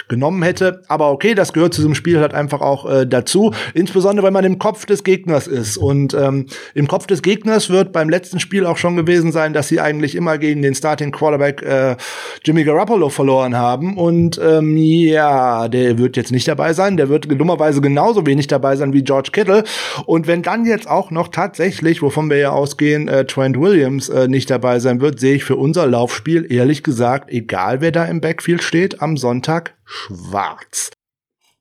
genommen 0.08 0.42
hätte. 0.42 0.82
Aber 0.88 1.10
okay, 1.10 1.34
das 1.34 1.52
gehört 1.52 1.74
zu 1.74 1.82
diesem 1.82 1.94
Spiel 1.94 2.20
halt 2.20 2.32
einfach 2.32 2.60
auch 2.60 2.88
äh, 2.90 3.06
dazu. 3.06 3.52
Insbesondere, 3.74 4.27
weil 4.28 4.32
man 4.32 4.44
im 4.44 4.58
Kopf 4.58 4.86
des 4.86 5.04
Gegners 5.04 5.46
ist. 5.46 5.76
Und 5.76 6.14
ähm, 6.14 6.46
im 6.74 6.86
Kopf 6.86 7.06
des 7.06 7.22
Gegners 7.22 7.70
wird 7.70 7.92
beim 7.92 8.08
letzten 8.08 8.40
Spiel 8.40 8.66
auch 8.66 8.76
schon 8.76 8.96
gewesen 8.96 9.32
sein, 9.32 9.52
dass 9.52 9.68
sie 9.68 9.80
eigentlich 9.80 10.14
immer 10.14 10.38
gegen 10.38 10.62
den 10.62 10.74
Starting 10.74 11.12
Quarterback 11.12 11.62
äh, 11.62 11.96
Jimmy 12.44 12.64
Garoppolo 12.64 13.08
verloren 13.08 13.56
haben. 13.56 13.96
Und 13.96 14.40
ähm, 14.42 14.76
ja, 14.76 15.68
der 15.68 15.98
wird 15.98 16.16
jetzt 16.16 16.32
nicht 16.32 16.46
dabei 16.46 16.72
sein. 16.72 16.96
Der 16.96 17.08
wird 17.08 17.26
dummerweise 17.28 17.80
genauso 17.80 18.26
wenig 18.26 18.46
dabei 18.46 18.76
sein 18.76 18.92
wie 18.92 19.02
George 19.02 19.30
Kittle. 19.32 19.64
Und 20.06 20.26
wenn 20.26 20.42
dann 20.42 20.64
jetzt 20.64 20.88
auch 20.88 21.10
noch 21.10 21.28
tatsächlich 21.28 21.48
tatsächlich, 21.48 22.02
wovon 22.02 22.30
wir 22.30 22.36
ja 22.36 22.50
ausgehen, 22.50 23.08
äh, 23.08 23.24
Trent 23.24 23.58
Williams 23.58 24.08
äh, 24.08 24.28
nicht 24.28 24.50
dabei 24.50 24.78
sein 24.78 25.00
wird, 25.00 25.18
sehe 25.18 25.34
ich 25.36 25.44
für 25.44 25.56
unser 25.56 25.86
Laufspiel 25.86 26.46
ehrlich 26.50 26.82
gesagt, 26.82 27.30
egal 27.30 27.80
wer 27.80 27.92
da 27.92 28.04
im 28.04 28.20
Backfield 28.20 28.62
steht, 28.62 29.02
am 29.02 29.16
Sonntag 29.16 29.74
schwarz. 29.84 30.97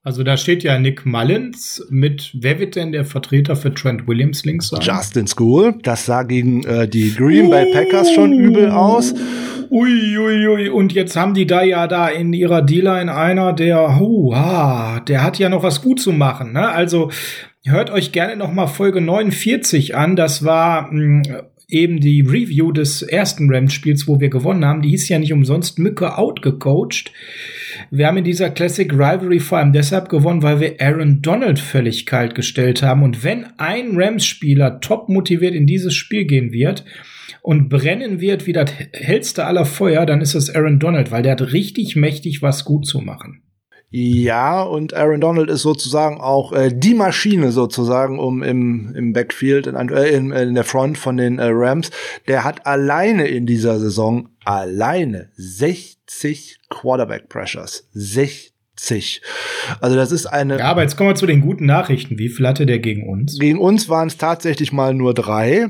Also 0.08 0.24
da 0.24 0.38
steht 0.38 0.64
ja 0.64 0.80
Nick 0.80 1.06
Mullins 1.06 1.86
mit, 1.90 2.32
wer 2.34 2.60
wird 2.60 2.78
denn 2.78 2.94
der 2.94 3.04
Vertreter 3.04 3.58
für 3.58 3.74
Trent 3.74 4.08
Williams 4.08 4.46
links 4.46 4.70
sein? 4.70 4.80
Justin 4.80 5.28
School, 5.28 5.76
das 5.84 6.06
sah 6.06 6.24
gegen 6.24 6.64
äh, 6.64 6.88
die 6.88 7.14
Green 7.14 7.50
Bay 7.50 7.74
Packers 7.74 8.14
schon 8.14 8.32
übel 8.32 8.72
aus. 8.72 9.14
Ui, 9.70 10.18
ui, 10.18 10.48
ui. 10.48 10.70
Und 10.70 10.94
jetzt 10.94 11.18
haben 11.18 11.34
die 11.34 11.46
da 11.46 11.62
ja 11.62 11.88
da 11.88 12.08
in 12.08 12.32
ihrer 12.32 12.62
D-Line 12.62 13.14
einer, 13.14 13.52
der, 13.52 13.80
ah, 13.80 15.02
der 15.02 15.24
hat 15.24 15.40
ja 15.40 15.50
noch 15.50 15.64
was 15.64 15.82
gut 15.82 16.00
zu 16.00 16.14
machen. 16.14 16.54
Ne? 16.54 16.70
Also 16.70 17.12
hört 17.66 17.90
euch 17.90 18.14
gerne 18.14 18.38
noch 18.38 18.54
mal 18.54 18.68
Folge 18.68 19.02
49 19.02 19.98
an. 19.98 20.16
Das 20.16 20.46
war 20.46 20.90
mh, 20.90 21.28
hm, 21.28 21.42
eben 21.70 22.00
die 22.00 22.22
Review 22.22 22.72
des 22.72 23.02
ersten 23.02 23.54
Rams-Spiels, 23.54 24.08
wo 24.08 24.20
wir 24.20 24.30
gewonnen 24.30 24.64
haben. 24.64 24.82
Die 24.82 24.90
hieß 24.90 25.10
ja 25.10 25.20
nicht 25.20 25.34
umsonst 25.34 25.80
Mücke 25.80 26.18
outgecoacht. 26.18 27.12
Wir 27.92 28.08
haben 28.08 28.18
in 28.18 28.24
dieser 28.24 28.50
Classic 28.50 28.92
Rivalry 28.92 29.40
vor 29.40 29.58
allem 29.58 29.74
deshalb 29.74 30.08
gewonnen, 30.08 30.44
weil 30.44 30.62
wir 30.62 30.76
Aaron 30.80 31.22
Donald 31.22 31.60
völlig 31.60 32.06
kalt 32.06 32.36
gestellt 32.36 32.82
haben. 32.84 33.04
Und 33.04 33.24
wenn 33.24 33.46
ein 33.58 33.98
Rams-Spieler 33.98 34.80
top 34.80 35.10
motiviert 35.10 35.56
in 35.56 35.68
dieses 35.68 35.94
Spiel 35.94 36.26
gehen 36.26 36.54
wird 36.54 36.86
und 37.42 37.68
brennen 37.68 38.22
wird 38.22 38.48
wie 38.48 38.54
das 38.54 38.72
hellste 38.94 39.46
aller 39.46 39.66
Feuer, 39.66 40.06
dann 40.06 40.22
ist 40.22 40.36
es 40.36 40.54
Aaron 40.54 40.80
Donald, 40.80 41.12
weil 41.12 41.24
der 41.24 41.34
hat 41.34 41.52
richtig 41.52 41.98
mächtig 41.98 42.42
was 42.42 42.64
gut 42.64 42.86
zu 42.86 43.02
machen. 43.02 43.42
Ja, 43.90 44.64
und 44.64 44.94
Aaron 44.94 45.22
Donald 45.22 45.50
ist 45.50 45.62
sozusagen 45.62 46.20
auch 46.20 46.52
äh, 46.52 46.72
die 46.74 46.94
Maschine 46.94 47.52
sozusagen, 47.52 48.20
um 48.20 48.44
im, 48.44 48.94
im 48.96 49.14
Backfield, 49.14 49.66
in, 49.66 49.76
äh, 49.76 50.10
in, 50.10 50.32
in 50.32 50.56
der 50.56 50.66
Front 50.66 50.98
von 50.98 51.16
den 51.16 51.40
äh, 51.40 51.48
Rams. 51.50 51.92
Der 52.28 52.44
hat 52.44 52.66
alleine 52.66 53.28
in 53.28 53.46
dieser 53.46 53.80
Saison 53.80 54.28
alleine 54.44 55.30
60 55.36 56.60
Quarterback 56.70 57.30
Pressures. 57.30 57.88
60. 57.94 59.22
Also 59.80 59.96
das 59.96 60.12
ist 60.12 60.26
eine. 60.26 60.60
Ja, 60.60 60.66
aber 60.66 60.82
jetzt 60.82 60.98
kommen 60.98 61.12
wir 61.12 61.16
zu 61.16 61.26
den 61.26 61.40
guten 61.40 61.66
Nachrichten. 61.66 62.20
Wie 62.20 62.30
viel 62.30 62.46
hatte 62.46 62.66
der 62.66 62.80
gegen 62.80 63.08
uns? 63.08 63.40
Gegen 63.40 63.58
uns 63.58 63.88
waren 63.88 64.10
es 64.10 64.18
tatsächlich 64.18 64.74
mal 64.74 64.94
nur 64.94 65.14
drei. 65.14 65.70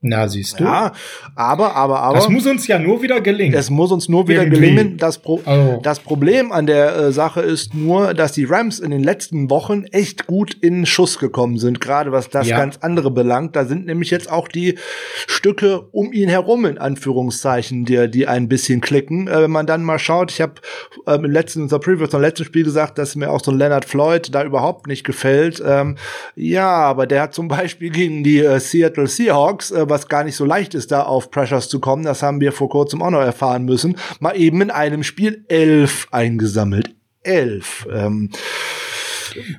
Na, 0.00 0.28
siehst 0.28 0.60
du. 0.60 0.64
Ja, 0.64 0.92
aber, 1.34 1.74
aber, 1.74 1.98
aber. 1.98 2.14
Das 2.14 2.28
muss 2.28 2.46
uns 2.46 2.68
ja 2.68 2.78
nur 2.78 3.02
wieder 3.02 3.20
gelingen. 3.20 3.58
Es 3.58 3.68
muss 3.68 3.90
uns 3.90 4.08
nur 4.08 4.28
wieder 4.28 4.44
Irgendwie. 4.44 4.60
gelingen. 4.60 4.96
Das, 4.96 5.18
Pro 5.18 5.40
oh. 5.44 5.80
das 5.82 5.98
Problem 5.98 6.52
an 6.52 6.66
der 6.66 6.94
äh, 6.94 7.12
Sache 7.12 7.40
ist 7.40 7.74
nur, 7.74 8.14
dass 8.14 8.30
die 8.30 8.44
Rams 8.44 8.78
in 8.78 8.92
den 8.92 9.02
letzten 9.02 9.50
Wochen 9.50 9.82
echt 9.86 10.28
gut 10.28 10.54
in 10.54 10.86
Schuss 10.86 11.18
gekommen 11.18 11.58
sind, 11.58 11.80
gerade 11.80 12.12
was 12.12 12.30
das 12.30 12.46
ja. 12.46 12.56
ganz 12.56 12.76
andere 12.80 13.10
belangt. 13.10 13.56
Da 13.56 13.64
sind 13.64 13.86
nämlich 13.86 14.12
jetzt 14.12 14.30
auch 14.30 14.46
die 14.46 14.78
Stücke 15.26 15.80
um 15.90 16.12
ihn 16.12 16.28
herum, 16.28 16.64
in 16.64 16.78
Anführungszeichen, 16.78 17.84
die, 17.84 18.08
die 18.08 18.28
ein 18.28 18.48
bisschen 18.48 18.80
klicken. 18.80 19.26
Äh, 19.26 19.42
wenn 19.42 19.50
man 19.50 19.66
dann 19.66 19.82
mal 19.82 19.98
schaut, 19.98 20.30
ich 20.30 20.40
habe 20.40 20.54
äh, 21.08 21.16
im 21.16 21.24
letzten, 21.24 21.62
unser 21.62 21.80
Preview 21.80 22.06
zum 22.06 22.20
letzten 22.20 22.44
Spiel 22.44 22.62
gesagt, 22.62 22.98
dass 22.98 23.16
mir 23.16 23.32
auch 23.32 23.42
so 23.42 23.50
ein 23.50 23.58
Leonard 23.58 23.84
Floyd 23.84 24.32
da 24.32 24.44
überhaupt 24.44 24.86
nicht 24.86 25.02
gefällt. 25.02 25.60
Ähm, 25.66 25.96
ja, 26.36 26.68
aber 26.68 27.08
der 27.08 27.22
hat 27.22 27.34
zum 27.34 27.48
Beispiel 27.48 27.90
gegen 27.90 28.22
die 28.22 28.38
äh, 28.38 28.60
Seattle 28.60 29.08
Seahawks 29.08 29.72
was 29.90 30.08
gar 30.08 30.24
nicht 30.24 30.36
so 30.36 30.44
leicht 30.44 30.74
ist, 30.74 30.92
da 30.92 31.02
auf 31.02 31.30
Pressures 31.30 31.68
zu 31.68 31.80
kommen. 31.80 32.04
Das 32.04 32.22
haben 32.22 32.40
wir 32.40 32.52
vor 32.52 32.68
kurzem 32.68 33.02
auch 33.02 33.10
noch 33.10 33.20
erfahren 33.20 33.64
müssen. 33.64 33.96
Mal 34.20 34.36
eben 34.36 34.60
in 34.60 34.70
einem 34.70 35.02
Spiel 35.02 35.44
elf 35.48 36.08
eingesammelt. 36.10 36.94
Elf. 37.22 37.86
Ähm, 37.92 38.30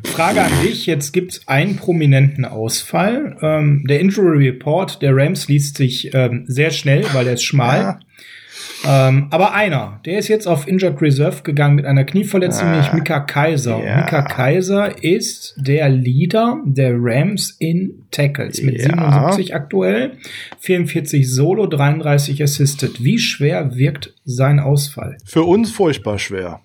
Frage 0.04 0.42
an 0.42 0.52
dich, 0.64 0.86
jetzt 0.86 1.12
gibt 1.12 1.34
es 1.34 1.48
einen 1.48 1.76
prominenten 1.76 2.46
Ausfall. 2.46 3.38
Ähm, 3.42 3.86
der 3.88 4.00
Injury 4.00 4.50
Report 4.50 5.02
der 5.02 5.16
Rams 5.16 5.48
liest 5.48 5.78
sich 5.78 6.14
ähm, 6.14 6.46
sehr 6.48 6.72
schnell, 6.72 7.06
weil 7.14 7.28
er 7.28 7.34
ist 7.34 7.44
schmal. 7.44 7.80
Ja. 7.80 8.00
Ähm, 8.88 9.28
aber 9.30 9.54
einer, 9.54 10.00
der 10.06 10.20
ist 10.20 10.28
jetzt 10.28 10.48
auf 10.48 10.68
Injured 10.68 11.02
Reserve 11.02 11.44
gegangen 11.44 11.76
mit 11.76 11.86
einer 11.86 12.04
Knieverletzung, 12.06 12.68
ah, 12.68 12.72
nämlich 12.72 12.94
Mika 12.94 13.20
Kaiser. 13.20 13.84
Ja. 13.84 13.98
Mika 13.98 14.22
Kaiser 14.22 15.04
ist 15.04 15.56
der 15.58 15.90
Leader 15.90 16.62
der 16.66 16.94
Rams 16.96 17.56
in 17.60 18.06
Tackles 18.12 18.62
mit 18.62 18.78
ja. 18.78 18.90
77 18.90 19.56
aktuell, 19.56 20.14
44 20.60 21.30
Solo, 21.30 21.68
33 21.68 22.42
Assisted. 22.42 23.04
Wie 23.04 23.20
schwer 23.20 23.76
wirkt 23.76 24.14
sein 24.24 24.60
Ausfall? 24.60 25.18
Für 25.26 25.44
uns 25.44 25.72
furchtbar 25.72 26.18
schwer. 26.20 26.62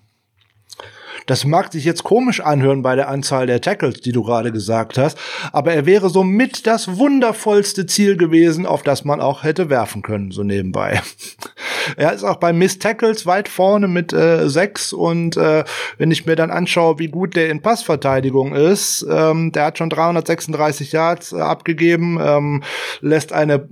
Das 1.25 1.45
mag 1.45 1.71
sich 1.71 1.85
jetzt 1.85 2.03
komisch 2.03 2.41
anhören 2.41 2.81
bei 2.81 2.95
der 2.95 3.09
Anzahl 3.09 3.47
der 3.47 3.61
Tackles, 3.61 4.01
die 4.01 4.11
du 4.11 4.23
gerade 4.23 4.51
gesagt 4.51 4.97
hast, 4.97 5.17
aber 5.51 5.73
er 5.73 5.85
wäre 5.85 6.09
somit 6.09 6.67
das 6.67 6.97
wundervollste 6.97 7.85
Ziel 7.85 8.17
gewesen, 8.17 8.65
auf 8.65 8.83
das 8.83 9.05
man 9.05 9.21
auch 9.21 9.43
hätte 9.43 9.69
werfen 9.69 10.01
können, 10.01 10.31
so 10.31 10.43
nebenbei. 10.43 11.01
er 11.97 12.13
ist 12.13 12.23
auch 12.23 12.37
bei 12.37 12.53
Miss 12.53 12.79
Tackles 12.79 13.25
weit 13.25 13.49
vorne 13.49 13.87
mit 13.87 14.13
äh, 14.13 14.47
sechs 14.49 14.93
und 14.93 15.37
äh, 15.37 15.63
wenn 15.97 16.11
ich 16.11 16.25
mir 16.25 16.35
dann 16.35 16.51
anschaue, 16.51 16.99
wie 16.99 17.07
gut 17.07 17.35
der 17.35 17.49
in 17.49 17.61
Passverteidigung 17.61 18.53
ist, 18.53 19.05
ähm, 19.09 19.51
der 19.51 19.65
hat 19.65 19.77
schon 19.77 19.89
336 19.89 20.91
Yards 20.91 21.33
äh, 21.33 21.37
abgegeben, 21.37 22.19
ähm, 22.21 22.63
lässt 23.01 23.33
eine 23.33 23.67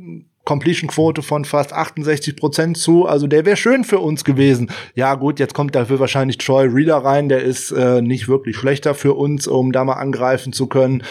Completion-Quote 0.45 1.21
von 1.21 1.45
fast 1.45 1.73
68 1.73 2.35
Prozent 2.35 2.77
zu. 2.77 3.05
Also 3.05 3.27
der 3.27 3.45
wäre 3.45 3.57
schön 3.57 3.83
für 3.83 3.99
uns 3.99 4.23
gewesen. 4.23 4.69
Ja 4.95 5.15
gut, 5.15 5.39
jetzt 5.39 5.53
kommt 5.53 5.75
dafür 5.75 5.99
wahrscheinlich 5.99 6.37
Troy 6.37 6.67
Reader 6.67 6.97
rein. 6.97 7.29
Der 7.29 7.41
ist 7.41 7.71
äh, 7.71 8.01
nicht 8.01 8.27
wirklich 8.27 8.57
schlechter 8.57 8.93
für 8.93 9.13
uns, 9.13 9.47
um 9.47 9.71
da 9.71 9.83
mal 9.83 9.93
angreifen 9.93 10.53
zu 10.53 10.67
können. 10.67 11.03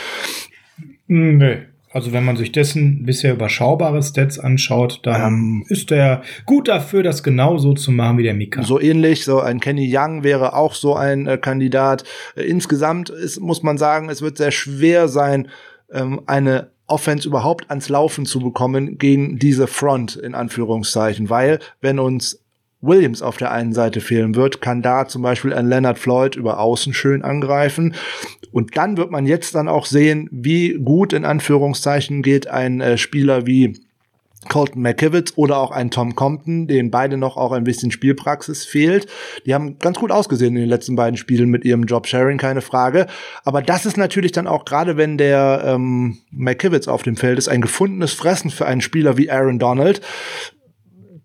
Nee. 1.06 1.58
Also 1.92 2.12
wenn 2.12 2.24
man 2.24 2.36
sich 2.38 2.52
dessen 2.52 3.04
bisher 3.04 3.34
überschaubare 3.34 4.02
Stats 4.02 4.38
anschaut, 4.38 5.00
dann 5.02 5.32
ähm, 5.34 5.64
ist 5.68 5.92
er 5.92 6.22
gut 6.46 6.68
dafür, 6.68 7.02
das 7.02 7.22
genauso 7.22 7.74
zu 7.74 7.90
machen 7.90 8.16
wie 8.16 8.22
der 8.22 8.32
Mika. 8.32 8.62
So 8.62 8.80
ähnlich, 8.80 9.24
so 9.24 9.40
ein 9.40 9.60
Kenny 9.60 9.94
Young 9.94 10.24
wäre 10.24 10.54
auch 10.54 10.74
so 10.74 10.96
ein 10.96 11.26
äh, 11.26 11.36
Kandidat. 11.36 12.04
Äh, 12.34 12.44
insgesamt 12.44 13.10
ist, 13.10 13.40
muss 13.40 13.62
man 13.62 13.76
sagen, 13.76 14.08
es 14.08 14.22
wird 14.22 14.38
sehr 14.38 14.52
schwer 14.52 15.08
sein, 15.08 15.48
ähm, 15.92 16.22
eine 16.26 16.70
Offense 16.92 17.26
überhaupt 17.26 17.70
ans 17.70 17.88
Laufen 17.88 18.26
zu 18.26 18.40
bekommen 18.40 18.98
gegen 18.98 19.38
diese 19.38 19.66
Front 19.66 20.16
in 20.16 20.34
Anführungszeichen, 20.34 21.30
weil 21.30 21.58
wenn 21.80 21.98
uns 21.98 22.38
Williams 22.82 23.22
auf 23.22 23.36
der 23.36 23.52
einen 23.52 23.72
Seite 23.72 24.00
fehlen 24.00 24.34
wird, 24.34 24.60
kann 24.60 24.82
da 24.82 25.06
zum 25.06 25.22
Beispiel 25.22 25.54
ein 25.54 25.68
Leonard 25.68 25.98
Floyd 25.98 26.36
über 26.36 26.58
Außen 26.58 26.92
schön 26.92 27.22
angreifen. 27.22 27.94
Und 28.50 28.76
dann 28.76 28.96
wird 28.96 29.10
man 29.10 29.24
jetzt 29.24 29.54
dann 29.54 29.68
auch 29.68 29.86
sehen, 29.86 30.28
wie 30.30 30.74
gut 30.74 31.12
in 31.12 31.24
Anführungszeichen 31.24 32.22
geht 32.22 32.48
ein 32.48 32.80
äh, 32.80 32.98
Spieler 32.98 33.46
wie 33.46 33.80
Colton 34.48 34.82
McKivitz 34.82 35.32
oder 35.36 35.58
auch 35.58 35.70
ein 35.70 35.90
Tom 35.90 36.14
Compton, 36.14 36.66
denen 36.66 36.90
beide 36.90 37.16
noch 37.16 37.36
auch 37.36 37.52
ein 37.52 37.64
bisschen 37.64 37.90
Spielpraxis 37.90 38.64
fehlt. 38.64 39.06
Die 39.46 39.54
haben 39.54 39.78
ganz 39.78 39.98
gut 39.98 40.10
ausgesehen 40.10 40.54
in 40.56 40.62
den 40.62 40.68
letzten 40.68 40.96
beiden 40.96 41.16
Spielen 41.16 41.48
mit 41.48 41.64
ihrem 41.64 41.84
Job-Sharing, 41.84 42.38
keine 42.38 42.60
Frage. 42.60 43.06
Aber 43.44 43.62
das 43.62 43.86
ist 43.86 43.96
natürlich 43.96 44.32
dann 44.32 44.46
auch 44.46 44.64
gerade, 44.64 44.96
wenn 44.96 45.18
der 45.18 45.62
ähm, 45.64 46.18
McKivitz 46.30 46.88
auf 46.88 47.02
dem 47.02 47.16
Feld 47.16 47.38
ist, 47.38 47.48
ein 47.48 47.60
gefundenes 47.60 48.12
Fressen 48.12 48.50
für 48.50 48.66
einen 48.66 48.80
Spieler 48.80 49.16
wie 49.16 49.30
Aaron 49.30 49.58
Donald 49.58 50.00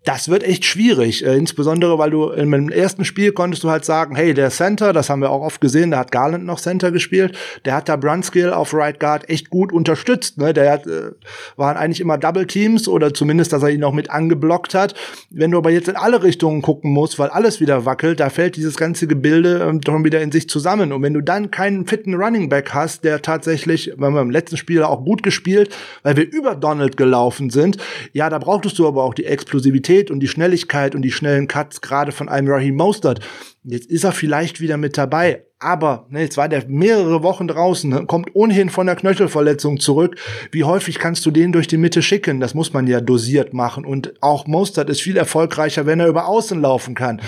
das 0.08 0.30
wird 0.30 0.42
echt 0.42 0.64
schwierig. 0.64 1.22
Äh, 1.22 1.36
insbesondere, 1.36 1.98
weil 1.98 2.10
du 2.10 2.30
im 2.30 2.70
ersten 2.70 3.04
Spiel 3.04 3.32
konntest 3.32 3.62
du 3.62 3.68
halt 3.68 3.84
sagen, 3.84 4.16
hey, 4.16 4.32
der 4.32 4.48
Center, 4.48 4.94
das 4.94 5.10
haben 5.10 5.20
wir 5.20 5.30
auch 5.30 5.42
oft 5.42 5.60
gesehen, 5.60 5.90
da 5.90 5.98
hat 5.98 6.12
Garland 6.12 6.46
noch 6.46 6.58
Center 6.58 6.90
gespielt, 6.90 7.36
der 7.66 7.74
hat 7.74 7.90
da 7.90 7.96
Brunskill 7.96 8.54
auf 8.54 8.72
Right 8.72 8.98
Guard 9.00 9.28
echt 9.28 9.50
gut 9.50 9.70
unterstützt. 9.70 10.38
Ne? 10.38 10.54
Der 10.54 10.72
hat, 10.72 10.86
äh, 10.86 11.10
waren 11.56 11.76
eigentlich 11.76 12.00
immer 12.00 12.16
Double 12.16 12.46
Teams 12.46 12.88
oder 12.88 13.12
zumindest, 13.12 13.52
dass 13.52 13.62
er 13.62 13.68
ihn 13.68 13.80
noch 13.80 13.92
mit 13.92 14.08
angeblockt 14.08 14.74
hat. 14.74 14.94
Wenn 15.28 15.50
du 15.50 15.58
aber 15.58 15.68
jetzt 15.68 15.88
in 15.88 15.96
alle 15.96 16.22
Richtungen 16.22 16.62
gucken 16.62 16.90
musst, 16.90 17.18
weil 17.18 17.28
alles 17.28 17.60
wieder 17.60 17.84
wackelt, 17.84 18.18
da 18.18 18.30
fällt 18.30 18.56
dieses 18.56 18.78
ganze 18.78 19.08
Gebilde 19.08 19.66
ähm, 19.68 19.82
doch 19.82 20.02
wieder 20.02 20.22
in 20.22 20.32
sich 20.32 20.48
zusammen. 20.48 20.90
Und 20.90 21.02
wenn 21.02 21.12
du 21.12 21.20
dann 21.20 21.50
keinen 21.50 21.86
fitten 21.86 22.14
Running 22.14 22.48
Back 22.48 22.72
hast, 22.72 23.04
der 23.04 23.20
tatsächlich, 23.20 23.92
wenn 23.98 24.14
wir 24.14 24.22
im 24.22 24.30
letzten 24.30 24.56
Spiel 24.56 24.84
auch 24.84 25.04
gut 25.04 25.22
gespielt, 25.22 25.76
weil 26.02 26.16
wir 26.16 26.32
über 26.32 26.54
Donald 26.54 26.96
gelaufen 26.96 27.50
sind, 27.50 27.76
ja, 28.14 28.30
da 28.30 28.38
brauchtest 28.38 28.78
du 28.78 28.88
aber 28.88 29.04
auch 29.04 29.12
die 29.12 29.26
Explosivität 29.26 29.97
Qualität 29.98 30.10
und 30.10 30.20
die 30.20 30.28
Schnelligkeit 30.28 30.94
und 30.94 31.02
die 31.02 31.10
schnellen 31.10 31.48
Cuts 31.48 31.80
gerade 31.80 32.12
von 32.12 32.28
einem 32.28 32.48
Raheem 32.48 32.76
Mostert. 32.76 33.20
Jetzt 33.64 33.90
ist 33.90 34.04
er 34.04 34.12
vielleicht 34.12 34.60
wieder 34.60 34.76
mit 34.76 34.96
dabei, 34.96 35.44
aber 35.58 36.06
ne, 36.10 36.20
jetzt 36.20 36.36
war 36.36 36.48
der 36.48 36.64
mehrere 36.68 37.22
Wochen 37.22 37.48
draußen, 37.48 37.90
ne, 37.90 38.06
kommt 38.06 38.30
ohnehin 38.34 38.70
von 38.70 38.86
der 38.86 38.96
Knöchelverletzung 38.96 39.80
zurück. 39.80 40.16
Wie 40.52 40.64
häufig 40.64 40.98
kannst 40.98 41.26
du 41.26 41.30
den 41.30 41.52
durch 41.52 41.66
die 41.66 41.76
Mitte 41.76 42.02
schicken? 42.02 42.40
Das 42.40 42.54
muss 42.54 42.72
man 42.72 42.86
ja 42.86 43.00
dosiert 43.00 43.52
machen. 43.52 43.84
Und 43.84 44.14
auch 44.20 44.46
Mostert 44.46 44.88
ist 44.88 45.02
viel 45.02 45.16
erfolgreicher, 45.16 45.84
wenn 45.86 46.00
er 46.00 46.08
über 46.08 46.28
Außen 46.28 46.60
laufen 46.60 46.94
kann. 46.94 47.20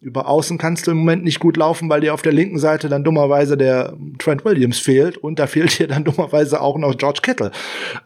Über 0.00 0.28
Außen 0.28 0.58
kannst 0.58 0.86
du 0.86 0.92
im 0.92 0.98
Moment 0.98 1.24
nicht 1.24 1.40
gut 1.40 1.56
laufen, 1.56 1.88
weil 1.88 2.00
dir 2.00 2.14
auf 2.14 2.22
der 2.22 2.32
linken 2.32 2.58
Seite 2.60 2.88
dann 2.88 3.02
dummerweise 3.02 3.56
der 3.56 3.96
Trent 4.18 4.44
Williams 4.44 4.78
fehlt 4.78 5.16
und 5.16 5.40
da 5.40 5.46
fehlt 5.48 5.78
dir 5.78 5.88
dann 5.88 6.04
dummerweise 6.04 6.60
auch 6.60 6.78
noch 6.78 6.96
George 6.96 7.20
Kittle. 7.22 7.50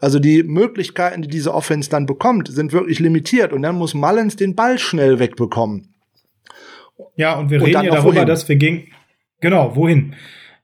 Also 0.01 0.17
die 0.17 0.41
Möglichkeiten, 0.41 1.21
die 1.21 1.27
diese 1.27 1.53
Offense 1.53 1.89
dann 1.89 2.07
bekommt, 2.07 2.47
sind 2.47 2.73
wirklich 2.73 2.99
limitiert 2.99 3.53
und 3.53 3.61
dann 3.61 3.75
muss 3.75 3.93
Mullins 3.93 4.35
den 4.35 4.55
Ball 4.55 4.79
schnell 4.79 5.19
wegbekommen. 5.19 5.93
Ja, 7.15 7.37
und 7.37 7.51
wir 7.51 7.59
und 7.59 7.65
reden 7.65 7.83
ja 7.83 7.91
darüber, 7.91 8.15
wohin? 8.15 8.27
dass 8.27 8.49
wir 8.49 8.55
gegen 8.55 8.87
genau, 9.39 9.75
wohin? 9.75 10.15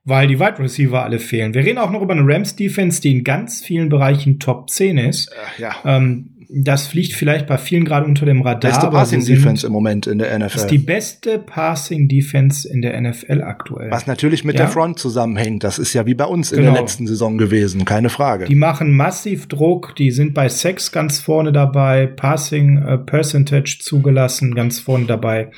Weil 0.05 0.27
die 0.27 0.39
Wide 0.39 0.57
Receiver 0.57 1.03
alle 1.03 1.19
fehlen. 1.19 1.53
Wir 1.53 1.63
reden 1.63 1.77
auch 1.77 1.91
noch 1.91 2.01
über 2.01 2.13
eine 2.13 2.23
Rams 2.25 2.55
Defense, 2.55 3.01
die 3.01 3.11
in 3.11 3.23
ganz 3.23 3.61
vielen 3.61 3.89
Bereichen 3.89 4.39
Top 4.39 4.69
10 4.69 4.97
ist. 4.97 5.31
Äh, 5.57 5.61
ja. 5.61 5.75
Ähm, 5.85 6.38
das 6.51 6.87
fliegt 6.87 7.13
vielleicht 7.13 7.45
bei 7.45 7.59
vielen 7.59 7.85
gerade 7.85 8.07
unter 8.07 8.25
dem 8.25 8.41
Radar. 8.41 8.71
Beste 8.71 8.87
Passing 8.87 9.23
Defense 9.23 9.67
im 9.67 9.71
Moment 9.71 10.07
in 10.07 10.17
der 10.17 10.37
NFL. 10.37 10.57
Ist 10.57 10.67
die 10.67 10.79
beste 10.79 11.37
Passing 11.37 12.07
Defense 12.07 12.67
in 12.67 12.81
der 12.81 12.99
NFL 12.99 13.43
aktuell. 13.43 13.91
Was 13.91 14.07
natürlich 14.07 14.43
mit 14.43 14.55
ja? 14.55 14.65
der 14.65 14.69
Front 14.69 14.97
zusammenhängt. 14.97 15.63
Das 15.63 15.77
ist 15.77 15.93
ja 15.93 16.07
wie 16.07 16.15
bei 16.15 16.25
uns 16.25 16.49
genau. 16.49 16.59
in 16.59 16.63
der 16.63 16.71
genau. 16.73 16.81
letzten 16.81 17.05
Saison 17.05 17.37
gewesen, 17.37 17.85
keine 17.85 18.09
Frage. 18.09 18.45
Die 18.45 18.55
machen 18.55 18.95
massiv 18.95 19.47
Druck. 19.47 19.95
Die 19.95 20.09
sind 20.09 20.33
bei 20.33 20.49
Sex 20.49 20.91
ganz 20.91 21.19
vorne 21.19 21.51
dabei. 21.51 22.07
Passing 22.07 22.79
äh, 22.79 22.97
Percentage 22.97 23.77
zugelassen 23.79 24.55
ganz 24.55 24.79
vorne 24.79 25.05
dabei 25.05 25.51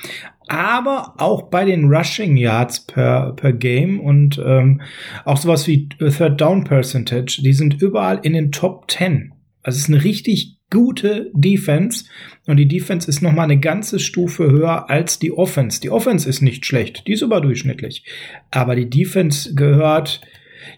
aber 0.47 1.13
auch 1.17 1.43
bei 1.43 1.63
den 1.63 1.85
Rushing 1.85 2.35
Yards 2.35 2.81
per, 2.81 3.31
per 3.37 3.53
Game 3.53 4.01
und 4.01 4.41
ähm, 4.45 4.81
auch 5.23 5.37
sowas 5.37 5.65
wie 5.65 5.87
Third 5.87 6.41
Down 6.41 6.65
Percentage, 6.65 7.41
die 7.41 7.53
sind 7.53 7.81
überall 7.81 8.19
in 8.21 8.33
den 8.33 8.51
Top 8.51 8.91
10. 8.91 9.31
Also 9.63 9.77
es 9.77 9.83
ist 9.83 9.89
eine 9.89 10.03
richtig 10.03 10.57
gute 10.71 11.29
Defense 11.33 12.05
und 12.47 12.57
die 12.57 12.67
Defense 12.67 13.07
ist 13.07 13.21
noch 13.21 13.33
mal 13.33 13.43
eine 13.43 13.59
ganze 13.59 13.99
Stufe 13.99 14.49
höher 14.49 14.89
als 14.89 15.19
die 15.19 15.31
Offense. 15.31 15.79
Die 15.79 15.91
Offense 15.91 16.27
ist 16.27 16.41
nicht 16.41 16.65
schlecht, 16.65 17.05
die 17.07 17.13
ist 17.13 17.21
überdurchschnittlich, 17.21 18.03
aber 18.49 18.75
die 18.75 18.89
Defense 18.89 19.53
gehört 19.53 20.21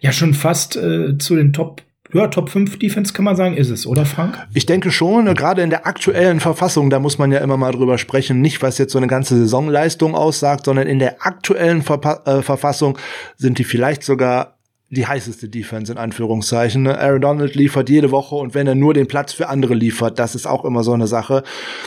ja 0.00 0.12
schon 0.12 0.34
fast 0.34 0.76
äh, 0.76 1.16
zu 1.16 1.36
den 1.36 1.52
Top 1.52 1.82
ja, 2.14 2.28
Top 2.28 2.48
5 2.48 2.78
Defense 2.78 3.12
kann 3.12 3.24
man 3.24 3.34
sagen, 3.34 3.56
ist 3.56 3.70
es, 3.70 3.88
oder 3.88 4.06
Frank? 4.06 4.38
Ich 4.54 4.66
denke 4.66 4.92
schon, 4.92 5.24
ne, 5.24 5.34
gerade 5.34 5.62
in 5.62 5.70
der 5.70 5.84
aktuellen 5.84 6.38
Verfassung, 6.38 6.88
da 6.88 7.00
muss 7.00 7.18
man 7.18 7.32
ja 7.32 7.40
immer 7.40 7.56
mal 7.56 7.72
drüber 7.72 7.98
sprechen, 7.98 8.40
nicht 8.40 8.62
was 8.62 8.78
jetzt 8.78 8.92
so 8.92 8.98
eine 8.98 9.08
ganze 9.08 9.36
Saisonleistung 9.36 10.14
aussagt, 10.14 10.66
sondern 10.66 10.86
in 10.86 11.00
der 11.00 11.26
aktuellen 11.26 11.82
Verpa 11.82 12.22
äh, 12.24 12.42
Verfassung 12.42 12.98
sind 13.36 13.58
die 13.58 13.64
vielleicht 13.64 14.04
sogar 14.04 14.53
die 14.94 15.06
heißeste 15.06 15.48
Defense 15.48 15.92
in 15.92 15.98
Anführungszeichen. 15.98 16.84
Ne? 16.84 16.98
Aaron 16.98 17.20
Donald 17.20 17.54
liefert 17.54 17.90
jede 17.90 18.10
Woche 18.10 18.34
und 18.36 18.54
wenn 18.54 18.66
er 18.66 18.74
nur 18.74 18.94
den 18.94 19.06
Platz 19.06 19.32
für 19.32 19.48
andere 19.48 19.74
liefert, 19.74 20.18
das 20.18 20.34
ist 20.34 20.46
auch 20.46 20.64
immer 20.64 20.82
so 20.82 20.92
eine 20.92 21.06
Sache. 21.06 21.42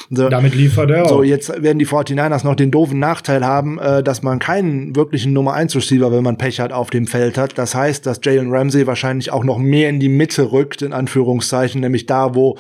So, 0.10 0.30
Damit 0.30 0.54
liefert 0.56 0.92
er 0.92 1.06
auch. 1.06 1.10
So, 1.10 1.24
jetzt 1.24 1.62
werden 1.62 1.80
die 1.80 1.88
49ers 1.88 2.44
noch 2.44 2.56
den 2.56 2.72
doofen 2.72 3.00
Nachteil 3.00 3.46
haben, 3.46 3.80
äh, 3.80 4.04
dass 4.04 4.22
man 4.22 4.40
keinen 4.40 4.96
wirklichen 4.96 5.34
Nummer 5.34 5.54
1 5.54 5.76
Receiver, 5.76 6.12
wenn 6.12 6.24
man 6.24 6.38
Pech 6.38 6.60
hat, 6.60 6.72
auf 6.72 6.90
dem 6.90 7.08
Feld 7.08 7.38
hat. 7.38 7.58
Das 7.58 7.74
heißt, 7.74 8.06
dass 8.06 8.20
Jalen 8.24 8.52
Ramsey 8.52 8.86
wahrscheinlich 8.86 9.32
auch 9.32 9.44
noch 9.44 9.58
mehr 9.58 9.90
in 9.90 10.00
die 10.00 10.10
Mitte 10.10 10.52
rückt, 10.52 10.82
in 10.82 10.94
Anführungszeichen, 10.94 11.82
nämlich 11.82 12.06
da, 12.06 12.36
wo 12.36 12.58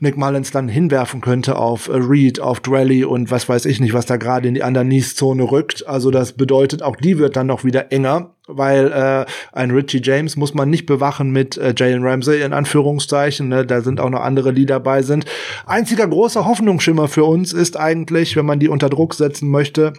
Nick 0.00 0.16
Mullins 0.16 0.50
dann 0.50 0.68
hinwerfen 0.68 1.20
könnte 1.20 1.56
auf 1.56 1.88
äh, 1.88 1.92
Reed, 1.96 2.40
auf 2.40 2.60
Dwelly 2.60 3.04
und 3.04 3.30
was 3.30 3.48
weiß 3.48 3.64
ich 3.66 3.80
nicht, 3.80 3.94
was 3.94 4.06
da 4.06 4.16
gerade 4.16 4.48
in 4.48 4.54
die 4.54 4.62
Underneath-Zone 4.62 5.50
rückt. 5.50 5.86
Also 5.86 6.10
das 6.10 6.32
bedeutet, 6.32 6.82
auch 6.82 6.96
die 6.96 7.18
wird 7.18 7.36
dann 7.36 7.46
noch 7.46 7.64
wieder 7.64 7.92
enger, 7.92 8.34
weil 8.46 8.92
äh, 8.92 9.26
ein 9.52 9.70
Richie 9.70 10.00
James 10.02 10.36
muss 10.36 10.54
man 10.54 10.70
nicht 10.70 10.86
bewachen 10.86 11.30
mit 11.30 11.56
äh, 11.56 11.74
Jalen 11.76 12.04
Ramsey 12.04 12.42
in 12.42 12.52
Anführungszeichen. 12.52 13.48
Ne? 13.48 13.66
Da 13.66 13.80
sind 13.80 14.00
auch 14.00 14.10
noch 14.10 14.20
andere, 14.20 14.52
die 14.52 14.66
dabei 14.66 15.02
sind. 15.02 15.24
Einziger 15.66 16.06
großer 16.06 16.46
Hoffnungsschimmer 16.46 17.08
für 17.08 17.24
uns 17.24 17.52
ist 17.52 17.78
eigentlich, 17.78 18.36
wenn 18.36 18.46
man 18.46 18.58
die 18.58 18.68
unter 18.68 18.88
Druck 18.88 19.14
setzen 19.14 19.50
möchte, 19.50 19.92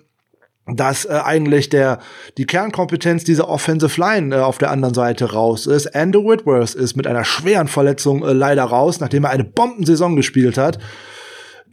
dass 0.75 1.05
äh, 1.05 1.19
eigentlich 1.23 1.69
der 1.69 1.99
die 2.37 2.45
Kernkompetenz 2.45 3.23
dieser 3.23 3.49
Offensive 3.49 3.99
Line 3.99 4.35
äh, 4.35 4.39
auf 4.39 4.57
der 4.57 4.71
anderen 4.71 4.93
Seite 4.93 5.31
raus 5.33 5.65
ist. 5.65 5.95
Andrew 5.95 6.29
Whitworth 6.29 6.75
ist 6.75 6.95
mit 6.95 7.07
einer 7.07 7.25
schweren 7.25 7.67
Verletzung 7.67 8.23
äh, 8.23 8.33
leider 8.33 8.63
raus, 8.63 8.99
nachdem 8.99 9.23
er 9.23 9.31
eine 9.31 9.43
Bombensaison 9.43 10.15
gespielt 10.15 10.57
hat. 10.57 10.79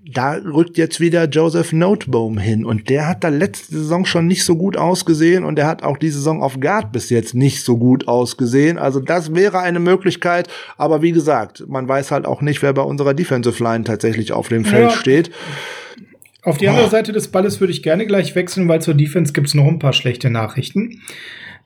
Da 0.09 0.35
rückt 0.35 0.79
jetzt 0.79 1.01
wieder 1.01 1.25
Joseph 1.25 1.73
Noteboom 1.73 2.39
hin 2.39 2.65
und 2.65 2.89
der 2.89 3.09
hat 3.09 3.25
da 3.25 3.29
letzte 3.29 3.75
Saison 3.75 4.05
schon 4.05 4.29
nicht 4.29 4.45
so 4.45 4.55
gut 4.55 4.77
ausgesehen 4.77 5.45
und 5.45 5.57
der 5.57 5.67
hat 5.67 5.83
auch 5.83 5.97
die 5.97 6.11
Saison 6.11 6.45
auf 6.45 6.61
Guard 6.61 6.93
bis 6.93 7.11
jetzt 7.11 7.35
nicht 7.35 7.65
so 7.65 7.77
gut 7.77 8.07
ausgesehen. 8.07 8.79
Also 8.79 9.01
das 9.01 9.35
wäre 9.35 9.59
eine 9.59 9.81
Möglichkeit, 9.81 10.47
aber 10.77 11.03
wie 11.03 11.11
gesagt, 11.11 11.65
man 11.67 11.89
weiß 11.89 12.13
halt 12.13 12.25
auch 12.25 12.41
nicht, 12.41 12.63
wer 12.63 12.73
bei 12.73 12.83
unserer 12.83 13.15
Defensive 13.15 13.61
Line 13.61 13.83
tatsächlich 13.83 14.33
auf 14.33 14.47
dem 14.47 14.65
Feld 14.65 14.93
ja. 14.93 14.97
steht. 14.97 15.33
Auf 16.47 16.59
die 16.59 16.69
andere 16.69 16.89
Seite 16.89 17.11
des 17.11 17.27
Balles 17.27 17.59
würde 17.59 17.73
ich 17.73 17.83
gerne 17.83 18.07
gleich 18.07 18.37
wechseln, 18.37 18.69
weil 18.69 18.81
zur 18.81 18.95
Defense 18.95 19.33
gibt 19.33 19.49
es 19.49 19.55
noch 19.55 19.67
ein 19.67 19.81
paar 19.81 19.93
schlechte 19.93 20.31
Nachrichten. 20.31 21.01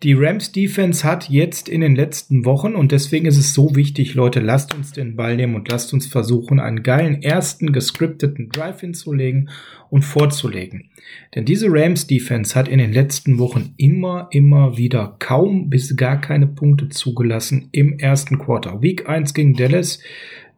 Die 0.02 0.14
Rams 0.14 0.52
Defense 0.52 1.06
hat 1.06 1.28
jetzt 1.28 1.68
in 1.68 1.82
den 1.82 1.94
letzten 1.94 2.46
Wochen 2.46 2.74
und 2.74 2.90
deswegen 2.90 3.26
ist 3.26 3.36
es 3.36 3.52
so 3.52 3.76
wichtig, 3.76 4.14
Leute, 4.14 4.40
lasst 4.40 4.74
uns 4.74 4.92
den 4.92 5.16
Ball 5.16 5.36
nehmen 5.36 5.54
und 5.54 5.68
lasst 5.68 5.92
uns 5.92 6.06
versuchen, 6.06 6.60
einen 6.60 6.82
geilen 6.82 7.22
ersten 7.22 7.74
gescripteten 7.74 8.48
Drive 8.48 8.80
hinzulegen 8.80 9.50
und 9.90 10.02
vorzulegen. 10.02 10.88
Denn 11.34 11.44
diese 11.44 11.66
Rams 11.68 12.06
Defense 12.06 12.54
hat 12.54 12.66
in 12.66 12.78
den 12.78 12.94
letzten 12.94 13.38
Wochen 13.38 13.74
immer, 13.76 14.28
immer 14.30 14.78
wieder 14.78 15.14
kaum 15.18 15.68
bis 15.68 15.94
gar 15.94 16.18
keine 16.22 16.46
Punkte 16.46 16.88
zugelassen 16.88 17.68
im 17.72 17.98
ersten 17.98 18.38
Quarter. 18.38 18.80
Week 18.80 19.06
1 19.06 19.34
gegen 19.34 19.52
Dallas, 19.52 20.00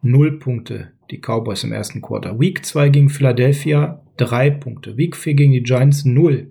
null 0.01 0.39
Punkte 0.39 0.93
die 1.11 1.19
Cowboys 1.19 1.65
im 1.65 1.73
ersten 1.73 2.01
Quarter. 2.01 2.39
Week 2.39 2.65
2 2.65 2.87
gegen 2.87 3.09
Philadelphia 3.09 3.99
3 4.17 4.49
Punkte. 4.51 4.97
Week 4.97 5.15
4 5.15 5.33
gegen 5.33 5.53
die 5.53 5.63
Giants 5.63 6.05
0. 6.05 6.49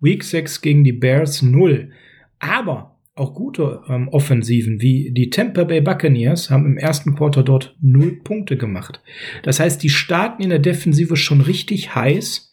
Week 0.00 0.22
6 0.22 0.60
gegen 0.60 0.84
die 0.84 0.92
Bears 0.92 1.42
0. 1.42 1.90
Aber 2.38 2.92
auch 3.14 3.34
gute 3.34 3.82
ähm, 3.88 4.08
Offensiven 4.08 4.80
wie 4.80 5.10
die 5.12 5.28
Tampa 5.28 5.64
Bay 5.64 5.80
Buccaneers 5.80 6.50
haben 6.50 6.64
im 6.64 6.78
ersten 6.78 7.14
Quarter 7.14 7.42
dort 7.42 7.76
null 7.80 8.20
Punkte 8.24 8.56
gemacht. 8.56 9.02
Das 9.42 9.60
heißt, 9.60 9.82
die 9.82 9.90
starten 9.90 10.42
in 10.42 10.50
der 10.50 10.58
Defensive 10.58 11.16
schon 11.16 11.42
richtig 11.42 11.94
heiß 11.94 12.52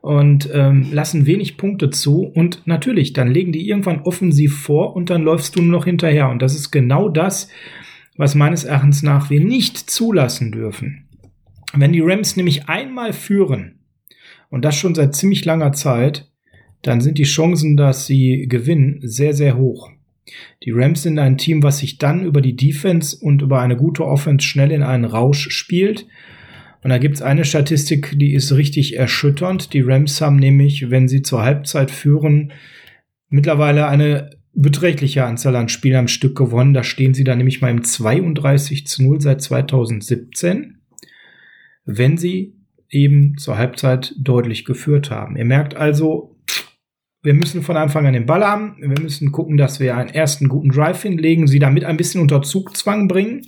und 0.00 0.48
ähm, 0.52 0.86
lassen 0.92 1.26
wenig 1.26 1.56
Punkte 1.56 1.90
zu. 1.90 2.20
Und 2.20 2.66
natürlich, 2.66 3.14
dann 3.14 3.28
legen 3.28 3.50
die 3.50 3.68
irgendwann 3.68 4.02
offensiv 4.02 4.56
vor 4.56 4.94
und 4.94 5.10
dann 5.10 5.22
läufst 5.22 5.56
du 5.56 5.62
nur 5.62 5.72
noch 5.72 5.84
hinterher. 5.86 6.30
Und 6.30 6.40
das 6.40 6.54
ist 6.54 6.70
genau 6.70 7.08
das, 7.08 7.48
was 8.16 8.36
meines 8.36 8.62
Erachtens 8.62 9.02
nach 9.02 9.28
wir 9.28 9.40
nicht 9.40 9.76
zulassen 9.76 10.52
dürfen. 10.52 11.08
Wenn 11.74 11.92
die 11.92 12.00
Rams 12.00 12.36
nämlich 12.36 12.68
einmal 12.68 13.12
führen, 13.12 13.75
und 14.50 14.64
das 14.64 14.76
schon 14.76 14.94
seit 14.94 15.14
ziemlich 15.14 15.44
langer 15.44 15.72
Zeit, 15.72 16.30
dann 16.82 17.00
sind 17.00 17.18
die 17.18 17.24
Chancen, 17.24 17.76
dass 17.76 18.06
sie 18.06 18.46
gewinnen, 18.48 19.00
sehr, 19.02 19.34
sehr 19.34 19.56
hoch. 19.56 19.90
Die 20.64 20.72
Rams 20.72 21.02
sind 21.02 21.18
ein 21.18 21.38
Team, 21.38 21.62
was 21.62 21.78
sich 21.78 21.98
dann 21.98 22.24
über 22.24 22.40
die 22.40 22.56
Defense 22.56 23.16
und 23.20 23.42
über 23.42 23.60
eine 23.60 23.76
gute 23.76 24.04
Offense 24.04 24.46
schnell 24.46 24.72
in 24.72 24.82
einen 24.82 25.04
Rausch 25.04 25.50
spielt. 25.50 26.06
Und 26.82 26.90
da 26.90 26.98
gibt's 26.98 27.22
eine 27.22 27.44
Statistik, 27.44 28.16
die 28.18 28.34
ist 28.34 28.52
richtig 28.52 28.96
erschütternd. 28.96 29.72
Die 29.72 29.80
Rams 29.80 30.20
haben 30.20 30.36
nämlich, 30.36 30.90
wenn 30.90 31.08
sie 31.08 31.22
zur 31.22 31.42
Halbzeit 31.42 31.90
führen, 31.90 32.52
mittlerweile 33.28 33.88
eine 33.88 34.30
beträchtliche 34.52 35.24
Anzahl 35.24 35.54
an 35.56 35.68
Spielen 35.68 35.96
am 35.96 36.08
Stück 36.08 36.36
gewonnen. 36.36 36.74
Da 36.74 36.82
stehen 36.82 37.14
sie 37.14 37.24
dann 37.24 37.38
nämlich 37.38 37.60
mal 37.60 37.70
im 37.70 37.84
32 37.84 38.86
zu 38.86 39.02
0 39.02 39.20
seit 39.20 39.42
2017, 39.42 40.78
wenn 41.84 42.16
sie 42.16 42.55
eben 42.90 43.36
zur 43.38 43.58
Halbzeit 43.58 44.14
deutlich 44.18 44.64
geführt 44.64 45.10
haben. 45.10 45.36
Ihr 45.36 45.44
merkt 45.44 45.76
also, 45.76 46.36
wir 47.22 47.34
müssen 47.34 47.62
von 47.62 47.76
Anfang 47.76 48.06
an 48.06 48.12
den 48.12 48.26
Ball 48.26 48.44
haben. 48.44 48.76
Wir 48.78 49.00
müssen 49.00 49.32
gucken, 49.32 49.56
dass 49.56 49.80
wir 49.80 49.96
einen 49.96 50.10
ersten 50.10 50.48
guten 50.48 50.68
Drive 50.68 51.02
hinlegen, 51.02 51.48
sie 51.48 51.58
damit 51.58 51.84
ein 51.84 51.96
bisschen 51.96 52.20
unter 52.20 52.42
Zugzwang 52.42 53.08
bringen. 53.08 53.42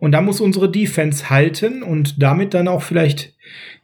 Und 0.00 0.12
da 0.12 0.20
muss 0.20 0.40
unsere 0.40 0.70
Defense 0.70 1.30
halten 1.30 1.82
und 1.82 2.20
damit 2.22 2.54
dann 2.54 2.68
auch 2.68 2.82
vielleicht 2.82 3.34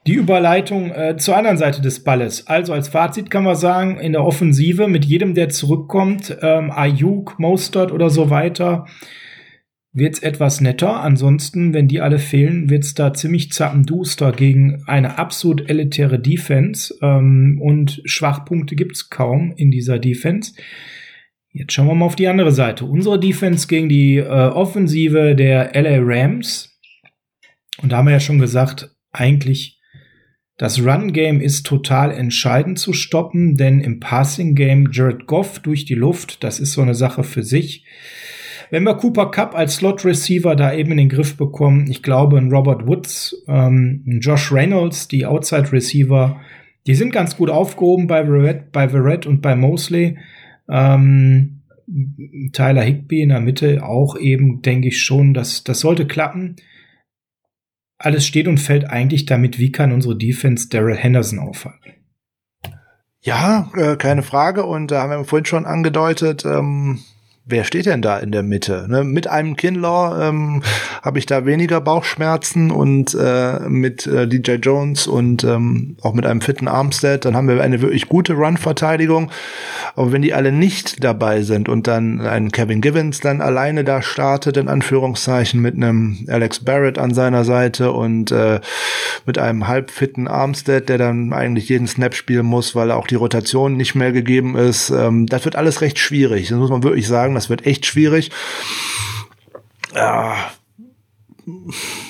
die 0.07 0.15
Überleitung 0.15 0.91
äh, 0.91 1.17
zur 1.17 1.37
anderen 1.37 1.59
Seite 1.59 1.81
des 1.81 2.03
Balles. 2.03 2.47
Also 2.47 2.73
als 2.73 2.89
Fazit 2.89 3.31
kann 3.31 3.45
man 3.45 3.57
sagen, 3.57 3.99
in 4.01 4.13
der 4.13 4.25
Offensive 4.25 4.89
mit 4.89 5.05
jedem, 5.05 5.35
der 5.35 5.51
zurückkommt, 5.51 6.37
ähm, 6.43 6.71
Ayuk, 6.71 7.39
Mostert 7.39 7.93
oder 7.93 8.11
so 8.11 8.31
weiter, 8.31 8.87
wird's 9.93 10.21
etwas 10.21 10.61
netter. 10.61 11.03
Ansonsten, 11.03 11.75
wenn 11.75 11.89
die 11.89 12.01
alle 12.01 12.19
fehlen, 12.19 12.71
wird's 12.71 12.95
da 12.95 13.13
ziemlich 13.13 13.53
zappenduster 13.53 14.33
gegen 14.33 14.83
eine 14.87 15.19
absolut 15.19 15.69
elitäre 15.69 16.19
Defense. 16.19 16.95
Ähm, 17.03 17.61
und 17.61 18.03
Schwachpunkte 18.05 18.77
gibt's 18.77 19.11
kaum 19.11 19.53
in 19.57 19.71
dieser 19.71 19.99
Defense. 19.99 20.53
Jetzt 21.53 21.73
schauen 21.73 21.89
wir 21.89 21.95
mal 21.95 22.07
auf 22.07 22.17
die 22.17 22.29
andere 22.29 22.53
Seite. 22.53 22.85
Unsere 22.85 23.19
Defense 23.19 23.67
gegen 23.67 23.89
die 23.89 24.19
äh, 24.19 24.29
Offensive 24.29 25.35
der 25.35 25.73
LA 25.75 25.99
Rams. 26.01 26.79
Und 27.83 27.91
da 27.91 27.99
haben 27.99 28.07
wir 28.07 28.13
ja 28.13 28.21
schon 28.21 28.39
gesagt, 28.39 28.95
eigentlich 29.11 29.81
das 30.57 30.79
Run-Game 30.79 31.41
ist 31.41 31.65
total 31.65 32.13
entscheidend 32.13 32.79
zu 32.79 32.93
stoppen, 32.93 33.57
denn 33.57 33.81
im 33.81 33.99
Passing-Game 33.99 34.91
Jared 34.93 35.27
Goff 35.27 35.59
durch 35.61 35.87
die 35.87 35.95
Luft, 35.95 36.45
das 36.45 36.61
ist 36.61 36.73
so 36.73 36.83
eine 36.83 36.95
Sache 36.95 37.25
für 37.25 37.43
sich. 37.43 37.87
Wenn 38.71 38.85
wir 38.85 38.95
Cooper 38.95 39.31
Cup 39.31 39.57
als 39.57 39.77
Slot 39.77 40.05
Receiver 40.05 40.55
da 40.55 40.73
eben 40.73 40.93
in 40.93 40.99
den 40.99 41.09
Griff 41.09 41.37
bekommen, 41.37 41.91
ich 41.91 42.03
glaube, 42.03 42.39
ein 42.39 42.53
Robert 42.53 42.87
Woods, 42.87 43.45
ähm, 43.49 44.05
ein 44.07 44.21
Josh 44.21 44.53
Reynolds, 44.53 45.09
die 45.09 45.27
Outside 45.27 45.73
Receiver, 45.73 46.41
die 46.87 46.95
sind 46.95 47.13
ganz 47.13 47.37
gut 47.37 47.51
aufgehoben 47.51 48.07
bei 48.07 48.25
Verrett, 48.25 48.73
bei 48.73 48.89
Verrett 48.89 49.27
und 49.27 49.43
bei 49.43 49.57
Mosley. 49.57 50.19
Ähm, 50.69 51.63
Tyler 52.53 52.83
Higby 52.83 53.23
in 53.23 53.31
der 53.31 53.41
Mitte 53.41 53.85
auch 53.85 54.17
eben, 54.17 54.63
denke 54.63 54.89
ich 54.89 55.03
schon, 55.03 55.35
dass 55.35 55.65
das 55.65 55.81
sollte 55.81 56.07
klappen. 56.07 56.57
Alles 57.99 58.25
steht 58.25 58.47
und 58.47 58.59
fällt 58.59 58.89
eigentlich 58.89 59.27
damit, 59.27 59.59
wie 59.59 59.73
kann 59.73 59.93
unsere 59.93 60.17
Defense 60.17 60.69
Daryl 60.69 60.97
Henderson 60.97 61.39
aufhalten. 61.39 61.93
Ja, 63.21 63.71
äh, 63.77 63.97
keine 63.97 64.23
Frage. 64.23 64.65
Und 64.65 64.91
da 64.91 65.03
haben 65.03 65.11
wir 65.11 65.25
vorhin 65.25 65.45
schon 65.45 65.67
angedeutet, 65.67 66.45
ähm, 66.47 67.01
wer 67.45 67.65
steht 67.65 67.87
denn 67.87 68.03
da 68.03 68.19
in 68.19 68.33
der 68.33 68.43
Mitte? 68.43 68.87
Ne? 68.89 69.05
Mit 69.05 69.27
einem 69.27 69.57
Kinlaw 69.57 70.29
ähm, 70.29 70.63
habe 71.03 71.19
ich 71.19 71.27
da 71.27 71.47
weniger 71.47 71.81
Bauchschmerzen 71.81 72.71
und 72.71 73.15
äh, 73.15 73.61
mit 73.69 74.07
äh, 74.07 74.27
DJ 74.27 74.53
Jones 74.53 75.07
und 75.07 75.45
ähm, 75.45 75.97
auch 76.03 76.15
mit 76.15 76.27
einem 76.27 76.41
fitten 76.41 76.69
Armstead, 76.69 77.25
dann 77.25 77.37
haben 77.37 77.49
wir 77.49 77.61
eine 77.61 77.81
wirklich 77.81 78.09
gute 78.09 78.35
Run-Verteidigung. 78.35 79.31
Aber 79.97 80.13
wenn 80.13 80.23
die 80.23 80.35
alle 80.35 80.53
nicht 80.53 81.03
dabei 81.03 81.43
sind 81.43 81.69
und 81.69 81.87
dann 81.87 82.21
ein 82.21 82.53
Kevin 82.53 82.81
Givens 82.81 83.21
dann 83.21 83.41
alleine 83.41 83.85
da 83.85 84.03
startet, 84.03 84.57
in 84.57 84.69
Anführungszeichen, 84.69 85.61
mit 85.61 85.75
einem 85.75 86.25
Alex 86.29 86.61
Barrett 86.61 86.99
an 86.99 87.15
seiner 87.15 87.45
Seite 87.45 87.93
und 87.93 88.31
äh, 88.31 88.61
mit 89.27 89.39
einem 89.39 89.67
halbfitten 89.67 90.29
Armstead, 90.29 90.89
der 90.89 90.99
dann 90.99 91.33
eigentlich 91.33 91.69
jeden 91.69 91.87
Snap 91.87 92.15
spielen 92.15 92.47
muss, 92.47 92.75
weil 92.75 92.91
auch 92.91 93.07
die 93.07 93.17
Rotation 93.17 93.77
nicht 93.77 93.95
mehr 93.95 94.13
gegeben 94.13 94.57
ist, 94.57 94.91
ähm, 94.91 95.27
das 95.27 95.45
wird 95.45 95.57
alles 95.57 95.81
recht 95.81 95.99
schwierig. 95.99 96.49
Das 96.49 96.59
muss 96.59 96.71
man 96.71 96.83
wirklich 96.83 97.09
sagen 97.09 97.30
das 97.35 97.51
wird 97.51 97.67
echt 97.67 97.87
schwierig. 97.87 98.31
Ja. 99.95 100.51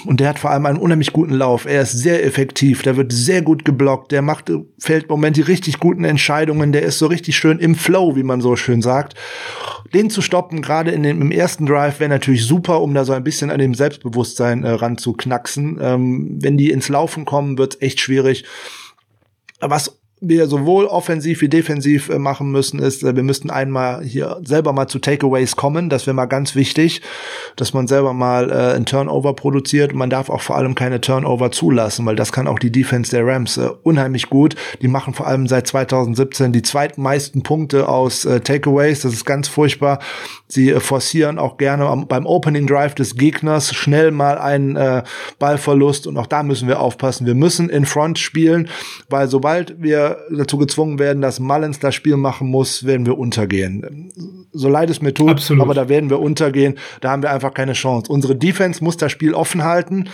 Und 0.05 0.21
der 0.21 0.29
hat 0.29 0.39
vor 0.39 0.51
allem 0.51 0.67
einen 0.67 0.79
unheimlich 0.79 1.13
guten 1.13 1.33
Lauf. 1.33 1.65
Er 1.65 1.83
ist 1.83 1.93
sehr 1.93 2.25
effektiv, 2.25 2.83
der 2.83 2.97
wird 2.97 3.13
sehr 3.13 3.43
gut 3.43 3.65
geblockt, 3.65 4.13
der 4.13 4.23
macht, 4.23 4.51
fällt 4.79 5.05
im 5.05 5.11
Moment 5.11 5.37
die 5.37 5.43
richtig 5.43 5.79
guten 5.79 6.05
Entscheidungen, 6.05 6.73
der 6.73 6.83
ist 6.83 6.99
so 6.99 7.07
richtig 7.07 7.37
schön 7.37 7.59
im 7.59 7.75
Flow, 7.75 8.17
wie 8.17 8.23
man 8.23 8.41
so 8.41 8.57
schön 8.57 8.83
sagt. 8.83 9.15
Den 9.95 10.11
zu 10.11 10.23
stoppen, 10.23 10.63
gerade 10.63 10.91
in 10.91 11.03
dem, 11.03 11.21
im 11.21 11.31
ersten 11.31 11.67
Drive, 11.67 12.01
wäre 12.01 12.11
natürlich 12.11 12.45
super, 12.45 12.81
um 12.81 12.95
da 12.95 13.05
so 13.05 13.13
ein 13.13 13.25
bisschen 13.25 13.51
an 13.51 13.59
dem 13.59 13.75
Selbstbewusstsein 13.75 14.65
äh, 14.65 14.71
ranzuknacksen. 14.71 15.79
Ähm, 15.81 16.39
wenn 16.41 16.57
die 16.57 16.71
ins 16.71 16.89
Laufen 16.89 17.25
kommen, 17.25 17.59
wird 17.59 17.81
echt 17.83 18.01
schwierig. 18.01 18.45
Was 19.61 20.00
wir 20.21 20.47
sowohl 20.49 20.85
offensiv 20.85 21.41
wie 21.41 21.49
defensiv 21.49 22.11
äh, 22.11 22.19
machen 22.19 22.51
müssen, 22.51 22.79
ist, 22.79 23.03
äh, 23.03 23.17
wir 23.17 23.23
müssten 23.23 23.51
einmal 23.51 24.05
hier 24.05 24.39
selber 24.45 24.73
mal 24.73 24.87
zu 24.87 24.99
Takeaways 24.99 25.57
kommen. 25.57 25.89
Das 25.89 26.07
wäre 26.07 26.15
mal 26.15 26.27
ganz 26.27 26.55
wichtig, 26.55 27.01
dass 27.57 27.73
man 27.73 27.87
selber 27.87 28.13
mal 28.13 28.51
äh, 28.51 28.77
ein 28.77 28.85
Turnover 28.85 29.35
produziert. 29.35 29.95
man 29.95 30.11
darf 30.11 30.29
auch 30.29 30.43
vor 30.43 30.57
allem 30.57 30.75
keine 30.75 31.01
Turnover 31.01 31.51
zulassen, 31.51 32.05
weil 32.05 32.17
das 32.17 32.33
kann 32.33 32.47
auch 32.47 32.59
die 32.59 32.71
Defense 32.71 33.11
der 33.11 33.27
Rams 33.27 33.57
äh, 33.57 33.71
unheimlich 33.83 34.29
gut. 34.29 34.57
Die 34.83 34.89
machen 34.89 35.15
vor 35.15 35.27
allem 35.27 35.47
seit 35.47 35.67
2017 35.67 36.53
die 36.53 36.63
zweitmeisten 36.63 37.43
Punkte 37.43 37.89
aus 37.89 38.27
äh, 38.27 38.41
Takeaways. 38.41 39.01
Das 39.01 39.15
ist 39.15 39.25
ganz 39.25 39.49
furchtbar. 39.49 40.01
Sie 40.49 40.71
äh, 40.71 40.81
forcieren 40.81 41.39
auch 41.39 41.57
gerne 41.57 41.87
am, 41.87 42.07
beim 42.07 42.27
Opening 42.27 42.67
Drive 42.67 42.95
des 42.95 43.17
Gegners 43.17 43.75
schnell 43.75 44.11
mal 44.11 44.37
einen 44.37 44.77
äh, 44.77 45.03
Ballverlust. 45.39 46.07
Und 46.07 46.19
auch 46.19 46.27
da 46.27 46.43
müssen 46.43 46.69
wir 46.69 46.81
aufpassen. 46.81 47.27
Wir 47.27 47.35
müssen 47.35 47.71
in 47.71 47.87
Front 47.87 48.19
spielen, 48.19 48.69
weil 49.09 49.27
sobald 49.29 49.81
wir 49.81 50.10
dazu 50.31 50.59
gezwungen 50.59 50.99
werden, 50.99 51.23
dass 51.23 51.41
Mullins 51.41 51.79
das 51.79 51.95
Spiel 51.95 52.17
machen 52.17 52.49
muss, 52.49 52.87
werden 52.87 53.07
wir 53.07 53.19
untergehen. 53.19 54.13
So 54.53 54.69
leid 54.69 54.91
es 54.91 55.03
mir 55.03 55.15
tut, 55.15 55.31
Absolut. 55.31 55.63
aber 55.63 55.75
da 55.75 55.89
werden 55.89 56.11
wir 56.11 56.21
untergehen. 56.21 56.79
Da 57.01 57.11
haben 57.11 57.23
wir 57.23 57.31
einfach 57.31 57.55
keine 57.55 57.73
Chance. 57.73 58.11
Unsere 58.11 58.37
Defense 58.37 58.83
muss 58.83 58.97
das 58.97 59.13
Spiel 59.13 59.35
offen 59.35 59.65
halten. 59.65 60.09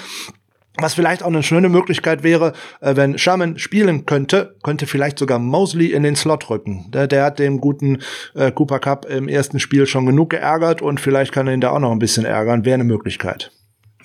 Was 0.79 0.93
vielleicht 0.93 1.23
auch 1.23 1.29
eine 1.29 1.43
schöne 1.43 1.71
Möglichkeit 1.71 2.23
wäre, 2.23 2.53
äh, 2.81 2.97
wenn 2.97 3.17
Sherman 3.17 3.59
spielen 3.59 4.05
könnte, 4.05 4.57
könnte 4.63 4.87
vielleicht 4.87 5.19
sogar 5.19 5.39
Mosley 5.39 5.93
in 5.93 6.03
den 6.03 6.17
Slot 6.17 6.51
rücken. 6.51 6.91
Der, 6.93 7.07
der 7.07 7.25
hat 7.25 7.39
dem 7.39 7.61
guten 7.61 8.03
äh, 8.35 8.53
Cooper 8.53 8.79
Cup 8.79 9.07
im 9.07 9.27
ersten 9.27 9.59
Spiel 9.59 9.87
schon 9.87 10.05
genug 10.05 10.31
geärgert 10.31 10.83
und 10.83 11.01
vielleicht 11.01 11.33
kann 11.33 11.47
er 11.47 11.55
ihn 11.55 11.63
da 11.63 11.71
auch 11.71 11.79
noch 11.79 11.93
ein 11.93 11.99
bisschen 11.99 12.27
ärgern. 12.27 12.67
Wäre 12.67 12.75
eine 12.75 12.85
Möglichkeit. 12.85 13.53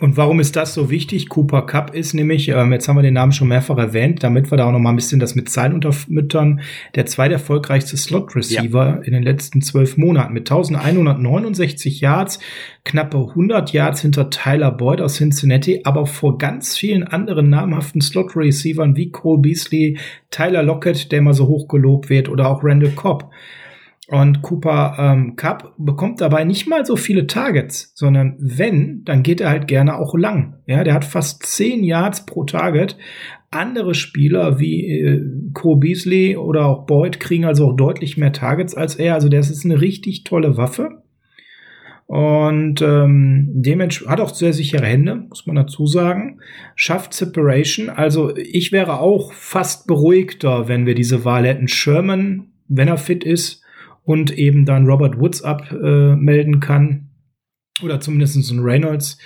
Und 0.01 0.17
warum 0.17 0.39
ist 0.39 0.55
das 0.55 0.73
so 0.73 0.89
wichtig? 0.89 1.29
Cooper 1.29 1.61
Cup 1.61 1.93
ist 1.93 2.15
nämlich, 2.15 2.49
ähm, 2.49 2.73
jetzt 2.73 2.87
haben 2.87 2.95
wir 2.95 3.03
den 3.03 3.13
Namen 3.13 3.33
schon 3.33 3.49
mehrfach 3.49 3.77
erwähnt, 3.77 4.23
damit 4.23 4.49
wir 4.49 4.57
da 4.57 4.65
auch 4.65 4.71
noch 4.71 4.79
mal 4.79 4.89
ein 4.89 4.95
bisschen 4.95 5.19
das 5.19 5.35
mit 5.35 5.47
Zahlen 5.47 5.73
untermüttern, 5.73 6.61
der 6.95 7.05
zweiterfolgreichste 7.05 7.97
Slot 7.97 8.35
Receiver 8.35 8.85
ja. 8.87 9.01
in 9.03 9.13
den 9.13 9.21
letzten 9.21 9.61
zwölf 9.61 9.97
Monaten 9.97 10.33
mit 10.33 10.49
1169 10.49 12.01
Yards, 12.01 12.39
knappe 12.83 13.15
100 13.15 13.73
Yards 13.73 14.01
hinter 14.01 14.31
Tyler 14.31 14.71
Boyd 14.71 15.01
aus 15.01 15.17
Cincinnati, 15.17 15.81
aber 15.83 16.07
vor 16.07 16.39
ganz 16.39 16.75
vielen 16.75 17.03
anderen 17.03 17.51
namhaften 17.51 18.01
Slot 18.01 18.35
Receivern 18.35 18.95
wie 18.95 19.11
Cole 19.11 19.41
Beasley, 19.43 19.99
Tyler 20.31 20.63
Lockett, 20.63 21.11
der 21.11 21.19
immer 21.19 21.35
so 21.35 21.47
hoch 21.47 21.67
gelobt 21.67 22.09
wird, 22.09 22.27
oder 22.27 22.49
auch 22.49 22.63
Randall 22.63 22.93
Cobb. 22.93 23.29
Und 24.11 24.41
Cooper 24.41 24.97
ähm, 24.99 25.37
Cup 25.37 25.73
bekommt 25.77 26.19
dabei 26.19 26.43
nicht 26.43 26.67
mal 26.67 26.85
so 26.85 26.97
viele 26.97 27.27
Targets, 27.27 27.93
sondern 27.95 28.35
wenn, 28.41 29.05
dann 29.05 29.23
geht 29.23 29.39
er 29.39 29.49
halt 29.49 29.69
gerne 29.69 29.97
auch 29.97 30.13
lang. 30.15 30.55
Ja, 30.67 30.83
der 30.83 30.95
hat 30.95 31.05
fast 31.05 31.45
10 31.45 31.81
Yards 31.85 32.25
pro 32.25 32.43
Target. 32.43 32.97
Andere 33.51 33.93
Spieler 33.93 34.59
wie 34.59 34.85
äh, 34.85 35.21
Cole 35.53 35.79
Beasley 35.79 36.35
oder 36.35 36.65
auch 36.65 36.85
Boyd 36.87 37.21
kriegen 37.21 37.45
also 37.45 37.69
auch 37.69 37.75
deutlich 37.77 38.17
mehr 38.17 38.33
Targets 38.33 38.75
als 38.75 38.95
er. 38.95 39.13
Also 39.13 39.29
das 39.29 39.49
ist 39.49 39.63
eine 39.63 39.79
richtig 39.79 40.25
tolle 40.25 40.57
Waffe. 40.57 41.01
Und 42.05 42.81
ähm, 42.81 43.47
dementsprechend 43.53 44.11
hat 44.11 44.19
auch 44.19 44.35
sehr 44.35 44.51
sichere 44.51 44.85
Hände, 44.85 45.15
muss 45.29 45.47
man 45.47 45.55
dazu 45.55 45.85
sagen. 45.85 46.41
Schafft 46.75 47.13
Separation. 47.13 47.87
Also 47.89 48.35
ich 48.35 48.73
wäre 48.73 48.99
auch 48.99 49.31
fast 49.31 49.87
beruhigter, 49.87 50.67
wenn 50.67 50.85
wir 50.85 50.95
diese 50.95 51.23
Wahl 51.23 51.47
hätten. 51.47 51.69
Sherman, 51.69 52.47
wenn 52.67 52.89
er 52.89 52.97
fit 52.97 53.23
ist, 53.23 53.60
und 54.11 54.37
eben 54.37 54.65
dann 54.65 54.85
Robert 54.85 55.19
Woods 55.19 55.41
abmelden 55.41 56.55
äh, 56.55 56.59
kann. 56.59 57.07
Oder 57.81 57.99
zumindest 57.99 58.51
ein 58.51 58.59
Reynolds 58.59 59.17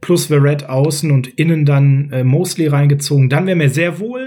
plus 0.00 0.26
Verrett 0.26 0.68
außen 0.68 1.10
und 1.10 1.28
innen 1.28 1.64
dann 1.64 2.10
äh, 2.10 2.24
Mosley 2.24 2.66
reingezogen. 2.66 3.30
Dann 3.30 3.46
wäre 3.46 3.56
mir 3.56 3.70
sehr 3.70 4.00
wohl 4.00 4.21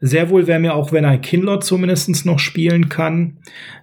sehr 0.00 0.30
wohl 0.30 0.46
wäre 0.46 0.60
mir 0.60 0.74
auch, 0.74 0.92
wenn 0.92 1.04
ein 1.04 1.20
Kinlaw 1.20 1.60
zumindest 1.60 2.24
noch 2.26 2.38
spielen 2.38 2.88
kann. 2.88 3.38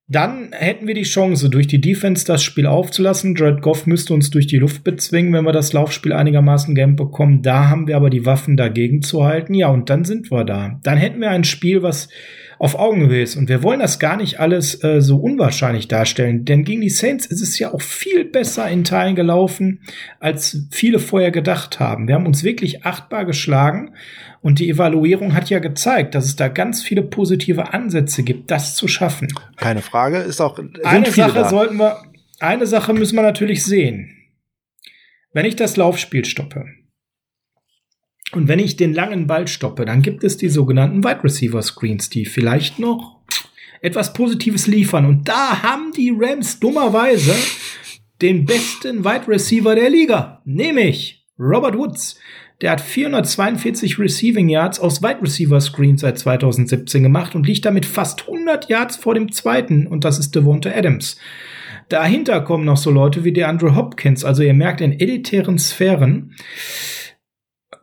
Dann 0.06 0.52
hätten 0.52 0.86
wir 0.86 0.94
die 0.94 1.04
Chance, 1.04 1.48
durch 1.48 1.66
die 1.66 1.80
Defense 1.80 2.26
das 2.26 2.42
Spiel 2.42 2.66
aufzulassen. 2.66 3.34
Jared 3.36 3.62
Goff 3.62 3.86
müsste 3.86 4.12
uns 4.12 4.28
durch 4.28 4.46
die 4.46 4.58
Luft 4.58 4.84
bezwingen, 4.84 5.32
wenn 5.32 5.44
wir 5.44 5.52
das 5.52 5.72
Laufspiel 5.72 6.12
einigermaßen 6.12 6.74
gern 6.74 6.94
bekommen. 6.94 7.40
Da 7.40 7.70
haben 7.70 7.86
wir 7.88 7.96
aber 7.96 8.10
die 8.10 8.26
Waffen 8.26 8.58
dagegen 8.58 9.00
zu 9.00 9.24
halten. 9.24 9.54
Ja, 9.54 9.68
und 9.68 9.88
dann 9.88 10.04
sind 10.04 10.30
wir 10.30 10.44
da. 10.44 10.78
Dann 10.82 10.98
hätten 10.98 11.20
wir 11.20 11.30
ein 11.30 11.44
Spiel, 11.44 11.82
was 11.82 12.10
auf 12.64 12.78
Augenhöhe 12.78 13.20
ist. 13.20 13.36
Und 13.36 13.50
wir 13.50 13.62
wollen 13.62 13.80
das 13.80 13.98
gar 13.98 14.16
nicht 14.16 14.40
alles 14.40 14.82
äh, 14.82 15.02
so 15.02 15.18
unwahrscheinlich 15.18 15.86
darstellen, 15.86 16.46
denn 16.46 16.64
gegen 16.64 16.80
die 16.80 16.88
Saints 16.88 17.26
ist 17.26 17.42
es 17.42 17.58
ja 17.58 17.74
auch 17.74 17.82
viel 17.82 18.24
besser 18.24 18.66
in 18.70 18.84
Teilen 18.84 19.14
gelaufen, 19.14 19.80
als 20.18 20.66
viele 20.70 20.98
vorher 20.98 21.30
gedacht 21.30 21.78
haben. 21.78 22.08
Wir 22.08 22.14
haben 22.14 22.24
uns 22.24 22.42
wirklich 22.42 22.86
achtbar 22.86 23.26
geschlagen 23.26 23.92
und 24.40 24.60
die 24.60 24.70
Evaluierung 24.70 25.34
hat 25.34 25.50
ja 25.50 25.58
gezeigt, 25.58 26.14
dass 26.14 26.24
es 26.24 26.36
da 26.36 26.48
ganz 26.48 26.82
viele 26.82 27.02
positive 27.02 27.74
Ansätze 27.74 28.22
gibt, 28.22 28.50
das 28.50 28.74
zu 28.74 28.88
schaffen. 28.88 29.28
Keine 29.58 29.82
Frage, 29.82 30.16
ist 30.16 30.40
auch 30.40 30.58
eine 30.84 31.10
Sache 31.10 31.34
da. 31.34 31.48
sollten 31.50 31.76
wir, 31.76 31.98
eine 32.40 32.66
Sache 32.66 32.94
müssen 32.94 33.16
wir 33.16 33.22
natürlich 33.22 33.62
sehen. 33.62 34.08
Wenn 35.34 35.44
ich 35.44 35.56
das 35.56 35.76
Laufspiel 35.76 36.24
stoppe, 36.24 36.64
und 38.36 38.48
wenn 38.48 38.58
ich 38.58 38.76
den 38.76 38.94
langen 38.94 39.26
Ball 39.26 39.48
stoppe, 39.48 39.84
dann 39.84 40.02
gibt 40.02 40.24
es 40.24 40.36
die 40.36 40.48
sogenannten 40.48 41.04
Wide 41.04 41.24
Receiver 41.24 41.62
Screens, 41.62 42.10
die 42.10 42.24
vielleicht 42.24 42.78
noch 42.78 43.20
etwas 43.80 44.12
Positives 44.12 44.66
liefern. 44.66 45.04
Und 45.04 45.28
da 45.28 45.62
haben 45.62 45.92
die 45.92 46.12
Rams 46.16 46.58
dummerweise 46.58 47.34
den 48.22 48.46
besten 48.46 49.04
Wide 49.04 49.28
Receiver 49.28 49.74
der 49.74 49.90
Liga, 49.90 50.40
nämlich 50.44 51.24
Robert 51.38 51.76
Woods. 51.76 52.18
Der 52.60 52.70
hat 52.70 52.80
442 52.80 53.98
Receiving 53.98 54.48
Yards 54.48 54.78
aus 54.80 55.02
Wide 55.02 55.20
Receiver 55.20 55.60
Screens 55.60 56.00
seit 56.00 56.18
2017 56.18 57.02
gemacht 57.02 57.34
und 57.34 57.46
liegt 57.46 57.66
damit 57.66 57.84
fast 57.84 58.22
100 58.22 58.68
Yards 58.70 58.96
vor 58.96 59.14
dem 59.14 59.32
zweiten 59.32 59.86
und 59.86 60.04
das 60.04 60.18
ist 60.18 60.34
Devonta 60.34 60.70
Adams. 60.70 61.18
Dahinter 61.88 62.40
kommen 62.40 62.64
noch 62.64 62.78
so 62.78 62.90
Leute 62.90 63.24
wie 63.24 63.32
der 63.32 63.48
Andrew 63.48 63.74
Hopkins, 63.74 64.24
also 64.24 64.42
ihr 64.42 64.54
merkt 64.54 64.80
in 64.80 64.98
elitären 64.98 65.58
Sphären 65.58 66.34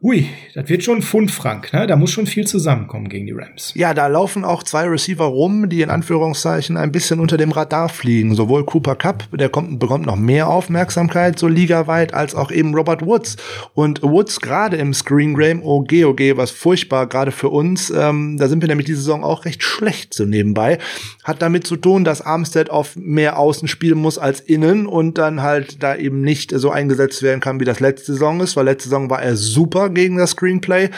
Ui, 0.03 0.27
das 0.55 0.67
wird 0.67 0.83
schon 0.83 0.97
ein 0.97 1.01
Pfund 1.03 1.29
Frank, 1.29 1.73
ne? 1.73 1.85
Da 1.85 1.95
muss 1.95 2.09
schon 2.09 2.25
viel 2.25 2.47
zusammenkommen 2.47 3.07
gegen 3.07 3.27
die 3.27 3.33
Rams. 3.33 3.71
Ja, 3.75 3.93
da 3.93 4.07
laufen 4.07 4.43
auch 4.43 4.63
zwei 4.63 4.85
Receiver 4.85 5.25
rum, 5.25 5.69
die 5.69 5.83
in 5.83 5.91
Anführungszeichen 5.91 6.75
ein 6.75 6.91
bisschen 6.91 7.19
unter 7.19 7.37
dem 7.37 7.51
Radar 7.51 7.87
fliegen. 7.87 8.33
Sowohl 8.33 8.65
Cooper 8.65 8.95
Cup, 8.95 9.27
der 9.31 9.49
kommt, 9.49 9.77
bekommt 9.77 10.07
noch 10.07 10.15
mehr 10.15 10.49
Aufmerksamkeit, 10.49 11.37
so 11.37 11.47
ligaweit, 11.47 12.15
als 12.15 12.33
auch 12.33 12.49
eben 12.49 12.73
Robert 12.73 13.05
Woods. 13.05 13.37
Und 13.75 14.01
Woods 14.01 14.41
gerade 14.41 14.75
im 14.77 14.95
Screen 14.95 15.35
Game, 15.37 15.61
oh 15.61 15.81
okay, 15.81 16.05
okay, 16.05 16.35
was 16.35 16.49
furchtbar, 16.49 17.05
gerade 17.05 17.31
für 17.31 17.49
uns, 17.49 17.91
ähm, 17.91 18.37
da 18.39 18.47
sind 18.47 18.61
wir 18.61 18.69
nämlich 18.69 18.87
diese 18.87 19.01
Saison 19.01 19.23
auch 19.23 19.45
recht 19.45 19.61
schlecht 19.61 20.15
so 20.15 20.25
nebenbei. 20.25 20.79
Hat 21.23 21.43
damit 21.43 21.67
zu 21.67 21.75
tun, 21.75 22.05
dass 22.05 22.21
Armstead 22.21 22.71
auf 22.71 22.95
mehr 22.95 23.37
Außen 23.37 23.67
spielen 23.67 23.99
muss 23.99 24.17
als 24.17 24.39
innen 24.39 24.87
und 24.87 25.19
dann 25.19 25.43
halt 25.43 25.83
da 25.83 25.95
eben 25.95 26.21
nicht 26.21 26.51
so 26.55 26.71
eingesetzt 26.71 27.21
werden 27.21 27.39
kann, 27.39 27.59
wie 27.59 27.65
das 27.65 27.79
letzte 27.79 28.13
Saison 28.13 28.41
ist, 28.41 28.55
weil 28.55 28.65
letzte 28.65 28.89
Saison 28.89 29.11
war 29.11 29.21
er 29.21 29.35
super 29.35 29.90
gegen 29.91 30.17
das 30.17 30.31
Screenplay. 30.31 30.89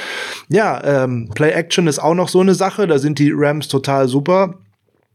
Ja, 0.50 1.04
ähm, 1.04 1.30
Play 1.34 1.52
Action 1.52 1.88
ist 1.88 2.00
auch 2.00 2.16
noch 2.16 2.30
so 2.30 2.40
eine 2.40 2.56
Sache. 2.56 2.88
Da 2.88 3.00
sind 3.00 3.20
die 3.20 3.32
Rams 3.34 3.68
total 3.68 4.08
super 4.08 4.56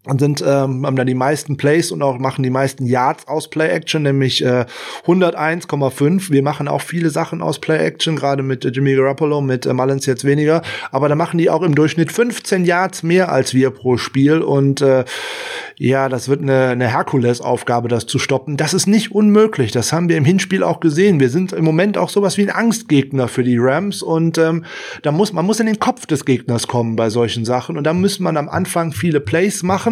und 0.07 0.21
sind 0.21 0.41
ähm, 0.41 0.87
haben 0.87 0.97
dann 0.97 1.07
die 1.07 1.15
meisten 1.15 1.57
Plays 1.57 1.91
und 1.91 2.03
auch 2.03 2.19
machen 2.19 2.43
die 2.43 2.51
meisten 2.51 2.87
Yards 2.87 3.27
aus 3.27 3.51
Play 3.51 3.69
Action, 3.69 4.03
nämlich 4.03 4.45
äh, 4.45 4.65
101,5. 5.07 6.31
Wir 6.31 6.43
machen 6.43 6.69
auch 6.69 6.81
viele 6.81 7.11
Sachen 7.11 7.43
aus 7.43 7.59
Play 7.59 7.79
Action, 7.79 8.17
gerade 8.17 8.43
mit 8.43 8.65
äh, 8.65 8.69
Jimmy 8.69 8.95
Garoppolo, 8.95 9.41
mit 9.41 9.67
äh, 9.67 9.75
Mullins 9.75 10.07
jetzt 10.07 10.25
weniger, 10.25 10.63
aber 10.93 11.09
da 11.09 11.15
machen 11.15 11.39
die 11.39 11.51
auch 11.51 11.63
im 11.63 11.75
Durchschnitt 11.75 12.13
15 12.13 12.65
Yards 12.65 13.03
mehr 13.03 13.31
als 13.31 13.55
wir 13.55 13.71
pro 13.71 13.97
Spiel 13.97 14.41
und 14.41 14.81
äh, 14.81 15.05
ja, 15.77 16.09
das 16.09 16.29
wird 16.29 16.43
eine, 16.43 16.69
eine 16.69 16.89
Herkules-Aufgabe, 16.89 17.89
das 17.89 18.07
zu 18.07 18.19
stoppen. 18.19 18.57
Das 18.57 18.75
ist 18.75 18.89
nicht 18.89 19.13
unmöglich. 19.13 19.71
Das 19.71 19.93
haben 19.93 20.09
wir 20.09 20.17
im 20.17 20.25
Hinspiel 20.25 20.65
auch 20.65 20.81
gesehen. 20.81 21.21
Wir 21.21 21.31
sind 21.31 21.53
im 21.53 21.65
Moment 21.65 21.97
auch 21.97 22.09
sowas 22.09 22.37
wie 22.37 22.43
ein 22.43 22.51
Angstgegner 22.51 23.29
für 23.29 23.45
die 23.45 23.59
Rams 23.59 24.03
und 24.03 24.39
ähm, 24.39 24.65
da 25.03 25.13
muss 25.13 25.33
man 25.33 25.47
muss 25.47 25.61
in 25.61 25.67
den 25.67 25.79
Kopf 25.79 26.07
des 26.07 26.25
Gegners 26.25 26.67
kommen 26.67 26.97
bei 26.97 27.11
solchen 27.11 27.45
Sachen 27.45 27.77
und 27.77 27.85
da 27.85 27.93
muss 27.93 28.19
man 28.19 28.37
am 28.37 28.49
Anfang 28.49 28.93
viele 28.93 29.21
Plays 29.21 29.63
machen 29.63 29.88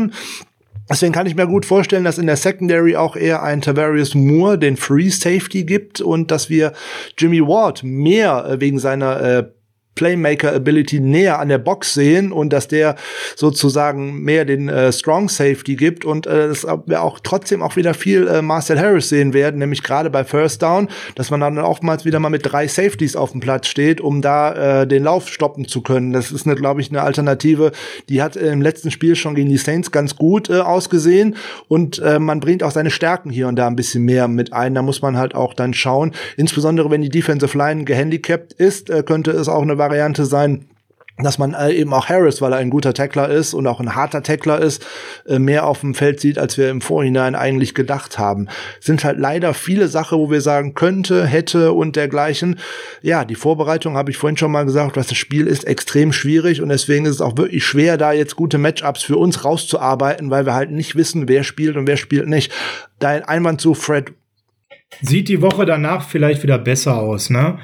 Deswegen 0.88 1.12
kann 1.12 1.26
ich 1.26 1.34
mir 1.34 1.46
gut 1.46 1.66
vorstellen, 1.66 2.04
dass 2.04 2.18
in 2.18 2.26
der 2.26 2.36
Secondary 2.36 2.94
auch 2.94 3.16
eher 3.16 3.42
ein 3.42 3.60
Tavarius 3.60 4.14
Moore 4.14 4.56
den 4.58 4.76
Free 4.76 5.08
Safety 5.08 5.64
gibt 5.64 6.00
und 6.00 6.30
dass 6.30 6.48
wir 6.48 6.72
Jimmy 7.18 7.40
Ward 7.40 7.82
mehr 7.82 8.46
äh, 8.46 8.60
wegen 8.60 8.78
seiner 8.78 9.20
äh, 9.20 9.48
Playmaker-Ability 9.96 11.00
näher 11.00 11.40
an 11.40 11.48
der 11.48 11.58
Box 11.58 11.94
sehen 11.94 12.30
und 12.30 12.52
dass 12.52 12.68
der 12.68 12.94
sozusagen 13.34 14.20
mehr 14.22 14.44
den 14.44 14.68
äh, 14.68 14.92
Strong 14.92 15.28
Safety 15.28 15.74
gibt 15.74 16.04
und 16.04 16.26
äh, 16.26 16.48
dass 16.48 16.64
wir 16.86 17.02
auch 17.02 17.18
trotzdem 17.20 17.62
auch 17.62 17.74
wieder 17.74 17.94
viel 17.94 18.28
äh, 18.28 18.42
Marcel 18.42 18.78
Harris 18.78 19.08
sehen 19.08 19.34
werden, 19.34 19.58
nämlich 19.58 19.82
gerade 19.82 20.10
bei 20.10 20.22
First 20.22 20.62
Down, 20.62 20.88
dass 21.16 21.30
man 21.30 21.40
dann 21.40 21.58
oftmals 21.58 22.04
wieder 22.04 22.20
mal 22.20 22.30
mit 22.30 22.42
drei 22.44 22.68
Safeties 22.68 23.16
auf 23.16 23.32
dem 23.32 23.40
Platz 23.40 23.66
steht, 23.66 24.00
um 24.00 24.22
da 24.22 24.82
äh, 24.82 24.86
den 24.86 25.02
Lauf 25.02 25.28
stoppen 25.28 25.66
zu 25.66 25.82
können. 25.82 26.12
Das 26.12 26.30
ist, 26.30 26.44
glaube 26.44 26.80
ich, 26.80 26.90
eine 26.90 27.02
Alternative, 27.02 27.72
die 28.08 28.22
hat 28.22 28.36
im 28.36 28.62
letzten 28.62 28.90
Spiel 28.90 29.16
schon 29.16 29.34
gegen 29.34 29.48
die 29.48 29.56
Saints 29.56 29.90
ganz 29.90 30.16
gut 30.16 30.48
äh, 30.50 30.60
ausgesehen 30.60 31.36
und 31.68 31.98
äh, 31.98 32.18
man 32.18 32.40
bringt 32.40 32.62
auch 32.62 32.70
seine 32.70 32.90
Stärken 32.90 33.30
hier 33.30 33.48
und 33.48 33.56
da 33.56 33.66
ein 33.66 33.76
bisschen 33.76 34.04
mehr 34.04 34.28
mit 34.28 34.52
ein. 34.52 34.74
Da 34.74 34.82
muss 34.82 35.02
man 35.02 35.16
halt 35.16 35.34
auch 35.34 35.54
dann 35.54 35.74
schauen, 35.74 36.12
insbesondere 36.36 36.90
wenn 36.90 37.02
die 37.02 37.08
Defensive 37.08 37.56
Line 37.56 37.84
gehandicapt 37.84 38.52
ist, 38.52 38.90
äh, 38.90 39.02
könnte 39.02 39.30
es 39.30 39.48
auch 39.48 39.62
eine 39.62 39.78
Variante 39.86 40.26
sein, 40.26 40.66
dass 41.18 41.38
man 41.38 41.54
äh, 41.54 41.72
eben 41.72 41.94
auch 41.94 42.08
Harris, 42.08 42.42
weil 42.42 42.52
er 42.52 42.58
ein 42.58 42.68
guter 42.68 42.92
Tackler 42.92 43.30
ist 43.30 43.54
und 43.54 43.66
auch 43.66 43.80
ein 43.80 43.94
harter 43.94 44.22
Tackler 44.22 44.60
ist, 44.60 44.84
äh, 45.26 45.38
mehr 45.38 45.66
auf 45.66 45.80
dem 45.80 45.94
Feld 45.94 46.20
sieht, 46.20 46.38
als 46.38 46.58
wir 46.58 46.68
im 46.68 46.82
Vorhinein 46.82 47.34
eigentlich 47.34 47.74
gedacht 47.74 48.18
haben. 48.18 48.48
Sind 48.80 49.02
halt 49.02 49.18
leider 49.18 49.54
viele 49.54 49.88
Sachen, 49.88 50.18
wo 50.18 50.30
wir 50.30 50.42
sagen 50.42 50.74
könnte, 50.74 51.24
hätte 51.24 51.72
und 51.72 51.96
dergleichen. 51.96 52.58
Ja, 53.00 53.24
die 53.24 53.34
Vorbereitung 53.34 53.96
habe 53.96 54.10
ich 54.10 54.18
vorhin 54.18 54.36
schon 54.36 54.52
mal 54.52 54.66
gesagt, 54.66 54.96
was 54.96 55.06
das 55.06 55.16
Spiel 55.16 55.46
ist 55.46 55.64
extrem 55.64 56.12
schwierig 56.12 56.60
und 56.60 56.68
deswegen 56.68 57.06
ist 57.06 57.14
es 57.14 57.20
auch 57.22 57.38
wirklich 57.38 57.64
schwer, 57.64 57.96
da 57.96 58.12
jetzt 58.12 58.36
gute 58.36 58.58
Matchups 58.58 59.02
für 59.02 59.16
uns 59.16 59.42
rauszuarbeiten, 59.42 60.30
weil 60.30 60.44
wir 60.44 60.54
halt 60.54 60.70
nicht 60.70 60.96
wissen, 60.96 61.28
wer 61.28 61.44
spielt 61.44 61.76
und 61.76 61.86
wer 61.86 61.96
spielt 61.96 62.28
nicht. 62.28 62.52
Dein 62.98 63.24
Einwand 63.24 63.62
zu 63.62 63.72
Fred 63.72 64.12
sieht 65.00 65.28
die 65.28 65.40
Woche 65.40 65.64
danach 65.64 66.06
vielleicht 66.06 66.42
wieder 66.42 66.58
besser 66.58 66.98
aus, 66.98 67.30
ne? 67.30 67.58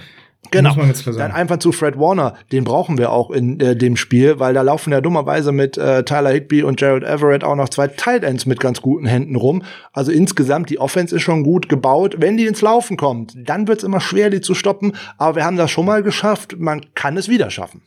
Genau. 0.51 0.75
Dann 0.75 1.31
einfach 1.31 1.59
zu 1.59 1.71
Fred 1.71 1.97
Warner, 1.99 2.35
den 2.51 2.65
brauchen 2.65 2.99
wir 2.99 3.13
auch 3.13 3.31
in 3.31 3.61
äh, 3.61 3.77
dem 3.77 3.97
Spiel, 3.97 4.41
weil 4.41 4.55
da 4.55 4.63
laufen 4.63 4.93
ja 4.93 5.01
dummerweise 5.01 5.53
mit 5.53 5.79
äh, 5.79 6.03
Tyler 6.03 6.31
Higby 6.31 6.65
und 6.65 6.81
Jared 6.81 7.05
Everett 7.05 7.45
auch 7.45 7.55
noch 7.55 7.69
zwei 7.69 7.87
Tight 7.87 8.25
Ends 8.25 8.45
mit 8.45 8.59
ganz 8.59 8.83
guten 8.83 9.07
Händen 9.07 9.37
rum. 9.37 9.63
Also 9.93 10.11
insgesamt, 10.11 10.69
die 10.69 10.81
Offense 10.81 11.15
ist 11.15 11.23
schon 11.23 11.45
gut 11.45 11.69
gebaut. 11.69 12.17
Wenn 12.19 12.37
die 12.37 12.47
ins 12.47 12.61
Laufen 12.61 12.97
kommt, 12.97 13.35
dann 13.37 13.69
wird's 13.69 13.85
immer 13.85 14.01
schwer, 14.01 14.31
die 14.31 14.41
zu 14.41 14.55
stoppen. 14.55 14.95
Aber 15.17 15.37
wir 15.37 15.45
haben 15.45 15.57
das 15.57 15.71
schon 15.71 15.87
mal 15.87 16.03
geschafft. 16.03 16.57
Man 16.59 16.93
kann 16.95 17.17
es 17.17 17.29
wieder 17.29 17.49
schaffen. 17.51 17.83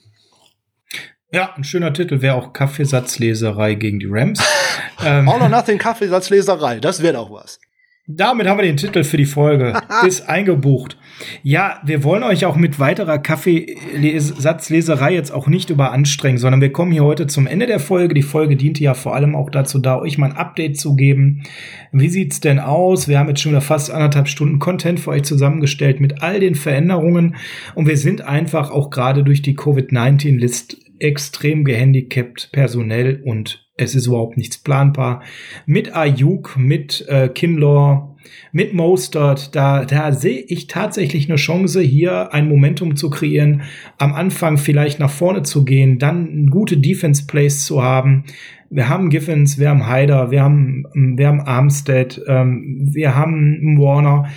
Ja, 1.31 1.53
ein 1.57 1.65
schöner 1.65 1.91
Titel 1.91 2.21
wäre 2.21 2.35
auch 2.35 2.53
Kaffeesatzleserei 2.53 3.75
gegen 3.75 3.99
die 3.99 4.07
Rams. 4.09 4.41
ähm, 5.05 5.27
All 5.27 5.41
or 5.41 5.49
Nothing 5.49 5.77
Kaffeesatzleserei, 5.77 6.79
das 6.79 7.03
wäre 7.03 7.15
doch 7.15 7.29
was. 7.29 7.59
Damit 8.07 8.45
haben 8.45 8.59
wir 8.59 8.65
den 8.65 8.77
Titel 8.77 9.03
für 9.03 9.17
die 9.17 9.25
Folge. 9.25 9.73
Ist 10.07 10.29
eingebucht. 10.29 10.95
Ja, 11.41 11.81
wir 11.83 12.03
wollen 12.03 12.21
euch 12.21 12.45
auch 12.45 12.55
mit 12.55 12.79
weiterer 12.79 13.17
Kaffeesatzleserei 13.17 15.11
jetzt 15.11 15.31
auch 15.31 15.47
nicht 15.47 15.71
überanstrengen, 15.71 16.37
sondern 16.37 16.61
wir 16.61 16.71
kommen 16.71 16.91
hier 16.91 17.03
heute 17.03 17.25
zum 17.25 17.47
Ende 17.47 17.65
der 17.65 17.79
Folge. 17.79 18.13
Die 18.13 18.21
Folge 18.21 18.57
diente 18.57 18.83
ja 18.83 18.93
vor 18.93 19.15
allem 19.15 19.35
auch 19.35 19.49
dazu 19.49 19.79
da, 19.79 19.97
euch 19.97 20.19
mal 20.19 20.29
ein 20.29 20.37
Update 20.37 20.77
zu 20.77 20.95
geben. 20.95 21.45
Wie 21.91 22.09
sieht's 22.09 22.41
denn 22.41 22.59
aus? 22.59 23.07
Wir 23.07 23.17
haben 23.17 23.29
jetzt 23.29 23.41
schon 23.41 23.53
wieder 23.53 23.61
fast 23.61 23.89
anderthalb 23.89 24.27
Stunden 24.27 24.59
Content 24.59 24.99
für 24.99 25.09
euch 25.09 25.23
zusammengestellt 25.23 25.99
mit 25.99 26.21
all 26.21 26.39
den 26.39 26.53
Veränderungen. 26.53 27.37
Und 27.73 27.87
wir 27.87 27.97
sind 27.97 28.21
einfach 28.21 28.69
auch 28.69 28.91
gerade 28.91 29.23
durch 29.23 29.41
die 29.41 29.55
Covid-19-List 29.55 30.84
extrem 30.99 31.63
gehandicapt 31.63 32.49
personell 32.51 33.21
und 33.23 33.65
es 33.77 33.95
ist 33.95 34.07
überhaupt 34.07 34.37
nichts 34.37 34.57
planbar. 34.57 35.23
Mit 35.65 35.95
Ayuk, 35.95 36.55
mit 36.57 37.05
äh, 37.09 37.27
Kinlaw, 37.27 38.15
mit 38.51 38.73
Mostert, 38.73 39.55
da, 39.55 39.85
da 39.85 40.11
sehe 40.11 40.39
ich 40.39 40.67
tatsächlich 40.67 41.29
eine 41.29 41.35
Chance, 41.35 41.81
hier 41.81 42.33
ein 42.33 42.47
Momentum 42.47 42.95
zu 42.95 43.09
kreieren, 43.09 43.63
am 43.97 44.13
Anfang 44.13 44.57
vielleicht 44.57 44.99
nach 44.99 45.09
vorne 45.09 45.43
zu 45.43 45.65
gehen, 45.65 45.99
dann 45.99 46.47
gute 46.49 46.77
Defense-Plays 46.77 47.65
zu 47.65 47.83
haben. 47.83 48.23
Wir 48.69 48.89
haben 48.89 49.09
Giffens, 49.09 49.59
wir 49.59 49.69
haben 49.69 49.87
Hyder, 49.87 50.31
wir 50.31 50.43
haben, 50.43 50.85
wir 50.93 51.27
haben 51.27 51.41
Armstead, 51.41 52.21
ähm, 52.27 52.89
wir 52.91 53.15
haben 53.15 53.77
Warner, 53.79 54.27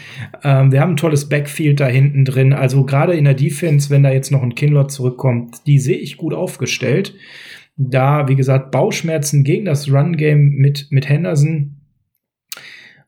ähm, 0.45 0.71
wir 0.71 0.81
haben 0.81 0.93
ein 0.93 0.97
tolles 0.97 1.29
Backfield 1.29 1.81
da 1.81 1.87
hinten 1.87 2.25
drin. 2.25 2.53
Also 2.53 2.85
gerade 2.85 3.15
in 3.15 3.25
der 3.25 3.35
Defense, 3.35 3.91
wenn 3.91 4.03
da 4.03 4.13
jetzt 4.13 4.31
noch 4.31 4.43
ein 4.43 4.55
Kinlot 4.55 4.93
zurückkommt, 4.93 5.67
die 5.67 5.79
sehe 5.79 5.97
ich 5.97 6.17
gut 6.17 6.35
aufgestellt. 6.35 7.15
Da, 7.77 8.29
wie 8.29 8.37
gesagt, 8.37 8.71
Bauchschmerzen 8.71 9.45
gegen 9.45 9.65
das 9.65 9.91
Run-Game 9.91 10.51
mit, 10.51 10.89
mit 10.91 11.09
Henderson 11.09 11.78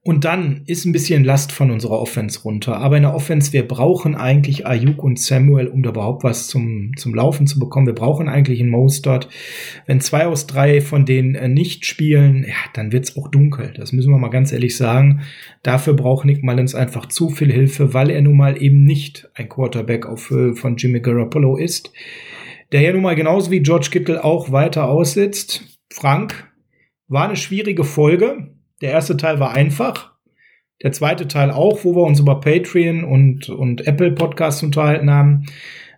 und 0.03 0.25
dann 0.25 0.63
ist 0.65 0.87
ein 0.87 0.93
bisschen 0.93 1.25
Last 1.25 1.53
von 1.53 1.71
unserer 1.71 2.01
Offense 2.01 2.41
runter. 2.43 2.79
Aber 2.79 2.97
in 2.97 3.03
der 3.03 3.15
Offense, 3.15 3.53
wir 3.53 3.69
brauchen 3.69 4.15
eigentlich 4.15 4.67
Ayuk 4.67 5.03
und 5.05 5.19
Samuel, 5.19 5.67
um 5.67 5.83
da 5.83 5.91
überhaupt 5.91 6.25
was 6.25 6.49
zum, 6.49 6.93
zum 6.97 7.15
Laufen 7.15 7.47
zu 7.47 7.59
bekommen. 7.59 7.87
Wir 7.87 7.95
brauchen 7.95 8.27
eigentlich 8.27 8.61
einen 8.61 8.71
Mostert. 8.71 9.29
Wenn 9.85 10.01
zwei 10.01 10.27
aus 10.27 10.47
drei 10.47 10.81
von 10.81 11.05
denen 11.05 11.35
äh, 11.35 11.49
nicht 11.49 11.85
spielen, 11.85 12.45
ja, 12.45 12.55
dann 12.73 12.93
wird's 12.93 13.15
auch 13.19 13.29
dunkel. 13.29 13.75
Das 13.77 13.93
müssen 13.93 14.11
wir 14.11 14.17
mal 14.17 14.31
ganz 14.31 14.53
ehrlich 14.53 14.75
sagen. 14.75 15.21
Dafür 15.63 15.93
braucht 15.93 16.25
Nick 16.25 16.43
Mullins 16.43 16.75
einfach 16.75 17.05
zu 17.05 17.29
viel 17.29 17.53
Hilfe, 17.53 17.93
weil 17.93 18.09
er 18.09 18.23
nun 18.23 18.39
mal 18.39 18.63
eben 18.63 18.85
nicht 18.85 19.29
ein 19.35 19.51
Quarterback 19.51 20.07
auf, 20.07 20.31
äh, 20.31 20.55
von 20.55 20.77
Jimmy 20.77 21.01
Garoppolo 21.01 21.59
ist. 21.59 21.93
Der 22.73 22.81
ja 22.81 22.95
nun 22.95 23.03
mal 23.03 23.17
genauso 23.17 23.51
wie 23.51 23.61
George 23.61 23.89
Kittle 23.91 24.25
auch 24.25 24.51
weiter 24.51 24.89
aussitzt. 24.89 25.79
Frank, 25.93 26.51
war 27.07 27.27
eine 27.27 27.37
schwierige 27.37 27.85
Folge 27.85 28.55
der 28.81 28.93
erste 28.93 29.17
Teil 29.17 29.41
war 29.41 29.53
einfach. 29.53 30.13
Der 30.83 30.93
zweite 30.93 31.29
Teil 31.29 31.51
auch, 31.51 31.85
wo 31.85 31.95
wir 31.95 32.05
uns 32.05 32.21
über 32.21 32.41
Patreon 32.41 33.05
und, 33.05 33.51
und 33.51 33.87
Apple 33.87 34.13
Podcasts 34.13 34.63
unterhalten 34.63 35.11
haben. 35.11 35.47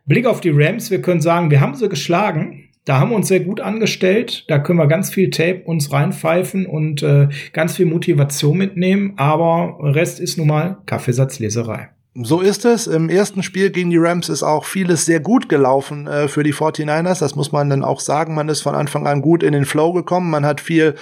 Blick 0.06 0.26
auf 0.26 0.40
die 0.40 0.50
Rams, 0.52 0.90
wir 0.90 1.00
können 1.00 1.20
sagen, 1.20 1.50
wir 1.50 1.60
haben 1.60 1.74
sie 1.74 1.88
geschlagen. 1.88 2.68
Da 2.84 2.98
haben 2.98 3.10
wir 3.10 3.16
uns 3.16 3.28
sehr 3.28 3.40
gut 3.40 3.60
angestellt. 3.60 4.44
Da 4.48 4.58
können 4.58 4.80
wir 4.80 4.88
ganz 4.88 5.10
viel 5.10 5.30
Tape 5.30 5.62
uns 5.64 5.92
reinpfeifen 5.92 6.66
und 6.66 7.04
äh, 7.04 7.28
ganz 7.52 7.76
viel 7.76 7.86
Motivation 7.86 8.58
mitnehmen. 8.58 9.12
Aber 9.16 9.78
Rest 9.80 10.18
ist 10.18 10.36
nun 10.36 10.48
mal 10.48 10.78
Kaffeesatzleserei. 10.86 11.90
So 12.14 12.40
ist 12.40 12.64
es. 12.64 12.88
Im 12.88 13.08
ersten 13.08 13.44
Spiel 13.44 13.70
gegen 13.70 13.90
die 13.90 13.98
Rams 13.98 14.28
ist 14.28 14.42
auch 14.42 14.64
vieles 14.64 15.06
sehr 15.06 15.20
gut 15.20 15.48
gelaufen 15.48 16.08
äh, 16.08 16.26
für 16.26 16.42
die 16.42 16.52
49ers. 16.52 17.20
Das 17.20 17.36
muss 17.36 17.52
man 17.52 17.70
dann 17.70 17.84
auch 17.84 18.00
sagen. 18.00 18.34
Man 18.34 18.48
ist 18.48 18.62
von 18.62 18.74
Anfang 18.74 19.06
an 19.06 19.22
gut 19.22 19.44
in 19.44 19.52
den 19.52 19.64
Flow 19.64 19.92
gekommen. 19.92 20.28
Man 20.28 20.44
hat 20.44 20.60
viel 20.60 20.96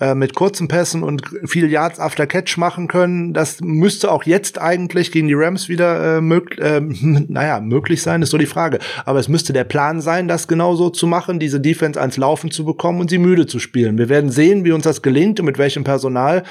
äh, 0.00 0.16
mit 0.16 0.34
kurzen 0.34 0.66
Pässen 0.66 1.04
und 1.04 1.22
viel 1.44 1.70
Yards 1.70 2.00
after 2.00 2.26
Catch 2.26 2.56
machen 2.56 2.88
können. 2.88 3.32
Das 3.32 3.60
müsste 3.60 4.10
auch 4.10 4.24
jetzt 4.24 4.60
eigentlich 4.60 5.12
gegen 5.12 5.28
die 5.28 5.34
Rams 5.34 5.68
wieder 5.68 6.16
äh, 6.16 6.20
mög 6.20 6.58
äh, 6.58 6.80
naja, 7.28 7.60
möglich 7.60 8.02
sein, 8.02 8.20
ist 8.20 8.30
so 8.30 8.38
die 8.38 8.46
Frage. 8.46 8.80
Aber 9.04 9.20
es 9.20 9.28
müsste 9.28 9.52
der 9.52 9.62
Plan 9.62 10.00
sein, 10.00 10.26
das 10.26 10.48
genau 10.48 10.74
so 10.74 10.90
zu 10.90 11.06
machen, 11.06 11.38
diese 11.38 11.60
Defense 11.60 12.00
ans 12.00 12.16
Laufen 12.16 12.50
zu 12.50 12.64
bekommen 12.64 13.00
und 13.00 13.08
sie 13.08 13.18
müde 13.18 13.46
zu 13.46 13.60
spielen. 13.60 13.96
Wir 13.96 14.08
werden 14.08 14.30
sehen, 14.30 14.64
wie 14.64 14.72
uns 14.72 14.82
das 14.82 15.00
gelingt 15.00 15.38
und 15.38 15.46
mit 15.46 15.58
welchem 15.58 15.84
Personal 15.84 16.42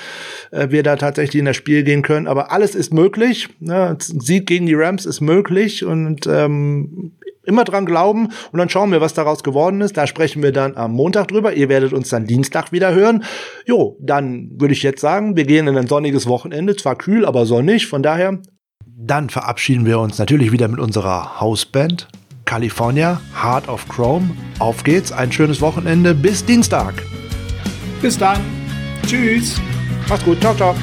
äh, 0.51 0.69
wir 0.69 0.83
da 0.83 0.95
tatsächlich 0.95 1.39
in 1.39 1.45
das 1.45 1.57
Spiel 1.57 1.83
gehen 1.83 2.01
können. 2.01 2.27
Aber 2.27 2.51
alles 2.51 2.75
ist 2.75 2.93
möglich. 2.93 3.49
Ne? 3.59 3.97
Sieg 3.99 4.47
gegen 4.47 4.67
die 4.67 4.75
Rams 4.75 5.05
ist 5.05 5.19
möglich 5.19 5.83
und 5.83 6.27
ähm, 6.27 7.11
immer 7.43 7.63
dran 7.63 7.85
glauben 7.85 8.29
und 8.51 8.59
dann 8.59 8.69
schauen 8.69 8.91
wir, 8.91 9.01
was 9.01 9.13
daraus 9.13 9.43
geworden 9.43 9.81
ist. 9.81 9.97
Da 9.97 10.07
sprechen 10.07 10.43
wir 10.43 10.51
dann 10.51 10.75
am 10.75 10.93
Montag 10.93 11.27
drüber. 11.27 11.53
Ihr 11.53 11.69
werdet 11.69 11.93
uns 11.93 12.09
dann 12.09 12.25
Dienstag 12.25 12.71
wieder 12.71 12.93
hören. 12.93 13.23
Jo, 13.65 13.97
dann 14.01 14.49
würde 14.57 14.73
ich 14.73 14.83
jetzt 14.83 15.01
sagen, 15.01 15.35
wir 15.35 15.45
gehen 15.45 15.67
in 15.67 15.77
ein 15.77 15.87
sonniges 15.87 16.27
Wochenende. 16.27 16.75
Zwar 16.75 16.95
kühl, 16.95 17.25
aber 17.25 17.45
sonnig. 17.45 17.87
Von 17.87 18.03
daher. 18.03 18.39
Dann 18.85 19.29
verabschieden 19.29 19.85
wir 19.85 19.99
uns 19.99 20.17
natürlich 20.17 20.51
wieder 20.51 20.67
mit 20.67 20.79
unserer 20.79 21.39
Hausband. 21.39 22.07
California, 22.45 23.21
Heart 23.41 23.67
of 23.69 23.87
Chrome. 23.87 24.31
Auf 24.59 24.83
geht's, 24.83 25.11
ein 25.11 25.31
schönes 25.31 25.61
Wochenende. 25.61 26.13
Bis 26.13 26.45
Dienstag. 26.45 26.93
Bis 28.01 28.17
dann. 28.17 28.39
Tschüss. 29.05 29.59
Macht's 30.09 30.25
gut. 30.25 30.39
Ciao, 30.41 30.53
ciao. 30.55 30.75